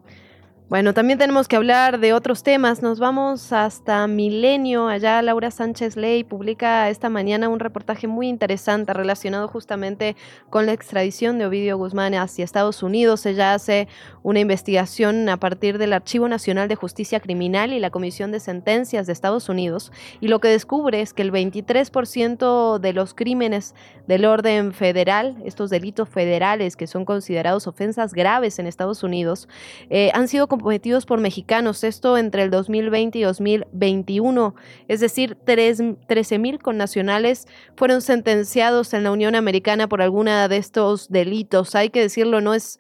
Bueno, 0.70 0.94
también 0.94 1.18
tenemos 1.18 1.48
que 1.48 1.56
hablar 1.56 2.00
de 2.00 2.14
otros 2.14 2.44
temas. 2.44 2.84
Nos 2.84 3.00
vamos 3.00 3.52
hasta 3.54 4.06
Milenio. 4.06 4.88
Allá 4.88 5.20
Laura 5.24 5.50
Sánchez 5.50 5.96
Ley 5.96 6.24
publica 6.24 6.92
esta 6.92 7.10
mañana 7.10 7.50
un 7.50 7.60
reportaje 7.60 8.06
muy 8.06 8.28
interesante 8.28 8.94
relacionado 8.94 9.48
justamente 9.48 10.16
con 10.52 10.68
la 10.68 10.74
extradición 10.74 11.40
de 11.40 11.48
Ovidio 11.48 11.76
Guzmán 11.76 12.14
hacia 12.14 12.46
Estados 12.46 12.84
Unidos. 12.84 13.26
Ella 13.26 13.56
hace 13.56 13.88
una 14.22 14.42
investigación 14.42 15.28
a 15.30 15.38
partir 15.38 15.80
del 15.80 15.92
Archivo 15.92 16.28
Nacional 16.28 16.68
de 16.68 16.76
Justicia 16.76 17.20
Criminal 17.20 17.74
y 17.74 17.80
la 17.80 17.90
Comisión 17.90 18.32
de 18.32 18.40
Sentencias 18.40 19.08
de 19.08 19.14
Estados 19.14 19.50
Unidos. 19.50 19.92
Y 20.22 20.28
lo 20.28 20.40
que 20.40 20.50
descubre 20.50 21.02
es 21.02 21.14
que 21.14 21.24
el 21.24 21.32
23% 21.32 22.78
de 22.78 22.94
los 22.94 23.16
crímenes 23.16 23.74
del 24.06 24.24
orden 24.24 24.74
federal, 24.74 25.36
estos 25.44 25.72
delitos 25.72 26.10
federales 26.10 26.76
que 26.76 26.86
son 26.86 27.06
considerados 27.06 27.66
ofensas 27.66 28.14
graves 28.14 28.60
en 28.60 28.68
Estados 28.68 29.02
Unidos, 29.02 29.50
eh, 29.90 30.12
han 30.14 30.28
sido 30.28 30.48
cometidos 30.60 31.06
por 31.06 31.20
mexicanos, 31.20 31.84
esto 31.84 32.18
entre 32.18 32.44
el 32.44 32.52
2020 32.52 33.20
y 33.20 33.24
2021, 33.24 34.56
es 34.88 35.00
decir, 35.00 35.38
13.000 35.46 36.60
connacionales 36.60 37.48
fueron 37.76 38.02
sentenciados 38.02 38.94
en 38.94 39.04
la 39.04 39.12
Unión 39.12 39.36
Americana 39.36 39.88
por 39.88 40.02
alguna 40.02 40.48
de 40.48 40.58
estos 40.58 41.10
delitos. 41.10 41.76
Hay 41.76 41.90
que 41.90 42.02
decirlo, 42.02 42.42
no 42.42 42.54
es 42.54 42.80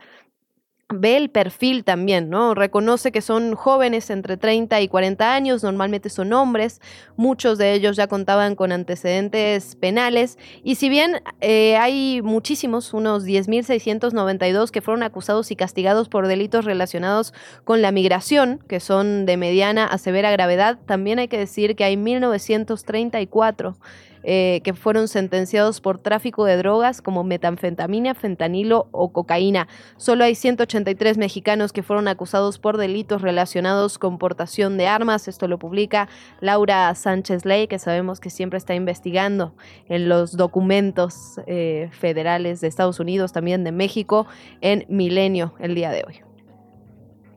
ve 0.91 1.17
el 1.17 1.29
perfil 1.29 1.83
también, 1.83 2.29
¿no? 2.29 2.55
Reconoce 2.55 3.11
que 3.11 3.21
son 3.21 3.53
jóvenes 3.55 4.09
entre 4.09 4.37
30 4.37 4.81
y 4.81 4.87
40 4.87 5.33
años, 5.33 5.63
normalmente 5.63 6.09
son 6.09 6.33
hombres, 6.33 6.81
muchos 7.15 7.59
de 7.59 7.73
ellos 7.73 7.95
ya 7.95 8.07
contaban 8.07 8.55
con 8.55 8.71
antecedentes 8.71 9.75
penales 9.75 10.39
y 10.63 10.75
si 10.75 10.89
bien 10.89 11.21
eh, 11.41 11.77
hay 11.77 12.21
muchísimos, 12.23 12.93
unos 12.93 13.23
10.692 13.23 14.71
que 14.71 14.81
fueron 14.81 15.03
acusados 15.03 15.51
y 15.51 15.55
castigados 15.55 16.09
por 16.09 16.27
delitos 16.27 16.65
relacionados 16.65 17.35
con 17.65 17.83
la 17.83 17.91
migración, 17.91 18.59
que 18.67 18.79
son 18.79 19.27
de 19.27 19.37
mediana 19.37 19.85
a 19.85 19.99
severa 19.99 20.31
gravedad, 20.31 20.79
también 20.87 21.19
hay 21.19 21.27
que 21.27 21.37
decir 21.37 21.75
que 21.75 21.83
hay 21.83 21.97
1.934 21.97 23.75
eh, 24.23 24.61
que 24.63 24.73
fueron 24.73 25.07
sentenciados 25.07 25.81
por 25.81 25.97
tráfico 25.97 26.45
de 26.45 26.57
drogas 26.57 27.01
como 27.01 27.23
metanfetamina, 27.23 28.15
fentanilo 28.15 28.87
o 28.91 29.11
cocaína. 29.11 29.67
Solo 29.97 30.23
hay 30.23 30.35
183 30.35 31.17
mexicanos 31.17 31.73
que 31.73 31.83
fueron 31.83 32.07
acusados 32.07 32.59
por 32.59 32.77
delitos 32.77 33.21
relacionados 33.21 33.97
con 33.97 34.17
portación 34.17 34.77
de 34.77 34.87
armas. 34.87 35.27
Esto 35.27 35.47
lo 35.47 35.59
publica 35.59 36.09
Laura 36.41 36.93
Sánchez 36.95 37.45
Ley, 37.45 37.67
que 37.67 37.79
sabemos 37.79 38.19
que 38.19 38.29
siempre 38.29 38.57
está 38.57 38.75
investigando 38.75 39.53
en 39.87 40.09
los 40.09 40.37
documentos 40.37 41.39
eh, 41.47 41.89
federales 41.91 42.61
de 42.61 42.67
Estados 42.67 42.99
Unidos, 42.99 43.31
también 43.31 43.63
de 43.63 43.71
México, 43.71 44.27
en 44.61 44.85
Milenio 44.89 45.53
el 45.59 45.75
día 45.75 45.91
de 45.91 46.03
hoy. 46.07 46.28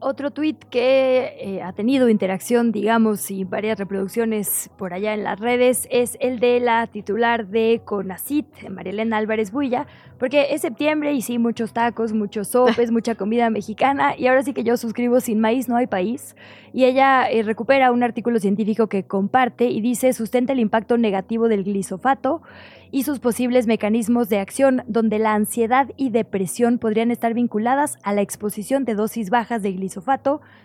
Otro 0.04 0.32
tuit 0.32 0.64
que 0.64 1.36
eh, 1.38 1.62
ha 1.62 1.72
tenido 1.74 2.08
interacción, 2.08 2.72
digamos, 2.72 3.30
y 3.30 3.44
varias 3.44 3.78
reproducciones 3.78 4.68
por 4.76 4.92
allá 4.92 5.14
en 5.14 5.22
las 5.22 5.38
redes 5.38 5.86
es 5.92 6.16
el 6.18 6.40
de 6.40 6.58
la 6.58 6.88
titular 6.88 7.46
de 7.46 7.82
CONACIT, 7.84 8.68
Marilena 8.68 9.18
Álvarez 9.18 9.52
Builla, 9.52 9.86
porque 10.18 10.48
es 10.50 10.62
septiembre 10.62 11.12
y 11.12 11.22
sí, 11.22 11.38
muchos 11.38 11.72
tacos, 11.72 12.12
muchos 12.14 12.48
sopes, 12.48 12.90
mucha 12.90 13.14
comida 13.14 13.48
mexicana, 13.48 14.16
y 14.18 14.26
ahora 14.26 14.42
sí 14.42 14.52
que 14.52 14.64
yo 14.64 14.76
suscribo 14.76 15.20
Sin 15.20 15.38
Maíz 15.38 15.68
no 15.68 15.76
hay 15.76 15.86
país, 15.86 16.34
y 16.72 16.84
ella 16.84 17.30
eh, 17.30 17.44
recupera 17.44 17.92
un 17.92 18.02
artículo 18.02 18.40
científico 18.40 18.88
que 18.88 19.04
comparte 19.04 19.66
y 19.66 19.80
dice 19.80 20.12
sustenta 20.14 20.52
el 20.52 20.58
impacto 20.58 20.98
negativo 20.98 21.46
del 21.46 21.62
glisofato 21.62 22.42
y 22.90 23.04
sus 23.04 23.20
posibles 23.20 23.66
mecanismos 23.66 24.28
de 24.28 24.38
acción, 24.38 24.82
donde 24.86 25.18
la 25.18 25.32
ansiedad 25.32 25.88
y 25.96 26.10
depresión 26.10 26.78
podrían 26.78 27.10
estar 27.10 27.32
vinculadas 27.32 27.98
a 28.02 28.12
la 28.12 28.20
exposición 28.20 28.84
de 28.84 28.94
dosis 28.94 29.30
bajas 29.30 29.62
de 29.62 29.72
glisofato 29.72 29.91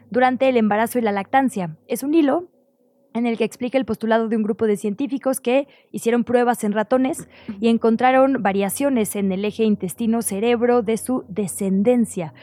durante 0.09 0.49
el 0.49 0.57
embarazo 0.57 0.99
y 0.99 1.01
la 1.01 1.11
lactancia. 1.11 1.75
Es 1.87 2.03
un 2.03 2.13
hilo 2.13 2.47
en 3.13 3.25
el 3.25 3.37
que 3.37 3.43
explica 3.43 3.77
el 3.77 3.85
postulado 3.85 4.27
de 4.27 4.35
un 4.35 4.43
grupo 4.43 4.67
de 4.67 4.77
científicos 4.77 5.39
que 5.39 5.67
hicieron 5.91 6.23
pruebas 6.23 6.63
en 6.63 6.71
ratones 6.71 7.27
y 7.59 7.69
encontraron 7.69 8.43
variaciones 8.43 9.15
en 9.15 9.31
el 9.31 9.43
eje 9.43 9.63
intestino-cerebro 9.63 10.83
de 10.83 10.97
su 10.97 11.25
descendencia. 11.27 12.33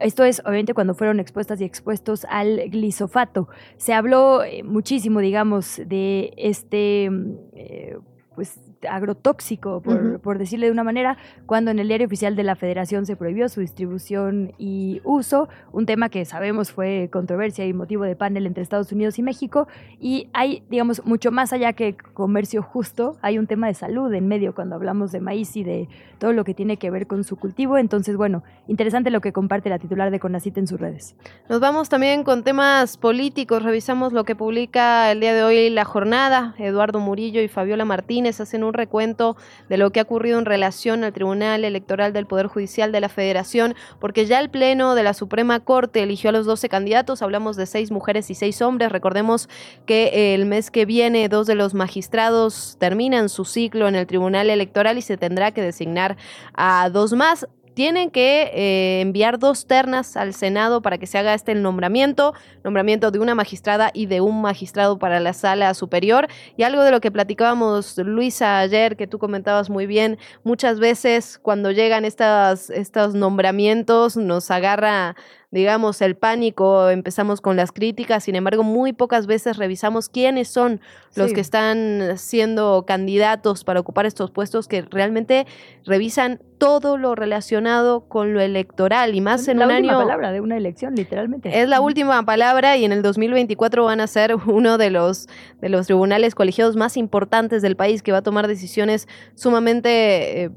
Esto 0.00 0.24
es 0.24 0.40
obviamente 0.40 0.74
cuando 0.74 0.94
fueron 0.94 1.20
expuestas 1.20 1.60
y 1.60 1.64
expuestos 1.64 2.26
al 2.28 2.68
glisofato. 2.68 3.48
Se 3.76 3.92
habló 3.92 4.42
eh, 4.42 4.64
muchísimo, 4.64 5.20
digamos, 5.20 5.80
de 5.86 6.32
este 6.36 7.08
mm, 7.10 7.34
eh, 7.54 7.98
pues 8.34 8.60
agrotóxico, 8.88 9.80
por, 9.80 10.20
por, 10.20 10.38
decirle 10.38 10.66
de 10.66 10.72
una 10.72 10.84
manera, 10.84 11.16
cuando 11.46 11.70
en 11.70 11.78
el 11.78 11.88
diario 11.88 12.06
oficial 12.06 12.36
de 12.36 12.42
la 12.42 12.56
Federación 12.56 13.06
se 13.06 13.16
prohibió 13.16 13.48
su 13.48 13.60
distribución 13.60 14.52
y 14.58 15.00
uso, 15.04 15.48
un 15.72 15.86
tema 15.86 16.08
que 16.08 16.24
sabemos 16.24 16.72
fue 16.72 17.08
controversia 17.12 17.66
y 17.66 17.72
motivo 17.72 18.04
de 18.04 18.16
panel 18.16 18.46
entre 18.46 18.62
Estados 18.62 18.92
Unidos 18.92 19.18
y 19.18 19.22
México, 19.22 19.68
y 20.00 20.28
hay, 20.32 20.62
digamos, 20.70 21.04
mucho 21.04 21.30
más 21.30 21.52
allá 21.52 21.72
que 21.72 21.96
comercio 21.96 22.62
justo, 22.62 23.16
hay 23.22 23.38
un 23.38 23.46
tema 23.46 23.66
de 23.66 23.74
salud 23.74 24.12
en 24.12 24.28
medio 24.28 24.54
cuando 24.54 24.74
hablamos 24.74 25.12
de 25.12 25.20
maíz 25.20 25.56
y 25.56 25.64
de 25.64 25.88
todo 26.18 26.32
lo 26.32 26.44
que 26.44 26.54
tiene 26.54 26.76
que 26.76 26.90
ver 26.90 27.06
con 27.06 27.24
su 27.24 27.36
cultivo, 27.36 27.78
entonces, 27.78 28.16
bueno, 28.16 28.42
interesante 28.68 29.10
lo 29.10 29.20
que 29.20 29.32
comparte 29.32 29.70
la 29.70 29.78
titular 29.78 30.10
de 30.10 30.20
CONACIT 30.20 30.58
en 30.58 30.66
sus 30.66 30.80
redes. 30.80 31.16
Nos 31.48 31.60
vamos 31.60 31.88
también 31.88 32.24
con 32.24 32.44
temas 32.44 32.96
políticos, 32.96 33.62
revisamos 33.62 34.12
lo 34.12 34.24
que 34.24 34.36
publica 34.36 35.10
el 35.10 35.20
día 35.20 35.34
de 35.34 35.42
hoy 35.42 35.70
la 35.70 35.84
jornada, 35.84 36.54
Eduardo 36.58 37.00
Murillo 37.00 37.40
y 37.40 37.48
Fabiola 37.48 37.84
Martínez 37.84 38.40
hacen 38.40 38.64
un 38.64 38.73
recuento 38.74 39.36
de 39.68 39.78
lo 39.78 39.90
que 39.90 40.00
ha 40.00 40.02
ocurrido 40.02 40.38
en 40.38 40.44
relación 40.44 41.04
al 41.04 41.12
Tribunal 41.12 41.64
Electoral 41.64 42.12
del 42.12 42.26
Poder 42.26 42.46
Judicial 42.46 42.92
de 42.92 43.00
la 43.00 43.08
Federación, 43.08 43.74
porque 43.98 44.26
ya 44.26 44.40
el 44.40 44.50
Pleno 44.50 44.94
de 44.94 45.02
la 45.02 45.14
Suprema 45.14 45.60
Corte 45.60 46.02
eligió 46.02 46.30
a 46.30 46.32
los 46.32 46.46
12 46.46 46.68
candidatos, 46.68 47.22
hablamos 47.22 47.56
de 47.56 47.66
seis 47.66 47.90
mujeres 47.90 48.30
y 48.30 48.34
seis 48.34 48.60
hombres, 48.60 48.92
recordemos 48.92 49.48
que 49.86 50.34
el 50.34 50.46
mes 50.46 50.70
que 50.70 50.84
viene 50.84 51.28
dos 51.28 51.46
de 51.46 51.54
los 51.54 51.74
magistrados 51.74 52.76
terminan 52.78 53.28
su 53.28 53.44
ciclo 53.44 53.88
en 53.88 53.94
el 53.94 54.06
Tribunal 54.06 54.50
Electoral 54.50 54.98
y 54.98 55.02
se 55.02 55.16
tendrá 55.16 55.52
que 55.52 55.62
designar 55.62 56.16
a 56.54 56.90
dos 56.90 57.12
más 57.12 57.46
tienen 57.74 58.10
que 58.10 58.50
eh, 58.54 59.00
enviar 59.00 59.38
dos 59.38 59.66
ternas 59.66 60.16
al 60.16 60.32
Senado 60.32 60.80
para 60.80 60.98
que 60.98 61.06
se 61.06 61.18
haga 61.18 61.34
este 61.34 61.54
nombramiento, 61.54 62.34
nombramiento 62.62 63.10
de 63.10 63.18
una 63.18 63.34
magistrada 63.34 63.90
y 63.92 64.06
de 64.06 64.20
un 64.20 64.40
magistrado 64.40 64.98
para 64.98 65.20
la 65.20 65.32
sala 65.32 65.74
superior. 65.74 66.28
Y 66.56 66.62
algo 66.62 66.82
de 66.82 66.90
lo 66.90 67.00
que 67.00 67.10
platicábamos, 67.10 67.98
Luisa, 67.98 68.58
ayer, 68.58 68.96
que 68.96 69.06
tú 69.06 69.18
comentabas 69.18 69.70
muy 69.70 69.86
bien, 69.86 70.18
muchas 70.44 70.78
veces 70.78 71.38
cuando 71.42 71.70
llegan 71.70 72.04
estas, 72.04 72.70
estos 72.70 73.14
nombramientos 73.14 74.16
nos 74.16 74.50
agarra 74.50 75.16
digamos, 75.54 76.02
el 76.02 76.16
pánico, 76.16 76.90
empezamos 76.90 77.40
con 77.40 77.54
las 77.54 77.70
críticas, 77.70 78.24
sin 78.24 78.34
embargo, 78.34 78.64
muy 78.64 78.92
pocas 78.92 79.28
veces 79.28 79.56
revisamos 79.56 80.08
quiénes 80.08 80.48
son 80.48 80.80
los 81.14 81.32
que 81.32 81.40
están 81.40 82.18
siendo 82.18 82.84
candidatos 82.84 83.62
para 83.62 83.78
ocupar 83.78 84.04
estos 84.04 84.32
puestos 84.32 84.66
que 84.66 84.82
realmente 84.82 85.46
revisan 85.84 86.40
todo 86.58 86.96
lo 86.96 87.14
relacionado 87.14 88.08
con 88.08 88.34
lo 88.34 88.40
electoral 88.40 89.14
y 89.14 89.20
más 89.20 89.46
en 89.46 89.60
la 89.60 89.66
un 89.66 89.74
última 89.76 89.92
año 89.92 90.00
palabra 90.00 90.32
de 90.32 90.40
una 90.40 90.56
elección 90.56 90.96
literalmente. 90.96 91.60
Es 91.60 91.68
la 91.68 91.80
última 91.80 92.20
palabra 92.24 92.76
y 92.76 92.84
en 92.84 92.90
el 92.90 93.02
2024 93.02 93.84
van 93.84 94.00
a 94.00 94.08
ser 94.08 94.34
uno 94.46 94.76
de 94.76 94.90
los 94.90 95.28
de 95.60 95.68
los 95.68 95.86
tribunales 95.86 96.34
colegiados 96.34 96.74
más 96.74 96.96
importantes 96.96 97.62
del 97.62 97.76
país 97.76 98.02
que 98.02 98.10
va 98.10 98.18
a 98.18 98.22
tomar 98.22 98.48
decisiones 98.48 99.06
sumamente 99.36 100.44
eh, 100.44 100.50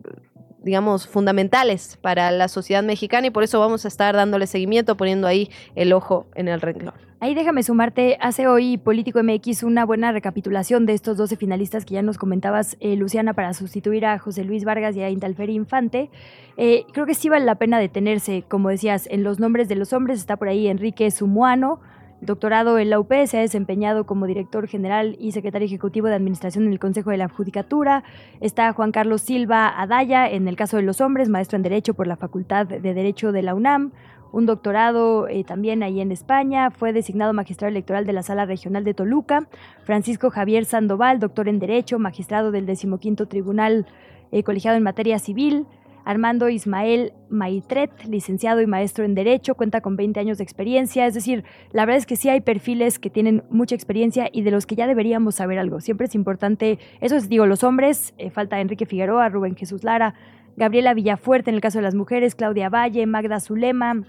digamos, 0.67 1.07
fundamentales 1.07 1.97
para 2.01 2.29
la 2.29 2.49
sociedad 2.49 2.83
mexicana 2.83 3.27
y 3.27 3.29
por 3.29 3.43
eso 3.43 3.57
vamos 3.57 3.85
a 3.85 3.87
estar 3.87 4.13
dándole 4.13 4.47
seguimiento, 4.47 4.97
poniendo 4.97 5.25
ahí 5.25 5.49
el 5.75 5.93
ojo 5.93 6.27
en 6.35 6.49
el 6.49 6.59
renglón. 6.59 6.93
Ahí 7.21 7.33
déjame 7.33 7.63
sumarte, 7.63 8.17
hace 8.19 8.47
hoy 8.47 8.77
Político 8.77 9.23
MX 9.23 9.63
una 9.63 9.85
buena 9.85 10.11
recapitulación 10.11 10.85
de 10.85 10.93
estos 10.93 11.15
12 11.15 11.37
finalistas 11.37 11.85
que 11.85 11.93
ya 11.93 12.01
nos 12.01 12.17
comentabas, 12.17 12.75
eh, 12.81 12.97
Luciana, 12.97 13.33
para 13.33 13.53
sustituir 13.53 14.05
a 14.05 14.19
José 14.19 14.43
Luis 14.43 14.65
Vargas 14.65 14.93
y 14.97 15.01
a 15.01 15.09
Intalferi 15.09 15.55
Infante. 15.55 16.09
Eh, 16.57 16.83
creo 16.91 17.05
que 17.05 17.15
sí 17.15 17.29
vale 17.29 17.45
la 17.45 17.55
pena 17.55 17.79
detenerse, 17.79 18.43
como 18.45 18.67
decías, 18.67 19.07
en 19.09 19.23
los 19.23 19.39
nombres 19.39 19.69
de 19.69 19.75
los 19.75 19.93
hombres, 19.93 20.19
está 20.19 20.35
por 20.35 20.49
ahí 20.49 20.67
Enrique 20.67 21.09
Sumuano, 21.09 21.79
Doctorado 22.19 22.79
en 22.79 22.89
la 22.89 22.99
UP, 22.99 23.13
se 23.27 23.37
ha 23.37 23.41
desempeñado 23.41 24.05
como 24.07 24.25
director 24.25 24.67
general 24.67 25.15
y 25.19 25.33
secretario 25.33 25.67
ejecutivo 25.67 26.07
de 26.07 26.15
administración 26.15 26.65
en 26.65 26.71
el 26.71 26.79
Consejo 26.79 27.11
de 27.11 27.17
la 27.17 27.29
Judicatura. 27.29 28.03
Está 28.41 28.73
Juan 28.73 28.91
Carlos 28.91 29.21
Silva 29.21 29.79
Adaya, 29.79 30.27
en 30.27 30.47
el 30.47 30.55
caso 30.55 30.77
de 30.77 30.83
los 30.83 30.99
hombres, 30.99 31.29
maestro 31.29 31.57
en 31.57 31.63
Derecho 31.63 31.93
por 31.93 32.07
la 32.07 32.17
Facultad 32.17 32.65
de 32.65 32.93
Derecho 32.93 33.31
de 33.31 33.43
la 33.43 33.53
UNAM. 33.53 33.91
Un 34.31 34.45
doctorado 34.45 35.27
eh, 35.27 35.43
también 35.43 35.83
ahí 35.83 36.01
en 36.01 36.11
España. 36.11 36.71
Fue 36.71 36.91
designado 36.91 37.33
magistrado 37.33 37.69
electoral 37.69 38.05
de 38.05 38.13
la 38.13 38.23
Sala 38.23 38.45
Regional 38.45 38.83
de 38.83 38.93
Toluca. 38.93 39.47
Francisco 39.83 40.29
Javier 40.31 40.65
Sandoval, 40.65 41.19
doctor 41.19 41.47
en 41.47 41.59
Derecho, 41.59 41.99
magistrado 41.99 42.51
del 42.51 42.65
decimoquinto 42.65 43.27
Tribunal 43.27 43.85
eh, 44.31 44.43
Colegiado 44.43 44.75
en 44.75 44.83
Materia 44.83 45.19
Civil. 45.19 45.65
Armando 46.07 46.47
Ismael 46.47 47.11
Maitret, 47.29 47.91
licenciado 48.05 48.61
y 48.61 48.65
maestro 48.65 49.03
en 49.03 49.13
Derecho, 49.13 49.55
cuenta 49.55 49.81
con 49.81 49.97
20 49.97 50.17
años 50.21 50.37
de 50.37 50.45
experiencia. 50.45 51.05
Es 51.05 51.13
decir, 51.13 51.43
la 51.73 51.85
verdad 51.85 51.97
es 51.97 52.05
que 52.05 52.15
sí 52.15 52.29
hay 52.29 52.39
perfiles 52.39 52.97
que 52.97 53.09
tienen 53.09 53.43
mucha 53.49 53.75
experiencia 53.75 54.29
y 54.31 54.43
de 54.43 54.51
los 54.51 54.65
que 54.65 54.75
ya 54.75 54.87
deberíamos 54.87 55.35
saber 55.35 55.59
algo. 55.59 55.81
Siempre 55.81 56.07
es 56.07 56.15
importante, 56.15 56.79
eso 57.01 57.17
es, 57.17 57.27
digo, 57.27 57.45
los 57.45 57.65
hombres, 57.65 58.13
eh, 58.17 58.29
falta 58.29 58.61
Enrique 58.61 58.85
Figueroa, 58.85 59.27
Rubén 59.27 59.57
Jesús 59.57 59.83
Lara, 59.83 60.13
Gabriela 60.55 60.93
Villafuerte 60.93 61.49
en 61.49 61.55
el 61.55 61.61
caso 61.61 61.79
de 61.79 61.83
las 61.83 61.93
mujeres, 61.93 62.35
Claudia 62.35 62.69
Valle, 62.69 63.05
Magda 63.05 63.41
Zulema, 63.41 64.05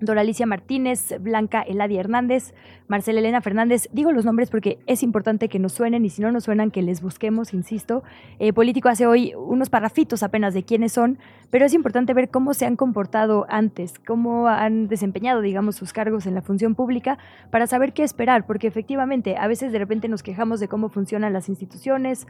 Doralicia 0.00 0.44
Martínez, 0.44 1.14
Blanca 1.20 1.62
Eladia 1.62 2.00
Hernández, 2.00 2.52
Marcela 2.88 3.20
Elena 3.20 3.42
Fernández. 3.42 3.88
Digo 3.92 4.12
los 4.12 4.24
nombres 4.24 4.50
porque 4.50 4.78
es 4.86 5.02
importante 5.02 5.48
que 5.48 5.58
nos 5.58 5.72
suenen 5.72 6.04
y 6.04 6.10
si 6.10 6.22
no 6.22 6.32
nos 6.32 6.44
suenan 6.44 6.70
que 6.70 6.82
les 6.82 7.02
busquemos, 7.02 7.52
insisto. 7.52 8.02
Eh, 8.38 8.52
Político 8.52 8.88
hace 8.88 9.06
hoy 9.06 9.34
unos 9.34 9.68
parrafitos 9.68 10.22
apenas 10.22 10.54
de 10.54 10.64
quiénes 10.64 10.92
son, 10.92 11.18
pero 11.50 11.66
es 11.66 11.74
importante 11.74 12.14
ver 12.14 12.30
cómo 12.30 12.54
se 12.54 12.64
han 12.64 12.76
comportado 12.76 13.46
antes, 13.50 13.94
cómo 14.06 14.48
han 14.48 14.88
desempeñado, 14.88 15.42
digamos, 15.42 15.76
sus 15.76 15.92
cargos 15.92 16.26
en 16.26 16.34
la 16.34 16.42
función 16.42 16.74
pública 16.74 17.18
para 17.50 17.66
saber 17.66 17.92
qué 17.92 18.02
esperar, 18.02 18.46
porque 18.46 18.66
efectivamente 18.66 19.36
a 19.36 19.46
veces 19.46 19.70
de 19.70 19.78
repente 19.78 20.08
nos 20.08 20.22
quejamos 20.22 20.58
de 20.58 20.68
cómo 20.68 20.88
funcionan 20.88 21.34
las 21.34 21.48
instituciones 21.50 22.26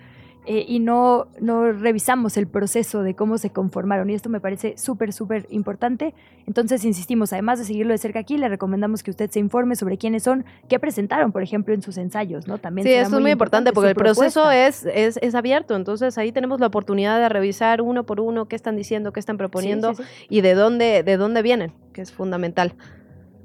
eh, 0.51 0.65
y 0.67 0.79
no, 0.79 1.27
no 1.41 1.73
revisamos 1.73 2.39
el 2.39 2.47
proceso 2.47 3.03
de 3.03 3.15
cómo 3.15 3.37
se 3.37 3.51
conformaron 3.51 4.09
y 4.09 4.15
esto 4.15 4.31
me 4.31 4.41
parece 4.41 4.79
súper, 4.79 5.13
súper 5.13 5.47
importante. 5.51 6.15
Entonces, 6.47 6.87
insistimos, 6.87 7.35
además 7.35 7.59
de 7.59 7.67
seguirlo 7.67 7.93
de 7.93 7.99
cerca 7.99 8.21
aquí, 8.21 8.39
le 8.39 8.49
recomendamos 8.49 9.03
que 9.03 9.11
usted 9.11 9.31
se 9.31 9.41
informe 9.41 9.77
sobre 9.77 9.99
quiénes 9.99 10.23
son, 10.23 10.47
qué 10.69 10.79
presentaron, 10.79 11.33
por 11.33 11.43
ejemplo, 11.43 11.75
en 11.75 11.83
sus 11.83 11.97
ensayos, 11.99 12.47
¿no? 12.47 12.59
También 12.59 12.87
sí, 12.87 12.93
esto 12.93 13.17
es 13.17 13.23
muy 13.23 13.31
importante, 13.31 13.73
porque 13.73 13.91
el 13.91 13.97
proceso 13.97 14.51
es, 14.51 14.85
es, 14.85 15.19
es, 15.23 15.35
abierto, 15.35 15.77
entonces 15.77 16.19
ahí 16.19 16.33
tenemos 16.33 16.61
la 16.61 16.67
oportunidad 16.67 17.19
de 17.19 17.29
revisar 17.29 17.83
uno 17.83 18.05
por 18.05 18.21
uno 18.21 18.47
qué 18.47 18.57
están 18.57 18.77
diciendo, 18.77 19.13
qué 19.13 19.21
están 19.21 19.37
proponiendo 19.37 19.93
y 20.29 20.41
de 20.41 20.55
dónde, 20.55 21.03
de 21.03 21.17
dónde 21.17 21.43
vienen, 21.43 21.73
que 21.93 22.03
es 22.03 22.13
fundamental. 22.13 22.75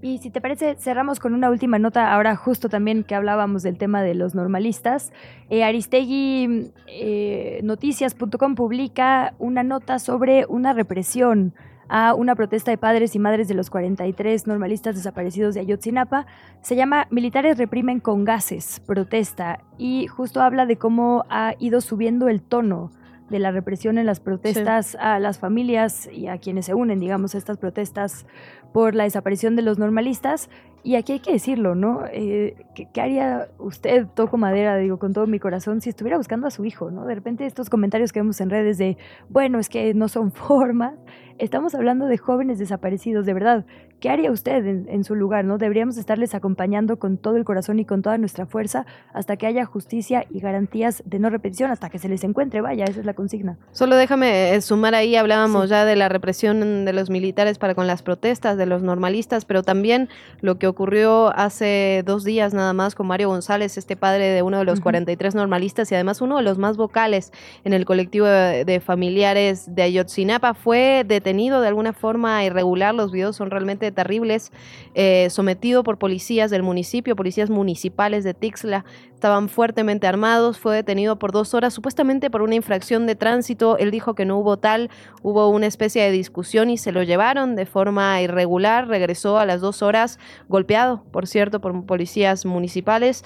Y 0.03 0.17
si 0.17 0.29
te 0.29 0.41
parece, 0.41 0.75
cerramos 0.75 1.21
con 1.21 1.33
una 1.33 1.49
última 1.49 1.79
nota, 1.79 2.13
ahora 2.13 2.35
justo 2.35 2.67
también 2.67 3.05
que 3.05 3.15
hablábamos 3.15 3.63
del 3.63 3.77
tema 3.77 4.03
de 4.03 4.15
los 4.15 4.35
normalistas. 4.35 5.13
Eh, 5.49 5.63
Aristegui 5.63 6.73
eh, 6.87 7.61
Noticias.com 7.63 8.55
publica 8.55 9.33
una 9.39 9.63
nota 9.63 9.99
sobre 9.99 10.45
una 10.49 10.73
represión 10.73 11.53
a 11.89 12.13
una 12.13 12.35
protesta 12.35 12.71
de 12.71 12.77
padres 12.77 13.15
y 13.15 13.19
madres 13.19 13.47
de 13.47 13.53
los 13.53 13.69
43 13.69 14.47
normalistas 14.47 14.95
desaparecidos 14.95 15.53
de 15.53 15.61
Ayotzinapa. 15.61 16.25
Se 16.61 16.75
llama 16.75 17.07
Militares 17.09 17.57
reprimen 17.57 17.99
con 17.99 18.25
gases, 18.25 18.81
protesta, 18.85 19.59
y 19.77 20.07
justo 20.07 20.41
habla 20.41 20.65
de 20.65 20.77
cómo 20.77 21.25
ha 21.29 21.55
ido 21.59 21.81
subiendo 21.81 22.27
el 22.29 22.41
tono 22.41 22.91
de 23.29 23.39
la 23.39 23.51
represión 23.51 23.97
en 23.97 24.05
las 24.05 24.19
protestas 24.19 24.95
a 24.99 25.17
las 25.19 25.39
familias 25.39 26.07
y 26.11 26.27
a 26.27 26.37
quienes 26.37 26.65
se 26.65 26.73
unen, 26.73 26.99
digamos, 26.99 27.35
a 27.35 27.37
estas 27.37 27.57
protestas 27.57 28.25
por 28.73 28.95
la 28.95 29.05
desaparición 29.05 29.55
de 29.55 29.61
los 29.63 29.79
normalistas. 29.79 30.49
Y 30.85 30.95
aquí 30.95 31.13
hay 31.13 31.19
que 31.19 31.31
decirlo, 31.31 31.75
¿no? 31.75 32.03
Eh, 32.11 32.65
¿qué, 32.75 33.01
haría 33.01 33.47
usted, 33.57 34.05
toco 34.13 34.35
madera, 34.35 34.75
digo, 34.75 34.99
con 34.99 35.13
todo 35.13 35.27
mi 35.27 35.39
corazón, 35.39 35.79
si 35.79 35.89
estuviera 35.89 36.17
buscando 36.17 36.45
a 36.45 36.51
su 36.51 36.65
hijo, 36.65 36.91
¿no? 36.91 37.05
De 37.05 37.15
repente 37.15 37.45
estos 37.45 37.69
comentarios 37.69 38.11
que 38.11 38.19
vemos 38.19 38.41
en 38.41 38.49
redes 38.49 38.77
de, 38.77 38.97
bueno, 39.29 39.59
es 39.59 39.69
que 39.69 39.93
no 39.93 40.09
son 40.09 40.31
formas, 40.33 40.95
estamos 41.37 41.73
hablando 41.73 42.07
de 42.07 42.17
jóvenes 42.17 42.59
desaparecidos, 42.59 43.25
de 43.25 43.33
verdad. 43.33 43.65
¿Qué 44.03 44.09
haría 44.09 44.31
usted 44.31 44.65
en, 44.65 45.03
su 45.05 45.15
lugar, 45.15 45.45
no? 45.45 45.57
Deberíamos 45.57 45.95
estarles 45.95 46.35
acompañando 46.35 46.99
con 46.99 47.17
todo 47.17 47.37
el 47.37 47.45
corazón 47.45 47.79
y 47.79 47.85
con 47.85 48.01
toda 48.01 48.17
nuestra 48.17 48.45
fuerza 48.45 48.85
hasta 49.13 49.37
que 49.37 49.47
haya 49.47 49.63
justicia 49.63 50.25
y 50.29 50.41
garantías 50.41 51.03
de 51.05 51.19
no 51.19 51.29
repetición, 51.29 51.71
hasta 51.71 51.89
que 51.89 51.99
se 51.99 52.09
les 52.09 52.25
encuentre, 52.25 52.59
vaya, 52.59 52.83
esa 52.83 52.99
es 52.99 53.05
la 53.05 53.13
consigna. 53.13 53.57
Solo 53.71 53.95
déjame 53.95 54.55
eh, 54.55 54.59
sumar 54.59 54.93
ahí, 54.93 55.15
hablábamos 55.15 55.69
ya 55.69 55.85
de 55.85 55.95
la 55.95 56.09
represión 56.09 56.83
de 56.83 56.91
los 56.91 57.09
militares 57.09 57.57
para 57.57 57.75
con 57.75 57.87
las 57.87 58.03
protestas, 58.03 58.57
de 58.57 58.65
los 58.65 58.83
normalistas, 58.83 59.45
pero 59.45 59.63
también 59.63 60.09
lo 60.41 60.59
que 60.59 60.67
ocurrió 60.67 61.33
hace 61.33 62.03
dos 62.05 62.25
días 62.25 62.53
nada 62.53 62.73
más 62.73 62.95
con 62.95 63.07
Mario 63.07 63.29
González, 63.29 63.77
este 63.77 63.95
padre 63.95 64.31
de 64.31 64.41
uno 64.41 64.57
de 64.57 64.65
los 64.65 64.81
43 64.81 65.33
normalistas 65.33 65.89
y 65.93 65.95
además 65.95 66.19
uno 66.19 66.35
de 66.35 66.43
los 66.43 66.57
más 66.57 66.75
vocales 66.75 67.31
en 67.63 67.71
el 67.71 67.85
colectivo 67.85 68.25
de, 68.27 68.81
familiares 68.85 69.73
de 69.73 69.83
Ayotzinapa, 69.83 70.55
fue 70.55 71.05
detenido 71.07 71.61
de 71.61 71.69
alguna 71.69 71.93
forma 71.93 72.43
irregular, 72.43 72.93
los 72.93 73.13
videos 73.13 73.37
son 73.37 73.49
realmente 73.49 73.92
terribles, 73.93 74.51
eh, 74.95 75.27
sometido 75.29 75.83
por 75.83 75.97
policías 75.97 76.51
del 76.51 76.63
municipio, 76.63 77.15
policías 77.15 77.49
municipales 77.49 78.23
de 78.23 78.33
Tixla, 78.33 78.85
estaban 79.13 79.47
fuertemente 79.47 80.05
armados, 80.05 80.59
fue 80.59 80.75
detenido 80.75 81.17
por 81.17 81.31
dos 81.31 81.53
horas, 81.53 81.73
supuestamente 81.73 82.29
por 82.29 82.41
una 82.41 82.55
infracción 82.55 83.07
de 83.07 83.15
tránsito, 83.15 83.77
él 83.77 83.89
dijo 83.89 84.15
que 84.15 84.25
no 84.25 84.37
hubo 84.37 84.57
tal, 84.57 84.89
hubo 85.21 85.47
una 85.47 85.65
especie 85.65 86.03
de 86.03 86.11
discusión 86.11 86.69
y 86.69 86.77
se 86.77 86.91
lo 86.91 87.03
llevaron 87.03 87.55
de 87.55 87.65
forma 87.65 88.21
irregular, 88.21 88.89
regresó 88.89 89.37
a 89.37 89.45
las 89.45 89.61
dos 89.61 89.81
horas 89.81 90.19
golpeado, 90.49 91.05
por 91.11 91.25
cierto, 91.25 91.61
por 91.61 91.85
policías 91.85 92.45
municipales 92.45 93.23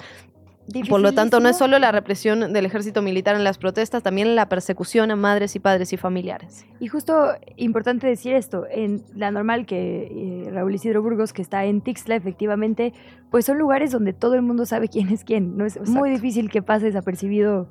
Por 0.88 1.00
lo 1.00 1.12
tanto, 1.12 1.40
no 1.40 1.48
es 1.48 1.56
solo 1.56 1.78
la 1.78 1.92
represión 1.92 2.52
del 2.52 2.66
ejército 2.66 3.00
militar 3.00 3.36
en 3.36 3.44
las 3.44 3.56
protestas, 3.56 4.02
también 4.02 4.34
la 4.34 4.48
persecución 4.48 5.10
a 5.10 5.16
madres 5.16 5.56
y 5.56 5.60
padres 5.60 5.92
y 5.92 5.96
familiares. 5.96 6.66
Y 6.78 6.88
justo 6.88 7.32
importante 7.56 8.06
decir 8.06 8.34
esto, 8.34 8.66
en 8.70 9.02
la 9.14 9.30
normal 9.30 9.64
que 9.64 10.44
eh, 10.46 10.50
Raúl 10.50 10.74
Isidro 10.74 11.02
Burgos, 11.02 11.32
que 11.32 11.42
está 11.42 11.64
en 11.64 11.80
Tixla, 11.80 12.16
efectivamente, 12.16 12.92
pues 13.30 13.46
son 13.46 13.58
lugares 13.58 13.92
donde 13.92 14.12
todo 14.12 14.34
el 14.34 14.42
mundo 14.42 14.66
sabe 14.66 14.88
quién 14.88 15.08
es 15.08 15.24
quién. 15.24 15.56
No 15.56 15.64
es 15.64 15.80
muy 15.88 16.10
difícil 16.10 16.50
que 16.50 16.62
pase 16.62 16.86
desapercibido 16.86 17.68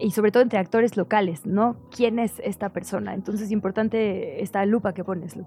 y 0.00 0.10
sobre 0.10 0.32
todo 0.32 0.42
entre 0.42 0.58
actores 0.58 0.96
locales, 0.96 1.46
¿no? 1.46 1.76
¿Quién 1.94 2.18
es 2.18 2.40
esta 2.42 2.70
persona? 2.70 3.14
Entonces 3.14 3.46
es 3.46 3.52
importante 3.52 4.42
esta 4.42 4.64
lupa 4.66 4.94
que 4.94 5.04
pones, 5.04 5.36
Lu. 5.36 5.46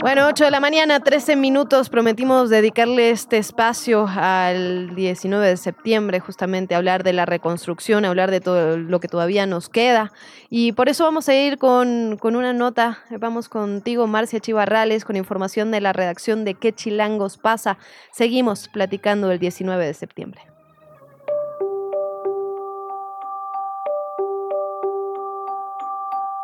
Bueno, 0.00 0.26
8 0.26 0.44
de 0.44 0.50
la 0.50 0.60
mañana, 0.60 1.00
13 1.00 1.36
minutos. 1.36 1.88
Prometimos 1.88 2.50
dedicarle 2.50 3.10
este 3.10 3.38
espacio 3.38 4.06
al 4.08 4.94
19 4.94 5.46
de 5.46 5.56
septiembre, 5.56 6.20
justamente 6.20 6.74
hablar 6.74 7.02
de 7.02 7.14
la 7.14 7.24
reconstrucción, 7.24 8.04
hablar 8.04 8.30
de 8.30 8.40
todo 8.40 8.76
lo 8.76 9.00
que 9.00 9.08
todavía 9.08 9.46
nos 9.46 9.70
queda. 9.70 10.12
Y 10.50 10.72
por 10.72 10.90
eso 10.90 11.04
vamos 11.04 11.28
a 11.30 11.34
ir 11.34 11.56
con, 11.56 12.18
con 12.18 12.36
una 12.36 12.52
nota. 12.52 12.98
Vamos 13.10 13.48
contigo, 13.48 14.06
Marcia 14.06 14.40
Chivarrales, 14.40 15.06
con 15.06 15.16
información 15.16 15.70
de 15.70 15.80
la 15.80 15.94
redacción 15.94 16.44
de 16.44 16.54
¿Qué 16.54 16.74
Chilangos 16.74 17.38
pasa? 17.38 17.78
Seguimos 18.12 18.68
platicando 18.68 19.30
el 19.30 19.38
19 19.38 19.86
de 19.86 19.94
septiembre. 19.94 20.42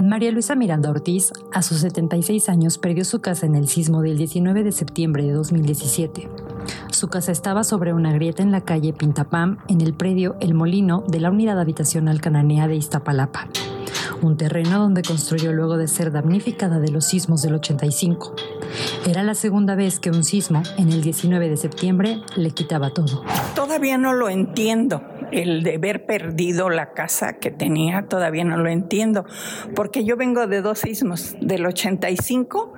María 0.07 0.31
Luisa 0.31 0.55
Miranda 0.55 0.89
Ortiz, 0.89 1.33
a 1.53 1.63
sus 1.63 1.79
76 1.79 2.49
años, 2.49 2.79
perdió 2.79 3.05
su 3.05 3.21
casa 3.21 3.45
en 3.45 3.57
el 3.57 3.67
sismo 3.67 4.03
del 4.03 4.17
19 4.17 4.63
de 4.63 4.71
septiembre 4.71 5.25
de 5.25 5.33
2017. 5.33 6.29
Su 6.93 7.09
casa 7.09 7.33
estaba 7.33 7.65
sobre 7.65 7.93
una 7.93 8.13
grieta 8.13 8.45
en 8.45 8.53
la 8.53 8.61
calle 8.61 8.93
Pintapam, 8.93 9.59
en 9.67 9.81
el 9.81 9.95
predio 9.95 10.37
El 10.41 10.55
Molino 10.55 11.03
de 11.09 11.19
la 11.19 11.31
unidad 11.33 11.59
habitacional 11.59 12.21
cananea 12.21 12.69
de 12.69 12.77
Iztapalapa, 12.77 13.49
un 14.23 14.37
terreno 14.37 14.79
donde 14.79 15.03
construyó 15.03 15.53
luego 15.53 15.77
de 15.77 15.89
ser 15.89 16.13
damnificada 16.13 16.79
de 16.79 16.93
los 16.93 17.05
sismos 17.05 17.43
del 17.43 17.55
85. 17.55 18.33
Era 19.09 19.25
la 19.25 19.35
segunda 19.35 19.75
vez 19.75 19.99
que 19.99 20.11
un 20.11 20.23
sismo, 20.23 20.63
en 20.79 20.93
el 20.93 21.03
19 21.03 21.49
de 21.49 21.57
septiembre, 21.57 22.23
le 22.37 22.53
quitaba 22.53 22.91
todo. 22.91 23.25
Todavía 23.57 23.99
no 23.99 24.15
lo 24.15 24.29
entiendo 24.29 25.03
el 25.33 25.63
de 25.63 25.77
haber 25.77 26.07
perdido 26.07 26.71
la 26.71 26.93
casa 26.93 27.35
que 27.35 27.51
tenía, 27.51 28.07
todavía 28.09 28.45
no 28.45 28.57
lo 28.57 28.69
entiendo, 28.69 29.25
porque 29.75 30.05
yo 30.05 30.17
vengo 30.17 30.47
de 30.47 30.63
dos 30.63 30.81
sismos, 30.81 31.37
del 31.41 31.67
85, 31.67 32.75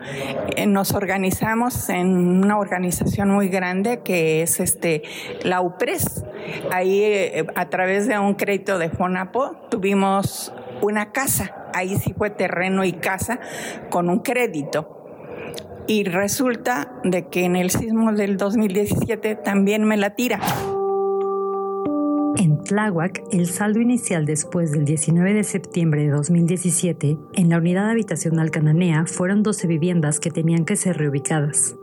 eh, 0.57 0.67
nos 0.67 0.93
organizamos 0.93 1.89
en 1.89 2.09
una 2.17 2.59
organización 2.59 3.31
muy 3.31 3.49
grande 3.49 4.01
que 4.03 4.43
es 4.43 4.61
este 4.61 5.03
la 5.43 5.61
UPRES. 5.61 6.25
Ahí 6.71 7.03
eh, 7.03 7.47
a 7.55 7.69
través 7.69 8.07
de 8.07 8.19
un 8.19 8.35
crédito 8.35 8.79
de 8.79 8.91
Fonapo 8.91 9.57
tuvimos 9.71 10.53
una 10.81 11.13
casa, 11.13 11.67
ahí 11.75 11.97
sí 11.97 12.15
fue 12.17 12.31
terreno 12.31 12.85
y 12.85 12.93
casa 12.93 13.41
con 13.91 14.09
un 14.09 14.21
crédito. 14.21 14.95
Y 15.87 16.05
resulta 16.05 16.93
de 17.03 17.29
que 17.29 17.45
en 17.45 17.57
el 17.57 17.71
sismo 17.71 18.13
del 18.13 18.37
2017 18.37 19.37
también 19.37 19.85
me 19.85 19.97
la 19.97 20.11
tira. 20.11 20.39
En 22.39 22.63
Tláhuac, 22.63 23.25
el 23.33 23.49
saldo 23.49 23.81
inicial 23.81 24.25
después 24.25 24.71
del 24.71 24.85
19 24.85 25.35
de 25.35 25.43
septiembre 25.43 26.05
de 26.05 26.11
2017, 26.11 27.19
en 27.35 27.49
la 27.49 27.59
unidad 27.59 27.91
habitacional 27.91 28.53
cananea 28.53 29.07
fueron 29.07 29.43
12 29.43 29.67
viviendas 29.67 30.21
que 30.21 30.31
tenían 30.31 30.65
que 30.65 30.77
ser 30.77 30.99
reubicadas. 30.99 31.75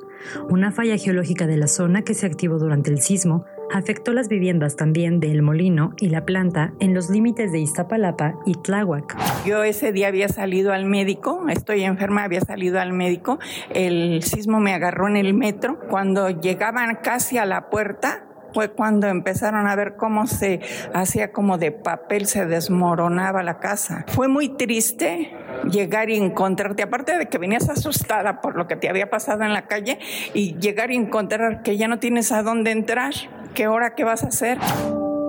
Una 0.49 0.71
falla 0.71 0.97
geológica 0.97 1.45
de 1.45 1.57
la 1.57 1.67
zona 1.67 2.03
que 2.03 2.13
se 2.13 2.25
activó 2.25 2.57
durante 2.57 2.89
el 2.89 3.01
sismo 3.01 3.43
afectó 3.73 4.13
las 4.13 4.29
viviendas 4.29 4.77
también 4.77 5.19
de 5.19 5.29
El 5.29 5.41
Molino 5.41 5.93
y 5.97 6.07
La 6.07 6.23
Planta 6.23 6.73
en 6.79 6.93
los 6.93 7.09
límites 7.09 7.51
de 7.51 7.59
Iztapalapa 7.59 8.35
y 8.45 8.53
Tláhuac. 8.53 9.17
Yo 9.45 9.61
ese 9.63 9.91
día 9.91 10.07
había 10.07 10.29
salido 10.29 10.71
al 10.71 10.85
médico, 10.85 11.45
estoy 11.49 11.83
enferma, 11.83 12.23
había 12.23 12.39
salido 12.39 12.79
al 12.79 12.93
médico, 12.93 13.39
el 13.71 14.23
sismo 14.23 14.61
me 14.61 14.73
agarró 14.73 15.09
en 15.09 15.17
el 15.17 15.33
metro, 15.33 15.79
cuando 15.89 16.29
llegaban 16.29 16.99
casi 17.03 17.37
a 17.37 17.45
la 17.45 17.69
puerta, 17.69 18.25
fue 18.55 18.71
cuando 18.71 19.07
empezaron 19.07 19.67
a 19.67 19.75
ver 19.75 19.97
cómo 19.97 20.27
se 20.27 20.61
hacía 20.93 21.33
como 21.33 21.57
de 21.57 21.73
papel, 21.73 22.25
se 22.25 22.45
desmoronaba 22.45 23.43
la 23.43 23.59
casa. 23.59 24.05
Fue 24.07 24.29
muy 24.29 24.47
triste 24.47 25.35
llegar 25.69 26.09
y 26.09 26.15
encontrarte, 26.15 26.81
aparte 26.81 27.17
de 27.17 27.25
que 27.25 27.37
venías 27.37 27.67
asustada 27.67 28.39
por 28.39 28.55
lo 28.55 28.65
que 28.65 28.77
te 28.77 28.87
había 28.87 29.09
pasado 29.09 29.43
en 29.43 29.51
la 29.51 29.67
calle, 29.67 29.99
y 30.33 30.57
llegar 30.57 30.89
y 30.89 30.95
encontrar 30.95 31.63
que 31.63 31.75
ya 31.75 31.89
no 31.89 31.99
tienes 31.99 32.31
a 32.31 32.43
dónde 32.43 32.71
entrar, 32.71 33.13
qué 33.53 33.67
hora, 33.67 33.93
qué 33.93 34.05
vas 34.05 34.23
a 34.23 34.27
hacer. 34.27 34.57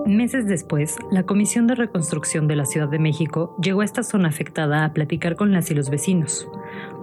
Meses 0.07 0.47
después, 0.47 0.95
la 1.11 1.23
Comisión 1.23 1.67
de 1.67 1.75
Reconstrucción 1.75 2.47
de 2.47 2.55
la 2.55 2.65
Ciudad 2.65 2.87
de 2.87 2.97
México 2.97 3.53
llegó 3.61 3.81
a 3.81 3.85
esta 3.85 4.03
zona 4.03 4.29
afectada 4.29 4.85
a 4.85 4.93
platicar 4.93 5.35
con 5.35 5.51
las 5.51 5.69
y 5.69 5.75
los 5.75 5.89
vecinos. 5.89 6.47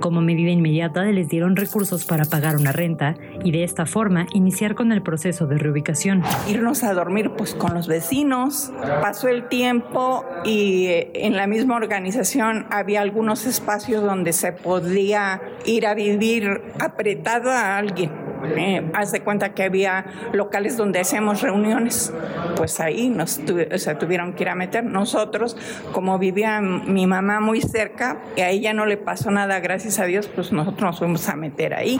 Como 0.00 0.22
medida 0.22 0.50
inmediata 0.50 1.04
les 1.04 1.28
dieron 1.28 1.54
recursos 1.54 2.06
para 2.06 2.24
pagar 2.24 2.56
una 2.56 2.72
renta 2.72 3.16
y 3.44 3.50
de 3.52 3.62
esta 3.62 3.84
forma 3.84 4.26
iniciar 4.32 4.74
con 4.74 4.90
el 4.90 5.02
proceso 5.02 5.46
de 5.46 5.58
reubicación. 5.58 6.22
Irnos 6.48 6.82
a 6.82 6.94
dormir 6.94 7.32
pues 7.36 7.54
con 7.54 7.74
los 7.74 7.88
vecinos. 7.88 8.72
Pasó 9.02 9.28
el 9.28 9.48
tiempo 9.48 10.24
y 10.42 10.86
eh, 10.86 11.10
en 11.14 11.36
la 11.36 11.46
misma 11.46 11.76
organización 11.76 12.66
había 12.70 13.02
algunos 13.02 13.44
espacios 13.44 14.02
donde 14.02 14.32
se 14.32 14.52
podía 14.52 15.42
ir 15.66 15.86
a 15.86 15.94
vivir 15.94 16.62
apretado 16.80 17.50
a 17.50 17.76
alguien 17.76 18.23
eh, 18.44 18.90
haz 18.94 19.12
de 19.12 19.20
cuenta 19.20 19.54
que 19.54 19.62
había 19.62 20.06
locales 20.32 20.76
donde 20.76 21.00
hacíamos 21.00 21.42
reuniones, 21.42 22.12
pues 22.56 22.80
ahí 22.80 23.08
nos 23.08 23.40
tuvieron 23.44 24.34
que 24.34 24.42
ir 24.44 24.48
a 24.48 24.54
meter. 24.54 24.84
Nosotros, 24.84 25.56
como 25.92 26.18
vivía 26.18 26.60
mi 26.60 27.06
mamá 27.06 27.40
muy 27.40 27.60
cerca, 27.60 28.18
y 28.36 28.40
a 28.40 28.50
ella 28.50 28.72
no 28.72 28.86
le 28.86 28.96
pasó 28.96 29.30
nada, 29.30 29.60
gracias 29.60 29.98
a 29.98 30.04
Dios, 30.04 30.28
pues 30.28 30.52
nosotros 30.52 30.82
nos 30.82 30.98
fuimos 30.98 31.28
a 31.28 31.36
meter 31.36 31.74
ahí. 31.74 31.98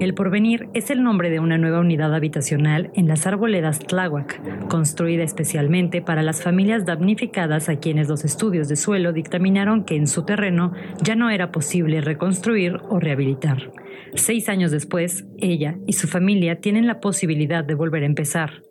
El 0.00 0.14
Porvenir 0.14 0.70
es 0.72 0.90
el 0.90 1.02
nombre 1.02 1.28
de 1.28 1.40
una 1.40 1.58
nueva 1.58 1.80
unidad 1.80 2.14
habitacional 2.14 2.90
en 2.94 3.06
las 3.06 3.26
arboledas 3.26 3.80
Tláhuac, 3.80 4.66
construida 4.68 5.24
especialmente 5.24 6.00
para 6.00 6.22
las 6.22 6.42
familias 6.42 6.86
damnificadas 6.86 7.68
a 7.68 7.76
quienes 7.76 8.08
los 8.08 8.24
estudios 8.24 8.66
de 8.68 8.76
suelo 8.76 9.12
dictaminaron 9.12 9.84
que 9.84 9.96
en 9.96 10.06
su 10.06 10.24
terreno 10.24 10.72
ya 11.02 11.16
no 11.16 11.28
era 11.28 11.52
posible 11.52 12.00
reconstruir 12.00 12.80
o 12.88 12.98
rehabilitar. 12.98 13.70
Seis 14.14 14.48
años 14.48 14.70
después, 14.70 15.24
ella 15.38 15.76
y 15.86 15.92
su 15.94 16.08
familia 16.08 16.60
tienen 16.60 16.86
la 16.86 17.00
posibilidad 17.00 17.64
de 17.64 17.74
volver 17.74 18.02
a 18.02 18.06
empezar, 18.06 18.62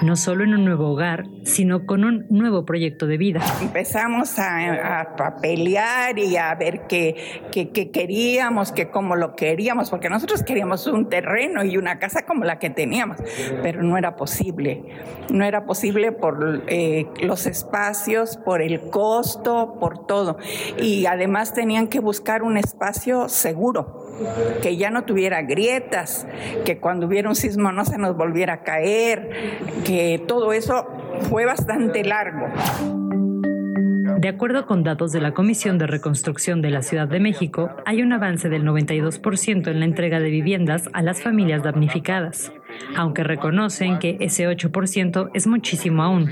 no 0.00 0.16
solo 0.16 0.44
en 0.44 0.54
un 0.54 0.64
nuevo 0.64 0.90
hogar, 0.90 1.24
sino 1.44 1.84
con 1.86 2.04
un 2.04 2.26
nuevo 2.30 2.64
proyecto 2.64 3.06
de 3.06 3.16
vida. 3.16 3.40
Empezamos 3.60 4.38
a, 4.38 5.36
pelear 5.40 6.18
y 6.18 6.36
a 6.36 6.54
ver 6.54 6.82
qué, 6.88 7.14
queríamos, 7.92 8.72
que 8.72 8.90
cómo 8.90 9.16
lo 9.16 9.34
queríamos, 9.34 9.90
porque 9.90 10.08
nosotros 10.08 10.42
queríamos 10.42 10.86
un 10.86 11.08
terreno 11.08 11.64
y 11.64 11.76
una 11.76 11.98
casa 11.98 12.24
como 12.26 12.44
la 12.44 12.58
que 12.58 12.70
teníamos, 12.70 13.18
pero 13.62 13.82
no 13.82 13.98
era 13.98 14.16
posible. 14.16 14.84
No 15.30 15.44
era 15.44 15.64
posible 15.64 16.12
por 16.12 16.64
eh, 16.68 17.06
los 17.22 17.46
espacios, 17.46 18.36
por 18.36 18.62
el 18.62 18.80
costo, 18.90 19.76
por 19.80 20.06
todo. 20.06 20.38
Y 20.80 21.06
además 21.06 21.54
tenían 21.54 21.88
que 21.88 22.00
buscar 22.00 22.42
un 22.42 22.56
espacio 22.56 23.28
seguro, 23.28 24.07
que 24.62 24.76
ya 24.76 24.90
no 24.90 25.04
tuviera 25.04 25.42
grietas, 25.42 26.26
que 26.64 26.78
cuando 26.78 27.06
hubiera 27.06 27.28
un 27.28 27.36
sismo 27.36 27.72
no 27.72 27.84
se 27.84 27.98
nos 27.98 28.16
volviera 28.16 28.54
a 28.54 28.62
caer, 28.62 29.30
que 29.84 30.22
todo 30.26 30.52
eso 30.52 30.86
fue 31.28 31.46
bastante 31.46 32.04
largo. 32.04 32.46
De 34.18 34.26
acuerdo 34.26 34.66
con 34.66 34.82
datos 34.82 35.12
de 35.12 35.20
la 35.20 35.32
Comisión 35.32 35.78
de 35.78 35.86
Reconstrucción 35.86 36.60
de 36.60 36.70
la 36.70 36.82
Ciudad 36.82 37.06
de 37.06 37.20
México, 37.20 37.70
hay 37.86 38.02
un 38.02 38.12
avance 38.12 38.48
del 38.48 38.64
92% 38.64 39.70
en 39.70 39.78
la 39.78 39.84
entrega 39.84 40.18
de 40.18 40.28
viviendas 40.28 40.90
a 40.92 41.02
las 41.02 41.22
familias 41.22 41.62
damnificadas, 41.62 42.52
aunque 42.96 43.24
reconocen 43.24 43.98
que 43.98 44.16
ese 44.20 44.48
8% 44.48 45.30
es 45.34 45.46
muchísimo 45.46 46.02
aún, 46.02 46.30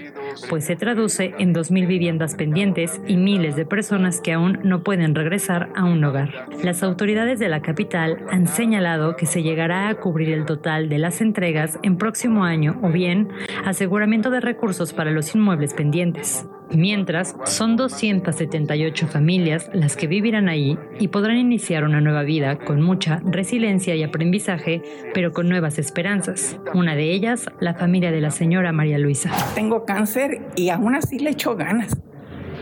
pues 0.48 0.64
se 0.64 0.76
traduce 0.76 1.34
en 1.38 1.54
2.000 1.54 1.86
viviendas 1.86 2.34
pendientes 2.34 3.00
y 3.06 3.16
miles 3.16 3.56
de 3.56 3.66
personas 3.66 4.20
que 4.20 4.32
aún 4.32 4.58
no 4.62 4.82
pueden 4.82 5.14
regresar 5.14 5.70
a 5.74 5.84
un 5.84 6.02
hogar. 6.04 6.46
Las 6.62 6.82
autoridades 6.82 7.38
de 7.38 7.48
la 7.48 7.62
capital 7.62 8.18
han 8.30 8.46
señalado 8.46 9.16
que 9.16 9.26
se 9.26 9.42
llegará 9.42 9.88
a 9.88 9.94
cubrir 9.96 10.30
el 10.30 10.44
total 10.44 10.88
de 10.88 10.98
las 10.98 11.20
entregas 11.20 11.78
en 11.82 11.98
próximo 11.98 12.44
año 12.44 12.78
o 12.82 12.90
bien 12.90 13.28
aseguramiento 13.64 14.30
de 14.30 14.40
recursos 14.40 14.92
para 14.92 15.10
los 15.10 15.34
inmuebles 15.34 15.74
pendientes. 15.74 16.46
Mientras, 16.70 17.36
son 17.44 17.76
278 17.76 19.06
familias 19.06 19.70
las 19.72 19.96
que 19.96 20.08
vivirán 20.08 20.48
ahí 20.48 20.76
y 20.98 21.08
podrán 21.08 21.36
iniciar 21.36 21.84
una 21.84 22.00
nueva 22.00 22.24
vida 22.24 22.58
con 22.58 22.82
mucha 22.82 23.22
resiliencia 23.24 23.94
y 23.94 24.02
aprendizaje, 24.02 24.82
pero 25.14 25.32
con 25.32 25.48
nuevas 25.48 25.78
esperanzas 25.78 26.25
Una 26.74 26.94
de 26.94 27.12
ellas, 27.12 27.46
la 27.60 27.74
familia 27.74 28.10
de 28.10 28.20
la 28.20 28.30
señora 28.30 28.72
María 28.72 28.98
Luisa. 28.98 29.30
Tengo 29.54 29.84
cáncer 29.84 30.40
y 30.56 30.70
aún 30.70 30.94
así 30.94 31.18
le 31.18 31.30
echo 31.30 31.56
ganas. 31.56 31.96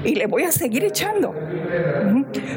Y 0.05 0.17
le 0.17 0.27
voy 0.27 0.43
a 0.43 0.53
seguir 0.53 0.85
echando, 0.85 1.35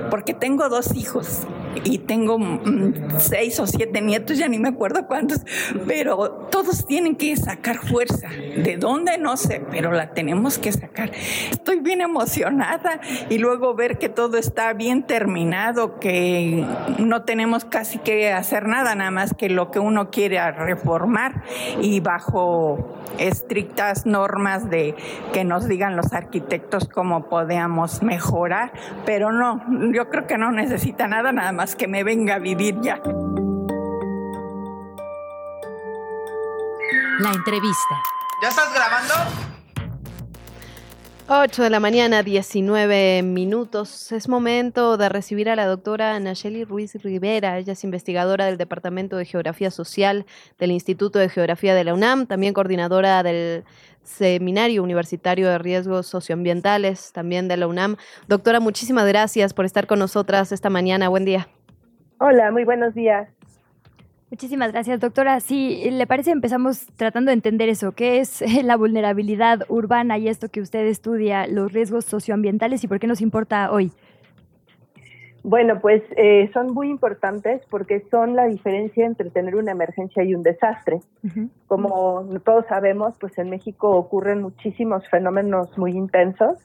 porque 0.09 0.33
tengo 0.33 0.67
dos 0.67 0.93
hijos 0.95 1.47
y 1.83 1.99
tengo 1.99 2.39
mm, 2.39 3.19
seis 3.19 3.59
o 3.59 3.67
siete 3.67 4.01
nietos, 4.01 4.37
ya 4.37 4.47
ni 4.47 4.59
me 4.59 4.69
acuerdo 4.69 5.07
cuántos, 5.07 5.41
pero 5.87 6.47
todos 6.51 6.85
tienen 6.85 7.15
que 7.15 7.35
sacar 7.35 7.77
fuerza. 7.77 8.29
¿De 8.29 8.77
dónde? 8.77 9.17
No 9.17 9.37
sé, 9.37 9.61
pero 9.71 9.91
la 9.91 10.13
tenemos 10.13 10.57
que 10.57 10.71
sacar. 10.71 11.11
Estoy 11.51 11.79
bien 11.79 12.01
emocionada 12.01 12.99
y 13.29 13.37
luego 13.37 13.75
ver 13.75 13.97
que 13.97 14.09
todo 14.09 14.37
está 14.37 14.73
bien 14.73 15.03
terminado, 15.03 15.99
que 15.99 16.65
no 16.99 17.23
tenemos 17.23 17.65
casi 17.65 17.99
que 17.99 18.31
hacer 18.31 18.67
nada, 18.67 18.95
nada 18.95 19.11
más 19.11 19.33
que 19.33 19.49
lo 19.49 19.71
que 19.71 19.79
uno 19.79 20.09
quiere 20.09 20.51
reformar 20.51 21.43
y 21.81 21.99
bajo 21.99 22.95
estrictas 23.19 24.05
normas 24.05 24.69
de 24.69 24.95
que 25.33 25.43
nos 25.43 25.67
digan 25.67 25.95
los 25.95 26.13
arquitectos 26.13 26.87
cómo 26.87 27.29
podemos 27.29 28.03
mejorar, 28.03 28.71
pero 29.05 29.31
no, 29.31 29.63
yo 29.93 30.09
creo 30.09 30.27
que 30.27 30.37
no 30.37 30.51
necesita 30.51 31.07
nada, 31.07 31.31
nada 31.31 31.51
más 31.51 31.66
que 31.75 31.87
me 31.87 32.03
venga 32.03 32.35
a 32.35 32.39
vivir 32.39 32.75
ya. 32.81 33.01
La 37.19 37.31
entrevista. 37.31 38.03
¿Ya 38.41 38.49
estás 38.49 38.73
grabando? 38.73 39.13
8 41.29 41.63
de 41.63 41.69
la 41.69 41.81
mañana, 41.81 42.23
19 42.23 43.21
minutos. 43.21 44.13
Es 44.13 44.29
momento 44.29 44.95
de 44.95 45.09
recibir 45.09 45.49
a 45.49 45.57
la 45.57 45.65
doctora 45.65 46.17
Nacheli 46.21 46.63
Ruiz 46.63 46.95
Rivera. 47.03 47.57
Ella 47.57 47.73
es 47.73 47.83
investigadora 47.83 48.45
del 48.45 48.57
Departamento 48.57 49.17
de 49.17 49.25
Geografía 49.25 49.69
Social 49.69 50.25
del 50.57 50.71
Instituto 50.71 51.19
de 51.19 51.27
Geografía 51.27 51.75
de 51.75 51.83
la 51.83 51.93
UNAM, 51.93 52.27
también 52.27 52.53
coordinadora 52.53 53.23
del 53.23 53.65
Seminario 54.03 54.81
Universitario 54.81 55.49
de 55.49 55.57
Riesgos 55.57 56.07
Socioambientales, 56.07 57.11
también 57.11 57.49
de 57.49 57.57
la 57.57 57.67
UNAM. 57.67 57.97
Doctora, 58.29 58.61
muchísimas 58.61 59.05
gracias 59.05 59.53
por 59.53 59.65
estar 59.65 59.85
con 59.85 59.99
nosotras 59.99 60.53
esta 60.53 60.69
mañana. 60.69 61.09
Buen 61.09 61.25
día. 61.25 61.49
Hola, 62.19 62.51
muy 62.51 62.63
buenos 62.63 62.95
días. 62.95 63.29
Muchísimas 64.31 64.71
gracias, 64.71 64.99
doctora. 64.99 65.39
Si 65.39 65.89
le 65.89 66.07
parece, 66.07 66.31
empezamos 66.31 66.87
tratando 66.95 67.29
de 67.29 67.35
entender 67.35 67.69
eso, 67.69 67.91
qué 67.93 68.19
es 68.19 68.41
la 68.63 68.75
vulnerabilidad 68.75 69.61
urbana 69.69 70.17
y 70.17 70.27
esto 70.27 70.49
que 70.49 70.61
usted 70.61 70.85
estudia, 70.87 71.47
los 71.47 71.71
riesgos 71.71 72.05
socioambientales 72.05 72.83
y 72.83 72.87
por 72.87 72.99
qué 72.99 73.07
nos 73.07 73.21
importa 73.21 73.71
hoy. 73.71 73.91
Bueno, 75.43 75.79
pues 75.79 76.03
eh, 76.17 76.49
son 76.53 76.73
muy 76.73 76.89
importantes 76.89 77.61
porque 77.69 78.03
son 78.11 78.35
la 78.35 78.47
diferencia 78.47 79.05
entre 79.05 79.29
tener 79.29 79.55
una 79.55 79.71
emergencia 79.71 80.23
y 80.23 80.35
un 80.35 80.43
desastre. 80.43 80.99
Como 81.67 82.27
todos 82.43 82.65
sabemos, 82.67 83.15
pues 83.17 83.37
en 83.37 83.49
México 83.49 83.91
ocurren 83.91 84.41
muchísimos 84.41 85.07
fenómenos 85.07 85.77
muy 85.77 85.91
intensos 85.91 86.57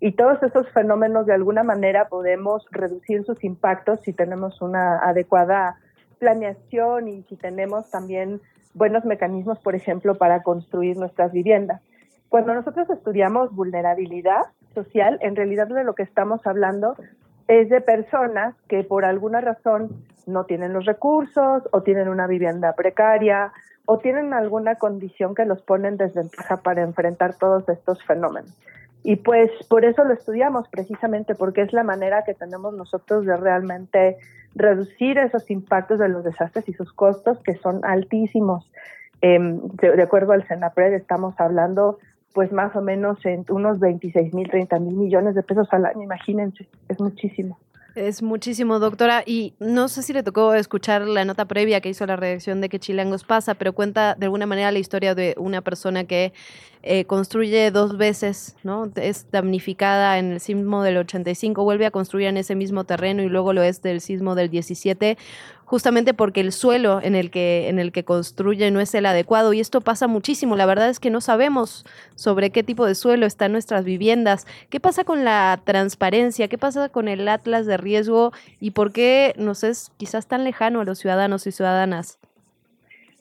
y 0.00 0.12
todos 0.12 0.42
esos 0.42 0.68
fenómenos 0.70 1.26
de 1.26 1.34
alguna 1.34 1.62
manera 1.62 2.08
podemos 2.08 2.66
reducir 2.70 3.22
sus 3.24 3.44
impactos 3.44 4.00
si 4.00 4.14
tenemos 4.14 4.62
una 4.62 4.98
adecuada 4.98 5.76
planeación 6.18 7.08
y 7.08 7.22
si 7.24 7.36
tenemos 7.36 7.90
también 7.90 8.40
buenos 8.72 9.04
mecanismos, 9.04 9.58
por 9.58 9.74
ejemplo, 9.74 10.14
para 10.16 10.42
construir 10.42 10.96
nuestras 10.96 11.32
viviendas. 11.32 11.82
Cuando 12.30 12.54
nosotros 12.54 12.88
estudiamos 12.90 13.54
vulnerabilidad 13.54 14.46
social, 14.74 15.18
en 15.20 15.36
realidad 15.36 15.66
de 15.66 15.84
lo 15.84 15.94
que 15.94 16.04
estamos 16.04 16.46
hablando 16.46 16.94
es 17.48 17.68
de 17.68 17.80
personas 17.80 18.54
que 18.68 18.84
por 18.84 19.04
alguna 19.04 19.40
razón 19.40 20.04
no 20.26 20.44
tienen 20.44 20.72
los 20.72 20.86
recursos 20.86 21.68
o 21.72 21.82
tienen 21.82 22.08
una 22.08 22.26
vivienda 22.26 22.74
precaria 22.74 23.52
o 23.84 23.98
tienen 23.98 24.32
alguna 24.32 24.76
condición 24.76 25.34
que 25.34 25.44
los 25.44 25.60
pone 25.62 25.88
en 25.88 25.96
desventaja 25.96 26.58
para 26.58 26.82
enfrentar 26.82 27.34
todos 27.34 27.68
estos 27.68 28.02
fenómenos. 28.04 28.56
Y 29.02 29.16
pues 29.16 29.50
por 29.68 29.84
eso 29.84 30.04
lo 30.04 30.12
estudiamos 30.12 30.68
precisamente, 30.68 31.34
porque 31.34 31.62
es 31.62 31.72
la 31.72 31.84
manera 31.84 32.24
que 32.24 32.34
tenemos 32.34 32.74
nosotros 32.74 33.24
de 33.24 33.36
realmente 33.36 34.18
reducir 34.54 35.18
esos 35.18 35.50
impactos 35.50 35.98
de 35.98 36.08
los 36.08 36.24
desastres 36.24 36.68
y 36.68 36.72
sus 36.72 36.92
costos 36.92 37.38
que 37.40 37.54
son 37.56 37.84
altísimos. 37.84 38.70
Em, 39.22 39.60
de, 39.76 40.02
acuerdo 40.02 40.32
al 40.32 40.46
CENAPRED 40.46 40.94
estamos 40.94 41.38
hablando 41.38 41.98
pues 42.32 42.52
más 42.52 42.74
o 42.76 42.80
menos 42.80 43.24
en 43.26 43.44
unos 43.50 43.80
26 43.80 44.32
mil, 44.34 44.48
30 44.48 44.78
mil 44.78 44.94
millones 44.94 45.34
de 45.34 45.42
pesos 45.42 45.68
al 45.72 45.84
año, 45.84 46.02
imagínense, 46.02 46.68
es 46.88 47.00
muchísimo. 47.00 47.58
Es 47.94 48.22
muchísimo, 48.22 48.78
doctora. 48.78 49.22
Y 49.26 49.54
no 49.58 49.88
sé 49.88 50.02
si 50.02 50.12
le 50.12 50.22
tocó 50.22 50.54
escuchar 50.54 51.02
la 51.08 51.24
nota 51.24 51.46
previa 51.46 51.80
que 51.80 51.88
hizo 51.88 52.06
la 52.06 52.16
redacción 52.16 52.60
de 52.60 52.68
que 52.68 52.78
Chilangos 52.78 53.24
pasa, 53.24 53.54
pero 53.54 53.72
cuenta 53.72 54.14
de 54.14 54.26
alguna 54.26 54.46
manera 54.46 54.70
la 54.70 54.78
historia 54.78 55.14
de 55.14 55.34
una 55.38 55.60
persona 55.60 56.04
que 56.04 56.32
eh, 56.82 57.04
construye 57.04 57.70
dos 57.70 57.98
veces, 57.98 58.56
¿no? 58.62 58.90
Es 58.96 59.30
damnificada 59.30 60.18
en 60.18 60.32
el 60.32 60.40
sismo 60.40 60.82
del 60.82 60.96
85, 60.98 61.62
vuelve 61.62 61.84
a 61.84 61.90
construir 61.90 62.28
en 62.28 62.36
ese 62.36 62.54
mismo 62.54 62.84
terreno 62.84 63.22
y 63.22 63.28
luego 63.28 63.52
lo 63.52 63.62
es 63.62 63.82
del 63.82 64.00
sismo 64.00 64.34
del 64.34 64.50
17 64.50 65.18
justamente 65.70 66.14
porque 66.14 66.40
el 66.40 66.50
suelo 66.50 67.00
en 67.00 67.14
el 67.14 67.30
que 67.30 67.68
en 67.68 67.78
el 67.78 67.92
que 67.92 68.04
construye 68.04 68.72
no 68.72 68.80
es 68.80 68.92
el 68.92 69.06
adecuado 69.06 69.52
y 69.52 69.60
esto 69.60 69.80
pasa 69.80 70.08
muchísimo. 70.08 70.56
La 70.56 70.66
verdad 70.66 70.88
es 70.88 70.98
que 70.98 71.10
no 71.10 71.20
sabemos 71.20 71.86
sobre 72.16 72.50
qué 72.50 72.64
tipo 72.64 72.86
de 72.86 72.96
suelo 72.96 73.24
están 73.24 73.52
nuestras 73.52 73.84
viviendas. 73.84 74.48
¿Qué 74.68 74.80
pasa 74.80 75.04
con 75.04 75.24
la 75.24 75.60
transparencia? 75.62 76.48
¿Qué 76.48 76.58
pasa 76.58 76.88
con 76.88 77.06
el 77.06 77.28
atlas 77.28 77.66
de 77.66 77.76
riesgo 77.76 78.32
y 78.58 78.72
por 78.72 78.90
qué 78.90 79.32
nos 79.38 79.62
es 79.62 79.92
quizás 79.96 80.26
tan 80.26 80.42
lejano 80.42 80.80
a 80.80 80.84
los 80.84 80.98
ciudadanos 80.98 81.46
y 81.46 81.52
ciudadanas? 81.52 82.18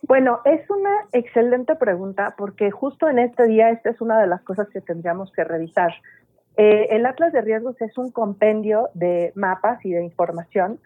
Bueno, 0.07 0.39
es 0.43 0.67
una 0.71 1.05
excelente 1.13 1.75
pregunta 1.75 2.33
porque 2.35 2.71
justo 2.71 3.07
en 3.09 3.19
este 3.19 3.45
día 3.45 3.69
esta 3.69 3.91
es 3.91 4.01
una 4.01 4.19
de 4.19 4.25
las 4.25 4.41
cosas 4.41 4.67
que 4.69 4.81
tendríamos 4.81 5.31
que 5.33 5.43
revisar. 5.43 5.93
Eh, 6.57 6.87
el 6.89 7.05
Atlas 7.05 7.31
de 7.31 7.41
Riesgos 7.41 7.79
es 7.79 7.95
un 7.99 8.09
compendio 8.09 8.89
de 8.95 9.33
mapas 9.35 9.85
y 9.85 9.91
de 9.91 10.03
información 10.03 10.79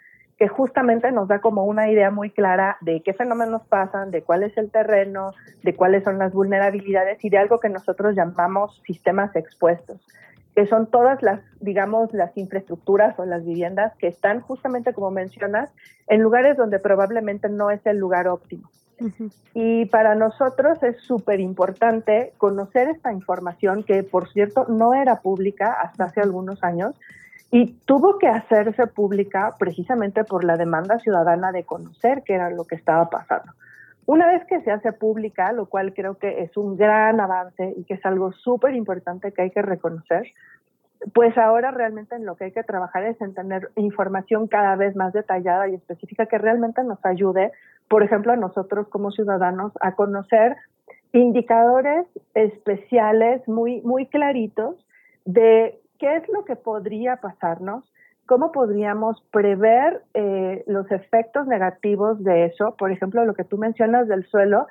que 0.44 0.50
justamente 0.50 1.10
nos 1.14 1.30
da 1.30 1.40
como 1.40 1.64
una 1.64 1.90
idea 1.90 2.12
muy 2.12 2.30
clara 2.30 2.76
de 2.82 3.02
qué 3.02 3.14
fenómenos 3.14 3.62
pasan, 3.70 4.12
de 4.12 4.24
cuál 4.24 4.44
es 4.44 4.58
el 4.58 4.72
terreno, 4.72 5.32
de 5.64 5.74
cuáles 5.74 6.04
son 6.04 6.20
las 6.20 6.34
vulnerabilidades 6.34 7.24
y 7.24 7.30
de 7.30 7.38
algo 7.38 7.62
que 7.62 7.70
nosotros 7.70 8.14
llamamos 8.14 8.82
sistemas 8.86 9.34
expuestos, 9.38 10.06
que 10.54 10.68
son 10.68 10.88
todas 10.88 11.24
las, 11.24 11.40
digamos, 11.62 12.12
las 12.12 12.36
infraestructuras 12.36 13.18
o 13.20 13.24
las 13.24 13.46
viviendas 13.46 13.96
que 13.96 14.08
están 14.08 14.42
justamente 14.42 14.92
como 14.92 15.12
mencionas 15.12 15.70
en 16.08 16.22
lugares 16.22 16.58
donde 16.58 16.78
probablemente 16.78 17.48
no 17.48 17.72
es 17.72 17.80
el 17.86 18.00
lugar 18.00 18.28
óptimo. 18.28 18.70
Y 19.54 19.86
para 19.86 20.14
nosotros 20.14 20.84
es 20.84 20.98
súper 21.04 21.40
importante 21.40 22.34
conocer 22.38 22.90
esta 22.90 23.14
información 23.14 23.84
que, 23.86 24.04
por 24.04 24.30
cierto, 24.30 24.66
no 24.68 24.94
era 24.94 25.22
pública 25.22 25.72
hasta 25.72 26.04
hace 26.04 26.20
algunos 26.20 26.62
años 26.66 26.96
y 27.56 27.68
tuvo 27.86 28.18
que 28.18 28.28
hacerse 28.28 28.88
pública 28.88 29.58
precisamente 29.60 30.24
por 30.24 30.44
la 30.44 30.58
demanda 30.58 30.98
ciudadana 30.98 31.52
de 31.52 31.66
conocer 31.66 32.24
qué 32.26 32.34
era 32.34 32.50
lo 32.50 32.64
que 32.64 32.74
estaba 32.74 33.12
pasando. 33.12 33.52
Una 34.08 34.26
vez 34.26 34.44
que 34.46 34.62
se 34.62 34.72
hace 34.72 34.92
pública, 34.92 35.52
lo 35.52 35.68
cual 35.68 35.94
creo 35.94 36.18
que 36.18 36.42
es 36.42 36.58
un 36.58 36.76
gran 36.76 37.20
avance 37.20 37.76
y 37.78 37.84
que 37.84 37.94
es 37.94 38.06
algo 38.08 38.32
súper 38.32 38.74
importante 38.74 39.32
que 39.34 39.44
hay 39.44 39.52
que 39.52 39.62
reconocer, 39.62 40.24
pues 41.14 41.38
ahora 41.38 41.70
realmente 41.70 42.16
en 42.16 42.26
lo 42.26 42.36
que 42.36 42.46
hay 42.46 42.52
que 42.54 42.64
trabajar 42.64 43.04
es 43.04 43.22
en 43.22 43.36
tener 43.36 43.70
información 43.76 44.48
cada 44.48 44.76
vez 44.76 44.96
más 44.96 45.14
detallada 45.14 45.70
y 45.70 45.76
específica 45.76 46.26
que 46.26 46.40
realmente 46.40 46.84
nos 46.84 47.06
ayude, 47.06 47.52
por 47.88 48.02
ejemplo, 48.02 48.34
a 48.34 48.36
nosotros 48.36 48.88
como 48.88 49.12
ciudadanos 49.12 49.74
a 49.80 49.94
conocer 49.94 50.56
indicadores 51.12 52.08
especiales 52.34 53.48
muy, 53.48 53.82
muy 53.82 54.08
claritos 54.08 54.76
de 55.26 55.83
qué 56.00 56.18
es 56.18 56.30
lo 56.30 56.46
que 56.46 56.56
podría 56.56 57.18
pasarnos, 57.18 57.84
cómo 58.26 58.52
podríamos 58.52 59.22
prever 59.32 60.02
eh, 60.14 60.64
los 60.68 60.90
efectos 60.92 61.48
negativos 61.48 62.24
de 62.24 62.46
eso. 62.46 62.76
Por 62.78 62.92
ejemplo, 62.92 63.26
lo 63.26 63.34
que 63.34 63.44
tú 63.44 63.58
mencionas 63.58 64.08
del 64.08 64.26
suelo, 64.26 64.68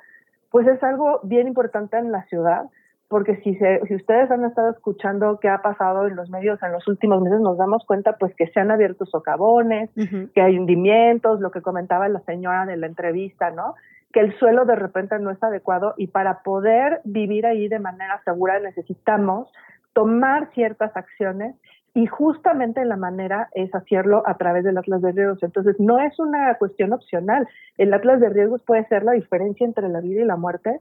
pues 0.49 0.67
es 0.67 0.81
algo 0.83 1.19
bien 1.23 1.47
importante 1.47 1.97
en 1.97 2.11
la 2.11 2.23
ciudad, 2.25 2.63
porque 3.07 3.35
si, 3.43 3.55
si 3.55 3.95
ustedes 3.95 4.31
han 4.31 4.43
estado 4.45 4.71
escuchando 4.71 5.39
qué 5.39 5.49
ha 5.49 5.61
pasado 5.61 6.07
en 6.07 6.15
los 6.15 6.29
medios 6.29 6.61
en 6.63 6.71
los 6.71 6.87
últimos 6.87 7.21
meses, 7.21 7.41
nos 7.41 7.57
damos 7.57 7.85
cuenta 7.85 8.17
pues 8.17 8.33
que 8.35 8.47
se 8.47 8.59
han 8.59 8.71
abierto 8.71 9.05
socavones, 9.05 9.91
que 10.33 10.41
hay 10.41 10.57
hundimientos, 10.57 11.39
lo 11.39 11.51
que 11.51 11.61
comentaba 11.61 12.09
la 12.09 12.21
señora 12.21 12.65
de 12.65 12.77
la 12.77 12.87
entrevista, 12.87 13.51
¿no? 13.51 13.75
que 14.13 14.19
el 14.19 14.37
suelo 14.37 14.63
de 14.65 14.75
repente 14.75 15.17
no 15.19 15.31
es 15.31 15.43
adecuado 15.43 15.95
y 15.97 16.07
para 16.07 16.43
poder 16.43 17.01
vivir 17.03 17.47
ahí 17.47 17.67
de 17.67 17.79
manera 17.79 18.21
segura 18.23 18.59
necesitamos 18.59 19.51
tomar 19.93 20.51
ciertas 20.53 20.95
acciones 20.95 21.55
y 21.95 22.07
justamente 22.07 22.83
la 22.85 22.97
manera 22.97 23.49
es 23.53 23.73
hacerlo 23.75 24.23
a 24.25 24.35
través 24.37 24.63
del 24.63 24.77
Atlas 24.77 25.01
de 25.01 25.11
Riesgos. 25.11 25.43
Entonces, 25.43 25.79
no 25.79 25.99
es 25.99 26.17
una 26.19 26.55
cuestión 26.55 26.91
opcional. 26.91 27.47
El 27.77 27.93
Atlas 27.93 28.19
de 28.19 28.29
Riesgos 28.29 28.63
puede 28.63 28.87
ser 28.87 29.03
la 29.03 29.11
diferencia 29.11 29.65
entre 29.65 29.89
la 29.89 30.01
vida 30.01 30.21
y 30.21 30.25
la 30.25 30.35
muerte 30.35 30.79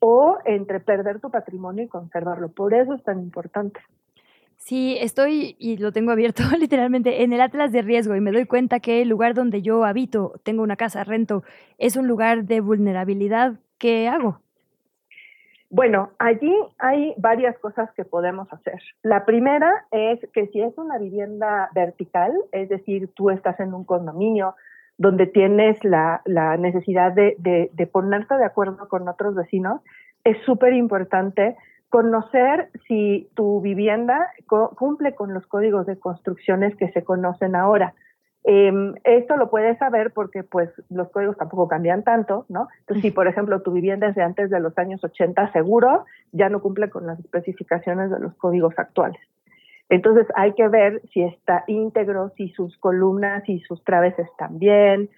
o 0.00 0.38
entre 0.46 0.80
perder 0.80 1.20
tu 1.20 1.30
patrimonio 1.30 1.84
y 1.84 1.88
conservarlo. 1.88 2.48
Por 2.48 2.72
eso 2.72 2.94
es 2.94 3.02
tan 3.04 3.20
importante. 3.20 3.80
Sí, 4.56 4.96
estoy 4.98 5.56
y 5.58 5.76
lo 5.76 5.92
tengo 5.92 6.10
abierto 6.10 6.42
literalmente 6.58 7.22
en 7.22 7.34
el 7.34 7.42
Atlas 7.42 7.70
de 7.70 7.82
riesgo 7.82 8.16
y 8.16 8.20
me 8.20 8.32
doy 8.32 8.46
cuenta 8.46 8.80
que 8.80 9.02
el 9.02 9.08
lugar 9.08 9.34
donde 9.34 9.60
yo 9.60 9.84
habito, 9.84 10.40
tengo 10.42 10.62
una 10.62 10.76
casa, 10.76 11.04
rento, 11.04 11.44
es 11.76 11.96
un 11.96 12.08
lugar 12.08 12.44
de 12.44 12.60
vulnerabilidad 12.60 13.60
¿qué 13.78 14.08
hago? 14.08 14.40
Bueno, 15.76 16.12
allí 16.18 16.56
hay 16.78 17.12
varias 17.18 17.58
cosas 17.58 17.92
que 17.92 18.06
podemos 18.06 18.50
hacer. 18.50 18.80
La 19.02 19.26
primera 19.26 19.84
es 19.90 20.18
que 20.32 20.46
si 20.46 20.62
es 20.62 20.78
una 20.78 20.96
vivienda 20.96 21.68
vertical, 21.74 22.32
es 22.50 22.70
decir, 22.70 23.10
tú 23.14 23.28
estás 23.28 23.60
en 23.60 23.74
un 23.74 23.84
condominio 23.84 24.54
donde 24.96 25.26
tienes 25.26 25.76
la, 25.84 26.22
necesidad 26.58 27.12
de, 27.12 27.36
de, 27.70 27.86
ponerte 27.88 28.38
de 28.38 28.46
acuerdo 28.46 28.88
con 28.88 29.06
otros 29.06 29.34
vecinos, 29.34 29.82
es 30.24 30.38
súper 30.46 30.72
importante 30.72 31.58
conocer 31.90 32.70
si 32.88 33.28
tu 33.34 33.60
vivienda 33.60 34.30
cumple 34.46 35.14
con 35.14 35.34
los 35.34 35.46
códigos 35.46 35.84
de 35.84 35.98
construcciones 35.98 36.74
que 36.76 36.90
se 36.92 37.04
conocen 37.04 37.54
ahora. 37.54 37.92
Em, 38.48 38.94
esto 39.02 39.36
lo 39.36 39.50
puedes 39.50 39.76
saber 39.76 40.12
porque 40.12 40.44
pues 40.44 40.70
los 40.88 41.10
códigos 41.10 41.36
tampoco 41.36 41.66
cambian 41.66 42.04
tanto, 42.04 42.46
¿no? 42.48 42.68
Entonces, 42.78 43.02
si 43.02 43.10
por 43.10 43.26
ejemplo 43.26 43.60
tu 43.62 43.72
vivienda 43.72 44.06
es 44.06 44.14
de 44.14 44.22
antes 44.22 44.50
de 44.50 44.60
los 44.60 44.78
años 44.78 45.02
80, 45.02 45.50
seguro 45.50 46.04
ya 46.30 46.48
no 46.48 46.62
cumple 46.62 46.88
con 46.88 47.08
las 47.08 47.18
especificaciones 47.18 48.08
de 48.08 48.20
los 48.20 48.36
códigos 48.36 48.78
actuales. 48.78 49.20
Entonces 49.88 50.28
hay 50.36 50.52
que 50.52 50.68
ver 50.68 51.02
si 51.12 51.22
está 51.22 51.64
íntegro, 51.66 52.30
si 52.36 52.50
sus 52.50 52.78
columnas 52.78 53.42
y 53.48 53.58
sus 53.62 53.82
traves 53.82 54.16
están 54.16 54.60
bien, 54.60 55.10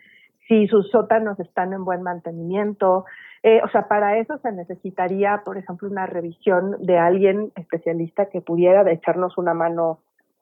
si 0.46 0.66
sus 0.66 0.90
sótanos 0.90 1.38
están 1.38 1.74
en 1.74 1.84
buen 1.84 2.02
mantenimiento. 2.02 3.04
Eh, 3.42 3.60
o 3.62 3.68
sea, 3.68 3.88
para 3.88 4.16
eso 4.16 4.38
se 4.38 4.52
necesitaría, 4.52 5.42
por 5.44 5.58
ejemplo, 5.58 5.86
una 5.86 6.06
revisión 6.06 6.76
de 6.80 6.96
alguien 6.96 7.52
especialista 7.56 8.30
que 8.30 8.40
pudiera 8.40 8.90
echarnos 8.90 9.36
una 9.36 9.52
mano 9.52 9.98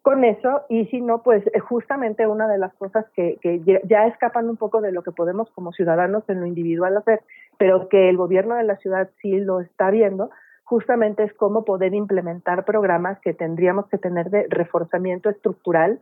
con 0.06 0.22
eso 0.22 0.62
y 0.68 0.84
si 0.86 1.00
no, 1.00 1.24
pues 1.24 1.44
eh, 1.48 1.58
justamente 1.58 2.28
una 2.28 2.46
de 2.46 2.58
las 2.58 2.72
cosas 2.74 3.04
que, 3.16 3.40
ya 3.88 4.06
escapan 4.06 4.48
un 4.48 4.56
poco 4.56 4.80
de 4.80 4.92
lo 4.92 5.02
que 5.02 5.10
podemos 5.10 5.50
como 5.50 5.72
ciudadanos 5.72 6.22
en 6.28 6.38
lo 6.38 6.46
individual 6.46 6.96
hacer, 6.96 7.22
pero 7.58 7.88
que 7.88 8.08
el 8.08 8.16
gobierno 8.16 8.54
de 8.54 8.62
la 8.62 8.76
ciudad 8.76 9.10
sí 9.20 9.40
lo 9.40 9.58
está 9.58 9.90
viendo, 9.90 10.30
justamente 10.62 11.24
es 11.24 11.32
cómo 11.32 11.64
poder 11.64 11.92
implementar 11.92 12.64
programas 12.64 13.18
que 13.18 13.34
tendríamos 13.34 13.88
que 13.88 13.98
tener 13.98 14.30
de 14.30 14.46
reforzamiento 14.48 15.28
estructural, 15.28 15.98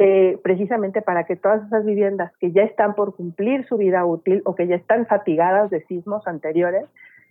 eh, 0.00 0.40
precisamente 0.42 1.00
para 1.00 1.22
que 1.22 1.36
todas 1.36 1.64
esas 1.64 1.84
viviendas 1.84 2.32
que 2.40 2.50
ya 2.50 2.62
están 2.62 2.96
por 2.96 3.14
cumplir 3.14 3.64
su 3.68 3.76
vida 3.76 4.04
útil 4.04 4.42
o 4.46 4.56
que 4.56 4.66
ya 4.66 4.74
están 4.74 5.06
fatigadas 5.06 5.70
de 5.70 5.84
sismos 5.84 6.26
anteriores, 6.26 6.86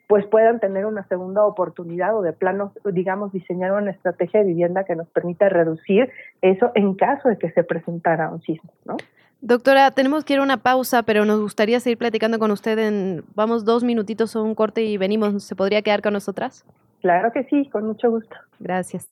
pues 0.08 0.26
puedan 0.26 0.60
tener 0.60 0.86
una 0.86 1.06
segunda 1.08 1.46
oportunidad 1.46 2.16
o 2.18 2.22
de 2.22 2.34
plano, 2.34 2.72
digamos, 2.86 3.34
diseñar 3.34 3.74
una 3.74 3.92
estrategia 3.92 4.40
de 4.40 4.48
vivienda 4.48 4.86
que 4.86 4.96
nos 4.96 5.08
permita 5.10 5.50
reducir 5.50 6.10
eso 6.42 6.72
en 6.76 6.96
caso 6.96 7.28
de 7.30 7.38
que 7.38 7.52
se 7.52 7.64
presentara 7.64 8.30
un 8.30 8.42
sismo, 8.42 8.72
¿no? 8.86 8.96
Doctora, 9.42 9.92
tenemos 9.92 10.26
que 10.26 10.34
ir 10.34 10.40
a 10.40 10.44
una 10.44 10.58
pausa, 10.58 11.04
pero 11.04 11.24
nos 11.26 11.40
gustaría 11.40 11.80
seguir 11.80 11.98
platicando 11.98 12.40
con 12.40 12.50
usted 12.50 12.80
en, 12.80 13.24
vamos, 13.36 13.66
dos 13.66 13.84
minutitos 13.84 14.36
o 14.36 14.44
un 14.44 14.56
corte 14.56 14.84
y 14.84 14.98
venimos. 14.98 15.44
¿Se 15.44 15.56
podría 15.56 15.84
quedar 15.84 16.02
con 16.02 16.14
nosotras? 16.14 16.66
Claro 17.02 17.32
que 17.32 17.44
sí, 17.44 17.70
con 17.70 17.86
mucho 17.86 18.10
gusto. 18.10 18.36
Gracias. 18.60 19.08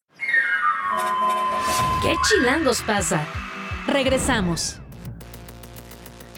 ¿Qué 2.01 2.13
chilangos 2.27 2.81
pasa? 2.81 3.21
Regresamos. 3.87 4.81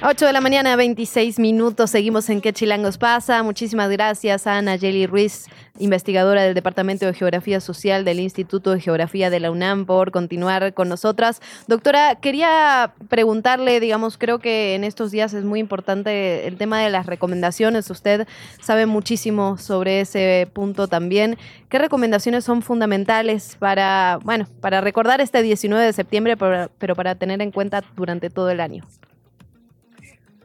8 0.03 0.27
de 0.27 0.33
la 0.33 0.41
mañana, 0.41 0.75
26 0.75 1.39
minutos. 1.39 1.89
Seguimos 1.89 2.29
en 2.29 2.39
¿Qué 2.39 2.53
Chilangos 2.53 2.99
pasa? 2.99 3.41
Muchísimas 3.41 3.89
gracias 3.89 4.45
a 4.45 4.59
Ana 4.59 4.77
Jelly 4.77 5.07
Ruiz, 5.07 5.47
investigadora 5.79 6.43
del 6.43 6.53
Departamento 6.53 7.07
de 7.07 7.15
Geografía 7.15 7.59
Social 7.59 8.05
del 8.05 8.19
Instituto 8.19 8.71
de 8.73 8.79
Geografía 8.79 9.31
de 9.31 9.39
la 9.39 9.49
UNAM, 9.49 9.87
por 9.87 10.11
continuar 10.11 10.75
con 10.75 10.87
nosotras. 10.87 11.41
Doctora, 11.65 12.13
quería 12.13 12.93
preguntarle, 13.09 13.79
digamos, 13.79 14.19
creo 14.19 14.37
que 14.37 14.75
en 14.75 14.83
estos 14.83 15.09
días 15.09 15.33
es 15.33 15.43
muy 15.43 15.59
importante 15.59 16.47
el 16.47 16.57
tema 16.57 16.79
de 16.79 16.91
las 16.91 17.07
recomendaciones. 17.07 17.89
Usted 17.89 18.27
sabe 18.61 18.85
muchísimo 18.85 19.57
sobre 19.57 20.01
ese 20.01 20.47
punto 20.53 20.87
también. 20.87 21.39
¿Qué 21.69 21.79
recomendaciones 21.79 22.43
son 22.45 22.61
fundamentales 22.61 23.57
para, 23.57 24.19
bueno, 24.23 24.47
para 24.61 24.79
recordar 24.79 25.21
este 25.21 25.41
19 25.41 25.83
de 25.83 25.93
septiembre, 25.93 26.37
pero 26.37 26.95
para 26.95 27.15
tener 27.15 27.41
en 27.41 27.49
cuenta 27.49 27.83
durante 27.95 28.29
todo 28.29 28.51
el 28.51 28.59
año? 28.59 28.83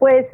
Pues 0.02 0.26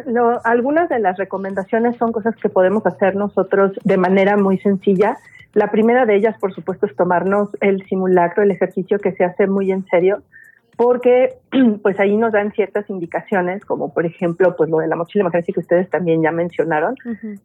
algunas 0.44 0.88
de 0.88 0.98
las 0.98 1.18
recomendaciones 1.18 1.98
son 1.98 2.10
cosas 2.10 2.34
que 2.36 2.48
podemos 2.48 2.86
hacer 2.86 3.16
nosotros 3.16 3.72
de 3.84 3.98
manera 3.98 4.38
muy 4.38 4.56
sencilla. 4.60 5.18
La 5.52 5.70
primera 5.70 6.06
de 6.06 6.16
ellas, 6.16 6.38
por 6.40 6.54
supuesto, 6.54 6.86
es 6.86 6.96
tomarnos 6.96 7.50
el 7.60 7.84
simulacro, 7.84 8.42
el 8.42 8.50
ejercicio 8.50 8.98
que 8.98 9.12
se 9.12 9.24
hace 9.24 9.46
muy 9.46 9.70
en 9.70 9.84
serio, 9.84 10.22
porque 10.78 11.34
pues 11.82 12.00
ahí 12.00 12.16
nos 12.16 12.32
dan 12.32 12.50
ciertas 12.52 12.88
indicaciones, 12.88 13.62
como 13.66 13.92
por 13.92 14.06
ejemplo, 14.06 14.56
pues 14.56 14.70
lo 14.70 14.78
de 14.78 14.86
la 14.86 14.96
mochila 14.96 15.24
emergencia 15.24 15.52
que 15.52 15.60
ustedes 15.60 15.90
también 15.90 16.22
ya 16.22 16.32
mencionaron. 16.32 16.94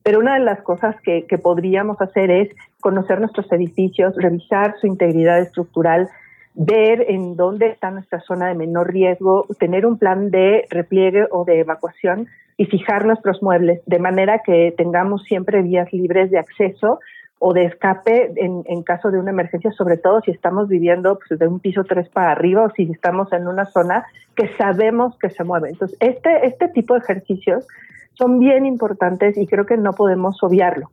Pero 0.02 0.20
una 0.20 0.36
de 0.36 0.46
las 0.46 0.62
cosas 0.62 0.96
que, 1.02 1.26
que 1.26 1.38
podríamos 1.38 2.00
hacer 2.00 2.32
es 2.32 2.48
conocer 2.80 3.20
nuestros 3.20 3.52
edificios, 3.52 4.16
revisar 4.16 4.76
su 4.80 4.88
integridad 4.88 5.42
estructural, 5.42 6.08
ver 6.56 7.06
en 7.10 7.36
dónde 7.36 7.68
está 7.68 7.92
nuestra 7.92 8.20
zona 8.22 8.48
de 8.48 8.56
menor 8.56 8.92
riesgo, 8.92 9.48
tener 9.60 9.86
un 9.86 9.98
plan 9.98 10.30
de 10.30 10.66
repliegue 10.70 11.28
o 11.32 11.46
de 11.46 11.60
evacuación 11.60 12.28
y 12.58 12.66
fijar 12.66 13.06
nuestros 13.06 13.42
muebles 13.42 13.82
de 13.86 14.00
manera 14.00 14.42
que 14.46 14.74
tengamos 14.78 15.24
siempre 15.24 15.62
vías 15.62 15.92
libres 15.92 16.30
de 16.30 16.40
acceso 16.40 17.00
o 17.40 17.54
de 17.54 17.66
escape 17.66 18.32
en, 18.38 18.84
caso 18.84 19.12
de 19.12 19.20
una 19.20 19.32
emergencia, 19.32 19.72
sobre 19.72 19.98
todo 19.98 20.22
si 20.22 20.32
estamos 20.32 20.70
viviendo 20.70 21.20
pues, 21.20 21.38
de 21.38 21.48
un 21.48 21.60
piso 21.60 21.84
3 21.84 22.08
para 22.10 22.32
arriba 22.32 22.64
o 22.64 22.70
si 22.70 22.84
estamos 22.84 23.34
en 23.34 23.48
una 23.48 23.66
zona 23.66 24.06
que 24.34 24.48
sabemos 24.56 25.18
que 25.18 25.30
se 25.30 25.44
mueve. 25.44 25.70
Entonces, 25.70 25.98
este, 26.00 26.48
este 26.48 26.70
tipo 26.70 26.94
de 26.94 27.02
ejercicios 27.02 27.68
son 28.14 28.40
bien 28.40 28.66
importantes 28.66 29.38
y 29.38 29.46
creo 29.46 29.66
que 29.66 29.76
no 29.76 29.92
podemos 29.92 30.42
obviarlo. 30.42 30.90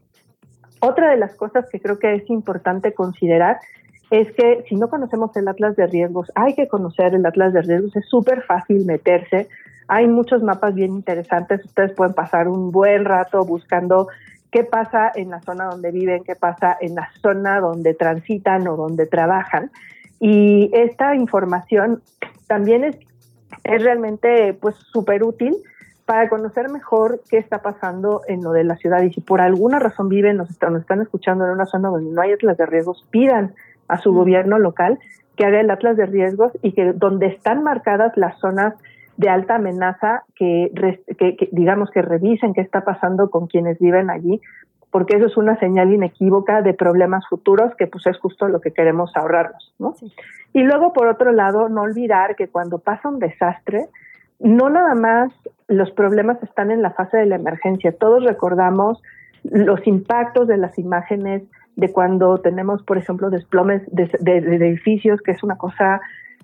Otra 0.80 1.10
de 1.10 1.18
las 1.18 1.36
cosas 1.36 1.68
que 1.70 1.78
creo 1.78 1.98
que 1.98 2.14
es 2.14 2.28
importante 2.30 2.94
considerar 2.94 3.58
es 4.10 4.30
que 4.32 4.64
si 4.68 4.74
no 4.74 4.90
conocemos 4.90 5.34
el 5.36 5.46
atlas 5.48 5.76
de 5.76 5.86
riesgos, 5.86 6.30
hay 6.34 6.54
que 6.54 6.68
conocer 6.68 7.14
el 7.14 7.24
atlas 7.24 7.52
de 7.52 7.62
riesgos, 7.62 7.94
es 7.96 8.06
súper 8.08 8.42
fácil 8.42 8.84
meterse, 8.84 9.48
hay 9.86 10.08
muchos 10.08 10.42
mapas 10.42 10.74
bien 10.74 10.92
interesantes, 10.92 11.64
ustedes 11.64 11.92
pueden 11.92 12.14
pasar 12.14 12.48
un 12.48 12.72
buen 12.72 13.04
rato 13.04 13.44
buscando 13.44 14.08
qué 14.50 14.64
pasa 14.64 15.12
en 15.14 15.30
la 15.30 15.40
zona 15.40 15.66
donde 15.66 15.92
viven, 15.92 16.24
qué 16.24 16.34
pasa 16.34 16.76
en 16.80 16.96
la 16.96 17.08
zona 17.22 17.60
donde 17.60 17.94
transitan 17.94 18.66
o 18.66 18.76
donde 18.76 19.06
trabajan. 19.06 19.70
Y 20.18 20.70
esta 20.74 21.14
información 21.14 22.02
también 22.46 22.84
es, 22.84 22.96
es 23.64 23.82
realmente 23.82 24.54
pues 24.54 24.74
súper 24.92 25.22
útil 25.22 25.56
para 26.04 26.28
conocer 26.28 26.68
mejor 26.68 27.20
qué 27.30 27.38
está 27.38 27.62
pasando 27.62 28.22
en 28.26 28.42
lo 28.42 28.50
de 28.50 28.64
la 28.64 28.76
ciudad. 28.76 29.02
Y 29.02 29.12
si 29.12 29.20
por 29.20 29.40
alguna 29.40 29.78
razón 29.78 30.08
viven, 30.08 30.36
nos 30.36 30.50
están, 30.50 30.72
nos 30.72 30.82
están 30.82 31.00
escuchando 31.00 31.44
en 31.44 31.52
una 31.52 31.66
zona 31.66 31.88
donde 31.88 32.10
no 32.10 32.20
hay 32.20 32.32
atlas 32.32 32.56
de 32.56 32.66
riesgos, 32.66 33.06
pidan 33.10 33.54
a 33.90 33.98
su 33.98 34.12
gobierno 34.12 34.58
local 34.58 34.98
que 35.36 35.46
haga 35.46 35.60
el 35.60 35.70
atlas 35.70 35.96
de 35.96 36.06
riesgos 36.06 36.52
y 36.62 36.72
que 36.72 36.92
donde 36.92 37.26
están 37.26 37.62
marcadas 37.62 38.16
las 38.16 38.38
zonas 38.38 38.74
de 39.16 39.28
alta 39.28 39.56
amenaza, 39.56 40.24
que, 40.34 40.70
digamos 41.52 41.90
que 41.90 42.02
revisen 42.02 42.54
qué 42.54 42.62
está 42.62 42.84
pasando 42.84 43.30
con 43.30 43.46
quienes 43.46 43.78
viven 43.78 44.10
allí, 44.10 44.40
porque 44.90 45.16
eso 45.16 45.26
es 45.26 45.36
una 45.36 45.58
señal 45.58 45.92
inequívoca 45.92 46.62
de 46.62 46.74
problemas 46.74 47.24
futuros 47.28 47.74
que 47.76 47.86
pues 47.86 48.06
es 48.06 48.18
justo 48.18 48.48
lo 48.48 48.60
que 48.60 48.72
queremos 48.72 49.12
ahorrarnos, 49.14 49.74
¿no? 49.78 49.94
Y 50.52 50.62
luego 50.62 50.92
por 50.92 51.06
otro 51.06 51.32
lado, 51.32 51.68
no 51.68 51.82
olvidar 51.82 52.34
que 52.34 52.48
cuando 52.48 52.78
pasa 52.78 53.08
un 53.08 53.18
desastre, 53.18 53.86
no 54.40 54.70
nada 54.70 54.94
más 54.94 55.32
los 55.68 55.90
problemas 55.92 56.42
están 56.42 56.70
en 56.70 56.82
la 56.82 56.90
fase 56.90 57.18
de 57.18 57.26
la 57.26 57.36
emergencia, 57.36 57.92
todos 57.92 58.24
recordamos 58.24 59.00
los 59.44 59.86
impactos 59.86 60.48
de 60.48 60.56
las 60.56 60.78
imágenes 60.78 61.42
de 61.76 61.92
cuando 61.92 62.38
tenemos, 62.38 62.82
por 62.82 62.98
ejemplo, 62.98 63.30
desplomes 63.30 63.82
de, 63.90 64.10
edificios, 64.36 65.20
que 65.22 65.32
es 65.32 65.42
una 65.42 65.56
cosa 65.56 66.00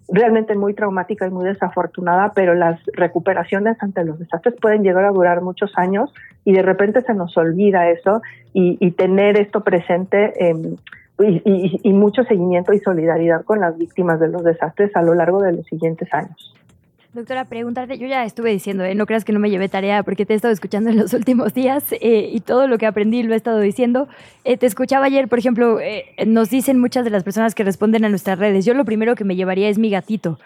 realmente 0.09 0.55
muy 0.55 0.73
traumática 0.74 1.27
y 1.27 1.31
muy 1.31 1.44
desafortunada, 1.44 2.32
pero 2.35 2.55
las 2.55 2.81
recuperaciones 2.94 3.77
ante 3.81 4.05
los 4.05 4.19
desastres 4.19 4.55
pueden 4.61 4.82
llegar 4.82 5.05
a 5.05 5.11
durar 5.11 5.43
muchos 5.43 5.73
años 5.77 6.15
y 6.44 6.53
de 6.53 6.62
repente 6.62 7.03
se 7.03 7.12
nos 7.12 7.36
olvida 7.36 7.90
eso 7.90 8.23
y, 8.53 8.90
tener 8.93 9.39
esto 9.39 9.62
presente 9.62 10.32
em, 10.48 10.77
y, 11.19 11.93
mucho 11.93 12.23
seguimiento 12.24 12.73
y 12.73 12.78
solidaridad 12.78 13.44
con 13.44 13.61
las 13.61 13.77
víctimas 13.77 14.20
de 14.20 14.28
los 14.28 14.44
desastres 14.44 14.94
a 14.94 15.03
lo 15.03 15.15
largo 15.15 15.43
de 15.43 15.53
los 15.53 15.66
siguientes 15.66 16.12
años. 16.15 16.55
Doctora, 17.16 17.47
preguntarte, 17.47 17.97
yo 17.97 18.06
ya 18.06 18.26
estuve 18.26 18.51
diciendo, 18.51 18.84
¿eh? 18.84 18.94
no 18.94 19.06
creas 19.06 19.24
que 19.24 19.32
no 19.32 19.38
me 19.40 19.48
llevé 19.48 19.70
tarea 19.70 20.02
porque 20.02 20.26
te 20.26 20.34
he 20.34 20.36
estado 20.36 20.52
escuchando 20.52 20.90
en 20.90 20.98
los 20.98 21.14
últimos 21.14 21.55
días 21.55 21.82
eh, 21.93 22.28
y 22.30 22.40
todo 22.40 22.68
lo 22.68 22.76
que 22.76 22.84
aprendí 22.84 23.22
lo 23.22 23.32
he 23.32 23.38
estado 23.38 23.59
diciendo. 23.60 24.06
Eh, 24.44 24.59
te 24.59 24.66
escuchaba 24.66 25.06
ayer, 25.06 25.26
por 25.26 25.38
ejemplo, 25.38 25.78
nos 26.26 26.51
dicen 26.51 26.78
muchas 26.78 27.05
de 27.05 27.10
las 27.10 27.24
personas 27.24 27.55
que 27.55 27.64
responden 27.64 28.05
a 28.05 28.10
nuestras 28.10 28.38
redes, 28.38 28.66
yo 28.66 28.74
lo 28.74 28.84
primero 28.84 29.14
que 29.14 29.24
me 29.24 29.34
llevaría 29.34 29.70
es 29.70 29.78
mi 29.78 29.88
gatito. 29.88 30.38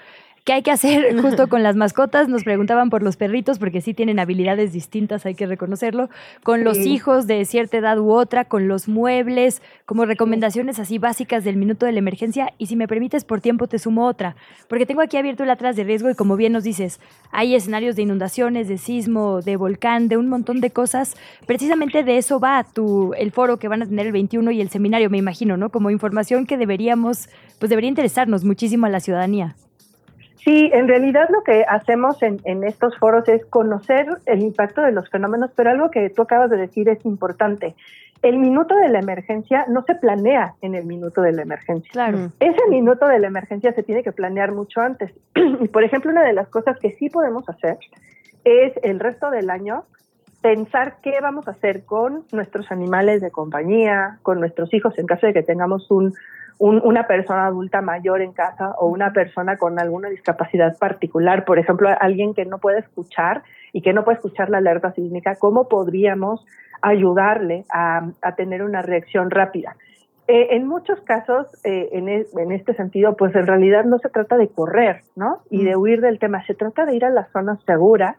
¿Qué 0.45 0.55
hay 0.55 0.63
que 0.63 0.71
hacer 0.71 1.17
justo 1.23 1.49
con 1.49 1.63
las 1.63 1.77
mascotas? 1.77 2.29
Nos 2.29 2.45
preguntaban 2.45 2.89
por 2.89 3.03
los 3.03 3.17
perritos, 3.17 3.59
porque 3.59 3.81
sí 3.81 3.95
tienen 3.95 4.19
habilidades 4.19 4.73
distintas, 4.73 5.27
hay 5.27 5.35
que 5.35 5.47
reconocerlo. 5.47 6.09
Con 6.43 6.65
los 6.65 6.79
hijos 6.79 7.27
de 7.27 7.45
cierta 7.45 7.77
edad 7.77 7.99
u 7.99 8.11
otra, 8.11 8.47
con 8.47 8.67
los 8.67 8.89
muebles, 8.89 9.63
como 9.85 10.07
recomendaciones 10.07 10.79
así 10.79 10.99
básicas 10.99 11.45
del 11.45 11.57
minuto 11.57 11.85
de 11.85 11.93
la 11.93 11.99
emergencia. 11.99 12.53
Y 12.59 12.67
si 12.67 12.77
me 12.77 12.89
permites, 12.89 13.25
por 13.25 13.41
tiempo 13.41 13.67
te 13.67 13.79
sumo 13.79 14.07
otra, 14.07 14.35
porque 14.69 14.87
tengo 14.87 15.03
aquí 15.03 15.17
abierto 15.17 15.43
el 15.43 15.51
atlas 15.51 15.77
de 15.77 15.85
riesgo 15.85 16.11
y 16.11 16.15
como 16.15 16.37
bien 16.37 16.53
nos 16.53 16.65
dices, 16.65 17.01
hay 17.33 17.55
escenarios 17.55 17.97
de 17.97 18.03
inundaciones, 18.03 18.69
de 18.69 18.79
sismo, 18.79 19.43
de 19.43 19.57
volcán, 19.57 20.09
de 20.09 20.17
un 20.17 20.29
montón 20.29 20.61
de 20.61 20.71
cosas. 20.71 21.17
Precisamente 21.47 22.03
de 22.03 22.17
eso 22.17 22.41
va 22.41 22.65
tu, 22.65 23.13
el 23.15 23.31
foro 23.31 23.59
que 23.59 23.69
van 23.69 23.83
a 23.83 23.87
tener 23.87 24.07
el 24.07 24.13
21 24.13 24.51
y 24.53 24.61
el 24.61 24.71
seminario, 24.71 25.11
me 25.11 25.19
imagino, 25.19 25.57
¿no? 25.57 25.71
Como 25.71 25.91
información 25.91 26.47
que 26.47 26.57
deberíamos, 26.57 27.29
pues 27.59 27.69
debería 27.69 27.89
interesarnos 27.89 28.45
muchísimo 28.45 28.87
a 28.87 28.89
la 28.89 29.01
ciudadanía. 29.01 29.55
Sí, 30.45 30.71
en 30.73 30.89
realidad 30.89 31.29
lo 31.31 31.43
que 31.43 31.65
hacemos 31.69 32.23
en, 32.23 32.41
en, 32.45 32.65
estos 32.65 32.97
foros 32.99 33.29
es 33.29 33.45
conocer 33.47 34.07
el 34.27 34.41
impacto 34.41 34.81
de 34.81 34.93
los 34.93 35.09
fenómenos, 35.11 35.51
pero 35.55 35.71
algo 35.71 35.91
que 35.91 36.09
tú 36.11 36.23
acabas 36.23 36.51
de 36.51 36.57
decir 36.57 36.89
es 36.89 37.05
importante. 37.05 37.75
El 38.23 38.39
minuto 38.39 38.75
de 38.75 38.89
la 38.89 39.01
emergencia 39.01 39.65
no 39.69 39.83
se 39.83 39.95
planea 39.95 40.55
en 40.61 40.75
el 40.75 40.85
minuto 40.85 41.23
de 41.23 41.33
la 41.33 41.43
emergencia. 41.43 41.91
Claro. 41.93 42.31
Ese 42.39 42.69
minuto 42.69 43.07
de 43.07 43.19
la 43.19 43.27
emergencia 43.27 43.73
se 43.73 43.83
tiene 43.83 44.03
que 44.03 44.13
planear 44.13 44.53
mucho 44.53 44.81
antes. 44.81 45.13
y 45.35 45.69
por 45.69 45.85
ejemplo, 45.85 46.11
una 46.11 46.25
de 46.25 46.33
las 46.33 46.49
cosas 46.49 46.79
que 46.79 46.93
sí 46.93 47.09
podemos 47.09 47.49
hacer 47.49 47.79
es 48.45 48.73
el 48.83 49.01
resto 49.01 49.31
del 49.31 49.51
año 49.51 49.85
pensar 50.43 50.97
qué 51.03 51.19
vamos 51.21 51.49
a 51.49 51.53
hacer 51.53 51.85
con 51.85 52.25
nuestros 52.33 52.71
animales 52.71 53.21
de 53.21 53.31
compañía, 53.31 54.19
con 54.23 54.41
nuestros 54.41 54.73
hijos 54.73 54.99
en 54.99 55.07
caso 55.07 55.27
de 55.27 55.35
que 55.35 55.43
tengamos 55.43 55.91
un, 55.91 56.15
una 56.59 57.07
persona 57.07 57.47
adulta 57.47 57.81
mayor 57.81 58.21
en 58.21 58.33
casa 58.33 58.75
o 58.79 58.87
una 58.87 59.13
persona 59.13 59.57
con 59.57 59.79
alguna 59.79 60.09
discapacidad 60.09 60.77
particular, 60.79 61.45
por 61.45 61.59
ejemplo, 61.59 61.89
alguien 62.01 62.35
que 62.35 62.45
no 62.45 62.59
puede 62.59 62.81
escuchar 62.81 63.43
y 63.73 63.83
que 63.83 63.93
no 63.93 64.05
puede 64.05 64.17
escuchar 64.17 64.51
la 64.51 64.59
alerta 64.59 64.93
sísmica, 64.93 65.37
¿cómo 65.37 65.69
podríamos 65.69 66.45
ayudarle 66.83 67.65
a, 67.73 68.11
tener 68.37 68.63
una 68.63 68.83
reacción 68.83 69.31
rápida? 69.31 69.77
Eh, 70.29 70.49
en 70.57 70.67
muchos 70.67 71.01
casos, 71.01 71.47
eh, 71.65 71.89
en, 71.93 72.09
en, 72.09 72.53
este 72.53 72.75
sentido, 72.75 73.17
pues 73.17 73.35
en 73.35 73.47
realidad 73.47 73.85
no 73.85 73.99
se 73.99 74.09
trata 74.09 74.37
de 74.37 74.49
correr, 74.49 75.03
¿no? 75.17 75.43
Y 75.51 75.65
de 75.65 75.77
huir 75.77 76.01
del 76.01 76.19
tema, 76.19 76.45
se 76.47 76.55
trata 76.55 76.85
de 76.85 76.95
ir 76.95 77.05
a 77.05 77.11
la 77.11 77.27
zona 77.33 77.59
segura 77.67 78.17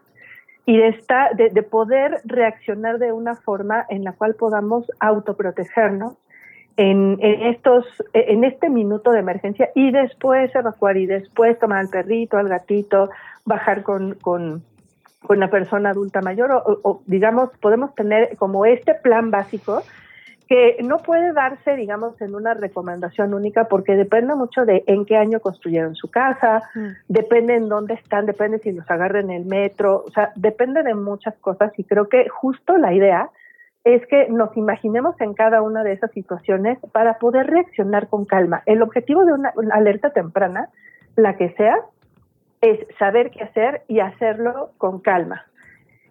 y 0.66 0.76
de, 0.76 0.88
estar, 0.88 1.34
de, 1.36 1.48
de 1.48 1.62
poder 1.62 2.20
reaccionar 2.24 2.98
de 2.98 3.12
una 3.12 3.34
forma 3.34 3.86
en 3.88 4.04
la 4.04 4.12
cual 4.12 4.34
podamos 4.34 4.90
autoprotegernos 5.00 6.18
en, 6.76 7.18
en, 7.20 7.42
estos, 7.42 7.84
en 8.12 8.44
este 8.44 8.70
minuto 8.70 9.10
de 9.10 9.20
emergencia 9.20 9.70
y 9.74 9.90
después 9.90 10.54
evacuar 10.54 10.96
y 10.96 11.06
después 11.06 11.58
tomar 11.58 11.78
al 11.78 11.88
perrito, 11.88 12.38
al 12.38 12.48
gatito, 12.48 13.10
bajar 13.44 13.82
con, 13.82 14.14
con, 14.14 14.62
con 15.26 15.38
la 15.38 15.48
persona 15.48 15.90
adulta 15.90 16.20
mayor 16.20 16.50
o, 16.52 17.02
digamos, 17.06 17.50
podemos 17.60 17.94
tener 17.94 18.36
como 18.36 18.64
este 18.64 18.94
plan 18.94 19.30
básico 19.30 19.82
que 20.48 20.78
no 20.82 20.98
puede 20.98 21.32
darse, 21.32 21.76
digamos, 21.76 22.20
en 22.20 22.34
una 22.34 22.52
recomendación 22.52 23.32
única 23.32 23.68
porque 23.68 23.96
depende 23.96 24.34
mucho 24.34 24.64
de 24.64 24.84
en 24.86 25.06
qué 25.06 25.16
año 25.16 25.40
construyeron 25.40 25.94
su 25.94 26.10
casa, 26.10 26.62
mm. 26.74 26.88
depende 27.08 27.54
en 27.54 27.68
dónde 27.68 27.94
están, 27.94 28.26
depende 28.26 28.58
si 28.58 28.72
los 28.72 28.90
agarren 28.90 29.30
en 29.30 29.42
el 29.42 29.44
metro, 29.46 30.04
o 30.06 30.10
sea, 30.10 30.32
depende 30.36 30.82
de 30.82 30.94
muchas 30.94 31.34
cosas 31.36 31.72
y 31.78 31.84
creo 31.84 32.08
que 32.08 32.28
justo 32.28 32.76
la 32.76 32.92
idea 32.92 33.30
es 33.84 34.06
que 34.06 34.28
nos 34.28 34.56
imaginemos 34.56 35.20
en 35.20 35.34
cada 35.34 35.62
una 35.62 35.82
de 35.82 35.92
esas 35.92 36.10
situaciones 36.12 36.78
para 36.92 37.18
poder 37.18 37.48
reaccionar 37.48 38.08
con 38.08 38.24
calma. 38.24 38.62
El 38.66 38.82
objetivo 38.82 39.24
de 39.24 39.32
una, 39.32 39.52
alerta 39.72 40.10
temprana, 40.10 40.68
la 41.16 41.36
que 41.36 41.50
sea, 41.54 41.76
es 42.60 42.78
saber 42.98 43.30
qué 43.30 43.42
hacer 43.42 43.82
y 43.88 43.98
hacerlo 43.98 44.70
con 44.78 45.00
calma. 45.00 45.46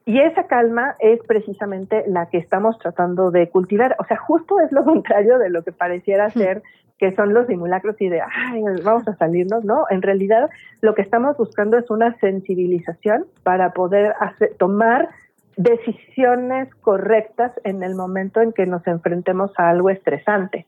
Y 0.03 0.19
esa 0.19 0.47
calma 0.47 0.95
es 0.99 1.19
precisamente 1.25 2.03
la 2.07 2.25
que 2.25 2.39
estamos 2.39 2.77
tratando 2.79 3.31
de 3.31 3.49
cultivar. 3.49 3.95
O 3.99 4.03
sea, 4.03 4.17
justo 4.17 4.59
es 4.59 4.71
lo 4.71 4.83
contrario 4.85 5.37
de 5.37 5.49
lo 5.49 5.63
que 5.63 5.71
pareciera 5.71 6.29
ser 6.29 6.61
que 6.97 7.15
son 7.15 7.33
los 7.33 7.47
simulacros 7.47 7.99
y 7.99 8.09
de, 8.09 8.21
ay, 8.21 8.61
vamos 8.83 9.07
a 9.07 9.15
salirnos, 9.15 9.63
¿no? 9.63 9.85
En 9.89 10.03
realidad, 10.03 10.51
lo 10.81 10.93
que 10.93 11.01
estamos 11.01 11.35
buscando 11.35 11.79
es 11.79 11.89
una 11.89 12.15
sensibilización 12.19 13.25
para 13.41 13.73
poder 13.73 14.13
hacer, 14.19 14.53
tomar 14.59 15.09
decisiones 15.57 16.73
correctas 16.75 17.51
en 17.63 17.83
el 17.83 17.95
momento 17.95 18.41
en 18.41 18.53
que 18.53 18.65
nos 18.65 18.85
enfrentemos 18.87 19.51
a 19.57 19.69
algo 19.69 19.89
estresante. 19.89 20.65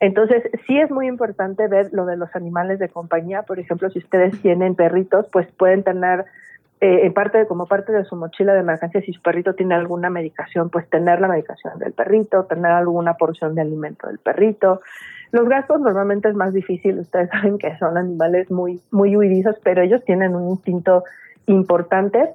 Entonces, 0.00 0.44
sí 0.66 0.78
es 0.78 0.90
muy 0.90 1.08
importante 1.08 1.66
ver 1.66 1.88
lo 1.92 2.06
de 2.06 2.16
los 2.16 2.34
animales 2.36 2.78
de 2.78 2.88
compañía. 2.88 3.42
Por 3.42 3.58
ejemplo, 3.58 3.90
si 3.90 3.98
ustedes 3.98 4.40
tienen 4.40 4.74
perritos, 4.74 5.26
pues 5.32 5.48
pueden 5.52 5.82
tener, 5.82 6.24
eh, 6.80 7.00
en 7.02 7.12
parte 7.12 7.46
como 7.46 7.66
parte 7.66 7.92
de 7.92 8.04
su 8.04 8.14
mochila 8.14 8.54
de 8.54 8.60
emergencia, 8.60 9.00
si 9.00 9.12
su 9.12 9.20
perrito 9.20 9.54
tiene 9.54 9.74
alguna 9.74 10.08
medicación, 10.08 10.70
pues 10.70 10.88
tener 10.88 11.20
la 11.20 11.28
medicación 11.28 11.78
del 11.80 11.92
perrito, 11.92 12.44
tener 12.44 12.70
alguna 12.70 13.14
porción 13.14 13.54
de 13.56 13.62
alimento 13.62 14.06
del 14.06 14.18
perrito. 14.18 14.80
Los 15.32 15.48
gatos 15.48 15.80
normalmente 15.80 16.28
es 16.28 16.34
más 16.34 16.52
difícil. 16.52 17.00
Ustedes 17.00 17.28
saben 17.32 17.58
que 17.58 17.76
son 17.78 17.98
animales 17.98 18.50
muy, 18.50 18.80
muy 18.92 19.16
huidizos, 19.16 19.56
pero 19.64 19.82
ellos 19.82 20.04
tienen 20.04 20.36
un 20.36 20.48
instinto 20.50 21.04
importante 21.46 22.30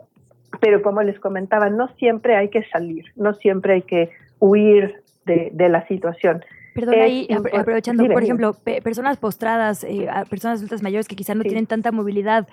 pero 0.60 0.82
como 0.82 1.02
les 1.02 1.20
comentaba, 1.20 1.70
no 1.70 1.88
siempre 2.00 2.36
hay 2.36 2.50
que 2.50 2.64
salir, 2.66 3.06
no 3.16 3.34
siempre 3.34 3.76
hay 3.76 3.82
que 3.84 4.10
huir 4.40 4.96
de, 5.26 5.70
la 5.70 5.88
situación. 5.88 6.44
Perdón, 6.76 6.96
ahí 6.96 7.28
aprovechando, 7.54 8.06
por 8.08 8.24
ejemplo, 8.24 8.56
personas 8.84 9.18
postradas, 9.18 9.84
eh, 9.84 10.08
personas 10.30 10.60
adultas 10.60 10.82
mayores 10.82 11.08
que 11.08 11.16
quizás 11.16 11.36
no 11.36 11.44
tienen 11.44 11.66
tanta 11.68 11.92
movilidad, 11.92 12.48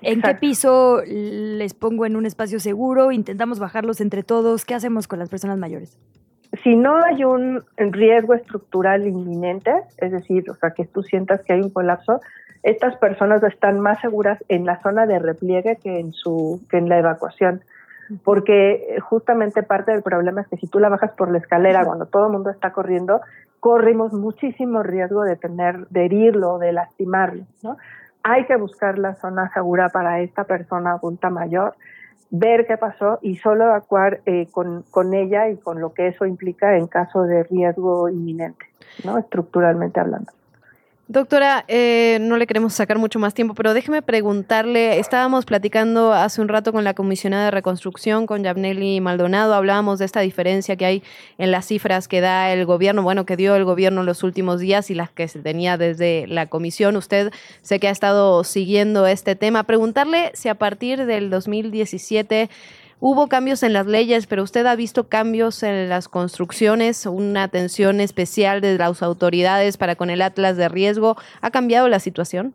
¿en 0.00 0.22
qué 0.22 0.34
piso 0.34 1.02
les 1.06 1.74
pongo 1.74 2.06
en 2.06 2.16
un 2.16 2.26
espacio 2.26 2.60
seguro? 2.60 3.12
¿Intentamos 3.12 3.58
bajarlos 3.58 4.00
entre 4.00 4.22
todos? 4.22 4.64
¿Qué 4.64 4.74
hacemos 4.74 5.06
con 5.06 5.18
las 5.18 5.28
personas 5.28 5.58
mayores? 5.58 5.98
Si 6.64 6.74
no 6.74 6.96
hay 7.04 7.24
un 7.24 7.62
riesgo 7.76 8.34
estructural 8.34 9.06
inminente, 9.06 9.70
es 9.98 10.12
decir, 10.12 10.50
o 10.50 10.54
sea, 10.54 10.70
que 10.70 10.86
tú 10.86 11.02
sientas 11.02 11.42
que 11.42 11.52
hay 11.52 11.60
un 11.60 11.70
colapso, 11.70 12.20
estas 12.62 12.96
personas 12.96 13.42
están 13.42 13.80
más 13.80 14.00
seguras 14.00 14.42
en 14.48 14.66
la 14.66 14.80
zona 14.82 15.06
de 15.06 15.18
repliegue 15.18 15.76
que 15.76 16.00
en 16.00 16.12
su 16.12 16.60
que 16.70 16.78
en 16.78 16.88
la 16.88 16.98
evacuación 16.98 17.62
porque 18.24 18.96
justamente 19.02 19.62
parte 19.62 19.92
del 19.92 20.02
problema 20.02 20.40
es 20.40 20.48
que 20.48 20.56
si 20.56 20.66
tú 20.66 20.78
la 20.78 20.88
bajas 20.88 21.12
por 21.12 21.30
la 21.30 21.38
escalera 21.38 21.84
cuando 21.84 22.06
todo 22.06 22.26
el 22.26 22.32
mundo 22.32 22.50
está 22.50 22.72
corriendo 22.72 23.20
corrimos 23.60 24.12
muchísimo 24.12 24.82
riesgo 24.82 25.22
de 25.24 25.36
tener 25.36 25.86
de 25.88 26.06
herirlo 26.06 26.58
de 26.58 26.72
lastimarlo 26.72 27.44
no 27.62 27.76
hay 28.22 28.46
que 28.46 28.56
buscar 28.56 28.98
la 28.98 29.14
zona 29.14 29.50
segura 29.52 29.88
para 29.90 30.20
esta 30.20 30.44
persona 30.44 30.92
adulta 30.92 31.30
mayor 31.30 31.74
ver 32.30 32.66
qué 32.66 32.76
pasó 32.76 33.18
y 33.22 33.36
solo 33.36 33.64
evacuar 33.64 34.20
eh, 34.26 34.48
con, 34.50 34.84
con 34.90 35.14
ella 35.14 35.48
y 35.48 35.56
con 35.56 35.80
lo 35.80 35.92
que 35.92 36.08
eso 36.08 36.26
implica 36.26 36.76
en 36.76 36.86
caso 36.86 37.22
de 37.22 37.44
riesgo 37.44 38.08
inminente, 38.08 38.66
¿no? 39.04 39.18
Estructuralmente 39.18 40.00
hablando. 40.00 40.32
Doctora, 41.10 41.64
eh, 41.68 42.18
no 42.20 42.36
le 42.36 42.46
queremos 42.46 42.74
sacar 42.74 42.98
mucho 42.98 43.18
más 43.18 43.32
tiempo, 43.32 43.54
pero 43.54 43.72
déjeme 43.72 44.02
preguntarle, 44.02 44.98
estábamos 44.98 45.46
platicando 45.46 46.12
hace 46.12 46.42
un 46.42 46.48
rato 46.48 46.70
con 46.70 46.84
la 46.84 46.92
comisionada 46.92 47.46
de 47.46 47.50
reconstrucción, 47.50 48.26
con 48.26 48.44
Yabneli 48.44 49.00
Maldonado, 49.00 49.54
hablábamos 49.54 49.98
de 49.98 50.04
esta 50.04 50.20
diferencia 50.20 50.76
que 50.76 50.84
hay 50.84 51.02
en 51.38 51.50
las 51.50 51.64
cifras 51.64 52.08
que 52.08 52.20
da 52.20 52.52
el 52.52 52.66
gobierno, 52.66 53.02
bueno, 53.02 53.24
que 53.24 53.38
dio 53.38 53.56
el 53.56 53.64
gobierno 53.64 54.00
en 54.00 54.06
los 54.06 54.22
últimos 54.22 54.60
días 54.60 54.90
y 54.90 54.94
las 54.94 55.08
que 55.08 55.28
se 55.28 55.38
tenía 55.38 55.78
desde 55.78 56.26
la 56.26 56.44
comisión. 56.44 56.94
Usted 56.94 57.32
sé 57.62 57.80
que 57.80 57.88
ha 57.88 57.92
estado 57.92 58.44
siguiendo 58.44 59.06
este 59.06 59.34
tema. 59.34 59.62
Preguntarle 59.62 60.30
si 60.34 60.50
a 60.50 60.56
partir 60.56 61.06
del 61.06 61.30
2017 61.30 62.50
Hubo 63.00 63.28
cambios 63.28 63.62
en 63.62 63.72
las 63.72 63.86
leyes, 63.86 64.26
pero 64.26 64.42
usted 64.42 64.66
ha 64.66 64.74
visto 64.74 65.08
cambios 65.08 65.62
en 65.62 65.88
las 65.88 66.08
construcciones, 66.08 67.06
una 67.06 67.44
atención 67.44 68.00
especial 68.00 68.60
de 68.60 68.76
las 68.76 69.02
autoridades 69.02 69.76
para 69.76 69.94
con 69.94 70.10
el 70.10 70.20
Atlas 70.20 70.56
de 70.56 70.68
riesgo. 70.68 71.14
¿Ha 71.40 71.50
cambiado 71.50 71.88
la 71.88 72.00
situación? 72.00 72.54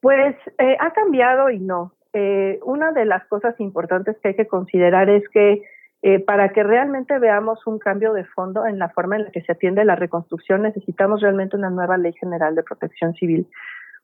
Pues 0.00 0.36
eh, 0.58 0.76
ha 0.78 0.92
cambiado 0.92 1.48
y 1.48 1.58
no. 1.58 1.92
Eh, 2.12 2.60
una 2.62 2.92
de 2.92 3.06
las 3.06 3.26
cosas 3.26 3.58
importantes 3.58 4.16
que 4.22 4.28
hay 4.28 4.36
que 4.36 4.46
considerar 4.46 5.08
es 5.08 5.26
que 5.30 5.62
eh, 6.02 6.18
para 6.20 6.50
que 6.50 6.62
realmente 6.62 7.18
veamos 7.18 7.66
un 7.66 7.78
cambio 7.78 8.12
de 8.12 8.24
fondo 8.24 8.66
en 8.66 8.78
la 8.78 8.90
forma 8.90 9.16
en 9.16 9.24
la 9.24 9.30
que 9.30 9.40
se 9.40 9.52
atiende 9.52 9.84
la 9.84 9.96
reconstrucción, 9.96 10.62
necesitamos 10.62 11.22
realmente 11.22 11.56
una 11.56 11.70
nueva 11.70 11.96
ley 11.96 12.12
general 12.12 12.54
de 12.54 12.62
protección 12.62 13.14
civil. 13.14 13.48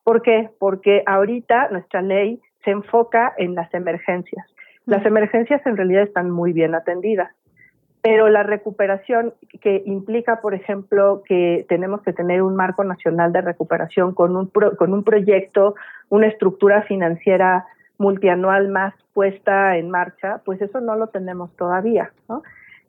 ¿Por 0.03 0.23
qué? 0.23 0.51
Porque 0.59 1.03
ahorita 1.07 1.69
nuestra 1.69 2.01
ley 2.01 2.41
se 2.65 2.71
enfoca 2.71 3.35
en 3.37 3.55
las 3.55 3.73
emergencias. 3.75 4.47
Las 4.87 5.05
emergencias 5.07 5.65
en 5.67 5.77
realidad 5.77 6.03
están 6.03 6.31
muy 6.31 6.53
bien 6.53 6.75
atendidas, 6.75 7.31
pero 8.03 8.29
la 8.29 8.43
recuperación 8.43 9.33
que 9.61 9.83
implica, 9.87 10.41
por 10.41 10.55
ejemplo, 10.55 11.23
que 11.25 11.65
tenemos 11.69 12.03
que 12.03 12.13
tener 12.13 12.43
un 12.43 12.57
marco 12.57 12.83
nacional 12.83 13.33
de 13.33 13.43
recuperación 13.43 14.13
con 14.13 14.37
un, 14.37 14.49
con 14.49 14.93
un 14.93 15.05
proyecto, 15.05 15.77
una 16.09 16.27
estructura 16.27 16.83
financiera 16.83 17.67
multianual 17.99 18.69
más 18.69 18.95
puesta 19.15 19.77
en 19.77 19.89
marcha, 19.89 20.41
pues 20.45 20.61
eso 20.61 20.81
no 20.81 20.97
lo 20.97 21.09
tenemos 21.09 21.55
todavía. 21.57 22.11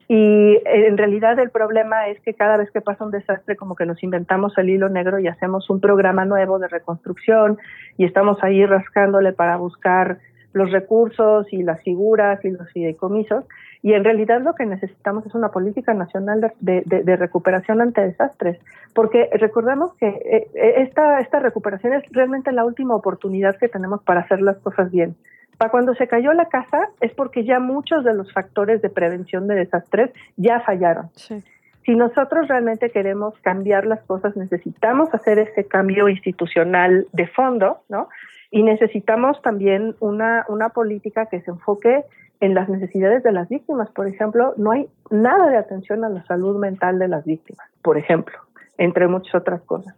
Y 0.08 0.60
en 0.66 0.98
realidad 0.98 1.40
el 1.40 1.50
problema 1.50 2.08
es 2.08 2.20
que 2.22 2.34
cada 2.34 2.58
vez 2.58 2.70
que 2.72 2.82
pasa 2.82 3.06
un 3.06 3.12
desastre 3.12 3.56
como 3.56 3.76
que 3.76 3.86
nos 3.86 4.04
inventamos 4.04 4.58
el 4.58 4.70
hilo 4.70 4.90
negro 4.90 5.20
y 5.20 5.28
hacemos 5.28 5.70
un 5.70 5.80
programa 5.80 6.26
nuevo 6.26 6.60
de 6.60 6.68
reconstrucción 6.68 7.58
y 7.98 8.06
estamos 8.06 8.44
ahí 8.44 8.66
rascándole 8.66 9.34
para 9.34 9.56
buscar 9.58 10.18
los 10.54 10.72
recursos 10.72 11.52
y 11.52 11.64
las 11.64 11.82
figuras 11.82 12.44
y 12.46 12.52
los 12.52 12.72
fideicomisos. 12.72 13.46
Y 13.82 13.94
en 13.94 14.04
realidad 14.04 14.42
lo 14.42 14.56
que 14.56 14.66
necesitamos 14.66 15.26
es 15.26 15.36
una 15.36 15.50
política 15.50 15.94
nacional 15.94 16.54
de, 16.62 16.84
de, 16.86 17.16
recuperación 17.18 17.82
ante 17.82 18.02
desastres, 18.02 18.58
porque 18.94 19.30
recordemos 19.34 19.94
que 19.96 20.08
eh, 20.08 20.48
esta, 20.78 21.20
esta 21.20 21.40
recuperación 21.40 21.94
es 21.94 22.04
realmente 22.12 22.52
la 22.54 22.64
última 22.64 22.96
oportunidad 22.96 23.58
que 23.58 23.68
tenemos 23.68 24.02
para 24.04 24.22
hacer 24.22 24.42
las 24.42 24.58
cosas 24.60 24.90
bien. 24.90 25.16
Para 25.64 25.72
cuando 25.72 25.96
se 25.96 26.10
cayó 26.10 26.34
la 26.34 26.50
casa 26.50 26.90
es 27.00 27.14
porque 27.14 27.46
ya 27.46 27.62
muchos 27.62 28.04
de 28.04 28.14
los 28.14 28.34
factores 28.34 28.82
de 28.82 28.90
prevención 28.90 29.48
de 29.48 29.56
desastres 29.56 30.12
ya 30.36 30.60
fallaron. 30.60 31.10
Si 31.86 31.96
nosotros 31.96 32.50
realmente 32.50 32.90
queremos 32.90 33.34
cambiar 33.40 33.86
las 33.86 34.04
cosas, 34.04 34.36
necesitamos 34.36 35.08
hacer 35.14 35.40
ese 35.40 35.66
cambio 35.66 36.10
institucional 36.10 37.08
de 37.14 37.28
fondo, 37.28 37.78
¿no? 37.88 38.10
Y 38.52 38.64
necesitamos 38.64 39.42
también 39.42 39.96
una, 40.02 40.46
una 40.50 40.68
política 40.68 41.28
que 41.28 41.40
se 41.40 41.52
enfoque 41.52 42.04
en 42.42 42.56
las 42.56 42.68
necesidades 42.68 43.24
de 43.24 43.32
las 43.32 43.48
víctimas. 43.48 43.90
Por 43.92 44.10
ejemplo, 44.10 44.56
no 44.58 44.72
hay 44.72 44.90
nada 45.12 45.50
de 45.50 45.56
atención 45.56 46.04
a 46.04 46.10
la 46.10 46.26
salud 46.26 46.60
mental 46.60 47.00
de 47.00 47.08
las 47.08 47.24
víctimas, 47.24 47.66
por 47.82 47.98
ejemplo, 47.98 48.38
entre 48.78 49.08
muchas 49.08 49.34
otras 49.36 49.62
cosas. 49.62 49.96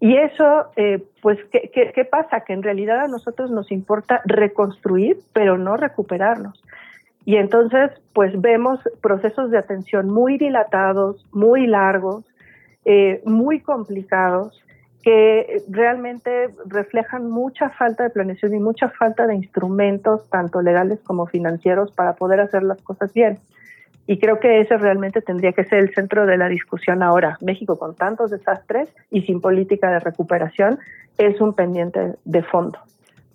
Y 0.00 0.16
eso, 0.16 0.66
eh, 0.76 1.02
pues, 1.22 1.38
¿qué, 1.52 1.70
¿qué, 1.94 2.04
pasa? 2.04 2.40
Que 2.40 2.52
en 2.52 2.62
realidad 2.62 3.00
a 3.00 3.08
nosotros 3.08 3.50
nos 3.50 3.70
importa 3.70 4.20
reconstruir, 4.24 5.18
pero 5.32 5.58
no 5.58 5.76
recuperarnos. 5.76 6.62
Y 7.24 7.36
entonces, 7.36 7.90
pues 8.14 8.40
vemos 8.40 8.80
procesos 9.02 9.50
de 9.50 9.58
atención 9.58 10.08
muy 10.08 10.38
dilatados, 10.38 11.26
muy 11.32 11.66
largos, 11.66 12.24
eh, 12.84 13.22
muy 13.24 13.60
complicados, 13.60 14.64
que 15.02 15.62
realmente 15.68 16.48
reflejan 16.66 17.30
mucha 17.30 17.70
falta 17.70 18.04
de 18.04 18.10
planeación 18.10 18.54
y 18.54 18.58
mucha 18.58 18.88
falta 18.90 19.26
de 19.26 19.34
instrumentos, 19.34 20.28
tanto 20.28 20.60
legales 20.60 21.00
como 21.00 21.26
financieros, 21.26 21.92
para 21.92 22.14
poder 22.14 22.40
hacer 22.40 22.62
las 22.62 22.80
cosas 22.82 23.12
bien. 23.12 23.38
Y 24.10 24.18
creo 24.18 24.40
que 24.40 24.60
ese 24.60 24.76
realmente 24.76 25.22
tendría 25.22 25.52
que 25.52 25.62
ser 25.62 25.78
el 25.78 25.94
centro 25.94 26.26
de 26.26 26.36
la 26.36 26.48
discusión 26.48 27.00
ahora. 27.00 27.38
México, 27.40 27.78
con 27.78 27.94
tantos 27.94 28.32
desastres 28.32 28.88
y 29.08 29.22
sin 29.22 29.40
política 29.40 29.88
de 29.88 30.00
recuperación, 30.00 30.80
es 31.16 31.40
un 31.40 31.54
pendiente 31.54 32.16
de 32.24 32.42
fondo. 32.42 32.76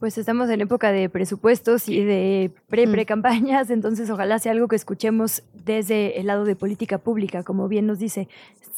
Pues 0.02 0.18
estamos 0.18 0.50
en 0.50 0.60
época 0.60 0.92
de 0.92 1.08
presupuestos 1.08 1.88
y 1.88 2.04
de 2.04 2.52
pre-pre-campañas, 2.68 3.70
entonces 3.70 4.10
ojalá 4.10 4.38
sea 4.38 4.52
algo 4.52 4.68
que 4.68 4.76
escuchemos 4.76 5.44
desde 5.54 6.20
el 6.20 6.28
lado 6.28 6.44
de 6.44 6.58
política 6.58 6.98
pública, 6.98 7.44
como 7.44 7.70
bien 7.70 7.88
nos 7.88 8.00
dice, 8.00 8.28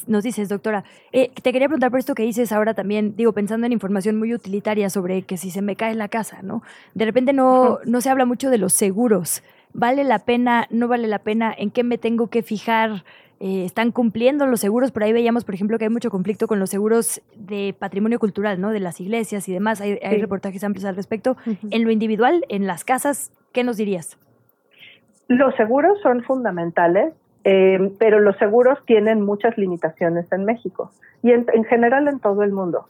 nos 0.05 0.23
dices, 0.23 0.49
doctora. 0.49 0.83
Eh, 1.13 1.31
te 1.41 1.51
quería 1.51 1.67
preguntar 1.67 1.89
por 1.89 1.99
esto 1.99 2.13
que 2.13 2.21
dices 2.21 2.51
ahora 2.51 2.75
también, 2.75 3.15
digo, 3.15 3.33
pensando 3.33 3.65
en 3.65 3.73
información 3.73 4.17
muy 4.17 4.35
utilitaria 4.35 4.91
sobre 4.91 5.23
que 5.23 5.37
si 5.37 5.49
se 5.49 5.63
me 5.63 5.75
cae 5.75 5.95
la 5.95 6.09
casa, 6.09 6.43
¿no? 6.43 6.61
De 6.93 7.05
repente 7.05 7.33
no, 7.33 7.79
no 7.85 8.01
se 8.01 8.11
habla 8.11 8.25
mucho 8.25 8.51
de 8.51 8.59
los 8.59 8.73
seguros. 8.73 9.41
¿Vale 9.73 10.03
la 10.03 10.19
pena? 10.19 10.67
¿No 10.69 10.87
vale 10.87 11.07
la 11.07 11.19
pena? 11.19 11.53
¿En 11.55 11.71
qué 11.71 11.83
me 11.83 11.97
tengo 11.97 12.27
que 12.27 12.43
fijar? 12.43 13.03
Eh, 13.39 13.65
están 13.65 13.91
cumpliendo 13.91 14.47
los 14.47 14.59
seguros. 14.59 14.91
Por 14.91 15.03
ahí 15.03 15.13
veíamos, 15.13 15.45
por 15.45 15.53
ejemplo, 15.53 15.77
que 15.77 15.85
hay 15.85 15.89
mucho 15.89 16.09
conflicto 16.09 16.47
con 16.47 16.59
los 16.59 16.69
seguros 16.69 17.21
de 17.35 17.75
patrimonio 17.77 18.19
cultural, 18.19 18.59
¿no? 18.59 18.71
De 18.71 18.79
las 18.79 18.99
iglesias 18.99 19.47
y 19.47 19.53
demás. 19.53 19.79
Hay, 19.79 19.97
reportajes 20.19 20.63
amplios 20.63 20.85
al 20.85 20.95
respecto. 20.95 21.37
En 21.69 21.83
lo 21.83 21.91
individual, 21.91 22.45
en 22.49 22.65
las 22.65 22.83
casas, 22.83 23.31
¿qué 23.53 23.63
nos 23.63 23.77
dirías? 23.77 24.17
Los 25.27 25.55
seguros 25.55 25.99
son 26.01 26.23
fundamentales, 26.23 27.13
eh, 27.43 27.91
pero 27.99 28.19
los 28.19 28.35
seguros 28.37 28.79
tienen 28.85 29.21
muchas 29.21 29.57
limitaciones 29.57 30.31
en 30.31 30.45
México 30.45 30.91
y 31.21 31.31
en 31.31 31.63
general 31.65 32.07
en 32.07 32.19
todo 32.19 32.43
el 32.43 32.51
mundo. 32.51 32.87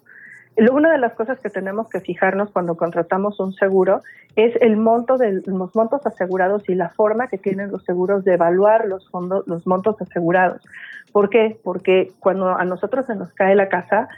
Una 0.58 0.92
de 0.92 0.98
las 0.98 1.14
cosas 1.14 1.40
que 1.40 1.52
tenemos 1.52 1.88
que 1.88 2.02
fijarnos 2.02 2.50
cuando 2.50 2.76
contratamos 2.78 3.40
un 3.40 3.54
seguro 3.54 4.02
es 4.36 4.56
el 4.60 4.76
monto 4.76 5.18
de 5.18 5.44
los 5.46 5.76
montos 5.76 6.04
asegurados 6.06 6.68
y 6.68 6.74
la 6.74 6.90
forma 6.90 7.28
que 7.28 7.38
tienen 7.38 7.72
los 7.72 7.84
seguros 7.84 8.24
de 8.24 8.34
evaluar 8.34 8.88
los 8.88 9.08
fondos, 9.10 9.48
los 9.48 9.68
montos 9.68 10.02
asegurados. 10.02 10.64
¿Por 11.12 11.30
qué? 11.30 11.60
Porque 11.64 12.12
cuando 12.20 12.50
a 12.58 12.66
nosotros 12.66 13.06
se 13.06 13.14
nos 13.14 13.32
cae 13.34 13.54
la 13.56 13.70
casa, 13.70 14.10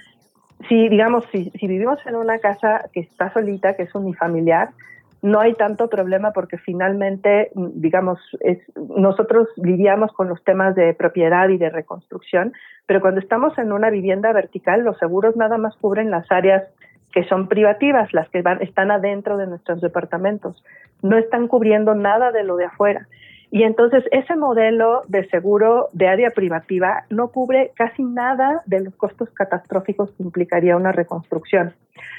si 0.70 0.88
digamos, 0.88 1.26
si, 1.32 1.52
si 1.60 1.68
vivimos 1.68 1.99
en 2.06 2.16
una 2.16 2.40
casa 2.40 2.86
que 2.94 3.02
está 3.02 3.34
solita, 3.34 3.76
que 3.76 3.84
es 3.84 3.94
unifamiliar, 3.94 4.70
no 5.22 5.40
hay 5.40 5.54
tanto 5.56 5.90
problema 5.90 6.32
porque 6.32 6.58
finalmente, 6.58 7.52
digamos, 7.56 8.20
es, 8.40 8.60
nosotros 8.76 9.48
lidiamos 9.58 10.12
con 10.14 10.30
los 10.30 10.44
temas 10.44 10.76
de 10.76 10.94
propiedad 10.94 11.50
y 11.50 11.58
de 11.58 11.70
reconstrucción, 11.70 12.54
pero 12.86 13.02
cuando 13.02 13.20
estamos 13.20 13.58
en 13.58 13.72
una 13.72 13.90
vivienda 13.90 14.32
vertical, 14.32 14.82
los 14.82 14.98
seguros 14.98 15.36
nada 15.36 15.58
más 15.58 15.76
cubren 15.78 16.10
las 16.10 16.32
áreas 16.32 16.64
que 17.12 17.24
son 17.26 17.48
privativas, 17.48 18.14
las 18.14 18.30
que 18.30 18.41
van, 18.41 18.62
están 18.62 18.91
adentro 18.91 19.38
de 19.38 19.48
nuestros 19.48 19.82
departamentos, 19.82 20.64
no 21.02 21.18
están 21.18 21.48
cubriendo 21.48 21.96
nada 21.96 22.32
de 22.32 22.44
lo 22.44 22.56
de 22.56 22.66
afuera. 22.66 23.08
Y 23.52 23.64
entonces 23.64 24.04
ese 24.12 24.36
modelo 24.36 25.02
de 25.08 25.28
seguro 25.30 25.90
de 25.94 26.08
área 26.08 26.30
privativa 26.32 27.06
no 27.10 27.30
cubre 27.30 27.72
casi 27.76 28.04
nada 28.04 28.62
de 28.66 28.82
los 28.82 28.96
costos 28.96 29.30
catastróficos 29.32 30.12
que 30.12 30.24
implicaría 30.24 30.78
una 30.78 30.92
reconstrucción. 30.92 31.74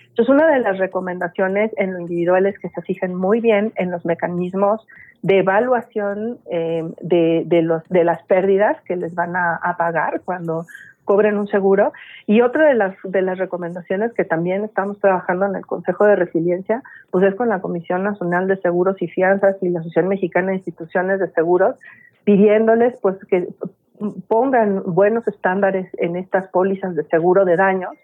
Entonces, 0.09 0.35
una 0.35 0.49
de 0.49 0.59
las 0.59 0.79
recomendaciones 0.79 1.71
en 1.77 1.93
lo 1.93 2.01
individual 2.01 2.47
es 2.47 2.59
que 2.59 2.69
se 2.71 2.83
fijen 2.83 3.15
muy 3.15 3.41
bien 3.41 3.73
en 3.77 3.93
los 3.93 4.05
mecanismos 4.05 4.85
de 5.23 5.39
evaluación 5.39 6.39
eh, 6.51 6.83
de, 7.01 7.45
de, 7.47 7.63
los, 7.63 7.85
de 7.89 8.05
las 8.05 8.23
pérdidas 8.25 8.81
que 8.83 8.97
les 8.97 9.15
van 9.15 9.37
a, 9.37 9.57
a 9.57 9.77
pagar 9.77 10.23
cuando 10.25 10.67
cobren 11.11 11.39
un 11.39 11.49
seguro. 11.49 11.93
Y 12.29 12.41
otra 12.41 12.69
de 12.69 12.75
las, 12.75 12.95
de 13.03 13.21
las 13.21 13.37
recomendaciones 13.37 14.13
que 14.13 14.25
también 14.25 14.63
estamos 14.63 15.01
trabajando 15.01 15.45
en 15.45 15.57
el 15.57 15.67
Consejo 15.67 16.05
de 16.07 16.15
Resiliencia, 16.15 16.85
pues 17.11 17.25
es 17.25 17.35
con 17.35 17.49
la 17.49 17.61
Comisión 17.61 18.05
Nacional 18.05 18.47
de 18.47 18.57
Seguros 18.59 19.03
y 19.03 19.09
Fianzas 19.09 19.57
y 19.61 19.71
la 19.71 19.81
Asociación 19.81 20.07
Mexicana 20.07 20.51
de 20.51 20.59
Instituciones 20.59 21.19
de 21.19 21.29
Seguros, 21.33 21.75
pidiéndoles 22.23 22.97
pues 23.03 23.17
que 23.25 23.49
pongan 24.29 24.85
buenos 24.87 25.27
estándares 25.27 25.89
en 25.99 26.15
estas 26.15 26.47
pólizas 26.47 26.95
de 26.95 27.03
seguro 27.03 27.45
de 27.45 27.57
daños 27.57 27.95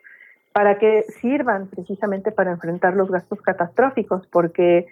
para 0.52 0.76
que 0.78 1.04
sirvan 1.20 1.68
precisamente 1.68 2.32
para 2.32 2.50
enfrentar 2.50 2.96
los 2.96 3.08
gastos 3.08 3.40
catastróficos, 3.40 4.26
porque 4.32 4.86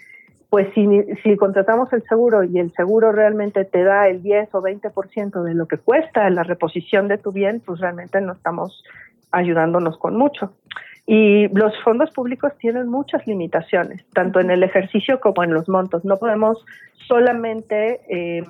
pues 0.55 0.69
si, 0.73 0.87
si 1.25 1.37
contratamos 1.37 1.93
el 1.93 2.05
seguro 2.05 2.45
y 2.45 2.61
el 2.61 2.73
seguro 2.75 3.11
realmente 3.11 3.65
te 3.65 3.83
da 3.83 4.07
el 4.07 4.23
10 4.23 4.55
o 4.55 4.63
20% 4.63 5.43
de 5.43 5.53
lo 5.53 5.67
que 5.67 5.79
cuesta 5.79 6.31
la 6.31 6.45
reposición 6.45 7.09
de 7.09 7.19
tu 7.19 7.33
bien, 7.33 7.61
pues 7.67 7.81
realmente 7.81 8.21
no 8.21 8.35
estamos 8.35 8.85
ayudándonos 9.33 9.99
con 9.99 10.17
mucho. 10.17 10.53
Y 11.09 11.49
los 11.49 11.77
fondos 11.83 12.13
públicos 12.13 12.53
tienen 12.61 12.87
muchas 12.87 13.27
limitaciones, 13.27 14.05
tanto 14.13 14.39
en 14.39 14.53
el 14.53 14.63
ejercicio 14.63 15.19
como 15.19 15.43
en 15.43 15.53
los 15.53 15.69
montos. 15.69 16.05
No 16.05 16.19
podemos 16.19 16.65
solamente, 17.09 18.03
eh, 18.09 18.45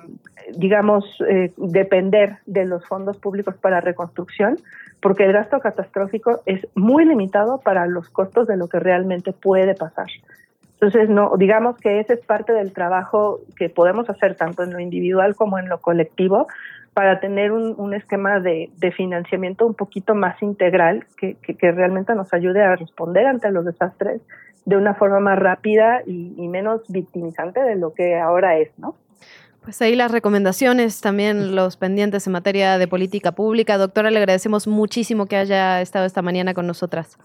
digamos, 0.55 1.05
eh, 1.27 1.53
depender 1.57 2.37
de 2.45 2.65
los 2.65 2.85
fondos 2.85 3.17
públicos 3.17 3.55
para 3.55 3.81
reconstrucción, 3.81 4.59
porque 5.01 5.23
el 5.23 5.33
gasto 5.33 5.59
catastrófico 5.59 6.43
es 6.45 6.67
muy 6.75 7.03
limitado 7.03 7.61
para 7.61 7.87
los 7.87 8.09
costos 8.09 8.45
de 8.45 8.57
lo 8.57 8.67
que 8.67 8.79
realmente 8.79 9.33
puede 9.33 9.73
pasar. 9.73 10.05
Entonces, 10.85 11.09
no, 11.09 11.31
digamos 11.35 11.77
que 11.77 11.99
ese 11.99 12.13
es 12.13 12.19
parte 12.19 12.53
del 12.53 12.71
trabajo 12.71 13.39
que 13.57 13.69
podemos 13.69 14.07
hacer 14.07 14.35
tanto 14.35 14.61
en 14.61 14.71
lo 14.71 14.79
individual 14.79 15.35
como 15.35 15.57
en 15.57 15.67
lo 15.67 15.81
colectivo 15.81 16.47
para 16.93 17.19
tener 17.19 17.51
un, 17.51 17.93
esquema 17.95 18.39
de, 18.39 18.69
financiamiento 18.95 19.65
un 19.65 19.73
poquito 19.73 20.13
más 20.13 20.39
integral 20.43 21.07
que, 21.17 21.37
realmente 21.59 22.13
nos 22.13 22.31
ayude 22.35 22.61
a 22.61 22.75
responder 22.75 23.25
ante 23.25 23.49
los 23.49 23.65
desastres 23.65 24.21
de 24.65 24.77
una 24.77 24.93
forma 24.93 25.19
más 25.19 25.39
rápida 25.39 26.03
y, 26.05 26.35
y 26.37 26.47
menos 26.49 26.81
victimizante 26.87 27.61
de 27.61 27.75
lo 27.77 27.91
que 27.95 28.19
ahora 28.19 28.59
es, 28.59 28.69
¿no? 28.77 28.95
Pues 29.63 29.81
ahí 29.81 29.95
las 29.95 30.11
recomendaciones, 30.11 31.01
también 31.01 31.55
los 31.55 31.77
pendientes 31.77 32.27
en 32.27 32.33
materia 32.33 32.77
de 32.77 32.87
política 32.87 33.31
pública. 33.31 33.79
Doctora, 33.79 34.11
le 34.11 34.19
agradecemos 34.19 34.67
muchísimo 34.67 35.25
que 35.25 35.35
haya 35.35 35.81
estado 35.81 36.05
esta 36.05 36.21
mañana 36.21 36.53
con 36.53 36.67
nosotras. 36.67 37.17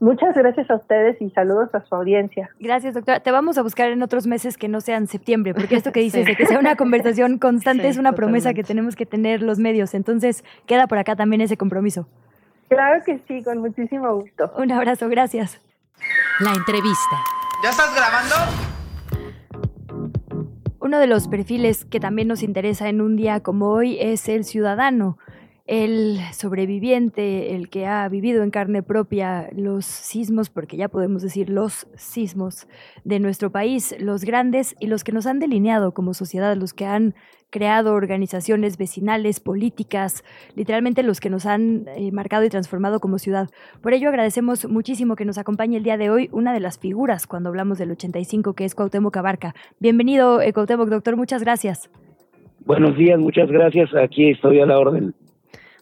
Muchas 0.00 0.34
gracias 0.36 0.70
a 0.70 0.76
ustedes 0.76 1.20
y 1.20 1.28
saludos 1.30 1.74
a 1.74 1.84
su 1.84 1.94
audiencia. 1.94 2.50
Gracias, 2.60 2.94
doctora. 2.94 3.18
Te 3.20 3.32
vamos 3.32 3.58
a 3.58 3.62
buscar 3.62 3.90
en 3.90 4.00
otros 4.02 4.28
meses 4.28 4.56
que 4.56 4.68
no 4.68 4.80
sean 4.80 5.08
septiembre, 5.08 5.54
porque 5.54 5.74
esto 5.74 5.90
que 5.90 6.00
dices 6.08 6.24
de 6.24 6.36
que 6.36 6.46
sea 6.46 6.60
una 6.60 6.76
conversación 6.76 7.38
constante 7.38 7.88
es 7.88 7.98
una 7.98 8.12
promesa 8.12 8.54
que 8.54 8.62
tenemos 8.62 8.94
que 8.94 9.06
tener 9.06 9.42
los 9.42 9.58
medios. 9.58 9.94
Entonces, 9.94 10.44
queda 10.66 10.86
por 10.86 10.98
acá 10.98 11.16
también 11.16 11.40
ese 11.40 11.56
compromiso. 11.56 12.06
Claro 12.68 13.02
que 13.04 13.20
sí, 13.26 13.42
con 13.42 13.58
muchísimo 13.58 14.14
gusto. 14.14 14.52
Un 14.56 14.70
abrazo, 14.70 15.08
gracias. 15.08 15.60
La 16.40 16.52
entrevista. 16.52 17.16
¿Ya 17.64 17.70
estás 17.70 17.92
grabando? 17.94 18.34
Uno 20.80 21.00
de 21.00 21.08
los 21.08 21.26
perfiles 21.26 21.84
que 21.84 21.98
también 21.98 22.28
nos 22.28 22.44
interesa 22.44 22.88
en 22.88 23.00
un 23.00 23.16
día 23.16 23.40
como 23.40 23.70
hoy 23.70 23.98
es 24.00 24.28
el 24.28 24.44
ciudadano 24.44 25.18
el 25.68 26.18
sobreviviente, 26.32 27.54
el 27.54 27.68
que 27.68 27.86
ha 27.86 28.08
vivido 28.08 28.42
en 28.42 28.50
carne 28.50 28.82
propia 28.82 29.50
los 29.54 29.84
sismos, 29.84 30.48
porque 30.48 30.78
ya 30.78 30.88
podemos 30.88 31.22
decir 31.22 31.50
los 31.50 31.86
sismos 31.94 32.66
de 33.04 33.20
nuestro 33.20 33.52
país, 33.52 33.94
los 34.00 34.24
grandes 34.24 34.74
y 34.80 34.86
los 34.86 35.04
que 35.04 35.12
nos 35.12 35.26
han 35.26 35.38
delineado 35.38 35.92
como 35.92 36.14
sociedad, 36.14 36.56
los 36.56 36.72
que 36.72 36.86
han 36.86 37.14
creado 37.50 37.92
organizaciones 37.92 38.78
vecinales, 38.78 39.40
políticas, 39.40 40.24
literalmente 40.56 41.02
los 41.02 41.20
que 41.20 41.28
nos 41.28 41.44
han 41.44 41.84
eh, 41.96 42.12
marcado 42.12 42.44
y 42.44 42.48
transformado 42.48 42.98
como 42.98 43.18
ciudad. 43.18 43.48
Por 43.82 43.92
ello 43.92 44.08
agradecemos 44.08 44.66
muchísimo 44.68 45.16
que 45.16 45.26
nos 45.26 45.36
acompañe 45.36 45.76
el 45.76 45.82
día 45.82 45.98
de 45.98 46.08
hoy 46.08 46.30
una 46.32 46.54
de 46.54 46.60
las 46.60 46.78
figuras 46.78 47.26
cuando 47.26 47.50
hablamos 47.50 47.76
del 47.76 47.90
85, 47.90 48.54
que 48.54 48.64
es 48.64 48.74
Cuauhtémoc 48.74 49.18
Abarca. 49.18 49.54
Bienvenido, 49.80 50.40
eh, 50.40 50.54
Cuauhtémoc, 50.54 50.88
doctor, 50.88 51.16
muchas 51.16 51.42
gracias. 51.42 51.90
Buenos 52.64 52.96
días, 52.96 53.18
muchas 53.18 53.50
gracias. 53.50 53.94
Aquí 53.94 54.30
estoy 54.30 54.60
a 54.60 54.66
la 54.66 54.78
orden. 54.78 55.14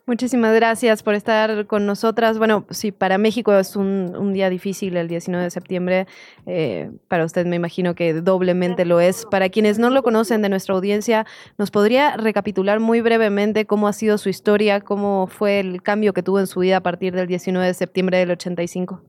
Muchísimas 0.08 0.54
gracias 0.54 1.02
por 1.02 1.14
estar 1.14 1.66
con 1.66 1.84
nosotras. 1.84 2.38
Bueno, 2.38 2.64
sí, 2.70 2.92
para 2.92 3.18
México 3.18 3.52
es 3.58 3.74
un, 3.74 4.32
día 4.32 4.48
difícil 4.48 4.96
el 4.96 5.08
19 5.08 5.42
de 5.42 5.50
septiembre. 5.50 6.06
Eh, 6.46 6.90
para 7.08 7.24
usted 7.24 7.44
me 7.44 7.56
imagino 7.56 7.96
que 7.96 8.12
doblemente 8.12 8.84
lo 8.84 9.00
es. 9.00 9.26
Para 9.28 9.48
quienes 9.48 9.80
no 9.80 9.90
lo 9.90 10.04
conocen 10.04 10.42
de 10.42 10.48
nuestra 10.48 10.76
audiencia, 10.76 11.26
¿nos 11.58 11.72
podría 11.72 12.16
recapitular 12.16 12.78
muy 12.78 13.00
brevemente 13.00 13.64
cómo 13.64 13.88
ha 13.88 13.92
sido 13.92 14.16
su 14.16 14.28
historia, 14.28 14.80
cómo 14.80 15.26
fue 15.26 15.58
el 15.58 15.82
cambio 15.82 16.12
que 16.12 16.22
tuvo 16.22 16.38
en 16.38 16.46
su 16.46 16.60
vida 16.60 16.76
a 16.76 16.82
partir 16.82 17.12
del 17.12 17.26
19 17.26 17.66
de 17.66 17.74
septiembre 17.74 18.18
del 18.18 18.30
85? 18.30 19.02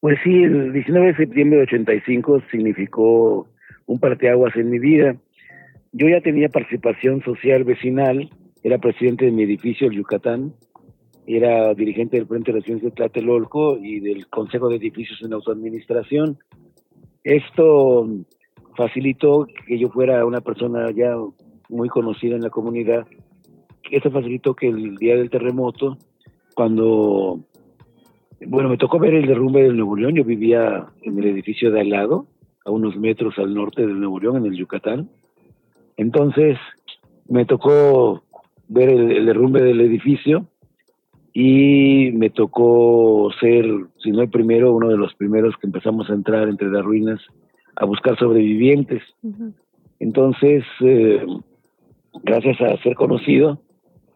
Pues 0.00 0.18
sí, 0.24 0.44
el 0.44 0.72
19 0.72 1.08
de 1.08 1.16
septiembre 1.16 1.58
del 1.58 1.68
85 1.68 2.44
significó 2.50 3.46
un 3.84 4.00
parteaguas 4.00 4.56
en 4.56 4.70
mi 4.70 4.78
vida. 4.78 5.16
Yo 5.92 6.08
ya 6.08 6.22
tenía 6.22 6.48
participación 6.48 7.22
social 7.22 7.64
vecinal 7.64 8.30
era 8.62 8.78
presidente 8.78 9.24
de 9.24 9.32
mi 9.32 9.42
edificio, 9.42 9.88
el 9.88 9.96
Yucatán, 9.96 10.54
era 11.26 11.74
dirigente 11.74 12.16
del 12.16 12.26
Frente 12.26 12.50
de 12.50 12.58
Relaciones 12.58 12.82
de 12.82 12.90
Tlatelolco 12.90 13.78
y 13.78 14.00
del 14.00 14.26
Consejo 14.28 14.68
de 14.68 14.76
Edificios 14.76 15.22
en 15.22 15.32
Autoadministración. 15.32 16.38
Esto 17.22 18.08
facilitó 18.76 19.46
que 19.66 19.78
yo 19.78 19.90
fuera 19.90 20.24
una 20.24 20.40
persona 20.40 20.90
ya 20.90 21.14
muy 21.68 21.88
conocida 21.88 22.34
en 22.34 22.42
la 22.42 22.50
comunidad. 22.50 23.06
Esto 23.90 24.10
facilitó 24.10 24.54
que 24.54 24.68
el 24.68 24.96
día 24.96 25.16
del 25.16 25.30
terremoto, 25.30 25.98
cuando, 26.54 27.40
bueno, 28.46 28.68
me 28.68 28.78
tocó 28.78 28.98
ver 28.98 29.14
el 29.14 29.26
derrumbe 29.26 29.62
del 29.62 29.76
Nuevo 29.76 29.96
León, 29.96 30.14
yo 30.14 30.24
vivía 30.24 30.86
en 31.02 31.18
el 31.18 31.26
edificio 31.26 31.70
de 31.70 31.80
al 31.80 31.90
lado, 31.90 32.26
a 32.64 32.70
unos 32.70 32.96
metros 32.96 33.38
al 33.38 33.54
norte 33.54 33.86
del 33.86 33.98
Nuevo 33.98 34.20
León, 34.20 34.36
en 34.38 34.46
el 34.46 34.56
Yucatán. 34.56 35.08
Entonces, 35.96 36.58
me 37.28 37.44
tocó 37.44 38.22
ver 38.70 38.88
el, 38.88 39.26
derrumbe 39.26 39.62
del 39.62 39.80
edificio 39.80 40.46
y 41.32 42.12
me 42.12 42.30
tocó 42.30 43.30
ser, 43.40 43.66
si 44.02 44.10
no 44.12 44.22
el 44.22 44.30
primero, 44.30 44.72
uno 44.72 44.88
de 44.88 44.96
los 44.96 45.14
primeros 45.14 45.56
que 45.56 45.66
empezamos 45.66 46.08
a 46.08 46.14
entrar 46.14 46.48
entre 46.48 46.70
las 46.70 46.84
ruinas 46.84 47.20
a 47.76 47.84
buscar 47.84 48.16
sobrevivientes. 48.18 49.02
Entonces, 49.98 50.64
eh, 50.80 51.24
gracias 52.22 52.60
a 52.60 52.76
ser 52.82 52.94
conocido, 52.94 53.60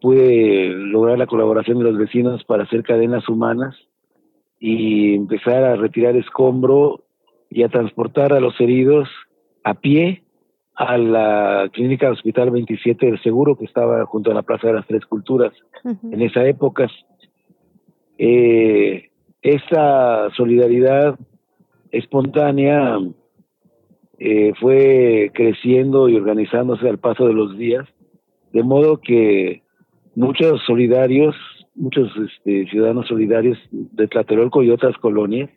pude 0.00 0.68
lograr 0.68 1.18
la 1.18 1.26
colaboración 1.26 1.78
de 1.78 1.84
los 1.84 1.98
vecinos 1.98 2.44
para 2.44 2.64
hacer 2.64 2.82
cadenas 2.84 3.28
humanas 3.28 3.76
y 4.60 5.14
empezar 5.14 5.64
a 5.64 5.76
retirar 5.76 6.16
escombro 6.16 7.04
y 7.50 7.64
a 7.64 7.68
transportar 7.68 8.32
a 8.32 8.40
los 8.40 8.60
heridos 8.60 9.08
a 9.64 9.74
pie 9.74 10.23
a 10.74 10.98
la 10.98 11.68
clínica 11.72 12.10
Hospital 12.10 12.50
27 12.50 13.06
del 13.06 13.22
Seguro, 13.22 13.56
que 13.56 13.64
estaba 13.64 14.04
junto 14.06 14.30
a 14.30 14.34
la 14.34 14.42
Plaza 14.42 14.68
de 14.68 14.74
las 14.74 14.86
Tres 14.86 15.04
Culturas 15.06 15.52
en 15.84 16.20
esa 16.20 16.44
época. 16.46 16.88
Eh, 18.18 19.10
esta 19.42 20.30
solidaridad 20.36 21.18
espontánea 21.92 22.98
eh, 24.18 24.52
fue 24.60 25.30
creciendo 25.34 26.08
y 26.08 26.16
organizándose 26.16 26.88
al 26.88 26.98
paso 26.98 27.26
de 27.26 27.34
los 27.34 27.56
días, 27.56 27.86
de 28.52 28.62
modo 28.62 29.00
que 29.00 29.62
muchos 30.16 30.62
solidarios, 30.66 31.36
muchos 31.74 32.10
este, 32.16 32.66
ciudadanos 32.66 33.06
solidarios 33.06 33.58
de 33.70 34.08
Tlatelolco 34.08 34.62
y 34.62 34.70
otras 34.70 34.96
colonias, 34.98 35.50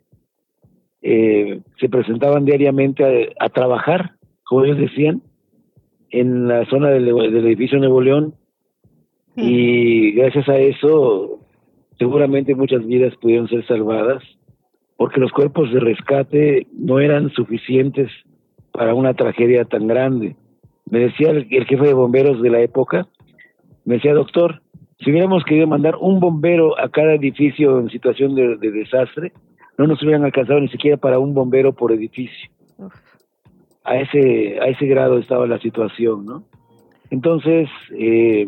eh, 1.01 1.61
se 1.79 1.89
presentaban 1.89 2.45
diariamente 2.45 3.33
a 3.39 3.49
trabajar 3.49 4.16
como 4.47 4.63
ellos 4.63 4.77
decían, 4.77 5.21
en 6.09 6.47
la 6.47 6.65
zona 6.65 6.89
del, 6.89 7.07
edificio 7.09 7.79
Nuevo 7.79 8.01
León. 8.01 8.33
Y 9.35 10.13
gracias 10.13 10.49
a 10.49 10.57
eso, 10.57 11.39
seguramente 11.99 12.55
muchas 12.55 12.85
vidas 12.87 13.15
pudieron 13.17 13.47
ser 13.47 13.65
salvadas, 13.67 14.23
porque 14.95 15.19
los 15.19 15.31
cuerpos 15.31 15.71
de 15.71 15.79
rescate 15.79 16.65
no 16.73 16.99
eran 16.99 17.29
suficientes 17.31 18.09
para 18.71 18.95
una 18.95 19.13
tragedia 19.13 19.65
tan 19.65 19.87
grande. 19.87 20.35
Me 20.89 20.99
decía 20.99 21.31
el, 21.31 21.45
jefe 21.45 21.85
de 21.85 21.93
bomberos 21.93 22.41
de 22.41 22.49
la 22.49 22.61
época, 22.61 23.07
me 23.85 23.95
decía, 23.95 24.13
doctor, 24.13 24.61
si 24.99 25.11
hubiéramos 25.11 25.43
querido 25.43 25.67
mandar 25.67 25.97
un 25.99 26.19
bombero 26.19 26.79
a 26.79 26.89
cada 26.89 27.13
edificio 27.13 27.79
en 27.79 27.89
situación 27.89 28.33
de, 28.33 28.57
desastre, 28.57 29.33
no 29.77 29.85
nos 29.85 30.01
hubieran 30.01 30.23
alcanzado 30.23 30.59
ni 30.59 30.69
siquiera 30.69 30.97
para 30.97 31.19
un 31.19 31.35
bombero 31.35 31.73
por 31.73 31.91
edificio 31.91 32.49
a 33.87 33.95
ese, 33.95 34.59
a 34.59 34.67
ese 34.67 34.85
grado 34.85 35.17
estaba 35.17 35.47
la 35.47 35.59
situación, 35.59 36.25
¿no? 36.25 36.43
Entonces, 37.09 37.69
eh, 37.97 38.45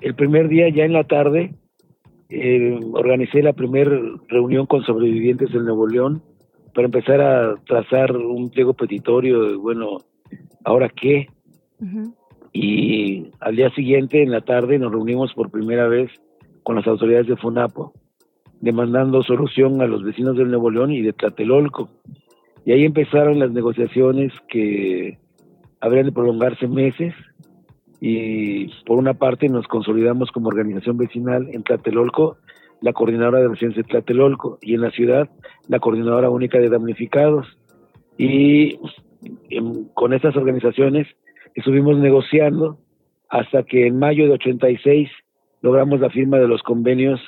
el 0.00 0.14
primer 0.16 0.48
día, 0.48 0.68
ya 0.68 0.84
en 0.84 0.92
la 0.92 1.04
tarde, 1.04 1.54
eh, 2.28 2.76
organicé 2.92 3.40
la 3.40 3.52
primera 3.52 3.96
reunión 4.26 4.66
con 4.66 4.82
sobrevivientes 4.82 5.52
del 5.52 5.64
Nuevo 5.64 5.86
León 5.86 6.22
para 6.74 6.86
empezar 6.86 7.20
a 7.20 7.54
trazar 7.66 8.16
un 8.16 8.50
pliego 8.50 8.74
petitorio 8.74 9.44
de, 9.44 9.54
bueno, 9.54 9.98
¿ahora 10.64 10.88
qué? 10.88 11.28
Y 12.52 13.30
al 13.38 13.54
día 13.54 13.70
siguiente, 13.70 14.24
en 14.24 14.32
la 14.32 14.40
tarde, 14.40 14.76
nos 14.76 14.90
reunimos 14.90 15.32
por 15.34 15.52
primera 15.52 15.86
vez 15.86 16.10
con 16.64 16.74
las 16.74 16.86
autoridades 16.88 17.28
de 17.28 17.36
FONAPO, 17.36 17.92
demandando 18.60 19.22
solución 19.22 19.80
a 19.82 19.86
los 19.86 20.02
vecinos 20.02 20.36
del 20.36 20.48
Nuevo 20.48 20.68
León 20.68 20.90
y 20.90 21.02
de 21.02 21.12
Tlatelolco. 21.12 21.90
Y 22.66 22.72
ahí 22.72 22.84
empezaron 22.84 23.38
las 23.38 23.52
negociaciones 23.52 24.32
que 24.48 25.18
habrían 25.80 26.06
de 26.06 26.12
prolongarse 26.12 26.66
meses 26.66 27.14
y 28.00 28.66
por 28.84 28.98
una 28.98 29.14
parte 29.14 29.48
nos 29.48 29.68
consolidamos 29.68 30.32
como 30.32 30.48
organización 30.48 30.96
vecinal 30.96 31.48
en 31.52 31.62
Tlatelolco, 31.62 32.38
la 32.80 32.92
coordinadora 32.92 33.38
de 33.38 33.48
residencia 33.48 33.84
de 33.84 33.88
Tlatelolco 33.88 34.58
y 34.60 34.74
en 34.74 34.80
la 34.80 34.90
ciudad 34.90 35.30
la 35.68 35.78
coordinadora 35.78 36.28
única 36.28 36.58
de 36.58 36.68
damnificados. 36.68 37.46
Y 38.18 38.80
em, 39.48 39.84
con 39.94 40.12
estas 40.12 40.34
organizaciones 40.34 41.06
estuvimos 41.54 41.96
negociando 41.98 42.78
hasta 43.28 43.62
que 43.62 43.86
en 43.86 44.00
mayo 44.00 44.26
de 44.26 44.32
86 44.32 45.08
logramos 45.62 46.00
la 46.00 46.10
firma 46.10 46.38
de 46.38 46.48
los 46.48 46.64
convenios, 46.64 47.20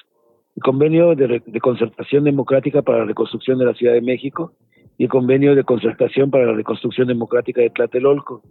el 0.57 0.65
convenio 0.65 1.15
de, 1.15 1.41
de 1.47 1.61
concertación 1.61 2.25
democrática 2.25 2.83
para 2.83 2.99
la 2.99 3.05
reconstrucción 3.05 3.61
de 3.61 3.67
la 3.67 3.75
Ciudad 3.75 3.93
de 3.93 4.01
México 4.01 4.53
y 4.99 5.05
el 5.05 5.09
convenio 5.09 5.55
de 5.55 5.63
concertación 5.63 6.31
para 6.31 6.45
la 6.45 6.53
reconstrucción 6.53 7.07
democrática 7.07 7.61
de 7.61 7.71
Tlatelolco, 7.71 8.43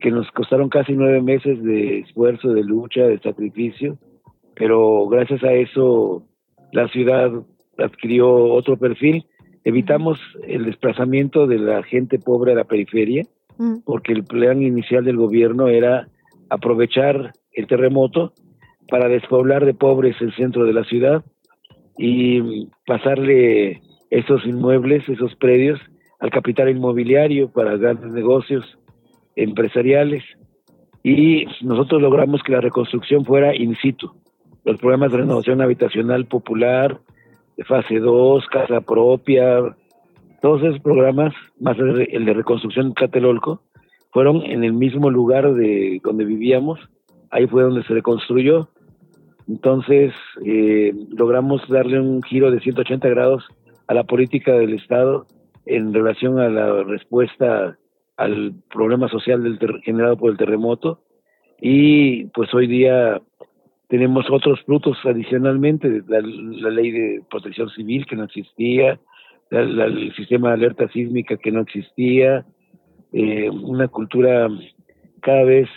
que 0.00 0.10
nos 0.10 0.30
costaron 0.30 0.70
casi 0.70 0.94
nueve 0.94 1.20
meses 1.20 1.62
de 1.62 2.00
esfuerzo, 2.00 2.48
de 2.54 2.64
lucha, 2.64 3.02
de 3.02 3.18
sacrificio, 3.18 3.98
pero 4.54 5.06
gracias 5.08 5.44
a 5.44 5.52
eso 5.52 6.24
la 6.72 6.88
ciudad 6.88 7.30
adquirió 7.76 8.28
otro 8.28 8.78
perfil. 8.78 9.26
Evitamos 9.64 10.18
el 10.46 10.64
desplazamiento 10.64 11.46
de 11.46 11.58
la 11.58 11.82
gente 11.82 12.18
pobre 12.18 12.52
a 12.52 12.56
la 12.56 12.64
periferia, 12.64 13.24
mm. 13.58 13.80
porque 13.84 14.12
el 14.12 14.24
plan 14.24 14.62
inicial 14.62 15.04
del 15.04 15.16
gobierno 15.16 15.68
era 15.68 16.08
aprovechar 16.48 17.32
el 17.52 17.66
terremoto 17.66 18.32
para 18.88 19.08
despoblar 19.08 19.66
de 19.66 19.74
pobres 19.74 20.16
el 20.20 20.34
centro 20.34 20.64
de 20.64 20.72
la 20.72 20.84
ciudad 20.84 21.24
y 21.98 22.68
pasarle 22.86 23.82
esos 24.10 24.44
inmuebles, 24.46 25.08
esos 25.08 25.34
predios, 25.36 25.80
al 26.20 26.30
capital 26.30 26.68
inmobiliario 26.68 27.50
para 27.50 27.76
grandes 27.76 28.10
negocios 28.10 28.78
empresariales. 29.36 30.24
Y 31.02 31.46
nosotros 31.62 32.02
logramos 32.02 32.42
que 32.42 32.52
la 32.52 32.60
reconstrucción 32.60 33.24
fuera 33.24 33.54
in 33.54 33.76
situ. 33.76 34.12
Los 34.64 34.78
programas 34.78 35.12
de 35.12 35.18
renovación 35.18 35.60
habitacional 35.62 36.26
popular, 36.26 36.98
de 37.56 37.64
fase 37.64 37.98
2, 37.98 38.46
casa 38.46 38.80
propia, 38.80 39.76
todos 40.40 40.62
esos 40.62 40.80
programas, 40.80 41.34
más 41.60 41.76
el 41.78 42.24
de 42.24 42.34
reconstrucción 42.34 42.88
en 42.88 42.92
Catelolco, 42.92 43.62
fueron 44.12 44.42
en 44.42 44.64
el 44.64 44.72
mismo 44.72 45.10
lugar 45.10 45.52
de 45.54 46.00
donde 46.02 46.24
vivíamos. 46.24 46.78
Ahí 47.30 47.46
fue 47.46 47.62
donde 47.62 47.82
se 47.84 47.94
reconstruyó. 47.94 48.68
Entonces, 49.48 50.12
eh, 50.44 50.92
logramos 51.10 51.66
darle 51.68 52.00
un 52.00 52.22
giro 52.22 52.50
de 52.50 52.60
180 52.60 53.08
grados 53.08 53.48
a 53.88 53.94
la 53.94 54.04
política 54.04 54.52
del 54.52 54.74
Estado 54.74 55.26
en 55.66 55.92
relación 55.92 56.38
a 56.38 56.48
la 56.48 56.82
respuesta 56.84 57.76
al 58.16 58.54
problema 58.70 59.08
social 59.08 59.42
del 59.42 59.80
generado 59.82 60.16
por 60.16 60.30
el 60.30 60.36
terremoto. 60.36 61.02
Y 61.60 62.26
pues 62.26 62.52
hoy 62.54 62.66
día 62.66 63.20
tenemos 63.88 64.26
otros 64.30 64.60
frutos 64.64 64.98
adicionalmente, 65.04 66.02
la, 66.06 66.20
ley 66.70 66.90
de 66.90 67.22
protección 67.30 67.70
civil 67.70 68.06
que 68.06 68.16
no 68.16 68.24
existía, 68.24 69.00
el 69.50 70.14
sistema 70.14 70.48
de 70.48 70.54
alerta 70.54 70.88
sísmica 70.88 71.36
que 71.36 71.50
no 71.50 71.60
existía, 71.60 72.44
eh, 73.12 73.48
una 73.48 73.88
cultura 73.88 74.48
cada 75.20 75.44
vez 75.44 75.68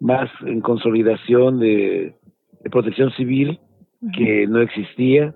más 0.00 0.30
en 0.46 0.60
consolidación 0.60 1.60
de, 1.60 2.14
protección 2.70 3.12
civil 3.12 3.58
que 4.16 4.46
no 4.46 4.60
existía 4.60 5.34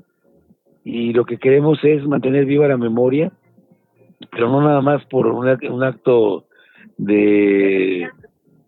y 0.86 1.12
lo 1.12 1.24
que 1.24 1.38
queremos 1.38 1.82
es 1.82 2.06
mantener 2.06 2.44
viva 2.44 2.68
la 2.68 2.76
memoria, 2.76 3.32
pero 4.30 4.48
no 4.48 4.60
nada 4.60 4.80
más 4.80 5.04
por 5.06 5.26
un 5.26 5.82
acto 5.82 6.44
de 6.96 8.08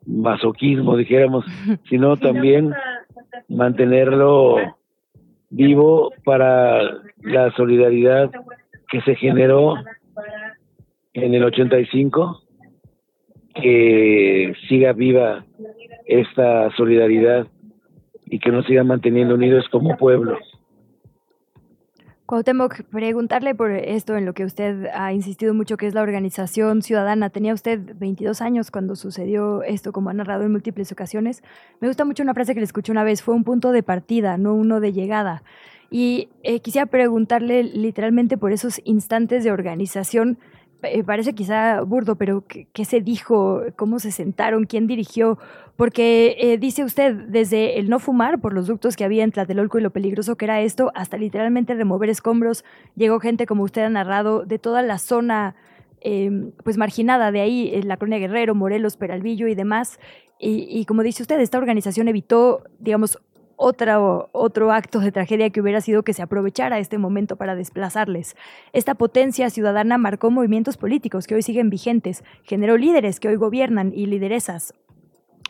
masoquismo, 0.05 0.97
dijéramos, 0.97 1.45
sino 1.89 2.17
también 2.17 2.75
mantenerlo 3.49 4.57
vivo 5.51 6.13
para 6.25 6.83
la 7.23 7.53
solidaridad 7.53 8.33
que 8.89 9.01
se 9.03 9.15
generó 9.15 9.77
en 11.13 11.35
el 11.35 11.45
85, 11.45 12.43
que 13.55 14.55
siga 14.69 14.93
viva 14.93 15.45
esta 16.05 16.69
solidaridad 16.77 17.47
y 18.27 18.41
que 18.41 18.51
nos 18.51 18.67
siga 18.67 18.83
manteniendo 18.83 19.37
unidos 19.37 19.69
como 19.71 19.97
pueblo. 19.97 20.37
Cuauhtémoc, 22.29 22.83
preguntarle 22.91 23.55
por 23.55 23.71
esto 23.71 24.15
en 24.15 24.27
lo 24.27 24.35
que 24.35 24.45
usted 24.45 24.89
ha 24.93 25.15
insistido 25.15 25.55
mucho, 25.55 25.79
que 25.79 25.87
es 25.87 25.95
la 25.95 26.03
organización 26.03 26.83
ciudadana. 26.83 27.31
Tenía 27.31 27.55
usted 27.55 27.81
22 27.97 28.43
años 28.43 28.71
cuando 28.71 28.97
sucedió 28.97 29.63
esto, 29.63 29.93
como 29.93 30.11
ha 30.11 30.13
narrado 30.13 30.45
en 30.45 30.53
múltiples 30.53 30.93
ocasiones. 30.93 31.43
Me 31.81 31.89
gusta 31.89 32.05
mucho 32.05 32.23
una 32.23 32.35
frase 32.35 32.53
que 32.53 32.61
le 32.61 32.65
escuché 32.65 32.93
una 32.93 33.03
vez, 33.03 33.23
fue 33.23 33.35
un 33.35 33.45
punto 33.45 33.73
de 33.73 33.83
partida, 33.83 34.37
no 34.37 34.53
uno 34.53 34.79
de 34.81 34.93
llegada. 34.93 35.43
Y 35.91 36.29
eh, 36.43 36.61
quisiera 36.61 36.85
preguntarle 36.85 37.63
literalmente 37.63 38.37
por 38.37 38.53
esos 38.53 38.83
instantes 38.85 39.43
de 39.43 39.51
organización 39.51 40.37
parece 41.05 41.35
quizá 41.35 41.81
burdo, 41.83 42.17
pero 42.17 42.45
¿qué, 42.47 42.85
se 42.85 43.01
dijo? 43.01 43.63
¿Cómo 43.77 43.99
se 43.99 44.13
sentaron? 44.13 44.65
¿Quién 44.65 44.87
dirigió? 44.87 45.39
Porque 45.77 46.37
eh, 46.39 46.59
dice 46.59 46.85
usted, 46.85 47.15
desde 47.15 47.79
el 47.79 47.89
no 47.89 47.99
fumar 47.99 48.41
por 48.41 48.53
los 48.53 48.67
ductos 48.67 48.97
que 48.97 49.05
había 49.05 49.25
en 49.25 49.33
Tlatelolco 49.33 49.79
y 49.79 49.83
lo 49.83 49.91
peligroso 49.91 50.37
que 50.37 50.45
era 50.45 50.61
esto, 50.61 50.91
hasta 50.95 51.17
literalmente 51.17 51.75
remover 51.75 52.11
escombros, 52.11 52.65
llegó 52.97 53.21
gente, 53.21 53.47
como 53.47 53.63
usted 53.63 53.83
ha 53.83 53.91
narrado, 53.91 54.45
de 54.45 54.59
toda 54.59 54.83
la 54.83 54.99
zona 54.99 55.55
em, 56.01 56.53
pues 56.65 56.77
marginada 56.77 57.33
de 57.33 57.41
ahí, 57.41 57.83
la 57.83 57.97
colonia 57.97 58.19
Guerrero, 58.19 58.55
Morelos, 58.55 58.97
Peralvillo 58.97 59.49
y 59.49 59.55
demás. 59.55 59.99
Y, 60.41 60.69
y, 60.71 60.85
como 60.85 61.03
dice 61.03 61.23
usted, 61.23 61.41
esta 61.41 61.59
organización 61.59 62.07
evitó, 62.07 62.63
digamos, 62.79 63.19
otro, 63.59 64.31
otro 64.33 64.73
acto 64.73 65.01
de 65.01 65.13
tragedia 65.13 65.51
que 65.51 65.61
hubiera 65.61 65.83
sido 65.83 66.05
que 66.05 66.15
se 66.15 66.23
aprovechara 66.23 66.79
este 66.79 66.97
momento 66.97 67.37
para 67.37 67.57
desplazarles. 67.57 68.37
Esta 68.73 68.95
potencia 68.95 69.51
ciudadana 69.51 69.99
marcó 69.99 70.31
movimientos 70.31 70.79
políticos 70.79 71.27
que 71.27 71.35
hoy 71.35 71.43
siguen 71.43 71.69
vigentes, 71.69 72.25
generó 72.45 72.79
líderes 72.79 73.21
que 73.21 73.29
hoy 73.29 73.37
gobiernan 73.37 73.93
y 73.95 74.07
lideresas 74.07 74.73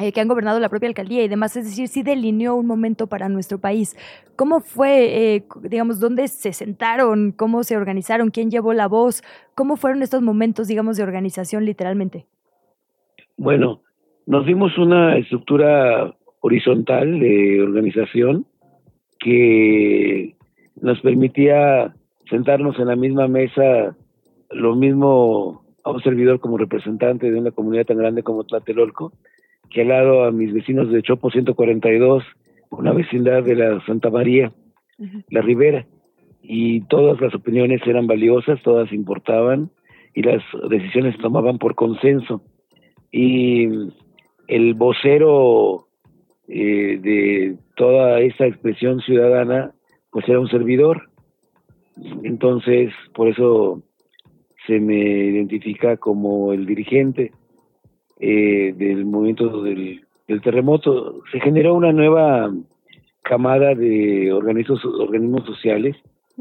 eh, 0.00 0.12
que 0.12 0.20
han 0.20 0.28
gobernado 0.28 0.60
la 0.60 0.68
propia 0.68 0.88
alcaldía 0.88 1.24
y 1.24 1.28
demás, 1.28 1.56
es 1.56 1.64
decir, 1.64 1.88
sí 1.88 2.04
delineó 2.04 2.54
un 2.54 2.66
momento 2.66 3.08
para 3.08 3.28
nuestro 3.28 3.58
país. 3.58 3.96
¿Cómo 4.36 4.60
fue, 4.60 5.34
eh, 5.34 5.44
digamos, 5.62 5.98
dónde 5.98 6.28
se 6.28 6.52
sentaron, 6.52 7.32
cómo 7.32 7.64
se 7.64 7.76
organizaron, 7.76 8.30
quién 8.30 8.48
llevó 8.48 8.72
la 8.74 8.86
voz, 8.86 9.22
cómo 9.56 9.76
fueron 9.76 10.02
estos 10.02 10.22
momentos, 10.22 10.68
digamos, 10.68 10.96
de 10.96 11.02
organización 11.02 11.64
literalmente? 11.64 12.26
Bueno, 13.36 13.82
nos 14.24 14.46
dimos 14.46 14.78
una 14.78 15.16
estructura 15.16 16.14
horizontal 16.40 17.18
de 17.20 17.62
organización 17.62 18.46
que 19.18 20.34
nos 20.80 21.00
permitía 21.00 21.94
sentarnos 22.30 22.78
en 22.78 22.86
la 22.86 22.96
misma 22.96 23.26
mesa, 23.28 23.96
lo 24.50 24.76
mismo 24.76 25.64
a 25.84 25.90
un 25.90 26.02
servidor 26.02 26.40
como 26.40 26.58
representante 26.58 27.30
de 27.30 27.38
una 27.38 27.50
comunidad 27.50 27.86
tan 27.86 27.98
grande 27.98 28.22
como 28.22 28.44
Tlatelolco, 28.44 29.12
que 29.70 29.82
al 29.82 29.88
lado 29.88 30.24
a 30.24 30.30
mis 30.30 30.52
vecinos 30.52 30.90
de 30.90 31.02
Chopo 31.02 31.30
142, 31.30 32.24
una 32.70 32.92
vecindad 32.92 33.42
de 33.42 33.56
la 33.56 33.84
Santa 33.86 34.10
María, 34.10 34.52
la 35.30 35.42
Ribera, 35.42 35.86
y 36.42 36.82
todas 36.82 37.20
las 37.20 37.34
opiniones 37.34 37.80
eran 37.86 38.06
valiosas, 38.06 38.62
todas 38.62 38.92
importaban 38.92 39.70
y 40.14 40.22
las 40.22 40.42
decisiones 40.70 41.16
se 41.16 41.22
tomaban 41.22 41.58
por 41.58 41.74
consenso. 41.74 42.42
Y 43.10 43.68
el 44.46 44.74
vocero 44.74 45.87
eh, 46.48 46.98
de 47.00 47.56
toda 47.76 48.20
esa 48.20 48.46
expresión 48.46 49.00
ciudadana, 49.00 49.72
pues 50.10 50.26
era 50.28 50.40
un 50.40 50.48
servidor. 50.48 51.10
Entonces, 52.22 52.92
por 53.14 53.28
eso 53.28 53.82
se 54.66 54.80
me 54.80 54.96
identifica 54.96 55.96
como 55.96 56.52
el 56.52 56.64
dirigente 56.64 57.32
eh, 58.20 58.72
del 58.76 59.04
movimiento 59.04 59.62
del, 59.62 60.02
terremoto. 60.42 61.22
Se 61.32 61.40
generó 61.40 61.74
una 61.74 61.92
nueva 61.92 62.52
camada 63.22 63.74
de 63.74 64.32
organismos, 64.32 64.84
organismos 64.84 65.44
sociales. 65.44 65.96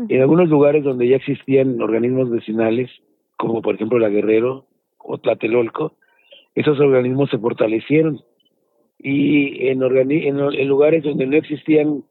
En 0.10 0.22
algunos 0.22 0.48
lugares 0.50 0.84
donde 0.84 1.08
ya 1.08 1.16
existían 1.16 1.82
organismos 1.82 2.30
vecinales, 2.30 2.92
como 3.36 3.62
por 3.62 3.76
ejemplo 3.76 3.98
la 3.98 4.10
Guerrero 4.10 4.66
o 5.00 5.18
Tlatelolco, 5.18 5.94
esos 6.54 6.80
organismos 6.80 7.30
se 7.30 7.38
fortalecieron 7.38 8.22
y 9.10 9.70
en, 9.70 9.82
en, 9.82 10.68
lugares 10.68 11.02
donde 11.02 11.26
no 11.26 11.38
existían 11.38 12.04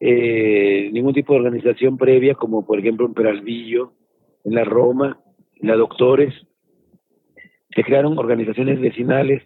eh, 0.00 0.90
ningún 0.92 1.14
tipo 1.14 1.32
de 1.32 1.38
organización 1.38 1.96
previa, 1.96 2.34
como 2.34 2.66
por 2.66 2.78
ejemplo 2.78 3.06
en 3.06 3.14
Peralvillo, 3.14 3.92
en 4.44 4.54
la 4.54 4.64
Roma, 4.64 5.18
en 5.54 5.68
la 5.68 5.76
Doctores, 5.76 6.34
se 7.74 7.82
crearon 7.82 8.18
organizaciones 8.18 8.78
vecinales 8.78 9.44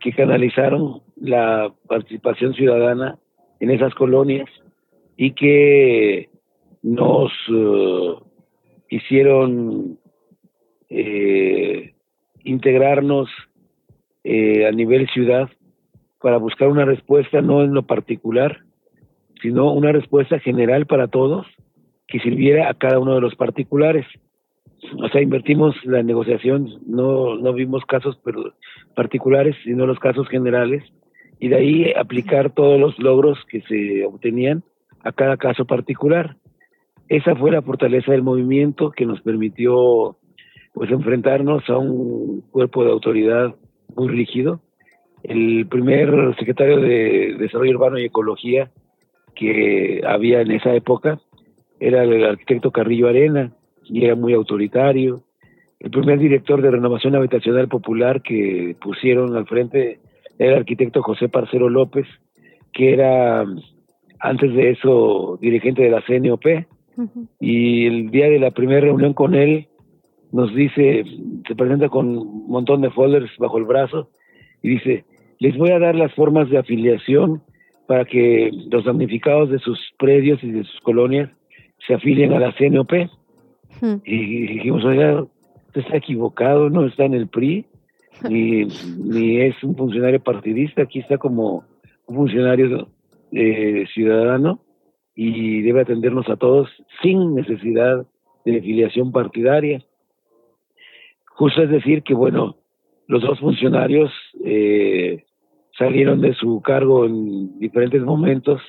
que 0.00 0.12
canalizaron 0.14 1.02
la 1.16 1.74
participación 1.86 2.54
ciudadana 2.54 3.18
en 3.60 3.70
esas 3.70 3.94
colonias 3.94 4.48
y 5.18 5.32
que 5.32 6.30
nos 6.82 7.30
eh, 7.50 8.14
hicieron 8.88 9.98
eh, 10.88 11.92
integrarnos 12.44 13.28
a 14.24 14.70
nivel 14.72 15.08
ciudad 15.08 15.50
para 16.20 16.38
buscar 16.38 16.68
una 16.68 16.84
respuesta 16.84 17.40
no 17.40 17.62
en 17.62 17.74
lo 17.74 17.82
particular, 17.82 18.58
sino 19.40 19.72
una 19.72 19.92
respuesta 19.92 20.38
general 20.38 20.86
para 20.86 21.08
todos 21.08 21.46
que 22.06 22.20
sirviera 22.20 22.68
a 22.68 22.74
cada 22.74 22.98
uno 22.98 23.14
de 23.14 23.20
los 23.20 23.34
particulares. 23.36 24.06
O 24.98 25.08
sea, 25.08 25.22
invertimos 25.22 25.74
la 25.84 26.02
negociación, 26.02 26.68
no, 26.86 27.36
no 27.36 27.52
vimos 27.52 27.84
casos 27.84 28.18
particulares, 28.94 29.56
sino 29.64 29.86
los 29.86 29.98
casos 29.98 30.28
generales, 30.28 30.82
y 31.38 31.48
de 31.48 31.56
ahí 31.56 31.92
aplicar 31.96 32.50
todos 32.50 32.78
los 32.78 32.98
logros 32.98 33.38
que 33.48 33.62
se 33.62 34.04
obtenían 34.04 34.62
a 35.02 35.12
cada 35.12 35.36
caso 35.36 35.64
particular. 35.64 36.36
Esa 37.08 37.34
fue 37.34 37.50
la 37.50 37.62
fortaleza 37.62 38.12
del 38.12 38.22
movimiento 38.22 38.90
que 38.90 39.06
nos 39.06 39.20
permitió 39.22 40.16
pues 40.72 40.90
enfrentarnos 40.90 41.68
a 41.68 41.78
un 41.78 42.42
cuerpo 42.50 42.84
de 42.84 42.90
autoridad 42.90 43.54
muy 43.96 44.08
rígido, 44.08 44.60
el 45.22 45.66
primer 45.66 46.34
secretario 46.38 46.80
de 46.80 47.36
Desarrollo 47.38 47.72
Urbano 47.72 47.98
y 47.98 48.04
Ecología 48.04 48.70
que 49.34 50.02
había 50.06 50.40
en 50.40 50.50
esa 50.50 50.74
época 50.74 51.20
era 51.78 52.04
el 52.04 52.24
arquitecto 52.24 52.70
Carrillo 52.70 53.08
Arena 53.08 53.52
y 53.84 54.04
era 54.04 54.14
muy 54.14 54.34
autoritario. 54.34 55.22
El 55.78 55.90
primer 55.90 56.18
director 56.18 56.60
de 56.60 56.70
Renovación 56.70 57.14
Habitacional 57.16 57.68
Popular 57.68 58.22
que 58.22 58.76
pusieron 58.80 59.34
al 59.36 59.46
frente 59.46 59.98
era 60.38 60.52
el 60.52 60.58
arquitecto 60.58 61.02
José 61.02 61.28
Parcero 61.28 61.68
López, 61.68 62.06
que 62.72 62.92
era 62.92 63.46
antes 64.20 64.54
de 64.54 64.70
eso 64.70 65.38
dirigente 65.40 65.82
de 65.82 65.90
la 65.90 66.02
CNOP. 66.02 66.46
Y 67.40 67.86
el 67.86 68.10
día 68.10 68.28
de 68.28 68.38
la 68.38 68.50
primera 68.50 68.80
reunión 68.80 69.14
con 69.14 69.34
él 69.34 69.68
nos 70.32 70.54
dice, 70.54 71.04
se 71.46 71.54
presenta 71.54 71.88
con 71.88 72.08
un 72.08 72.46
montón 72.48 72.82
de 72.82 72.90
folders 72.90 73.30
bajo 73.38 73.56
el 73.56 73.64
brazo 73.64 74.10
y 74.62 74.68
dice, 74.68 75.04
les 75.40 75.56
voy 75.56 75.70
a 75.70 75.78
dar 75.78 75.96
las 75.96 76.14
formas 76.14 76.48
de 76.50 76.58
afiliación 76.58 77.42
para 77.86 78.04
que 78.04 78.50
los 78.70 78.84
damnificados 78.84 79.50
de 79.50 79.58
sus 79.58 79.78
predios 79.98 80.42
y 80.44 80.52
de 80.52 80.64
sus 80.64 80.80
colonias 80.82 81.30
se 81.86 81.94
afilien 81.94 82.32
a 82.32 82.38
la 82.38 82.52
CNOP. 82.52 82.92
Hmm. 83.80 83.96
Y 84.04 84.46
dijimos, 84.46 84.84
oiga, 84.84 85.22
usted 85.66 85.80
está 85.80 85.96
equivocado, 85.96 86.68
no 86.68 86.86
está 86.86 87.04
en 87.04 87.14
el 87.14 87.26
PRI, 87.28 87.66
ni, 88.28 88.64
ni 88.98 89.40
es 89.40 89.60
un 89.64 89.74
funcionario 89.76 90.22
partidista, 90.22 90.82
aquí 90.82 91.00
está 91.00 91.16
como 91.16 91.64
un 92.06 92.16
funcionario 92.16 92.88
eh, 93.32 93.86
ciudadano 93.94 94.60
y 95.14 95.62
debe 95.62 95.80
atendernos 95.80 96.28
a 96.28 96.36
todos 96.36 96.68
sin 97.02 97.34
necesidad 97.34 98.06
de 98.44 98.58
afiliación 98.58 99.10
partidaria. 99.10 99.82
Justo 101.28 101.62
es 101.62 101.70
decir 101.70 102.02
que, 102.02 102.12
bueno, 102.12 102.56
los 103.06 103.22
dos 103.22 103.40
funcionarios 103.40 104.12
eh, 104.44 105.24
salieron 105.80 106.20
de 106.20 106.34
su 106.34 106.60
cargo 106.60 107.06
en 107.06 107.58
diferentes 107.58 108.02
momentos 108.02 108.60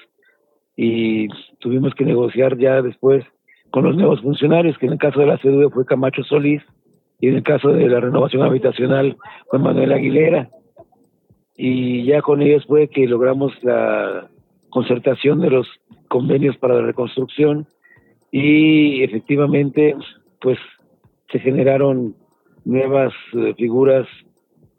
y 0.78 1.28
tuvimos 1.60 1.94
que 1.94 2.06
negociar 2.06 2.58
ya 2.58 2.82
después 2.82 3.26
con 3.70 3.84
los 3.84 3.98
nuevos 3.98 4.22
funcionarios, 4.22 4.78
que 4.78 4.86
en 4.86 4.94
el 4.94 4.98
caso 4.98 5.20
de 5.20 5.26
la 5.26 5.38
CDU 5.38 5.70
fue 5.72 5.86
Camacho 5.86 6.24
Solís 6.24 6.62
y 7.20 7.28
en 7.28 7.36
el 7.36 7.44
caso 7.44 7.68
de 7.68 7.88
la 7.90 8.00
renovación 8.00 8.44
habitacional 8.44 9.18
fue 9.50 9.60
Manuel 9.60 9.92
Aguilera. 9.92 10.50
Y 11.58 12.06
ya 12.06 12.22
con 12.22 12.42
ellos 12.42 12.66
fue 12.66 12.88
que 12.88 13.06
logramos 13.06 13.52
la 13.62 14.30
concertación 14.70 15.42
de 15.42 15.50
los 15.50 15.68
convenios 16.08 16.56
para 16.58 16.76
la 16.76 16.84
reconstrucción 16.84 17.68
y 18.32 19.04
efectivamente 19.04 19.96
pues 20.40 20.58
se 21.30 21.40
generaron 21.40 22.16
nuevas 22.64 23.14
eh, 23.34 23.54
figuras 23.58 24.08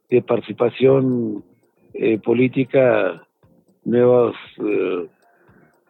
de 0.08 0.22
participación 0.22 1.44
eh, 1.94 2.18
política, 2.18 3.26
nuevos 3.84 4.34
eh, 4.58 5.06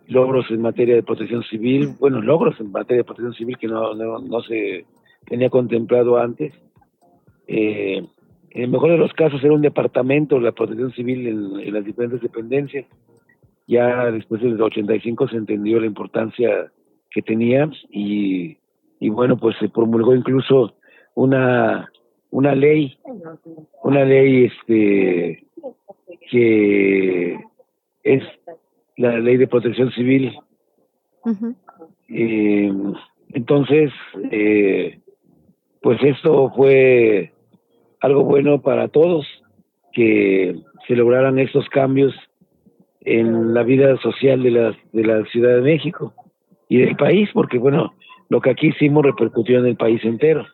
logros 0.08 0.50
en 0.50 0.62
materia 0.62 0.96
de 0.96 1.02
protección 1.02 1.42
civil, 1.44 1.94
bueno, 2.00 2.20
logros 2.20 2.58
en 2.60 2.70
materia 2.70 2.98
de 2.98 3.04
protección 3.04 3.34
civil 3.34 3.56
que 3.58 3.68
no, 3.68 3.94
no, 3.94 4.42
se 4.42 4.84
tenía 5.26 5.50
contemplado 5.50 6.18
antes. 6.18 6.52
en 7.46 8.08
el 8.50 8.68
mejor 8.68 8.90
de 8.90 8.98
los 8.98 9.12
casos 9.12 9.42
era 9.42 9.54
un 9.54 9.62
departamento 9.62 10.36
de 10.36 10.42
la 10.42 10.52
protección 10.52 10.92
civil 10.92 11.26
en, 11.26 11.60
en 11.60 11.74
las 11.74 11.84
diferentes 11.84 12.20
dependencias. 12.20 12.86
Ya 13.66 14.10
después 14.10 14.42
del 14.42 14.60
85 14.60 15.28
se 15.28 15.36
entendió 15.36 15.80
la 15.80 15.86
importancia 15.86 16.70
que 17.10 17.22
tenía 17.22 17.70
y, 17.90 18.58
y 18.98 19.08
bueno, 19.08 19.36
pues 19.36 19.56
se 19.58 19.68
promulgó 19.68 20.14
incluso 20.14 20.74
una 21.14 21.88
una 22.32 22.54
ley, 22.54 22.98
una 23.82 24.04
ley 24.04 24.46
este 24.46 25.44
que 26.30 27.39
es 28.02 28.22
la 28.97 29.18
ley 29.18 29.36
de 29.36 29.48
protección 29.48 29.90
civil. 29.93 30.32
Eh, 32.09 32.72
entonces, 33.32 33.90
eh, 34.30 34.98
pues 35.80 36.02
esto 36.02 36.52
fue 36.55 37.32
algo 38.01 38.24
bueno 38.24 38.60
para 38.60 38.89
todos, 38.89 39.26
que 39.93 40.56
se 40.86 40.97
lograran 40.97 41.39
estos 41.39 41.68
cambios 41.68 42.14
en 43.01 43.55
la 43.55 43.62
vida 43.62 43.97
social 43.98 44.43
de 44.43 44.51
la, 44.51 44.76
de 44.93 45.05
la 45.05 45.24
Ciudad 45.26 45.56
de 45.56 45.62
México 45.62 46.14
y 46.68 46.78
del 46.78 46.97
país, 46.97 47.28
porque 47.32 47.59
bueno, 47.59 47.94
lo 48.28 48.40
que 48.40 48.51
aquí 48.51 48.68
hicimos 48.68 49.05
repercutió 49.05 49.59
en 49.59 49.66
el 49.66 49.76
país 49.76 50.02
entero. 50.05 50.47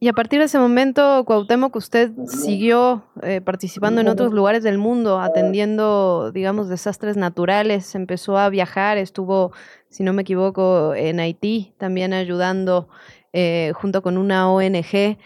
Y 0.00 0.06
a 0.06 0.12
partir 0.12 0.38
de 0.38 0.44
ese 0.44 0.60
momento, 0.60 1.24
Cuauhtémoc, 1.24 1.74
usted 1.74 2.12
siguió 2.26 3.02
eh, 3.22 3.40
participando 3.40 4.00
en 4.00 4.06
otros 4.06 4.32
lugares 4.32 4.62
del 4.62 4.78
mundo, 4.78 5.18
atendiendo, 5.18 6.30
digamos, 6.30 6.68
desastres 6.68 7.16
naturales, 7.16 7.96
empezó 7.96 8.38
a 8.38 8.48
viajar, 8.48 8.96
estuvo, 8.96 9.50
si 9.88 10.04
no 10.04 10.12
me 10.12 10.22
equivoco, 10.22 10.94
en 10.94 11.18
Haití, 11.18 11.72
también 11.78 12.12
ayudando 12.12 12.88
eh, 13.32 13.72
junto 13.74 14.00
con 14.00 14.18
una 14.18 14.48
ONG. 14.48 15.18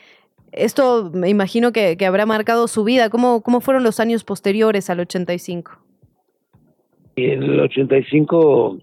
Esto 0.53 1.11
me 1.12 1.28
imagino 1.28 1.73
que, 1.73 1.99
que, 1.99 2.07
habrá 2.07 2.24
marcado 2.24 2.66
su 2.66 2.82
vida. 2.82 3.11
¿Cómo, 3.11 3.43
¿Cómo 3.43 3.61
fueron 3.61 3.82
los 3.82 4.01
años 4.01 4.24
posteriores 4.24 4.89
al 4.89 5.01
85? 5.01 5.78
En 7.16 7.43
el 7.43 7.61
85 7.61 8.78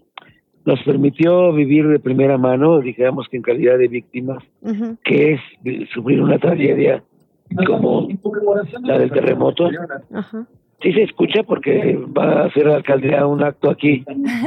nos 0.64 0.82
permitió 0.82 1.52
vivir 1.52 1.88
de 1.88 1.98
primera 1.98 2.38
mano, 2.38 2.80
digamos 2.80 3.28
que 3.28 3.36
en 3.36 3.42
calidad 3.42 3.78
de 3.78 3.88
víctimas, 3.88 4.42
que 5.04 5.34
es 5.34 5.40
sufrir 5.92 6.20
una 6.20 6.38
tragedia 6.38 7.02
como 7.66 8.08
la 8.82 8.98
del 8.98 9.10
terremoto. 9.10 9.70
Sí 10.82 10.94
se 10.94 11.02
escucha 11.02 11.42
porque 11.42 11.98
va 12.16 12.42
a 12.42 12.44
hacer 12.46 12.66
la 12.66 12.76
alcaldía 12.76 13.26
un 13.26 13.42
acto 13.42 13.68
aquí. 13.68 14.02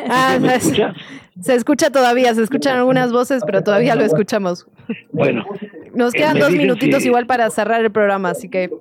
Ah, 0.10 0.38
¿Se, 0.42 0.56
escucha? 0.56 0.94
se 1.40 1.56
escucha 1.56 1.92
todavía, 1.92 2.34
se 2.34 2.42
escuchan 2.42 2.78
algunas 2.78 3.12
voces, 3.12 3.44
pero 3.46 3.62
todavía 3.62 3.96
lo 3.96 4.04
escuchamos. 4.04 4.68
Bueno. 5.12 5.46
Nos 5.94 6.14
quedan 6.14 6.40
dos 6.40 6.52
minutitos 6.52 7.06
igual 7.06 7.28
para 7.28 7.50
cerrar 7.52 7.84
el 7.86 7.92
programa, 7.92 8.30
así 8.30 8.50
que... 8.50 8.72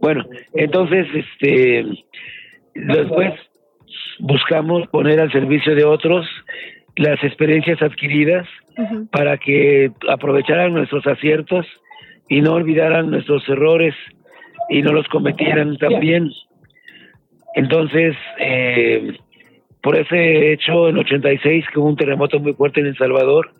Bueno, 0.00 0.24
entonces, 0.52 1.06
este, 1.14 1.84
después 2.74 3.32
buscamos 4.22 4.86
poner 4.86 5.18
al 5.18 5.32
servicio 5.32 5.74
de 5.74 5.84
otros 5.84 6.24
las 6.94 7.22
experiencias 7.24 7.82
adquiridas 7.82 8.46
para 9.10 9.36
que 9.36 9.90
aprovecharan 10.08 10.72
nuestros 10.72 11.04
aciertos 11.08 11.66
y 12.28 12.40
no 12.40 12.52
olvidaran 12.52 13.10
nuestros 13.10 13.46
errores 13.48 13.94
y 14.70 14.80
no 14.82 14.92
los 14.92 15.08
cometieran 15.08 15.76
también. 15.76 16.30
Entonces, 17.56 18.14
eh, 18.38 19.18
por 19.82 19.96
ese 19.96 20.52
hecho, 20.52 20.88
en 20.88 20.98
86, 20.98 21.64
que 21.72 21.80
hubo 21.80 21.88
un 21.88 21.96
terremoto 21.96 22.38
muy 22.38 22.52
fuerte 22.54 22.80
en 22.80 22.86
El 22.86 22.96
Salvador, 22.96 23.50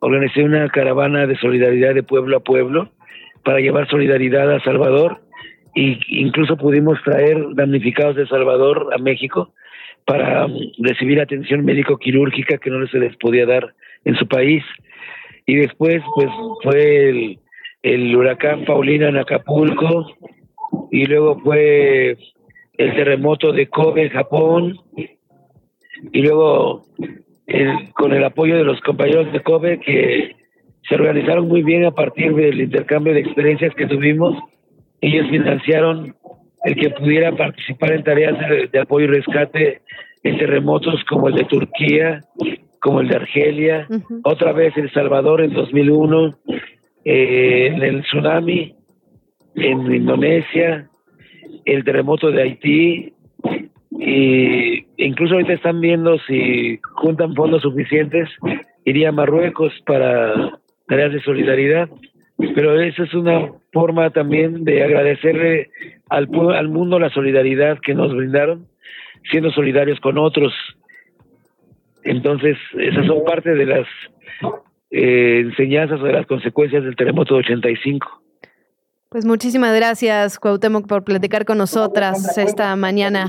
organicé 0.00 0.42
una 0.42 0.68
caravana 0.68 1.28
de 1.28 1.36
solidaridad 1.36 1.94
de 1.94 2.02
pueblo 2.02 2.38
a 2.38 2.40
pueblo 2.40 2.90
para 3.44 3.60
llevar 3.60 3.88
solidaridad 3.88 4.52
a 4.52 4.60
Salvador 4.64 5.20
e 5.76 5.96
incluso 6.08 6.56
pudimos 6.56 7.00
traer 7.04 7.38
damnificados 7.54 8.16
de 8.16 8.26
Salvador 8.26 8.88
a 8.92 8.98
México 8.98 9.52
para 10.08 10.46
recibir 10.78 11.20
atención 11.20 11.66
médico-quirúrgica 11.66 12.56
que 12.56 12.70
no 12.70 12.86
se 12.86 12.98
les 12.98 13.14
podía 13.18 13.44
dar 13.44 13.74
en 14.06 14.16
su 14.16 14.26
país. 14.26 14.64
Y 15.44 15.56
después, 15.56 16.02
pues, 16.14 16.30
fue 16.62 17.10
el, 17.10 17.38
el 17.82 18.16
huracán 18.16 18.64
Paulina 18.64 19.10
en 19.10 19.18
Acapulco, 19.18 20.06
y 20.90 21.04
luego 21.04 21.38
fue 21.40 22.16
el 22.78 22.94
terremoto 22.94 23.52
de 23.52 23.68
Kobe 23.68 24.04
en 24.04 24.08
Japón, 24.08 24.78
y 26.10 26.22
luego 26.22 26.86
con 27.92 28.12
el 28.12 28.24
apoyo 28.24 28.56
de 28.56 28.64
los 28.64 28.80
compañeros 28.80 29.30
de 29.30 29.40
Kobe 29.40 29.78
que 29.78 30.36
se 30.88 30.94
organizaron 30.94 31.48
muy 31.48 31.62
bien 31.62 31.84
a 31.84 31.90
partir 31.90 32.34
del 32.34 32.62
intercambio 32.62 33.12
de 33.12 33.20
experiencias 33.20 33.74
que 33.74 33.86
tuvimos. 33.86 34.38
Ellos 35.02 35.28
financiaron 35.28 36.14
el 36.64 36.74
que 36.76 36.90
pudiera 36.90 37.34
participar 37.36 37.92
en 37.92 38.04
tareas 38.04 38.36
de, 38.72 38.78
apoyo 38.78 39.06
y 39.06 39.08
rescate 39.08 39.82
en 40.22 40.38
terremotos 40.38 41.02
como 41.04 41.28
el 41.28 41.34
de 41.34 41.44
Turquía, 41.44 42.20
como 42.80 43.00
el 43.00 43.08
de 43.08 43.16
Argelia, 43.16 43.86
otra 44.24 44.52
vez 44.52 44.76
El 44.76 44.90
Salvador 44.92 45.40
en 45.40 45.52
2001, 45.52 46.38
eh, 47.04 47.70
en 47.72 47.82
el 47.82 48.02
tsunami 48.02 48.74
en 49.54 49.92
Indonesia, 49.92 50.88
el 51.64 51.84
terremoto 51.84 52.30
de 52.30 52.42
Haití, 52.42 53.12
y 53.90 54.86
incluso 54.96 55.34
ahorita 55.34 55.54
están 55.54 55.80
viendo 55.80 56.18
si 56.20 56.78
juntan 56.94 57.34
fondos 57.34 57.62
suficientes, 57.62 58.28
iría 58.84 59.08
a 59.08 59.12
Marruecos 59.12 59.72
para 59.86 60.60
tareas 60.86 61.12
de 61.12 61.20
solidaridad 61.22 61.88
pero 62.54 62.80
esa 62.80 63.02
es 63.02 63.14
una 63.14 63.52
forma 63.72 64.10
también 64.10 64.64
de 64.64 64.82
agradecerle 64.84 65.70
al, 66.08 66.28
al 66.54 66.68
mundo 66.68 66.98
la 66.98 67.10
solidaridad 67.10 67.78
que 67.80 67.94
nos 67.94 68.14
brindaron, 68.14 68.68
siendo 69.30 69.50
solidarios 69.50 69.98
con 70.00 70.18
otros. 70.18 70.52
Entonces, 72.04 72.56
esas 72.78 73.06
son 73.06 73.24
parte 73.24 73.54
de 73.54 73.66
las 73.66 73.86
eh, 74.90 75.40
enseñanzas 75.40 76.00
o 76.00 76.04
de 76.04 76.12
las 76.12 76.26
consecuencias 76.26 76.84
del 76.84 76.96
terremoto 76.96 77.34
de 77.34 77.40
85. 77.40 78.22
Pues 79.08 79.24
muchísimas 79.24 79.74
gracias, 79.74 80.38
Cuauhtémoc, 80.38 80.86
por 80.86 81.02
platicar 81.02 81.44
con 81.44 81.58
nosotras 81.58 82.38
esta 82.38 82.74
mañana. 82.76 83.26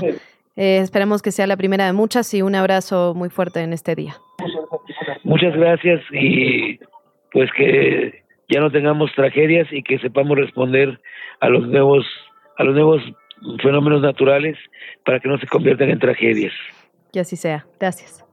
Eh, 0.56 0.78
esperamos 0.78 1.22
que 1.22 1.32
sea 1.32 1.46
la 1.46 1.56
primera 1.56 1.86
de 1.86 1.92
muchas 1.92 2.32
y 2.34 2.42
un 2.42 2.54
abrazo 2.54 3.14
muy 3.16 3.30
fuerte 3.30 3.60
en 3.60 3.72
este 3.72 3.94
día. 3.94 4.14
Muchas 5.24 5.56
gracias 5.56 6.00
y 6.12 6.78
pues 7.32 7.50
que 7.56 8.19
ya 8.50 8.60
no 8.60 8.70
tengamos 8.70 9.12
tragedias 9.14 9.68
y 9.70 9.82
que 9.82 9.98
sepamos 9.98 10.36
responder 10.36 11.00
a 11.40 11.48
los 11.48 11.66
nuevos 11.66 12.04
a 12.58 12.64
los 12.64 12.74
nuevos 12.74 13.02
fenómenos 13.62 14.02
naturales 14.02 14.58
para 15.04 15.20
que 15.20 15.28
no 15.28 15.38
se 15.38 15.46
conviertan 15.46 15.88
en 15.88 15.98
tragedias. 15.98 16.52
Que 17.12 17.20
así 17.20 17.36
sea. 17.36 17.64
Gracias. 17.78 18.24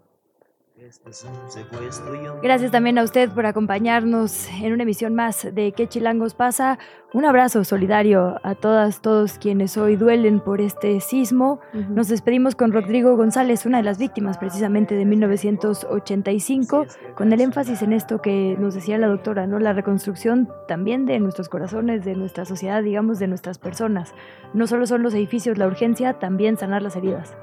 Gracias 2.42 2.72
también 2.72 2.98
a 2.98 3.04
usted 3.04 3.30
por 3.30 3.46
acompañarnos 3.46 4.48
en 4.62 4.74
una 4.74 4.84
emisión 4.84 5.16
más 5.16 5.48
de 5.54 5.72
¿Qué 5.72 5.88
Chilangos 5.88 6.34
pasa? 6.34 6.80
Un 7.14 7.26
abrazo 7.26 7.64
solidario 7.64 8.40
a 8.44 8.56
todas, 8.56 9.02
todos 9.02 9.38
quienes 9.38 9.78
hoy 9.78 9.96
duelen 9.96 10.40
por 10.40 10.62
este 10.62 11.00
sismo. 11.00 11.60
Nos 11.74 12.08
despedimos 12.08 12.56
con 12.56 12.72
Rodrigo 12.72 13.16
González, 13.16 13.66
una 13.66 13.78
de 13.78 13.84
las 13.84 13.98
víctimas 13.98 14.38
precisamente 14.38 14.96
de 14.96 15.06
1985, 15.06 16.86
con 17.16 17.34
el 17.34 17.42
énfasis 17.42 17.82
en 17.82 17.94
esto 17.94 18.22
que 18.22 18.56
nos 18.60 18.74
decía 18.74 18.98
la 18.98 19.08
doctora, 19.08 19.48
¿no? 19.48 19.60
La 19.60 19.74
reconstrucción 19.74 20.50
también 20.68 21.06
de 21.06 21.20
nuestros 21.20 21.50
corazones, 21.50 22.06
de 22.06 22.16
nuestra 22.16 22.46
sociedad, 22.46 22.84
digamos, 22.84 23.20
de 23.20 23.28
nuestras 23.28 23.58
personas. 23.58 24.14
No 24.54 24.68
solo 24.68 24.86
son 24.86 25.04
los 25.04 25.14
edificios 25.14 25.58
la 25.58 25.68
urgencia, 25.68 26.14
también 26.14 26.58
sanar 26.58 26.82
las 26.82 26.96
heridas. 26.96 27.36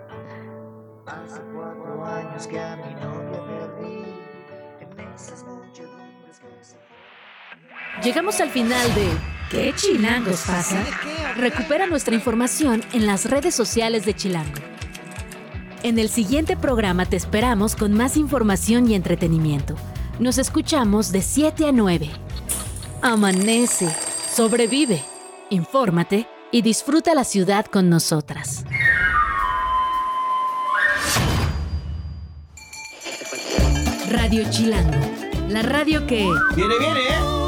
años 2.04 2.46
que 2.46 2.58
a 2.58 2.76
Llegamos 8.02 8.40
al 8.40 8.50
final 8.50 8.94
de 8.94 9.08
¿Qué 9.50 9.72
chilangos 9.76 10.40
pasa? 10.46 10.82
Recupera 11.36 11.86
nuestra 11.86 12.14
información 12.14 12.82
en 12.92 13.06
las 13.06 13.26
redes 13.26 13.54
sociales 13.54 14.04
de 14.04 14.14
Chilango. 14.14 14.60
En 15.84 15.98
el 15.98 16.08
siguiente 16.08 16.56
programa 16.56 17.06
te 17.06 17.16
esperamos 17.16 17.76
con 17.76 17.92
más 17.92 18.16
información 18.16 18.90
y 18.90 18.94
entretenimiento. 18.94 19.76
Nos 20.18 20.38
escuchamos 20.38 21.12
de 21.12 21.22
7 21.22 21.68
a 21.68 21.72
9. 21.72 22.10
Amanece, 23.02 23.94
sobrevive, 24.34 25.02
infórmate 25.50 26.26
y 26.50 26.62
disfruta 26.62 27.14
la 27.14 27.24
ciudad 27.24 27.66
con 27.66 27.88
nosotras. 27.88 28.64
Radio 34.10 34.50
Chilango, 34.50 34.98
la 35.48 35.62
radio 35.62 36.06
que... 36.06 36.26
Viene, 36.56 36.74
viene, 36.78 37.00
¿eh? 37.00 37.43